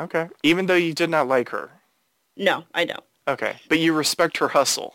Okay. 0.00 0.28
Even 0.42 0.66
though 0.66 0.74
you 0.74 0.94
did 0.94 1.10
not 1.10 1.28
like 1.28 1.50
her. 1.50 1.70
No, 2.36 2.64
I 2.74 2.86
don't. 2.86 3.04
Okay. 3.28 3.56
But 3.68 3.78
you 3.80 3.92
respect 3.92 4.38
her 4.38 4.48
hustle. 4.48 4.94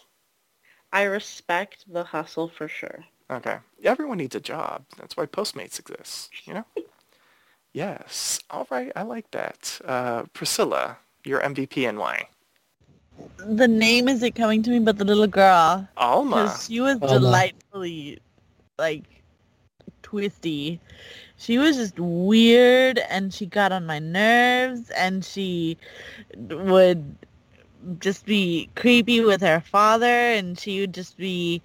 I 0.91 1.03
respect 1.03 1.85
the 1.87 2.03
hustle 2.03 2.47
for 2.49 2.67
sure. 2.67 3.05
Okay. 3.29 3.57
Everyone 3.83 4.17
needs 4.17 4.35
a 4.35 4.39
job. 4.39 4.85
That's 4.97 5.17
why 5.17 5.25
Postmates 5.25 5.79
exists, 5.79 6.29
you 6.45 6.53
know? 6.53 6.65
yes. 7.73 8.39
All 8.49 8.67
right. 8.69 8.91
I 8.95 9.03
like 9.03 9.29
that. 9.31 9.79
Uh, 9.83 10.23
Priscilla, 10.33 10.97
your 11.23 11.41
MVP 11.41 11.87
and 11.87 11.99
why? 11.99 12.29
The 13.37 13.67
name 13.67 14.07
isn't 14.07 14.35
coming 14.35 14.63
to 14.63 14.69
me, 14.69 14.79
but 14.79 14.97
the 14.97 15.05
little 15.05 15.27
girl. 15.27 15.87
Alma. 15.97 16.43
Because 16.43 16.65
she 16.65 16.79
was 16.79 16.97
Alma. 17.01 17.19
delightfully, 17.19 18.19
like, 18.77 19.03
twisty. 20.03 20.79
She 21.37 21.57
was 21.57 21.75
just 21.75 21.99
weird, 21.99 22.99
and 23.09 23.33
she 23.33 23.45
got 23.45 23.71
on 23.71 23.85
my 23.85 23.99
nerves, 23.99 24.89
and 24.91 25.23
she 25.25 25.77
would 26.35 27.15
just 27.99 28.25
be 28.25 28.69
creepy 28.75 29.21
with 29.21 29.41
her 29.41 29.59
father, 29.59 30.05
and 30.05 30.57
she 30.57 30.79
would 30.79 30.93
just 30.93 31.17
be... 31.17 31.61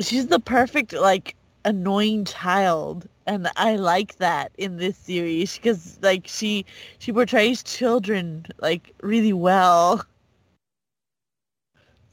She's 0.00 0.28
the 0.28 0.40
perfect, 0.40 0.92
like, 0.92 1.34
annoying 1.64 2.24
child, 2.24 3.08
and 3.26 3.48
I 3.56 3.76
like 3.76 4.16
that 4.18 4.52
in 4.58 4.76
this 4.76 4.96
series, 4.96 5.56
because, 5.56 5.98
like, 6.02 6.26
she 6.26 6.64
she 6.98 7.12
portrays 7.12 7.62
children, 7.62 8.46
like, 8.60 8.94
really 9.02 9.32
well. 9.32 10.04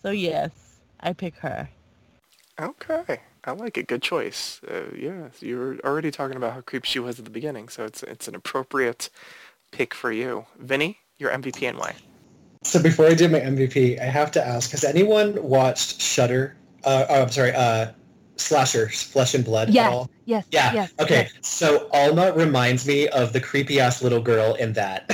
So 0.01 0.11
yes, 0.11 0.51
I 0.99 1.13
pick 1.13 1.35
her. 1.37 1.69
Okay. 2.59 3.19
I 3.45 3.51
like 3.51 3.77
it. 3.77 3.87
Good 3.87 4.01
choice. 4.01 4.59
Uh, 4.67 4.85
yeah, 4.95 5.29
you 5.39 5.57
were 5.57 5.77
already 5.83 6.09
talking 6.09 6.35
about 6.35 6.53
how 6.53 6.61
creepy 6.61 6.87
she 6.87 6.99
was 6.99 7.19
at 7.19 7.25
the 7.25 7.31
beginning, 7.31 7.69
so 7.69 7.85
it's 7.85 8.01
it's 8.03 8.27
an 8.27 8.35
appropriate 8.35 9.09
pick 9.71 9.93
for 9.93 10.11
you. 10.11 10.45
Vinny, 10.57 10.97
your 11.19 11.31
MVP 11.31 11.69
and 11.69 11.77
why? 11.77 11.95
So 12.63 12.81
before 12.81 13.05
I 13.05 13.13
do 13.13 13.29
my 13.29 13.39
MVP, 13.39 13.99
I 13.99 14.05
have 14.05 14.31
to 14.31 14.45
ask: 14.45 14.71
Has 14.71 14.83
anyone 14.83 15.41
watched 15.43 16.01
Shutter? 16.01 16.55
Uh, 16.85 17.05
oh, 17.09 17.21
I'm 17.23 17.29
sorry, 17.29 17.51
uh, 17.53 17.87
Slashers, 18.37 19.01
Flesh 19.03 19.33
and 19.33 19.43
Blood 19.43 19.69
Yes, 19.69 19.85
at 19.87 19.93
all? 19.93 20.09
yes, 20.25 20.45
Yeah. 20.51 20.73
yes. 20.73 20.93
okay. 20.99 21.29
yes. 21.33 21.47
So 21.47 21.89
Alma 21.93 22.31
reminds 22.33 22.85
me 22.87 23.07
of 23.09 23.33
the 23.33 23.41
creepy 23.41 23.79
ass 23.79 24.01
little 24.01 24.21
girl 24.21 24.53
in 24.55 24.73
that. 24.73 25.09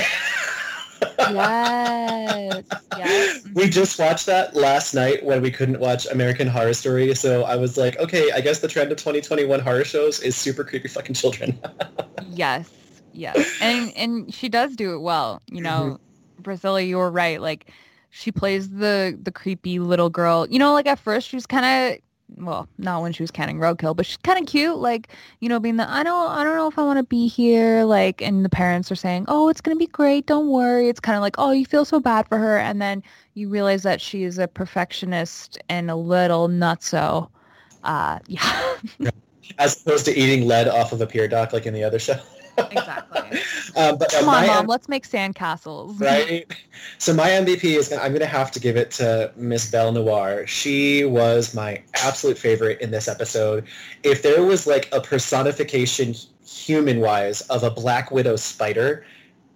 Yes. 1.20 2.64
Yes. 2.98 3.48
we 3.54 3.70
just 3.70 3.98
watched 4.00 4.26
that 4.26 4.56
last 4.56 4.94
night 4.94 5.24
when 5.24 5.42
we 5.42 5.52
couldn't 5.52 5.80
watch 5.80 6.06
American 6.08 6.48
Horror 6.48 6.74
Story. 6.74 7.14
So 7.16 7.44
I 7.44 7.56
was 7.56 7.78
like, 7.78 7.98
okay, 8.00 8.32
I 8.32 8.42
guess 8.42 8.60
the 8.60 8.68
trend 8.68 8.92
of 8.92 8.98
2021 8.98 9.60
horror 9.60 9.84
shows 9.84 10.20
is 10.20 10.36
super 10.36 10.64
creepy 10.64 10.88
fucking 10.88 11.16
children. 11.16 11.60
Yes. 12.34 12.72
Yes. 13.12 13.58
And 13.62 13.92
and 13.98 14.34
she 14.34 14.48
does 14.48 14.76
do 14.78 14.94
it 14.94 15.00
well. 15.00 15.42
You 15.52 15.60
know, 15.62 16.00
Priscilla, 16.44 16.82
you 16.82 16.96
were 16.96 17.12
right. 17.12 17.42
Like 17.42 17.70
she 18.12 18.32
plays 18.32 18.70
the 18.70 19.18
the 19.22 19.32
creepy 19.32 19.80
little 19.80 20.10
girl. 20.10 20.48
You 20.50 20.60
know, 20.60 20.74
like 20.74 20.86
at 20.86 21.00
first 21.00 21.28
she 21.28 21.36
was 21.36 21.48
kind 21.48 21.66
of 21.66 22.00
well, 22.38 22.68
not 22.78 23.02
when 23.02 23.12
she 23.12 23.24
was 23.24 23.32
counting 23.32 23.58
roadkill, 23.58 23.96
but 23.96 24.06
she's 24.06 24.18
kind 24.18 24.40
of 24.40 24.46
cute. 24.46 24.78
Like 24.78 25.08
you 25.40 25.50
know, 25.50 25.60
being 25.60 25.78
the 25.78 25.90
I 25.90 26.04
don't 26.04 26.30
I 26.30 26.44
don't 26.44 26.56
know 26.56 26.68
if 26.68 26.78
I 26.78 26.84
want 26.84 26.98
to 26.98 27.04
be 27.04 27.28
here. 27.28 27.84
Like, 27.84 28.22
and 28.22 28.46
the 28.46 28.50
parents 28.50 28.92
are 28.92 28.96
saying, 28.96 29.26
oh, 29.28 29.50
it's 29.50 29.62
gonna 29.62 29.78
be 29.78 29.88
great. 29.88 30.28
Don't 30.28 30.50
worry. 30.50 30.90
It's 30.90 31.00
kind 31.00 31.16
of 31.16 31.22
like 31.22 31.36
oh, 31.38 31.52
you 31.52 31.66
feel 31.66 31.86
so 31.86 32.00
bad 32.00 32.28
for 32.28 32.38
her, 32.38 32.58
and 32.58 32.82
then 32.82 33.02
you 33.34 33.50
realize 33.50 33.84
that 33.84 34.02
she 34.02 34.24
is 34.24 34.38
a 34.38 34.48
perfectionist 34.48 35.58
and 35.70 35.90
a 35.90 35.96
little 35.96 36.48
nutso. 36.50 37.30
Uh, 37.84 38.20
yeah. 38.28 38.72
As 39.58 39.82
opposed 39.82 40.06
to 40.06 40.18
eating 40.18 40.48
lead 40.48 40.68
off 40.68 40.92
of 40.92 41.02
a 41.02 41.08
pier 41.08 41.28
dock 41.28 41.54
like 41.54 41.66
in 41.66 41.74
the 41.74 41.84
other 41.84 42.00
show. 42.00 42.20
Exactly. 42.58 43.40
Um, 43.74 43.98
but 43.98 44.14
uh, 44.14 44.20
Come 44.20 44.30
on, 44.30 44.42
my 44.42 44.48
mom. 44.48 44.68
Let's 44.68 44.90
make 44.90 45.08
sandcastles. 45.08 46.00
right? 46.02 46.46
So 46.98 47.14
my 47.14 47.30
MVP 47.30 47.64
is 47.78 47.88
gonna, 47.88 48.02
I'm 48.02 48.12
going 48.12 48.20
to 48.22 48.26
have 48.26 48.52
to 48.52 48.60
give 48.60 48.76
it 48.76 48.92
to 48.92 49.32
Miss 49.38 49.70
Belle 49.72 49.92
Noir. 49.94 50.46
She 50.46 51.06
was 51.06 51.54
my 51.56 51.82
absolute 51.94 52.38
favorite 52.38 52.82
in 52.82 52.92
this 52.92 53.08
episode. 53.08 53.66
If 54.04 54.24
there 54.24 54.44
was 54.44 54.68
like 54.68 54.90
a 54.92 55.00
personification 55.00 56.16
human-wise 56.46 57.42
of 57.42 57.64
a 57.64 57.72
Black 57.72 58.12
Widow 58.12 58.36
spider, 58.36 59.06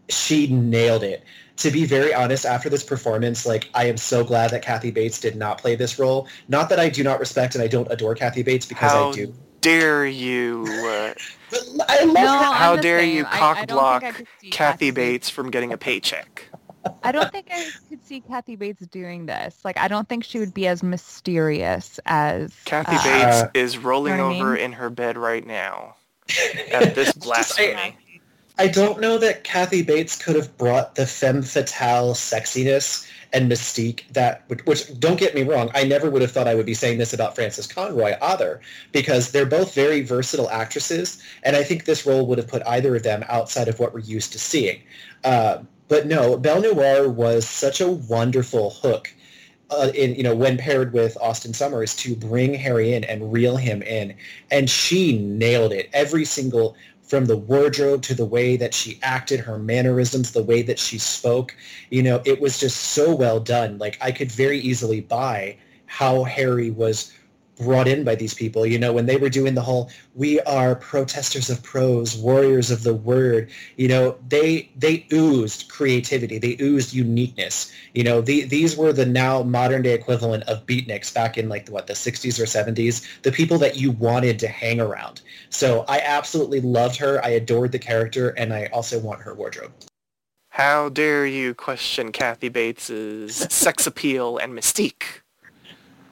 she 0.10 0.48
nailed 0.48 1.04
it. 1.04 1.24
To 1.58 1.72
be 1.72 1.86
very 1.86 2.14
honest, 2.14 2.46
after 2.46 2.70
this 2.70 2.84
performance, 2.84 3.46
like 3.46 3.70
I 3.74 3.86
am 3.86 3.98
so 3.98 4.24
glad 4.24 4.52
that 4.52 4.62
Kathy 4.62 4.92
Bates 4.92 5.20
did 5.20 5.36
not 5.36 5.58
play 5.58 5.76
this 5.76 5.98
role. 6.00 6.28
Not 6.48 6.70
that 6.70 6.80
I 6.80 6.90
do 6.90 7.04
not 7.04 7.20
respect 7.20 7.56
and 7.56 7.64
I 7.64 7.68
don't 7.68 7.90
adore 7.92 8.14
Kathy 8.16 8.44
Bates 8.44 8.66
because 8.66 8.92
How 8.92 9.10
I 9.10 9.14
do. 9.14 9.34
dare 9.62 10.06
you? 10.06 10.66
But 11.50 11.62
I 11.90 12.04
love 12.06 12.14
No, 12.14 12.28
her. 12.40 12.54
How 12.54 12.76
dare 12.76 13.00
same. 13.00 13.16
you 13.18 13.26
I- 13.26 13.36
I 13.36 13.38
cock 13.40 13.68
block 13.68 14.04
I 14.04 14.14
Kathy 14.52 14.92
Bates 14.92 15.30
from 15.30 15.52
getting 15.52 15.72
a 15.74 15.78
paycheck? 15.78 16.48
I 17.04 17.12
don't 17.12 17.32
think 17.32 17.48
I 17.52 17.66
could 17.90 18.06
see 18.06 18.22
Kathy 18.22 18.56
Bates 18.56 18.86
doing 18.88 19.26
this. 19.26 19.60
Like, 19.66 19.78
I 19.78 19.88
don't 19.88 20.08
think 20.08 20.24
she 20.24 20.38
would 20.40 20.54
be 20.54 20.68
as 20.68 20.84
mysterious 20.84 22.00
as 22.06 22.54
Kathy 22.66 22.96
uh, 22.96 23.04
Bates 23.04 23.38
Uh, 23.44 23.50
is 23.54 23.78
rolling 23.78 24.18
know 24.18 24.30
I 24.32 24.36
over 24.36 24.54
mean? 24.54 24.64
in 24.66 24.72
her 24.74 24.90
bed 24.90 25.18
right 25.18 25.46
now 25.46 25.96
at 26.72 26.94
this 26.96 27.12
blasphemy. 27.14 27.98
I 28.58 28.68
don't 28.68 29.02
know 29.02 29.18
that 29.18 29.44
Kathy 29.44 29.82
Bates 29.82 30.16
could 30.16 30.36
have 30.36 30.56
brought 30.58 30.96
the 30.96 31.06
femme 31.06 31.42
fatale 31.42 32.14
sexiness 32.14 33.08
and 33.34 33.52
mystique 33.52 34.08
that, 34.14 34.44
which, 34.66 35.00
don't 35.00 35.20
get 35.20 35.36
me 35.36 35.44
wrong, 35.44 35.70
I 35.74 35.84
never 35.84 36.10
would 36.10 36.22
have 36.22 36.32
thought 36.32 36.48
I 36.48 36.56
would 36.56 36.66
be 36.66 36.74
saying 36.74 36.98
this 36.98 37.14
about 37.14 37.36
Frances 37.36 37.68
Conroy 37.68 38.16
either, 38.22 38.62
because 38.92 39.32
they're 39.32 39.46
both 39.46 39.74
very 39.74 40.02
versatile 40.02 40.50
actresses, 40.50 41.22
and 41.44 41.56
I 41.56 41.64
think 41.64 41.86
this 41.86 42.06
role 42.06 42.26
would 42.28 42.38
have 42.38 42.48
put 42.48 42.64
either 42.66 42.96
of 42.96 43.04
them 43.04 43.24
outside 43.28 43.68
of 43.68 43.80
what 43.80 43.94
we're 43.94 44.00
used 44.00 44.32
to 44.34 44.40
seeing. 44.40 44.82
Uh, 45.24 45.60
but 45.88 46.08
no, 46.08 46.38
Belle 46.38 46.62
Noir 46.62 47.10
was 47.10 47.48
such 47.48 47.82
a 47.82 47.90
wonderful 47.90 48.72
hook. 48.72 49.14
Uh, 49.72 49.90
in 49.96 50.14
you 50.14 50.22
know 50.22 50.36
when 50.36 50.60
paired 50.60 50.94
with 50.94 51.18
Austin 51.20 51.52
Sommers 51.52 51.98
to 51.98 52.16
bring 52.16 52.54
Harry 52.54 52.94
in 52.94 53.04
and 53.04 53.34
reel 53.34 53.58
him 53.58 53.82
in, 53.82 54.16
and 54.52 54.70
she 54.70 55.18
nailed 55.18 55.74
it. 55.74 55.90
Every 55.92 56.24
single 56.24 56.76
from 57.06 57.26
the 57.26 57.38
wardrobe 57.38 58.02
to 58.04 58.16
the 58.16 58.26
way 58.26 58.58
that 58.58 58.74
she 58.74 59.00
acted, 59.04 59.40
her 59.40 59.60
mannerisms, 59.60 60.32
the 60.32 60.44
way 60.44 60.62
that 60.64 60.80
she 60.80 60.98
spoke, 60.98 61.56
you 61.90 62.02
know, 62.02 62.22
it 62.26 62.42
was 62.42 62.60
just 62.60 62.78
so 62.78 63.16
well 63.16 63.40
done. 63.40 63.78
Like 63.78 63.98
I 64.02 64.12
could 64.12 64.32
very 64.32 64.60
easily 64.60 65.02
buy 65.02 65.58
how 65.86 66.24
Harry 66.24 66.72
was 66.72 67.14
brought 67.58 67.88
in 67.88 68.04
by 68.04 68.16
these 68.16 68.34
people. 68.34 68.66
You 68.66 68.80
know, 68.80 68.94
when 68.94 69.06
they 69.06 69.18
were 69.18 69.30
doing 69.30 69.56
the 69.56 69.62
whole 69.62 69.90
"we 70.14 70.40
are 70.42 70.76
protesters 70.76 71.50
of 71.50 71.62
prose, 71.64 72.16
warriors 72.16 72.72
of 72.72 72.84
the 72.84 72.94
word," 72.94 73.50
you 73.78 73.88
know, 73.88 74.18
they 74.28 74.70
they 74.76 75.06
oozed 75.14 75.70
creativity, 75.70 76.38
they 76.38 76.58
oozed 76.62 76.94
uniqueness. 76.94 77.72
You 77.94 78.04
know, 78.04 78.22
the, 78.22 78.44
these 78.44 78.76
were 78.76 78.94
the 78.94 79.06
now 79.06 79.44
modern 79.44 79.82
day 79.82 79.94
equivalent 79.94 80.44
of 80.44 80.66
beatniks 80.66 81.14
back 81.14 81.38
in 81.38 81.50
like 81.50 81.70
what 81.70 81.88
the 81.88 81.94
60s 81.94 82.40
or 82.40 82.46
70s, 82.46 83.22
the 83.22 83.32
people 83.32 83.58
that 83.60 83.78
you 83.78 83.92
wanted 83.92 84.40
to 84.40 84.48
hang 84.48 84.80
around. 84.80 85.22
So 85.50 85.86
I 85.88 86.00
absolutely 86.00 86.62
loved 86.62 86.98
her. 86.98 87.24
I 87.24 87.30
adored 87.30 87.72
the 87.72 87.80
character, 87.80 88.30
and 88.30 88.54
I 88.54 88.66
also 88.74 89.00
want 89.00 89.22
her 89.22 89.34
wardrobe. 89.34 89.72
How 90.50 90.88
dare 90.88 91.26
you 91.26 91.54
question 91.54 92.14
Kathy 92.14 92.48
Bates's 92.48 93.36
sex 93.54 93.86
appeal 93.86 94.38
and 94.38 94.54
mystique? 94.54 95.25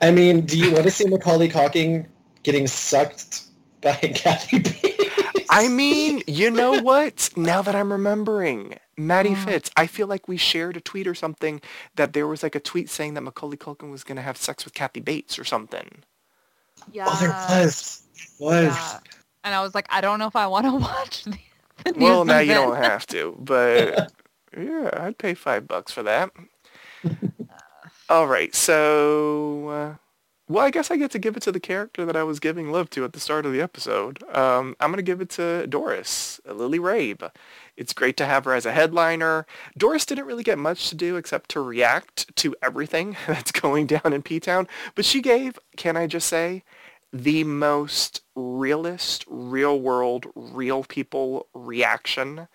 I 0.04 0.12
mean, 0.12 0.42
do 0.42 0.60
you 0.60 0.74
want 0.74 0.84
to 0.84 0.92
see 0.92 1.06
Macaulay 1.06 1.48
Culkin 1.48 2.06
getting 2.44 2.68
sucked 2.68 3.44
by 3.80 3.94
Kathy 4.16 4.60
Bates? 4.60 5.48
I 5.50 5.70
mean, 5.70 6.22
you 6.28 6.52
know 6.52 6.82
what? 6.82 7.30
Now 7.38 7.62
that 7.62 7.74
I'm 7.74 7.90
remembering, 7.90 8.78
Maddie 8.98 9.30
mm. 9.30 9.46
Fitz, 9.46 9.72
I 9.78 9.88
feel 9.88 10.08
like 10.08 10.28
we 10.28 10.36
shared 10.36 10.76
a 10.76 10.82
tweet 10.82 11.08
or 11.08 11.16
something 11.16 11.62
that 11.96 12.12
there 12.12 12.28
was 12.28 12.44
like 12.44 12.54
a 12.54 12.60
tweet 12.60 12.90
saying 12.90 13.14
that 13.14 13.22
Macaulay 13.22 13.56
Culkin 13.56 13.92
was 13.92 14.04
going 14.04 14.18
to 14.18 14.22
have 14.22 14.36
sex 14.36 14.66
with 14.66 14.74
Kathy 14.74 15.00
Bates 15.00 15.40
or 15.40 15.46
something. 15.46 16.04
Yeah. 16.92 17.06
Oh, 17.08 17.18
there 17.22 17.30
was. 17.30 18.04
Was. 18.40 18.76
Yeah. 18.76 19.00
And 19.46 19.56
I 19.56 19.62
was 19.62 19.74
like, 19.74 19.88
I 19.90 20.02
don't 20.02 20.20
know 20.20 20.28
if 20.28 20.36
I 20.36 20.48
want 20.48 20.66
to 20.66 20.74
watch 20.80 21.24
the, 21.24 21.38
the 21.86 21.92
new 21.94 22.04
Well, 22.04 22.26
now 22.26 22.40
you 22.40 22.54
don't 22.54 22.76
have 22.76 23.08
to, 23.08 23.38
but 23.40 24.12
yeah, 24.58 24.90
I'd 24.98 25.18
pay 25.18 25.34
five 25.34 25.66
bucks 25.66 25.94
for 25.94 26.04
that. 26.04 26.30
All 28.14 28.28
right, 28.28 28.54
so 28.54 29.70
uh, 29.70 29.96
well, 30.48 30.64
I 30.64 30.70
guess 30.70 30.92
I 30.92 30.98
get 30.98 31.10
to 31.12 31.18
give 31.18 31.36
it 31.36 31.42
to 31.42 31.52
the 31.52 31.60
character 31.60 32.06
that 32.06 32.16
I 32.16 32.22
was 32.22 32.40
giving 32.40 32.72
love 32.72 32.92
to 32.92 33.04
at 33.06 33.14
the 33.14 33.20
start 33.20 33.44
of 33.44 33.54
the 33.54 33.60
episode. 33.60 34.22
Um, 34.36 34.76
I'm 34.80 34.92
gonna 34.92 35.02
give 35.02 35.20
it 35.20 35.32
to 35.32 35.66
Doris, 35.66 36.40
Lily 36.46 36.78
Rabe. 36.78 37.32
It's 37.76 37.92
great 37.92 38.16
to 38.18 38.28
have 38.28 38.46
her 38.46 38.54
as 38.54 38.68
a 38.68 38.72
headliner. 38.72 39.48
Doris 39.76 40.06
didn't 40.06 40.28
really 40.28 40.44
get 40.44 40.60
much 40.60 40.90
to 40.90 40.96
do 40.96 41.16
except 41.16 41.50
to 41.50 41.60
react 41.60 42.36
to 42.36 42.56
everything 42.62 43.18
that's 43.28 43.52
going 43.52 43.88
down 43.88 44.14
in 44.14 44.22
P-Town, 44.22 44.68
but 44.94 45.06
she 45.06 45.20
gave, 45.20 45.58
can 45.76 45.98
I 45.98 46.06
just 46.06 46.28
say, 46.28 46.64
the 47.12 47.44
most 47.44 48.22
realist, 48.36 49.26
real 49.28 49.80
world, 49.80 50.28
real 50.36 50.84
people 50.84 51.48
reaction 51.56 52.48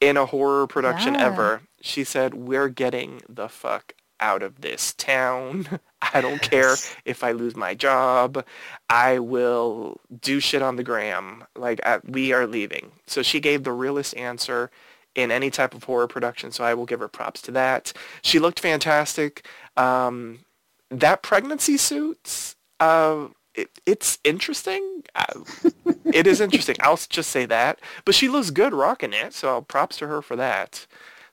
in 0.00 0.16
a 0.16 0.26
horror 0.26 0.66
production 0.66 1.14
Yeah. 1.14 1.26
ever. 1.26 1.62
She 1.80 2.02
said, 2.02 2.34
we're 2.34 2.68
getting 2.68 3.22
the 3.28 3.48
fuck 3.48 3.94
out 4.20 4.42
of 4.42 4.60
this 4.60 4.94
town. 4.94 5.80
I 6.14 6.20
don't 6.20 6.40
care 6.40 6.76
if 7.04 7.24
I 7.24 7.32
lose 7.32 7.56
my 7.56 7.74
job. 7.74 8.44
I 8.88 9.18
will 9.18 10.00
do 10.20 10.40
shit 10.40 10.62
on 10.62 10.76
the 10.76 10.84
gram. 10.84 11.44
Like, 11.56 11.80
I, 11.84 12.00
we 12.04 12.32
are 12.32 12.46
leaving. 12.46 12.92
So 13.06 13.22
she 13.22 13.40
gave 13.40 13.64
the 13.64 13.72
realest 13.72 14.16
answer 14.16 14.70
in 15.14 15.30
any 15.30 15.50
type 15.50 15.74
of 15.74 15.84
horror 15.84 16.06
production, 16.06 16.52
so 16.52 16.62
I 16.62 16.74
will 16.74 16.84
give 16.84 17.00
her 17.00 17.08
props 17.08 17.40
to 17.42 17.50
that. 17.52 17.92
She 18.22 18.38
looked 18.38 18.60
fantastic. 18.60 19.46
Um, 19.76 20.40
that 20.90 21.22
pregnancy 21.22 21.78
suit, 21.78 22.54
uh, 22.78 23.28
it, 23.54 23.70
it's 23.86 24.18
interesting. 24.24 25.02
Uh, 25.14 25.40
it 26.04 26.26
is 26.26 26.40
interesting. 26.40 26.76
I'll 26.80 26.98
just 27.08 27.30
say 27.30 27.46
that. 27.46 27.80
But 28.04 28.14
she 28.14 28.28
looks 28.28 28.50
good 28.50 28.74
rocking 28.74 29.14
it, 29.14 29.32
so 29.32 29.62
props 29.62 29.96
to 29.98 30.06
her 30.06 30.20
for 30.20 30.36
that. 30.36 30.86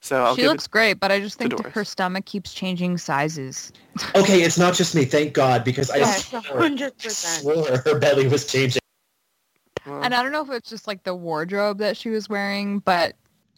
So 0.03 0.21
I'll 0.21 0.35
she 0.35 0.45
looks 0.45 0.67
great, 0.67 0.99
but 0.99 1.13
I 1.13 1.21
just 1.21 1.37
think 1.37 1.57
her 1.65 1.85
stomach 1.85 2.25
keeps 2.25 2.53
changing 2.53 2.97
sizes. 2.97 3.71
Okay, 4.15 4.41
it's 4.41 4.57
not 4.57 4.73
just 4.73 4.95
me. 4.95 5.05
Thank 5.05 5.33
God, 5.33 5.63
because 5.63 5.89
I 5.89 5.99
Yes, 5.99 6.27
swore, 6.27 6.41
100%. 6.43 7.41
swore 7.41 7.77
her 7.77 7.99
belly 7.99 8.27
was 8.27 8.45
changing. 8.45 8.81
And 9.85 10.13
I 10.13 10.21
don't 10.21 10.33
know 10.33 10.43
if 10.43 10.49
it's 10.49 10.69
just 10.69 10.87
like 10.87 11.03
the 11.03 11.15
wardrobe 11.15 11.77
that 11.77 11.95
she 11.95 12.09
was 12.09 12.27
wearing, 12.27 12.79
but 12.79 13.15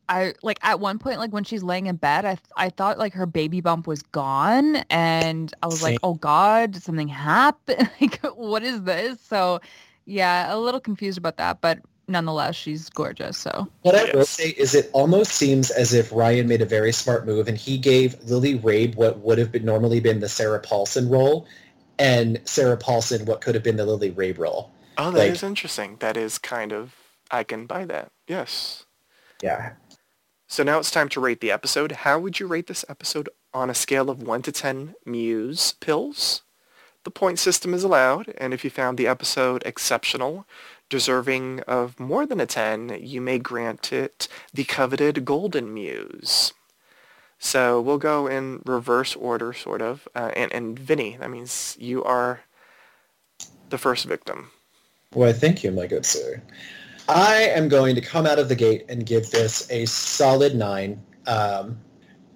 I 0.07 0.35
like 0.43 0.59
at 0.61 0.79
one 0.79 0.99
point, 0.99 1.17
like 1.17 1.33
when 1.33 1.43
she's 1.43 1.63
laying 1.63 1.87
in 1.87 1.95
bed, 1.95 2.25
I 2.25 2.37
I 2.55 2.69
thought 2.69 2.99
like 2.99 3.13
her 3.13 3.25
baby 3.25 3.59
bump 3.59 3.87
was 3.87 4.03
gone, 4.03 4.75
and 4.91 5.51
I 5.63 5.67
was 5.67 5.81
Same. 5.81 5.93
like, 5.93 5.99
oh 6.03 6.13
God, 6.13 6.73
did 6.73 6.83
something 6.83 7.07
happen? 7.07 7.89
like, 8.01 8.19
what 8.35 8.61
is 8.61 8.83
this? 8.83 9.19
So, 9.19 9.61
yeah, 10.05 10.53
a 10.53 10.59
little 10.59 10.79
confused 10.79 11.17
about 11.17 11.37
that, 11.37 11.59
but 11.59 11.79
nonetheless, 12.07 12.55
she's 12.55 12.89
gorgeous. 12.89 13.37
So, 13.37 13.67
What 13.81 13.95
I 13.95 14.11
will 14.15 14.25
say 14.25 14.49
is 14.57 14.75
it 14.75 14.89
almost 14.93 15.31
seems 15.31 15.71
as 15.71 15.93
if 15.93 16.11
Ryan 16.11 16.47
made 16.47 16.61
a 16.61 16.65
very 16.65 16.91
smart 16.91 17.25
move 17.25 17.47
and 17.47 17.57
he 17.57 17.77
gave 17.77 18.15
Lily 18.23 18.59
Rabe 18.59 18.95
what 18.95 19.19
would 19.19 19.37
have 19.37 19.51
been 19.51 19.65
normally 19.65 19.99
been 19.99 20.19
the 20.19 20.29
Sarah 20.29 20.59
Paulson 20.59 21.09
role 21.09 21.47
and 21.99 22.39
Sarah 22.45 22.77
Paulson 22.77 23.25
what 23.25 23.41
could 23.41 23.55
have 23.55 23.63
been 23.63 23.77
the 23.77 23.85
Lily 23.85 24.11
Rabe 24.11 24.37
role. 24.37 24.71
oh, 24.97 25.11
that 25.11 25.27
is 25.27 25.41
like- 25.43 25.49
interesting. 25.49 25.97
That 25.99 26.17
is 26.17 26.37
kind 26.37 26.71
of, 26.73 26.95
I 27.31 27.43
can 27.43 27.65
buy 27.65 27.85
that. 27.85 28.11
Yes. 28.27 28.85
Yeah. 29.41 29.73
So 30.47 30.63
now 30.63 30.77
it's 30.79 30.91
time 30.91 31.09
to 31.09 31.19
rate 31.19 31.41
the 31.41 31.51
episode. 31.51 31.91
How 31.91 32.19
would 32.19 32.39
you 32.39 32.47
rate 32.47 32.67
this 32.67 32.85
episode 32.87 33.29
on 33.53 33.69
a 33.69 33.73
scale 33.73 34.09
of 34.09 34.21
1 34.21 34.41
to 34.43 34.51
10 34.51 34.93
Muse 35.05 35.73
pills? 35.79 36.43
The 37.03 37.11
point 37.11 37.37
system 37.39 37.73
is 37.73 37.83
allowed, 37.83 38.33
and 38.37 38.53
if 38.53 38.63
you 38.63 38.69
found 38.71 38.97
the 38.97 39.05
episode 39.07 39.61
exceptional, 39.65 40.47
deserving 40.89 41.61
of 41.61 41.99
more 41.99 42.25
than 42.25 42.39
a 42.39 42.45
10, 42.45 42.99
you 43.01 43.21
may 43.21 43.39
grant 43.39 43.91
it 43.91 44.27
the 44.53 44.63
coveted 44.63 45.25
Golden 45.25 45.73
Muse. 45.73 46.53
So 47.39 47.81
we'll 47.81 47.97
go 47.97 48.27
in 48.27 48.61
reverse 48.65 49.15
order, 49.15 49.53
sort 49.53 49.81
of. 49.81 50.07
Uh, 50.15 50.31
and, 50.35 50.51
and 50.53 50.79
Vinny, 50.79 51.17
that 51.17 51.29
means 51.29 51.75
you 51.79 52.03
are 52.03 52.41
the 53.69 53.77
first 53.77 54.05
victim. 54.05 54.51
Well, 55.13 55.33
thank 55.33 55.63
you, 55.63 55.71
my 55.71 55.87
good 55.87 56.05
sir. 56.05 56.41
I 57.07 57.35
am 57.35 57.69
going 57.69 57.95
to 57.95 58.01
come 58.01 58.25
out 58.25 58.39
of 58.39 58.49
the 58.49 58.55
gate 58.55 58.85
and 58.89 59.05
give 59.05 59.29
this 59.29 59.69
a 59.69 59.85
solid 59.85 60.55
nine. 60.55 61.01
Um, 61.27 61.77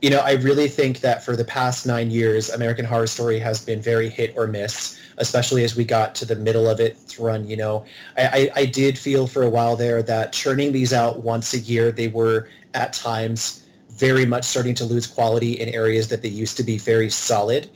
you 0.01 0.09
know, 0.09 0.19
I 0.19 0.34
really 0.34 0.67
think 0.67 1.01
that 1.01 1.23
for 1.23 1.35
the 1.35 1.43
past 1.43 1.85
nine 1.85 2.11
years, 2.11 2.49
American 2.49 2.85
Horror 2.85 3.07
Story 3.07 3.39
has 3.39 3.63
been 3.63 3.81
very 3.81 4.09
hit 4.09 4.34
or 4.38 4.47
miss, 4.47 4.99
especially 5.19 5.63
as 5.63 5.75
we 5.75 5.83
got 5.83 6.15
to 6.15 6.25
the 6.25 6.35
middle 6.35 6.67
of 6.67 6.79
its 6.79 7.19
run. 7.19 7.47
You 7.47 7.57
know, 7.57 7.85
I, 8.17 8.27
I, 8.55 8.61
I 8.61 8.65
did 8.65 8.97
feel 8.97 9.27
for 9.27 9.43
a 9.43 9.49
while 9.49 9.75
there 9.75 10.01
that 10.03 10.33
churning 10.33 10.71
these 10.71 10.93
out 10.93 11.23
once 11.23 11.53
a 11.53 11.59
year, 11.59 11.91
they 11.91 12.07
were 12.07 12.49
at 12.73 12.93
times 12.93 13.63
very 13.89 14.25
much 14.25 14.45
starting 14.45 14.75
to 14.75 14.85
lose 14.85 15.05
quality 15.05 15.53
in 15.53 15.69
areas 15.69 16.07
that 16.07 16.21
they 16.21 16.29
used 16.29 16.55
to 16.57 16.63
be 16.63 16.77
very 16.77 17.09
solid. 17.09 17.69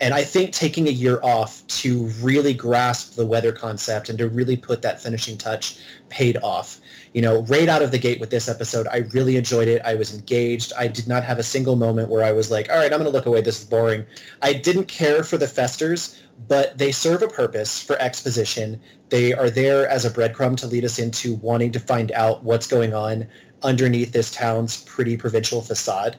And 0.00 0.12
I 0.12 0.24
think 0.24 0.52
taking 0.52 0.88
a 0.88 0.90
year 0.90 1.20
off 1.22 1.66
to 1.68 2.04
really 2.20 2.52
grasp 2.52 3.14
the 3.14 3.26
weather 3.26 3.52
concept 3.52 4.08
and 4.08 4.18
to 4.18 4.28
really 4.28 4.56
put 4.56 4.82
that 4.82 5.00
finishing 5.00 5.38
touch 5.38 5.78
paid 6.08 6.36
off. 6.42 6.80
You 7.16 7.22
know, 7.22 7.44
right 7.44 7.66
out 7.66 7.80
of 7.80 7.92
the 7.92 7.98
gate 7.98 8.20
with 8.20 8.28
this 8.28 8.46
episode, 8.46 8.86
I 8.88 8.98
really 9.14 9.38
enjoyed 9.38 9.68
it. 9.68 9.80
I 9.86 9.94
was 9.94 10.14
engaged. 10.14 10.74
I 10.76 10.86
did 10.86 11.08
not 11.08 11.24
have 11.24 11.38
a 11.38 11.42
single 11.42 11.74
moment 11.74 12.10
where 12.10 12.22
I 12.22 12.30
was 12.30 12.50
like, 12.50 12.68
all 12.68 12.76
right, 12.76 12.92
I'm 12.92 12.98
going 12.98 13.10
to 13.10 13.16
look 13.16 13.24
away. 13.24 13.40
This 13.40 13.58
is 13.58 13.64
boring. 13.64 14.04
I 14.42 14.52
didn't 14.52 14.84
care 14.84 15.24
for 15.24 15.38
the 15.38 15.48
festers, 15.48 16.20
but 16.46 16.76
they 16.76 16.92
serve 16.92 17.22
a 17.22 17.28
purpose 17.28 17.80
for 17.80 17.96
exposition. 18.02 18.78
They 19.08 19.32
are 19.32 19.48
there 19.48 19.88
as 19.88 20.04
a 20.04 20.10
breadcrumb 20.10 20.58
to 20.58 20.66
lead 20.66 20.84
us 20.84 20.98
into 20.98 21.36
wanting 21.36 21.72
to 21.72 21.80
find 21.80 22.12
out 22.12 22.44
what's 22.44 22.66
going 22.66 22.92
on 22.92 23.26
underneath 23.62 24.12
this 24.12 24.30
town's 24.30 24.84
pretty 24.84 25.16
provincial 25.16 25.62
facade 25.62 26.18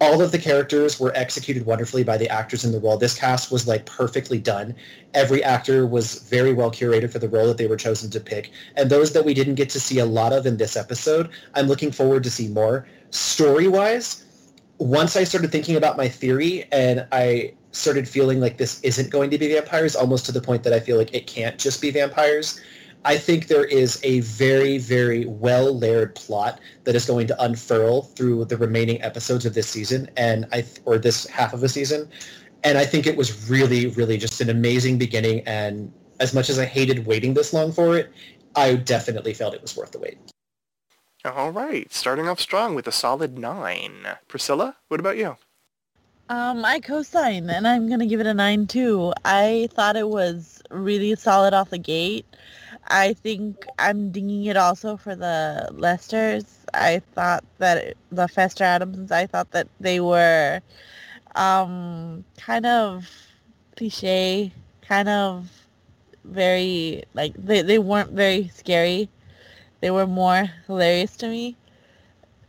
all 0.00 0.22
of 0.22 0.30
the 0.30 0.38
characters 0.38 1.00
were 1.00 1.12
executed 1.16 1.66
wonderfully 1.66 2.04
by 2.04 2.16
the 2.16 2.28
actors 2.28 2.64
in 2.64 2.72
the 2.72 2.78
role. 2.78 2.96
This 2.96 3.18
cast 3.18 3.50
was 3.50 3.66
like 3.66 3.84
perfectly 3.84 4.38
done. 4.38 4.74
Every 5.14 5.42
actor 5.42 5.86
was 5.86 6.20
very 6.28 6.52
well 6.52 6.70
curated 6.70 7.10
for 7.10 7.18
the 7.18 7.28
role 7.28 7.48
that 7.48 7.56
they 7.56 7.66
were 7.66 7.76
chosen 7.76 8.10
to 8.10 8.20
pick. 8.20 8.52
And 8.76 8.90
those 8.90 9.12
that 9.12 9.24
we 9.24 9.34
didn't 9.34 9.56
get 9.56 9.70
to 9.70 9.80
see 9.80 9.98
a 9.98 10.06
lot 10.06 10.32
of 10.32 10.46
in 10.46 10.56
this 10.56 10.76
episode, 10.76 11.30
I'm 11.54 11.66
looking 11.66 11.90
forward 11.90 12.22
to 12.24 12.30
see 12.30 12.48
more. 12.48 12.86
Story-wise, 13.10 14.24
once 14.78 15.16
I 15.16 15.24
started 15.24 15.50
thinking 15.50 15.74
about 15.74 15.96
my 15.96 16.08
theory 16.08 16.68
and 16.70 17.04
I 17.10 17.54
started 17.72 18.08
feeling 18.08 18.40
like 18.40 18.58
this 18.58 18.80
isn't 18.82 19.10
going 19.10 19.30
to 19.30 19.38
be 19.38 19.52
vampires, 19.52 19.96
almost 19.96 20.26
to 20.26 20.32
the 20.32 20.40
point 20.40 20.62
that 20.62 20.72
I 20.72 20.80
feel 20.80 20.96
like 20.96 21.12
it 21.12 21.26
can't 21.26 21.58
just 21.58 21.82
be 21.82 21.90
vampires, 21.90 22.60
I 23.08 23.16
think 23.16 23.46
there 23.46 23.64
is 23.64 23.98
a 24.02 24.20
very, 24.20 24.76
very 24.76 25.24
well 25.24 25.78
layered 25.78 26.14
plot 26.14 26.60
that 26.84 26.94
is 26.94 27.06
going 27.06 27.26
to 27.28 27.42
unfurl 27.42 28.02
through 28.02 28.44
the 28.44 28.58
remaining 28.58 29.00
episodes 29.00 29.46
of 29.46 29.54
this 29.54 29.66
season, 29.66 30.10
and 30.18 30.44
I 30.52 30.60
th- 30.60 30.80
or 30.84 30.98
this 30.98 31.26
half 31.26 31.54
of 31.54 31.62
a 31.62 31.70
season, 31.70 32.10
and 32.64 32.76
I 32.76 32.84
think 32.84 33.06
it 33.06 33.16
was 33.16 33.48
really, 33.48 33.86
really 33.86 34.18
just 34.18 34.42
an 34.42 34.50
amazing 34.50 34.98
beginning. 34.98 35.40
And 35.46 35.90
as 36.20 36.34
much 36.34 36.50
as 36.50 36.58
I 36.58 36.66
hated 36.66 37.06
waiting 37.06 37.32
this 37.32 37.54
long 37.54 37.72
for 37.72 37.96
it, 37.96 38.12
I 38.54 38.76
definitely 38.76 39.32
felt 39.32 39.54
it 39.54 39.62
was 39.62 39.74
worth 39.74 39.92
the 39.92 40.00
wait. 40.00 40.18
All 41.24 41.50
right, 41.50 41.90
starting 41.90 42.28
off 42.28 42.40
strong 42.40 42.74
with 42.74 42.86
a 42.86 42.92
solid 42.92 43.38
9. 43.38 44.06
Priscilla, 44.28 44.76
what 44.88 45.00
about 45.00 45.16
you? 45.16 45.38
Um, 46.28 46.62
I 46.62 46.80
co-sign, 46.80 47.48
and 47.48 47.66
I'm 47.66 47.88
gonna 47.88 48.04
give 48.04 48.20
it 48.20 48.26
a 48.26 48.34
nine 48.34 48.66
too. 48.66 49.14
I 49.24 49.70
thought 49.72 49.96
it 49.96 50.10
was 50.10 50.60
really 50.68 51.14
solid 51.14 51.54
off 51.54 51.70
the 51.70 51.78
gate. 51.78 52.26
I 52.86 53.12
think 53.14 53.66
I'm 53.78 54.10
dinging 54.10 54.44
it 54.46 54.56
also 54.56 54.96
for 54.96 55.14
the 55.14 55.68
Lesters. 55.72 56.64
I 56.74 57.00
thought 57.14 57.44
that 57.58 57.78
it- 57.78 57.96
the 58.10 58.28
Fester 58.28 58.64
Addams. 58.64 59.10
I 59.12 59.26
thought 59.26 59.50
that 59.52 59.68
they 59.80 60.00
were, 60.00 60.60
um, 61.34 62.24
kind 62.38 62.66
of 62.66 63.08
cliche, 63.76 64.52
kind 64.82 65.08
of 65.08 65.50
very 66.24 67.04
like 67.14 67.34
they 67.36 67.62
they 67.62 67.78
weren't 67.78 68.12
very 68.12 68.48
scary. 68.48 69.08
They 69.80 69.90
were 69.90 70.06
more 70.06 70.50
hilarious 70.66 71.16
to 71.18 71.28
me, 71.28 71.56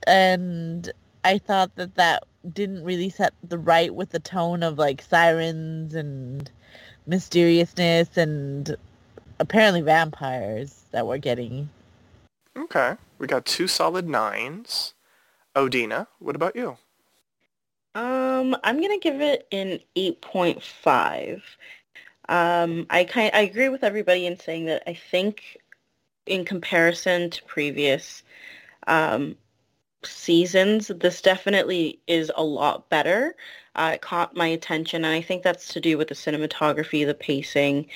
and 0.07 0.91
I 1.23 1.37
thought 1.37 1.75
that 1.75 1.95
that 1.95 2.23
didn't 2.53 2.83
really 2.83 3.09
set 3.09 3.33
the 3.43 3.57
right 3.57 3.93
with 3.93 4.09
the 4.11 4.19
tone 4.19 4.63
of 4.63 4.77
like 4.77 5.01
sirens 5.01 5.93
and 5.95 6.49
mysteriousness 7.07 8.17
and 8.17 8.75
apparently 9.39 9.81
vampires 9.81 10.83
that 10.91 11.07
we're 11.07 11.17
getting. 11.17 11.69
Okay, 12.57 12.95
we 13.17 13.27
got 13.27 13.45
two 13.45 13.67
solid 13.67 14.05
9s. 14.05 14.93
Odina, 15.55 16.07
what 16.19 16.35
about 16.35 16.55
you? 16.55 16.77
Um, 17.95 18.55
I'm 18.63 18.81
gonna 18.81 18.99
give 18.99 19.19
it 19.21 19.47
an 19.51 19.79
8.5. 19.95 21.41
Um, 22.29 22.85
I 22.91 23.03
kind 23.05 23.31
I 23.33 23.41
agree 23.41 23.69
with 23.69 23.83
everybody 23.83 24.27
in 24.27 24.37
saying 24.37 24.65
that 24.65 24.83
I 24.87 24.93
think 24.93 25.57
in 26.27 26.45
comparison 26.45 27.31
to 27.31 27.43
previous 27.43 28.21
um, 28.87 29.35
seasons, 30.03 30.91
this 30.99 31.21
definitely 31.21 31.99
is 32.07 32.31
a 32.35 32.43
lot 32.43 32.89
better. 32.89 33.35
Uh, 33.75 33.91
it 33.95 34.01
caught 34.01 34.35
my 34.35 34.47
attention, 34.47 35.03
and 35.05 35.13
I 35.13 35.21
think 35.21 35.43
that's 35.43 35.73
to 35.73 35.81
do 35.81 35.97
with 35.97 36.09
the 36.09 36.15
cinematography, 36.15 37.05
the 37.05 37.13
pacing, 37.13 37.87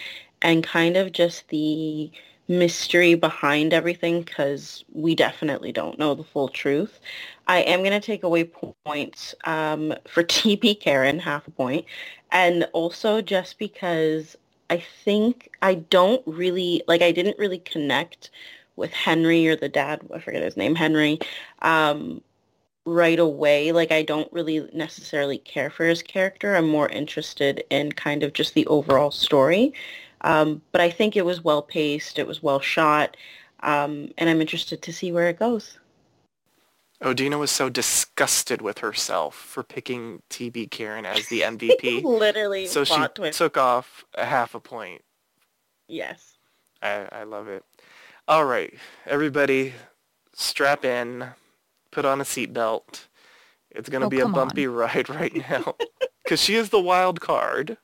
and 0.44 0.64
kind 0.64 0.98
of 0.98 1.12
just 1.12 1.48
the 1.50 2.12
mystery 2.48 3.16
behind 3.16 3.74
everything 3.74 4.22
because 4.22 4.84
we 4.92 5.16
definitely 5.16 5.72
don't 5.72 5.98
know 5.98 6.14
the 6.14 6.24
full 6.24 6.50
truth. 6.50 7.00
I 7.48 7.60
am 7.60 7.80
going 7.80 7.92
to 7.92 8.06
take 8.06 8.24
away 8.24 8.44
points 8.86 9.34
um, 9.46 9.94
for 10.08 10.24
TB 10.24 10.80
Karen, 10.82 11.20
half 11.20 11.48
a 11.48 11.52
point, 11.52 11.86
and 12.32 12.68
also 12.74 13.22
just 13.22 13.58
because 13.58 14.36
I 14.70 14.84
think 15.04 15.52
I 15.62 15.76
don't 15.76 16.22
really, 16.26 16.84
like 16.88 17.02
I 17.02 17.12
didn't 17.12 17.40
really 17.40 17.60
connect 17.60 18.30
with 18.76 18.92
Henry 18.92 19.48
or 19.48 19.56
the 19.56 19.70
dad, 19.70 20.02
I 20.14 20.20
forget 20.20 20.42
his 20.42 20.58
name, 20.58 20.76
Henry, 20.76 21.20
um, 21.62 22.22
right 22.86 23.20
away. 23.20 23.72
Like 23.72 23.92
I 23.92 24.02
don't 24.02 24.32
really 24.34 24.68
necessarily 24.74 25.38
care 25.38 25.70
for 25.70 25.86
his 25.86 26.02
character. 26.02 26.56
I'm 26.56 26.68
more 26.68 26.90
interested 26.90 27.64
in 27.70 27.92
kind 27.92 28.24
of 28.24 28.34
just 28.34 28.56
the 28.56 28.66
overall 28.68 29.12
story. 29.12 29.74
Um, 30.24 30.62
but 30.72 30.82
I 30.82 30.90
think 30.90 31.16
it 31.16 31.26
was 31.26 31.44
well 31.44 31.62
paced. 31.62 32.18
It 32.20 32.28
was 32.28 32.42
well 32.42 32.60
shot. 32.60 33.18
Um, 33.62 34.10
and 34.18 34.30
I'm 34.30 34.42
interested 34.42 34.82
to 34.82 34.94
see 34.94 35.12
where 35.12 35.28
it 35.30 35.40
goes. 35.40 35.78
Odina 37.02 37.38
was 37.38 37.52
so 37.52 37.68
disgusted 37.70 38.62
with 38.62 38.78
herself 38.80 39.36
for 39.36 39.62
picking 39.64 40.22
TB 40.30 40.72
Karen 40.72 41.06
as 41.06 41.28
the 41.28 41.42
MVP. 41.42 42.04
Literally, 42.04 42.66
so 42.66 42.84
she 42.86 42.96
twist. 43.14 43.38
took 43.38 43.58
off 43.58 44.06
a 44.16 44.24
half 44.26 44.56
a 44.56 44.60
point. 44.60 45.02
Yes. 45.88 46.38
I, 46.82 47.08
I 47.12 47.24
love 47.24 47.48
it. 47.50 47.64
All 48.28 48.46
right, 48.46 48.74
everybody, 49.06 49.74
strap 50.34 50.86
in, 50.86 51.26
put 51.92 52.06
on 52.06 52.22
a 52.22 52.24
seatbelt. 52.24 53.08
It's 53.72 53.90
going 53.90 54.00
to 54.02 54.08
Oh, 54.08 54.10
be 54.10 54.20
a 54.20 54.24
come 54.24 54.32
bumpy 54.34 54.68
ride 54.68 55.10
right 55.10 55.36
now 55.50 55.76
because 56.24 56.42
she 56.42 56.56
is 56.56 56.70
the 56.70 56.80
wild 56.80 57.20
card. 57.20 57.78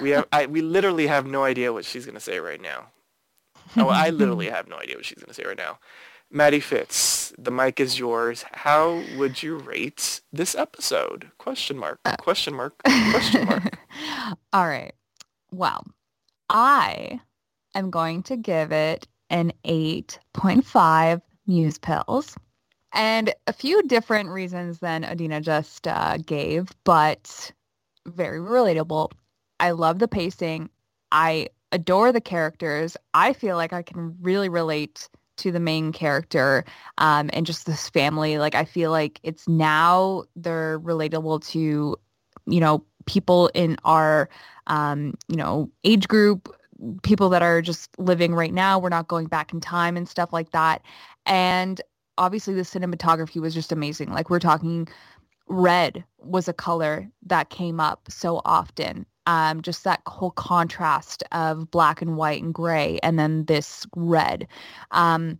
We 0.00 0.10
have, 0.10 0.26
I, 0.32 0.46
we 0.46 0.60
literally 0.60 1.06
have 1.06 1.26
no 1.26 1.44
idea 1.44 1.72
what 1.72 1.84
she's 1.84 2.04
going 2.04 2.14
to 2.14 2.20
say 2.20 2.38
right 2.38 2.60
now. 2.60 2.86
Oh, 3.76 3.88
I 3.88 4.10
literally 4.10 4.46
have 4.50 4.68
no 4.68 4.76
idea 4.76 4.96
what 4.96 5.04
she's 5.04 5.18
going 5.18 5.28
to 5.28 5.34
say 5.34 5.44
right 5.44 5.56
now. 5.56 5.78
Maddie 6.30 6.60
Fitz, 6.60 7.32
the 7.38 7.50
mic 7.50 7.80
is 7.80 7.98
yours. 7.98 8.44
How 8.52 9.02
would 9.16 9.42
you 9.42 9.56
rate 9.56 10.20
this 10.30 10.54
episode? 10.54 11.30
Question 11.38 11.78
mark. 11.78 12.00
Question 12.18 12.54
mark. 12.54 12.74
Question 12.82 13.46
mark. 13.46 13.78
All 14.52 14.68
right. 14.68 14.92
Well, 15.50 15.84
I 16.50 17.20
am 17.74 17.90
going 17.90 18.22
to 18.24 18.36
give 18.36 18.72
it 18.72 19.08
an 19.30 19.52
8.5 19.64 21.22
Muse 21.46 21.78
Pills. 21.78 22.36
And 22.92 23.32
a 23.46 23.52
few 23.52 23.82
different 23.84 24.28
reasons 24.30 24.80
than 24.80 25.04
Adina 25.04 25.40
just 25.40 25.86
uh, 25.86 26.18
gave, 26.18 26.68
but 26.84 27.50
very 28.06 28.38
relatable. 28.38 29.10
I 29.60 29.72
love 29.72 29.98
the 29.98 30.08
pacing. 30.08 30.70
I 31.12 31.48
adore 31.72 32.12
the 32.12 32.20
characters. 32.20 32.96
I 33.14 33.32
feel 33.32 33.56
like 33.56 33.72
I 33.72 33.82
can 33.82 34.16
really 34.20 34.48
relate 34.48 35.08
to 35.38 35.52
the 35.52 35.60
main 35.60 35.92
character 35.92 36.64
um, 36.98 37.30
and 37.32 37.46
just 37.46 37.66
this 37.66 37.88
family. 37.88 38.38
Like 38.38 38.54
I 38.54 38.64
feel 38.64 38.90
like 38.90 39.20
it's 39.22 39.48
now 39.48 40.24
they're 40.36 40.80
relatable 40.80 41.46
to, 41.50 41.96
you 42.46 42.60
know, 42.60 42.84
people 43.06 43.48
in 43.54 43.76
our, 43.84 44.28
um, 44.66 45.14
you 45.28 45.36
know, 45.36 45.70
age 45.84 46.08
group, 46.08 46.54
people 47.02 47.28
that 47.30 47.42
are 47.42 47.62
just 47.62 47.90
living 47.98 48.34
right 48.34 48.52
now. 48.52 48.78
We're 48.78 48.88
not 48.88 49.08
going 49.08 49.26
back 49.26 49.52
in 49.52 49.60
time 49.60 49.96
and 49.96 50.08
stuff 50.08 50.32
like 50.32 50.50
that. 50.50 50.82
And 51.26 51.80
obviously 52.18 52.54
the 52.54 52.62
cinematography 52.62 53.40
was 53.40 53.54
just 53.54 53.72
amazing. 53.72 54.10
Like 54.10 54.28
we're 54.28 54.40
talking 54.40 54.88
red 55.48 56.04
was 56.18 56.48
a 56.48 56.52
color 56.52 57.08
that 57.26 57.50
came 57.50 57.80
up 57.80 58.08
so 58.10 58.42
often. 58.44 59.06
Um, 59.28 59.60
just 59.60 59.84
that 59.84 60.00
whole 60.06 60.30
contrast 60.30 61.22
of 61.32 61.70
black 61.70 62.00
and 62.00 62.16
white 62.16 62.42
and 62.42 62.54
gray 62.54 62.98
and 63.02 63.18
then 63.18 63.44
this 63.44 63.86
red. 63.94 64.48
Um, 64.90 65.38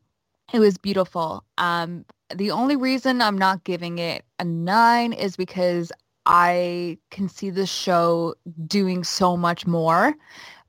it 0.52 0.58
was 0.58 0.76
beautiful. 0.76 1.42
Um, 1.56 2.04
the 2.34 2.50
only 2.50 2.76
reason 2.76 3.22
I'm 3.22 3.38
not 3.38 3.64
giving 3.64 3.98
it 3.98 4.24
a 4.38 4.44
nine 4.44 5.12
is 5.14 5.36
because 5.36 5.90
I 6.26 6.98
can 7.10 7.28
see 7.30 7.48
the 7.48 7.66
show 7.66 8.34
doing 8.66 9.04
so 9.04 9.36
much 9.36 9.66
more. 9.66 10.14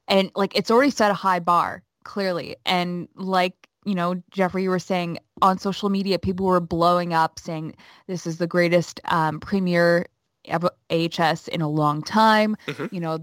And 0.08 0.32
like 0.36 0.56
it's 0.56 0.72
already 0.72 0.91
set 0.91 1.12
a 1.12 1.16
high 1.16 1.40
bar, 1.40 1.84
clearly. 2.06 2.56
And 2.66 3.10
like, 3.16 3.54
you 3.86 3.96
know, 3.96 4.22
Jeffrey, 4.32 4.64
you 4.64 4.70
were 4.70 4.80
saying 4.80 5.20
on 5.41 5.60
social 5.60 5.90
media, 5.90 6.18
people 6.18 6.46
were 6.46 6.62
blowing 6.62 7.14
up 7.14 7.40
saying 7.40 7.76
this 8.08 8.26
is 8.26 8.38
the 8.38 8.48
greatest 8.48 9.02
um, 9.06 9.40
premiere 9.40 10.08
AHS 10.50 11.48
in 11.50 11.62
a 11.62 11.70
long 11.70 12.02
time. 12.02 12.56
Mhm. 12.68 12.92
You 12.92 13.00
know, 13.00 13.20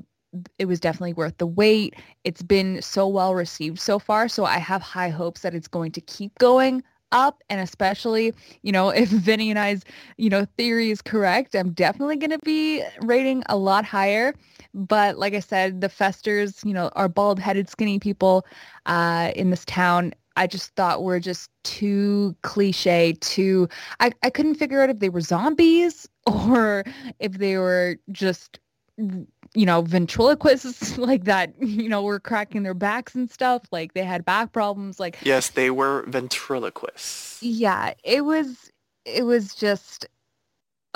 it 0.59 0.67
was 0.67 0.81
definitely 0.81 1.15
worth 1.15 1.39
the 1.39 1.47
wait. 1.47 1.95
It's 2.25 2.43
been 2.43 2.83
so 2.83 3.07
well 3.09 3.35
received 3.35 3.79
so 3.79 3.99
far. 3.99 4.29
So 4.29 4.45
I 4.45 4.59
have 4.59 4.83
high 4.83 5.09
hopes 5.09 5.43
that 5.43 5.55
it's 5.55 5.69
going 5.69 5.93
to 5.93 6.01
keep 6.01 6.37
going 6.39 6.83
up. 7.13 7.43
And 7.49 7.61
especially, 7.61 8.35
you 8.63 8.73
know, 8.73 8.89
if 9.03 9.09
Vinny 9.09 9.51
and 9.51 9.59
I's, 9.59 9.83
you 10.17 10.29
know, 10.29 10.47
theory 10.59 10.91
is 10.91 11.01
correct, 11.01 11.55
I'm 11.55 11.73
definitely 11.73 12.17
going 12.17 12.31
to 12.31 12.39
be 12.41 12.83
rating 13.01 13.43
a 13.49 13.57
lot 13.57 13.85
higher. 13.85 14.35
But 14.75 15.19
like 15.19 15.33
I 15.35 15.41
said, 15.41 15.81
the 15.81 15.89
Festers, 15.89 16.63
you 16.65 16.75
know, 16.75 16.91
are 16.95 17.09
bald-headed, 17.09 17.71
skinny 17.71 17.99
people 17.99 18.45
uh, 18.87 19.33
in 19.35 19.51
this 19.51 19.65
town. 19.65 20.13
I 20.37 20.47
just 20.47 20.75
thought 20.77 21.03
were 21.03 21.21
just 21.21 21.51
too 21.65 22.37
cliche, 22.43 23.15
too. 23.21 23.69
I, 24.01 24.13
I 24.23 24.31
couldn't 24.31 24.57
figure 24.57 24.83
out 24.83 24.91
if 24.91 24.99
they 24.99 25.09
were 25.09 25.21
zombies 25.21 26.09
or 26.27 26.85
if 27.19 27.33
they 27.33 27.57
were 27.57 27.97
just 28.13 28.59
mm, 29.01 29.27
you 29.55 29.65
know, 29.65 29.81
ventriloquists 29.81 30.99
like 31.11 31.25
that, 31.25 31.55
you 31.63 31.89
know, 31.89 32.03
were 32.03 32.21
cracking 32.21 32.63
their 32.63 32.75
backs 32.75 33.15
and 33.15 33.31
stuff. 33.31 33.63
Like 33.73 33.95
they 33.95 34.05
had 34.05 34.25
back 34.25 34.53
problems. 34.53 35.01
Like, 35.01 35.17
Yes, 35.23 35.49
they 35.49 35.71
were 35.71 36.05
ventriloquists. 36.09 37.43
yeah, 37.43 37.95
it 38.05 38.25
was, 38.25 38.71
it 39.07 39.23
was 39.23 39.55
just 39.55 40.07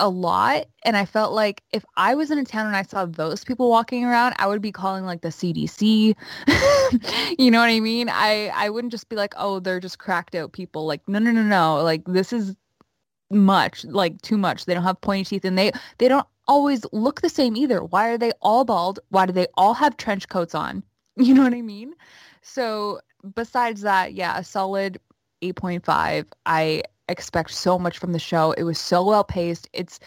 a 0.01 0.09
lot. 0.09 0.67
And 0.85 0.97
I 0.97 1.05
felt 1.05 1.33
like 1.33 1.63
if 1.73 1.85
I 1.97 2.15
was 2.15 2.31
in 2.31 2.39
a 2.39 2.45
town 2.45 2.67
and 2.67 2.75
I 2.75 2.83
saw 2.83 3.05
those 3.05 3.45
people 3.45 3.71
walking 3.71 4.05
around, 4.05 4.35
I 4.39 4.47
would 4.47 4.63
be 4.63 4.73
calling 4.73 5.05
like 5.05 5.21
the 5.21 5.29
CDC. 5.29 6.17
you 7.39 7.51
know 7.51 7.61
what 7.61 7.69
I 7.69 7.79
mean? 7.79 8.09
I, 8.09 8.51
I 8.55 8.71
wouldn't 8.71 8.91
just 8.91 9.09
be 9.09 9.17
like, 9.17 9.35
oh, 9.37 9.61
they're 9.61 9.79
just 9.79 9.99
cracked 9.99 10.35
out 10.35 10.53
people. 10.53 10.87
Like, 10.87 11.07
no, 11.07 11.19
no, 11.19 11.31
no, 11.31 11.43
no. 11.43 11.83
Like 11.83 12.05
this 12.07 12.33
is 12.33 12.57
much, 13.31 13.85
like 13.85 14.21
too 14.23 14.39
much. 14.39 14.65
They 14.65 14.75
don't 14.75 14.83
have 14.83 15.01
pointy 15.01 15.25
teeth 15.25 15.45
and 15.45 15.57
they, 15.57 15.71
they 15.99 16.09
don't 16.09 16.27
always 16.49 16.85
look 16.93 17.21
the 17.21 17.29
same 17.29 17.57
either. 17.57 17.85
Why 17.85 18.09
are 18.09 18.19
they 18.19 18.33
all 18.41 18.65
bald? 18.65 18.99
Why 19.11 19.27
do 19.27 19.33
they 19.33 19.47
all 19.55 19.75
have 19.75 19.97
trench 19.97 20.29
coats 20.29 20.55
on? 20.55 20.83
You 21.17 21.35
know 21.35 21.43
what 21.43 21.53
I 21.53 21.61
mean? 21.61 21.93
So 22.41 23.01
besides 23.35 23.83
that, 23.83 24.15
yeah, 24.15 24.39
a 24.39 24.45
solid 24.45 24.99
8.5. 25.43 26.27
I 26.47 26.83
expect 27.11 27.51
so 27.53 27.79
much 27.79 27.99
from 27.99 28.13
the 28.13 28.19
show. 28.19 28.53
It 28.53 28.63
was 28.63 28.79
so 28.79 29.05
well 29.05 29.25
paced. 29.25 29.69
It's 29.73 30.01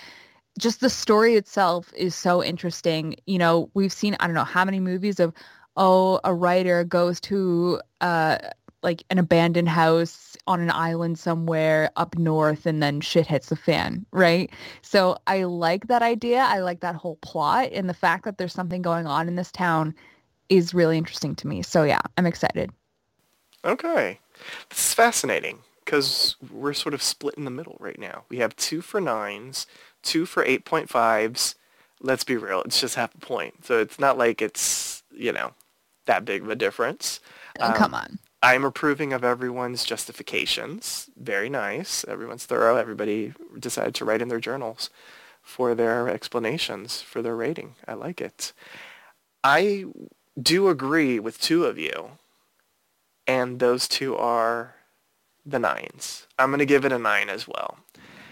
just 0.59 0.81
the 0.81 0.89
story 0.89 1.35
itself 1.35 1.91
is 1.95 2.15
so 2.15 2.43
interesting. 2.43 3.15
You 3.25 3.39
know, 3.39 3.69
we've 3.73 3.93
seen 3.93 4.15
I 4.19 4.27
don't 4.27 4.35
know 4.35 4.43
how 4.43 4.65
many 4.65 4.79
movies 4.79 5.19
of 5.19 5.33
oh, 5.75 6.19
a 6.23 6.33
writer 6.33 6.83
goes 6.83 7.19
to 7.21 7.81
uh 8.01 8.37
like 8.83 9.03
an 9.09 9.17
abandoned 9.17 9.69
house 9.69 10.35
on 10.45 10.59
an 10.59 10.69
island 10.69 11.17
somewhere 11.17 11.89
up 11.95 12.17
north 12.17 12.65
and 12.65 12.83
then 12.83 12.99
shit 12.99 13.25
hits 13.25 13.47
the 13.47 13.55
fan, 13.55 14.05
right? 14.11 14.51
So 14.81 15.15
I 15.25 15.43
like 15.43 15.87
that 15.87 16.01
idea. 16.01 16.39
I 16.41 16.59
like 16.59 16.81
that 16.81 16.95
whole 16.95 17.15
plot 17.21 17.69
and 17.71 17.87
the 17.87 17.93
fact 17.93 18.25
that 18.25 18.37
there's 18.37 18.53
something 18.53 18.81
going 18.81 19.07
on 19.07 19.29
in 19.29 19.35
this 19.35 19.53
town 19.53 19.95
is 20.49 20.73
really 20.73 20.97
interesting 20.97 21.33
to 21.35 21.47
me. 21.47 21.61
So 21.61 21.83
yeah, 21.83 22.01
I'm 22.17 22.25
excited. 22.25 22.71
Okay. 23.63 24.19
This 24.69 24.87
is 24.87 24.93
fascinating 24.93 25.59
because 25.85 26.35
we're 26.51 26.73
sort 26.73 26.93
of 26.93 27.01
split 27.01 27.35
in 27.35 27.45
the 27.45 27.51
middle 27.51 27.77
right 27.79 27.99
now. 27.99 28.23
We 28.29 28.37
have 28.37 28.55
two 28.55 28.81
for 28.81 29.01
nines, 29.01 29.67
two 30.01 30.25
for 30.25 30.43
8.5s. 30.45 31.55
Let's 32.01 32.23
be 32.23 32.37
real, 32.37 32.61
it's 32.63 32.81
just 32.81 32.95
half 32.95 33.15
a 33.15 33.19
point. 33.19 33.65
So 33.65 33.79
it's 33.79 33.99
not 33.99 34.17
like 34.17 34.41
it's, 34.41 35.03
you 35.11 35.31
know, 35.31 35.53
that 36.05 36.25
big 36.25 36.43
of 36.43 36.49
a 36.49 36.55
difference. 36.55 37.19
Oh, 37.59 37.67
Um, 37.67 37.73
come 37.73 37.93
on. 37.93 38.19
I'm 38.41 38.65
approving 38.65 39.13
of 39.13 39.23
everyone's 39.23 39.85
justifications. 39.85 41.09
Very 41.17 41.49
nice. 41.49 42.03
Everyone's 42.09 42.45
thorough. 42.45 42.75
Everybody 42.75 43.33
decided 43.57 43.95
to 43.95 44.05
write 44.05 44.21
in 44.21 44.27
their 44.27 44.41
journals 44.41 44.89
for 45.41 45.73
their 45.75 46.09
explanations 46.09 47.01
for 47.01 47.21
their 47.21 47.35
rating. 47.37 47.75
I 47.87 47.93
like 47.93 48.19
it. 48.19 48.51
I 49.43 49.85
do 50.41 50.67
agree 50.69 51.19
with 51.19 51.39
two 51.39 51.65
of 51.65 51.77
you, 51.77 52.11
and 53.27 53.59
those 53.59 53.87
two 53.87 54.15
are 54.15 54.75
the 55.45 55.59
nines. 55.59 56.27
I'm 56.39 56.49
going 56.49 56.59
to 56.59 56.65
give 56.65 56.85
it 56.85 56.91
a 56.91 56.99
nine 56.99 57.29
as 57.29 57.47
well. 57.47 57.77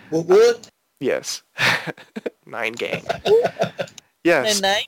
What? 0.10 0.26
what? 0.26 0.70
Yes. 1.00 1.44
nine 2.46 2.74
gang. 2.74 3.04
Yes. 4.24 4.54
And 4.54 4.62
night. 4.62 4.88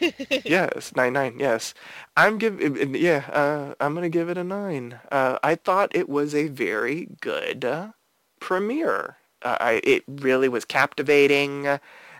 yes, 0.44 0.94
nine 0.96 1.12
nine. 1.12 1.36
Yes, 1.38 1.74
I'm 2.16 2.38
give. 2.38 2.60
Yeah, 2.96 3.24
uh, 3.32 3.74
I'm 3.80 3.94
gonna 3.94 4.08
give 4.08 4.28
it 4.28 4.38
a 4.38 4.44
nine. 4.44 4.98
Uh, 5.10 5.38
I 5.42 5.54
thought 5.54 5.94
it 5.94 6.08
was 6.08 6.34
a 6.34 6.48
very 6.48 7.08
good 7.20 7.64
uh, 7.64 7.92
premiere. 8.40 9.16
Uh, 9.42 9.56
I 9.60 9.80
it 9.84 10.04
really 10.08 10.48
was 10.48 10.64
captivating. 10.64 11.78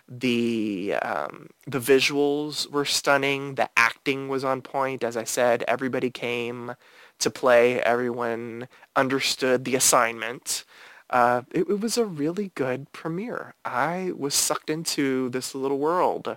The 0.09 0.95
um, 1.03 1.51
the 1.67 1.81
visuals 1.81 2.71
were 2.71 2.85
stunning. 2.85 3.57
The 3.57 3.69
acting 3.77 4.29
was 4.29 4.45
on 4.45 4.63
point. 4.63 5.03
As 5.03 5.17
I 5.17 5.25
said, 5.25 5.65
everybody 5.67 6.11
came 6.11 6.75
to 7.21 7.31
play. 7.31 7.81
Everyone 7.83 8.69
understood 8.95 9.65
the 9.65 9.75
assignment. 9.77 10.65
Uh, 11.11 11.43
it, 11.53 11.61
it 11.69 11.81
was 11.81 11.97
a 11.97 12.05
really 12.05 12.51
good 12.55 12.91
premiere. 12.93 13.55
I 13.65 14.13
was 14.17 14.35
sucked 14.35 14.71
into 14.71 15.29
this 15.31 15.55
little 15.55 15.79
world 15.79 16.37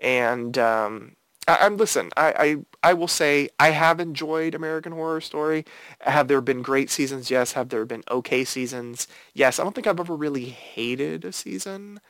and 0.00 0.56
um, 0.58 1.16
I, 1.46 1.66
am 1.66 1.76
listen. 1.76 2.10
I, 2.16 2.56
I 2.82 2.90
I 2.90 2.94
will 2.94 3.08
say 3.08 3.48
I 3.58 3.70
have 3.70 4.00
enjoyed 4.00 4.54
American 4.54 4.92
Horror 4.92 5.20
Story. 5.20 5.64
Have 6.00 6.28
there 6.28 6.40
been 6.40 6.62
great 6.62 6.90
seasons? 6.90 7.30
Yes. 7.30 7.52
Have 7.52 7.70
there 7.70 7.84
been 7.84 8.02
okay 8.10 8.44
seasons? 8.44 9.08
Yes. 9.34 9.58
I 9.58 9.64
don't 9.64 9.74
think 9.74 9.86
I've 9.86 10.00
ever 10.00 10.16
really 10.16 10.46
hated 10.46 11.24
a 11.24 11.32
season. 11.32 12.00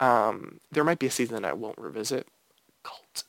Um, 0.00 0.60
there 0.72 0.84
might 0.84 0.98
be 1.00 1.06
a 1.06 1.10
season 1.10 1.42
that 1.42 1.48
I 1.48 1.54
won't 1.54 1.78
revisit. 1.78 2.28
Cult. 2.84 3.24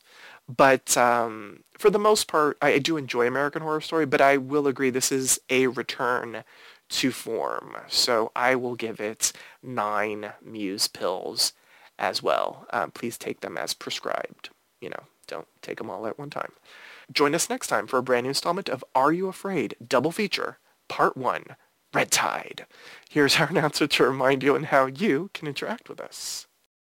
But 0.49 0.97
um, 0.97 1.63
for 1.77 1.89
the 1.89 1.99
most 1.99 2.27
part, 2.27 2.57
I, 2.61 2.73
I 2.73 2.79
do 2.79 2.97
enjoy 2.97 3.27
American 3.27 3.61
Horror 3.61 3.81
Story. 3.81 4.05
But 4.05 4.21
I 4.21 4.37
will 4.37 4.67
agree 4.67 4.89
this 4.89 5.11
is 5.11 5.39
a 5.49 5.67
return 5.67 6.43
to 6.89 7.11
form. 7.11 7.77
So 7.87 8.31
I 8.35 8.55
will 8.55 8.75
give 8.75 8.99
it 8.99 9.31
nine 9.61 10.33
Muse 10.43 10.87
pills 10.87 11.53
as 11.99 12.23
well. 12.23 12.65
Um, 12.71 12.91
please 12.91 13.17
take 13.17 13.41
them 13.41 13.57
as 13.57 13.73
prescribed. 13.73 14.49
You 14.81 14.89
know, 14.89 15.03
don't 15.27 15.47
take 15.61 15.77
them 15.77 15.89
all 15.89 16.07
at 16.07 16.17
one 16.17 16.29
time. 16.29 16.51
Join 17.11 17.35
us 17.35 17.49
next 17.49 17.67
time 17.67 17.87
for 17.87 17.97
a 17.97 18.03
brand 18.03 18.23
new 18.23 18.29
installment 18.29 18.69
of 18.69 18.83
Are 18.95 19.11
You 19.11 19.27
Afraid? 19.27 19.75
Double 19.85 20.11
Feature, 20.11 20.57
Part 20.87 21.17
1, 21.17 21.43
Red 21.93 22.11
Tide. 22.11 22.65
Here's 23.09 23.39
our 23.39 23.47
announcer 23.49 23.87
to 23.87 24.03
remind 24.03 24.43
you 24.43 24.55
on 24.55 24.63
how 24.63 24.87
you 24.87 25.29
can 25.33 25.47
interact 25.47 25.89
with 25.89 25.99
us. 25.99 26.47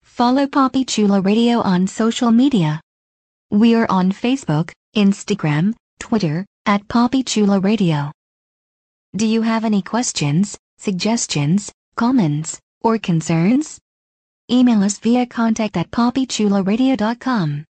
Follow 0.03 0.47
Poppy 0.47 0.85
Chula 0.85 1.21
Radio 1.21 1.61
on 1.61 1.87
social 1.87 2.31
media. 2.31 2.81
We 3.53 3.75
are 3.75 3.87
on 3.91 4.13
Facebook, 4.13 4.73
Instagram, 4.97 5.75
Twitter, 6.01 6.47
at 6.65 6.89
Poppy 6.89 7.23
Chula 7.23 7.61
Radio. 7.61 8.11
Do 9.15 9.27
you 9.27 9.43
have 9.43 9.67
any 9.67 9.83
questions, 9.83 10.57
suggestions, 10.79 11.71
comments, 11.95 12.59
or 12.81 12.97
concerns? 12.97 13.79
Email 14.51 14.83
us 14.83 14.99
via 14.99 15.27
contact 15.27 15.77
at 15.77 15.91
poppychularadio.com. 15.91 17.67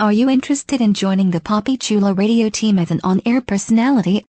Are 0.00 0.12
you 0.12 0.30
interested 0.30 0.80
in 0.80 0.94
joining 0.94 1.30
the 1.30 1.42
Poppy 1.42 1.76
Chula 1.76 2.14
Radio 2.14 2.48
team 2.48 2.78
as 2.78 2.90
an 2.90 3.00
on-air 3.04 3.42
personality? 3.42 4.24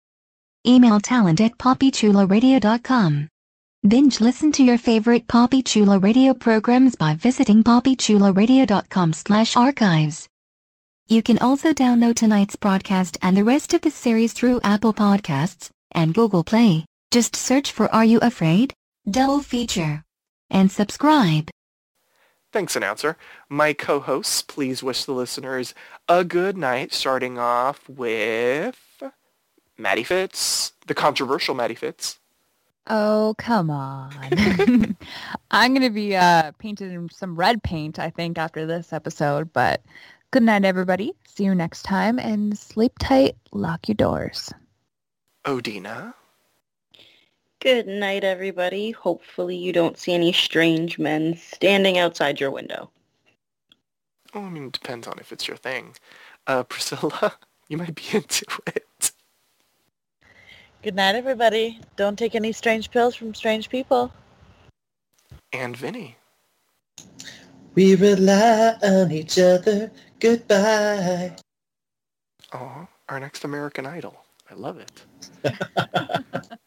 Email 0.67 0.99
talent 0.99 1.41
at 1.41 1.57
poppychularadio.com. 1.57 3.29
Binge 3.87 4.21
listen 4.21 4.51
to 4.51 4.65
your 4.65 4.79
favorite 4.79 5.29
Poppy 5.29 5.63
Chula 5.63 6.01
Radio 6.01 6.35
programs 6.35 6.97
by 6.97 7.15
visiting 7.15 7.63
poppychularadio.com 7.63 9.13
slash 9.13 9.57
archives. 9.57 10.29
You 11.09 11.23
can 11.23 11.39
also 11.39 11.73
download 11.73 12.17
tonight's 12.17 12.57
broadcast 12.57 13.17
and 13.23 13.37
the 13.37 13.45
rest 13.45 13.73
of 13.73 13.83
the 13.83 13.93
series 13.93 14.33
through 14.33 14.61
Apple 14.65 14.93
Podcasts 14.93 15.71
and 15.93 16.13
Google 16.13 16.43
Play. 16.43 16.85
Just 17.13 17.37
search 17.37 17.71
for 17.71 17.87
Are 17.95 18.05
You 18.05 18.19
Afraid? 18.19 18.75
Double 19.09 19.39
feature. 19.39 20.03
And 20.51 20.69
subscribe. 20.69 21.49
Thanks, 22.53 22.75
announcer. 22.75 23.17
My 23.49 23.73
co-hosts, 23.73 24.43
please 24.43 24.83
wish 24.83 25.05
the 25.05 25.13
listeners 25.13 25.75
a 26.09 26.25
good 26.25 26.59
night, 26.59 26.93
starting 26.93 27.39
off 27.39 27.89
with 27.89 28.77
Maddie 29.79 30.03
Fitz, 30.03 30.73
the 30.89 30.95
controversial 30.95 31.55
Maddie 31.55 31.77
Fitz. 31.77 32.19
Oh, 32.89 33.37
come 33.39 33.71
on. 33.71 34.13
I'm 35.53 35.73
going 35.73 35.83
to 35.83 35.91
be 35.91 36.17
uh, 36.17 36.51
painted 36.59 36.91
in 36.91 37.09
some 37.11 37.37
red 37.37 37.63
paint, 37.63 38.01
I 38.01 38.11
think, 38.11 38.39
after 38.39 38.67
this 38.67 38.93
episode. 38.93 39.53
But 39.53 39.83
good 40.31 40.43
night, 40.43 40.65
everybody. 40.65 41.13
See 41.27 41.45
you 41.45 41.55
next 41.55 41.83
time. 41.83 42.19
And 42.19 42.57
sleep 42.59 42.93
tight. 42.99 43.37
Lock 43.53 43.89
your 43.89 43.95
doors. 43.95 44.53
Odina. 45.45 46.15
Good 47.61 47.87
night, 47.87 48.23
everybody. 48.23 48.91
Hopefully 48.91 49.57
you 49.57 49.73
don't 49.73 49.99
see 49.99 50.13
any 50.13 50.33
strange 50.33 50.99
men 50.99 51.37
standing 51.37 51.99
outside 51.99 52.39
your 52.39 52.51
window. 52.51 52.91
Oh, 54.35 54.43
I 54.43 54.51
mean, 54.51 54.67
it 54.67 54.73
depends 54.73 55.07
on 55.07 55.19
if 55.19 55.33
it's 55.33 55.49
your 55.49 55.57
thing. 55.57 55.95
Uh, 56.47 56.63
Priscilla, 56.69 57.35
you 57.69 57.77
might 57.79 57.95
be 57.95 58.05
into 58.13 58.45
it. 58.67 59.13
Good 60.83 60.95
night, 60.95 61.15
everybody. 61.17 61.81
Don't 61.97 62.19
take 62.19 62.35
any 62.35 62.53
strange 62.53 62.91
pills 62.91 63.17
from 63.17 63.35
strange 63.35 63.71
people. 63.71 64.13
And 65.53 65.77
Vinny. 65.77 66.17
We 67.75 67.95
rely 67.97 68.77
on 68.83 69.11
each 69.11 69.39
other. 69.39 69.91
Goodbye. 70.21 71.37
Oh, 72.53 72.89
our 73.09 73.21
next 73.21 73.45
American 73.45 73.87
Idol. 73.87 74.25
I 74.51 74.55
love 74.55 74.79
it. 74.79 75.05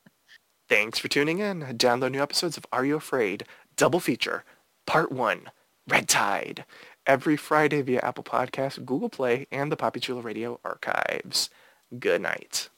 Thanks 0.69 0.99
for 0.99 1.07
tuning 1.07 1.39
in. 1.39 1.61
Download 1.77 2.11
new 2.11 2.21
episodes 2.21 2.57
of 2.57 2.65
Are 2.71 2.85
You 2.85 2.95
Afraid? 2.95 3.45
Double 3.76 3.99
feature, 3.99 4.43
part 4.85 5.11
one, 5.11 5.49
Red 5.88 6.07
Tide, 6.07 6.65
every 7.07 7.38
Friday 7.38 7.81
via 7.81 8.01
Apple 8.01 8.23
Podcasts, 8.23 8.84
Google 8.85 9.09
Play, 9.09 9.47
and 9.51 9.71
the 9.71 9.77
Poppy 9.77 9.99
Chula 9.99 10.21
Radio 10.21 10.59
archives. 10.63 11.49
Good 11.97 12.21
night. 12.21 12.69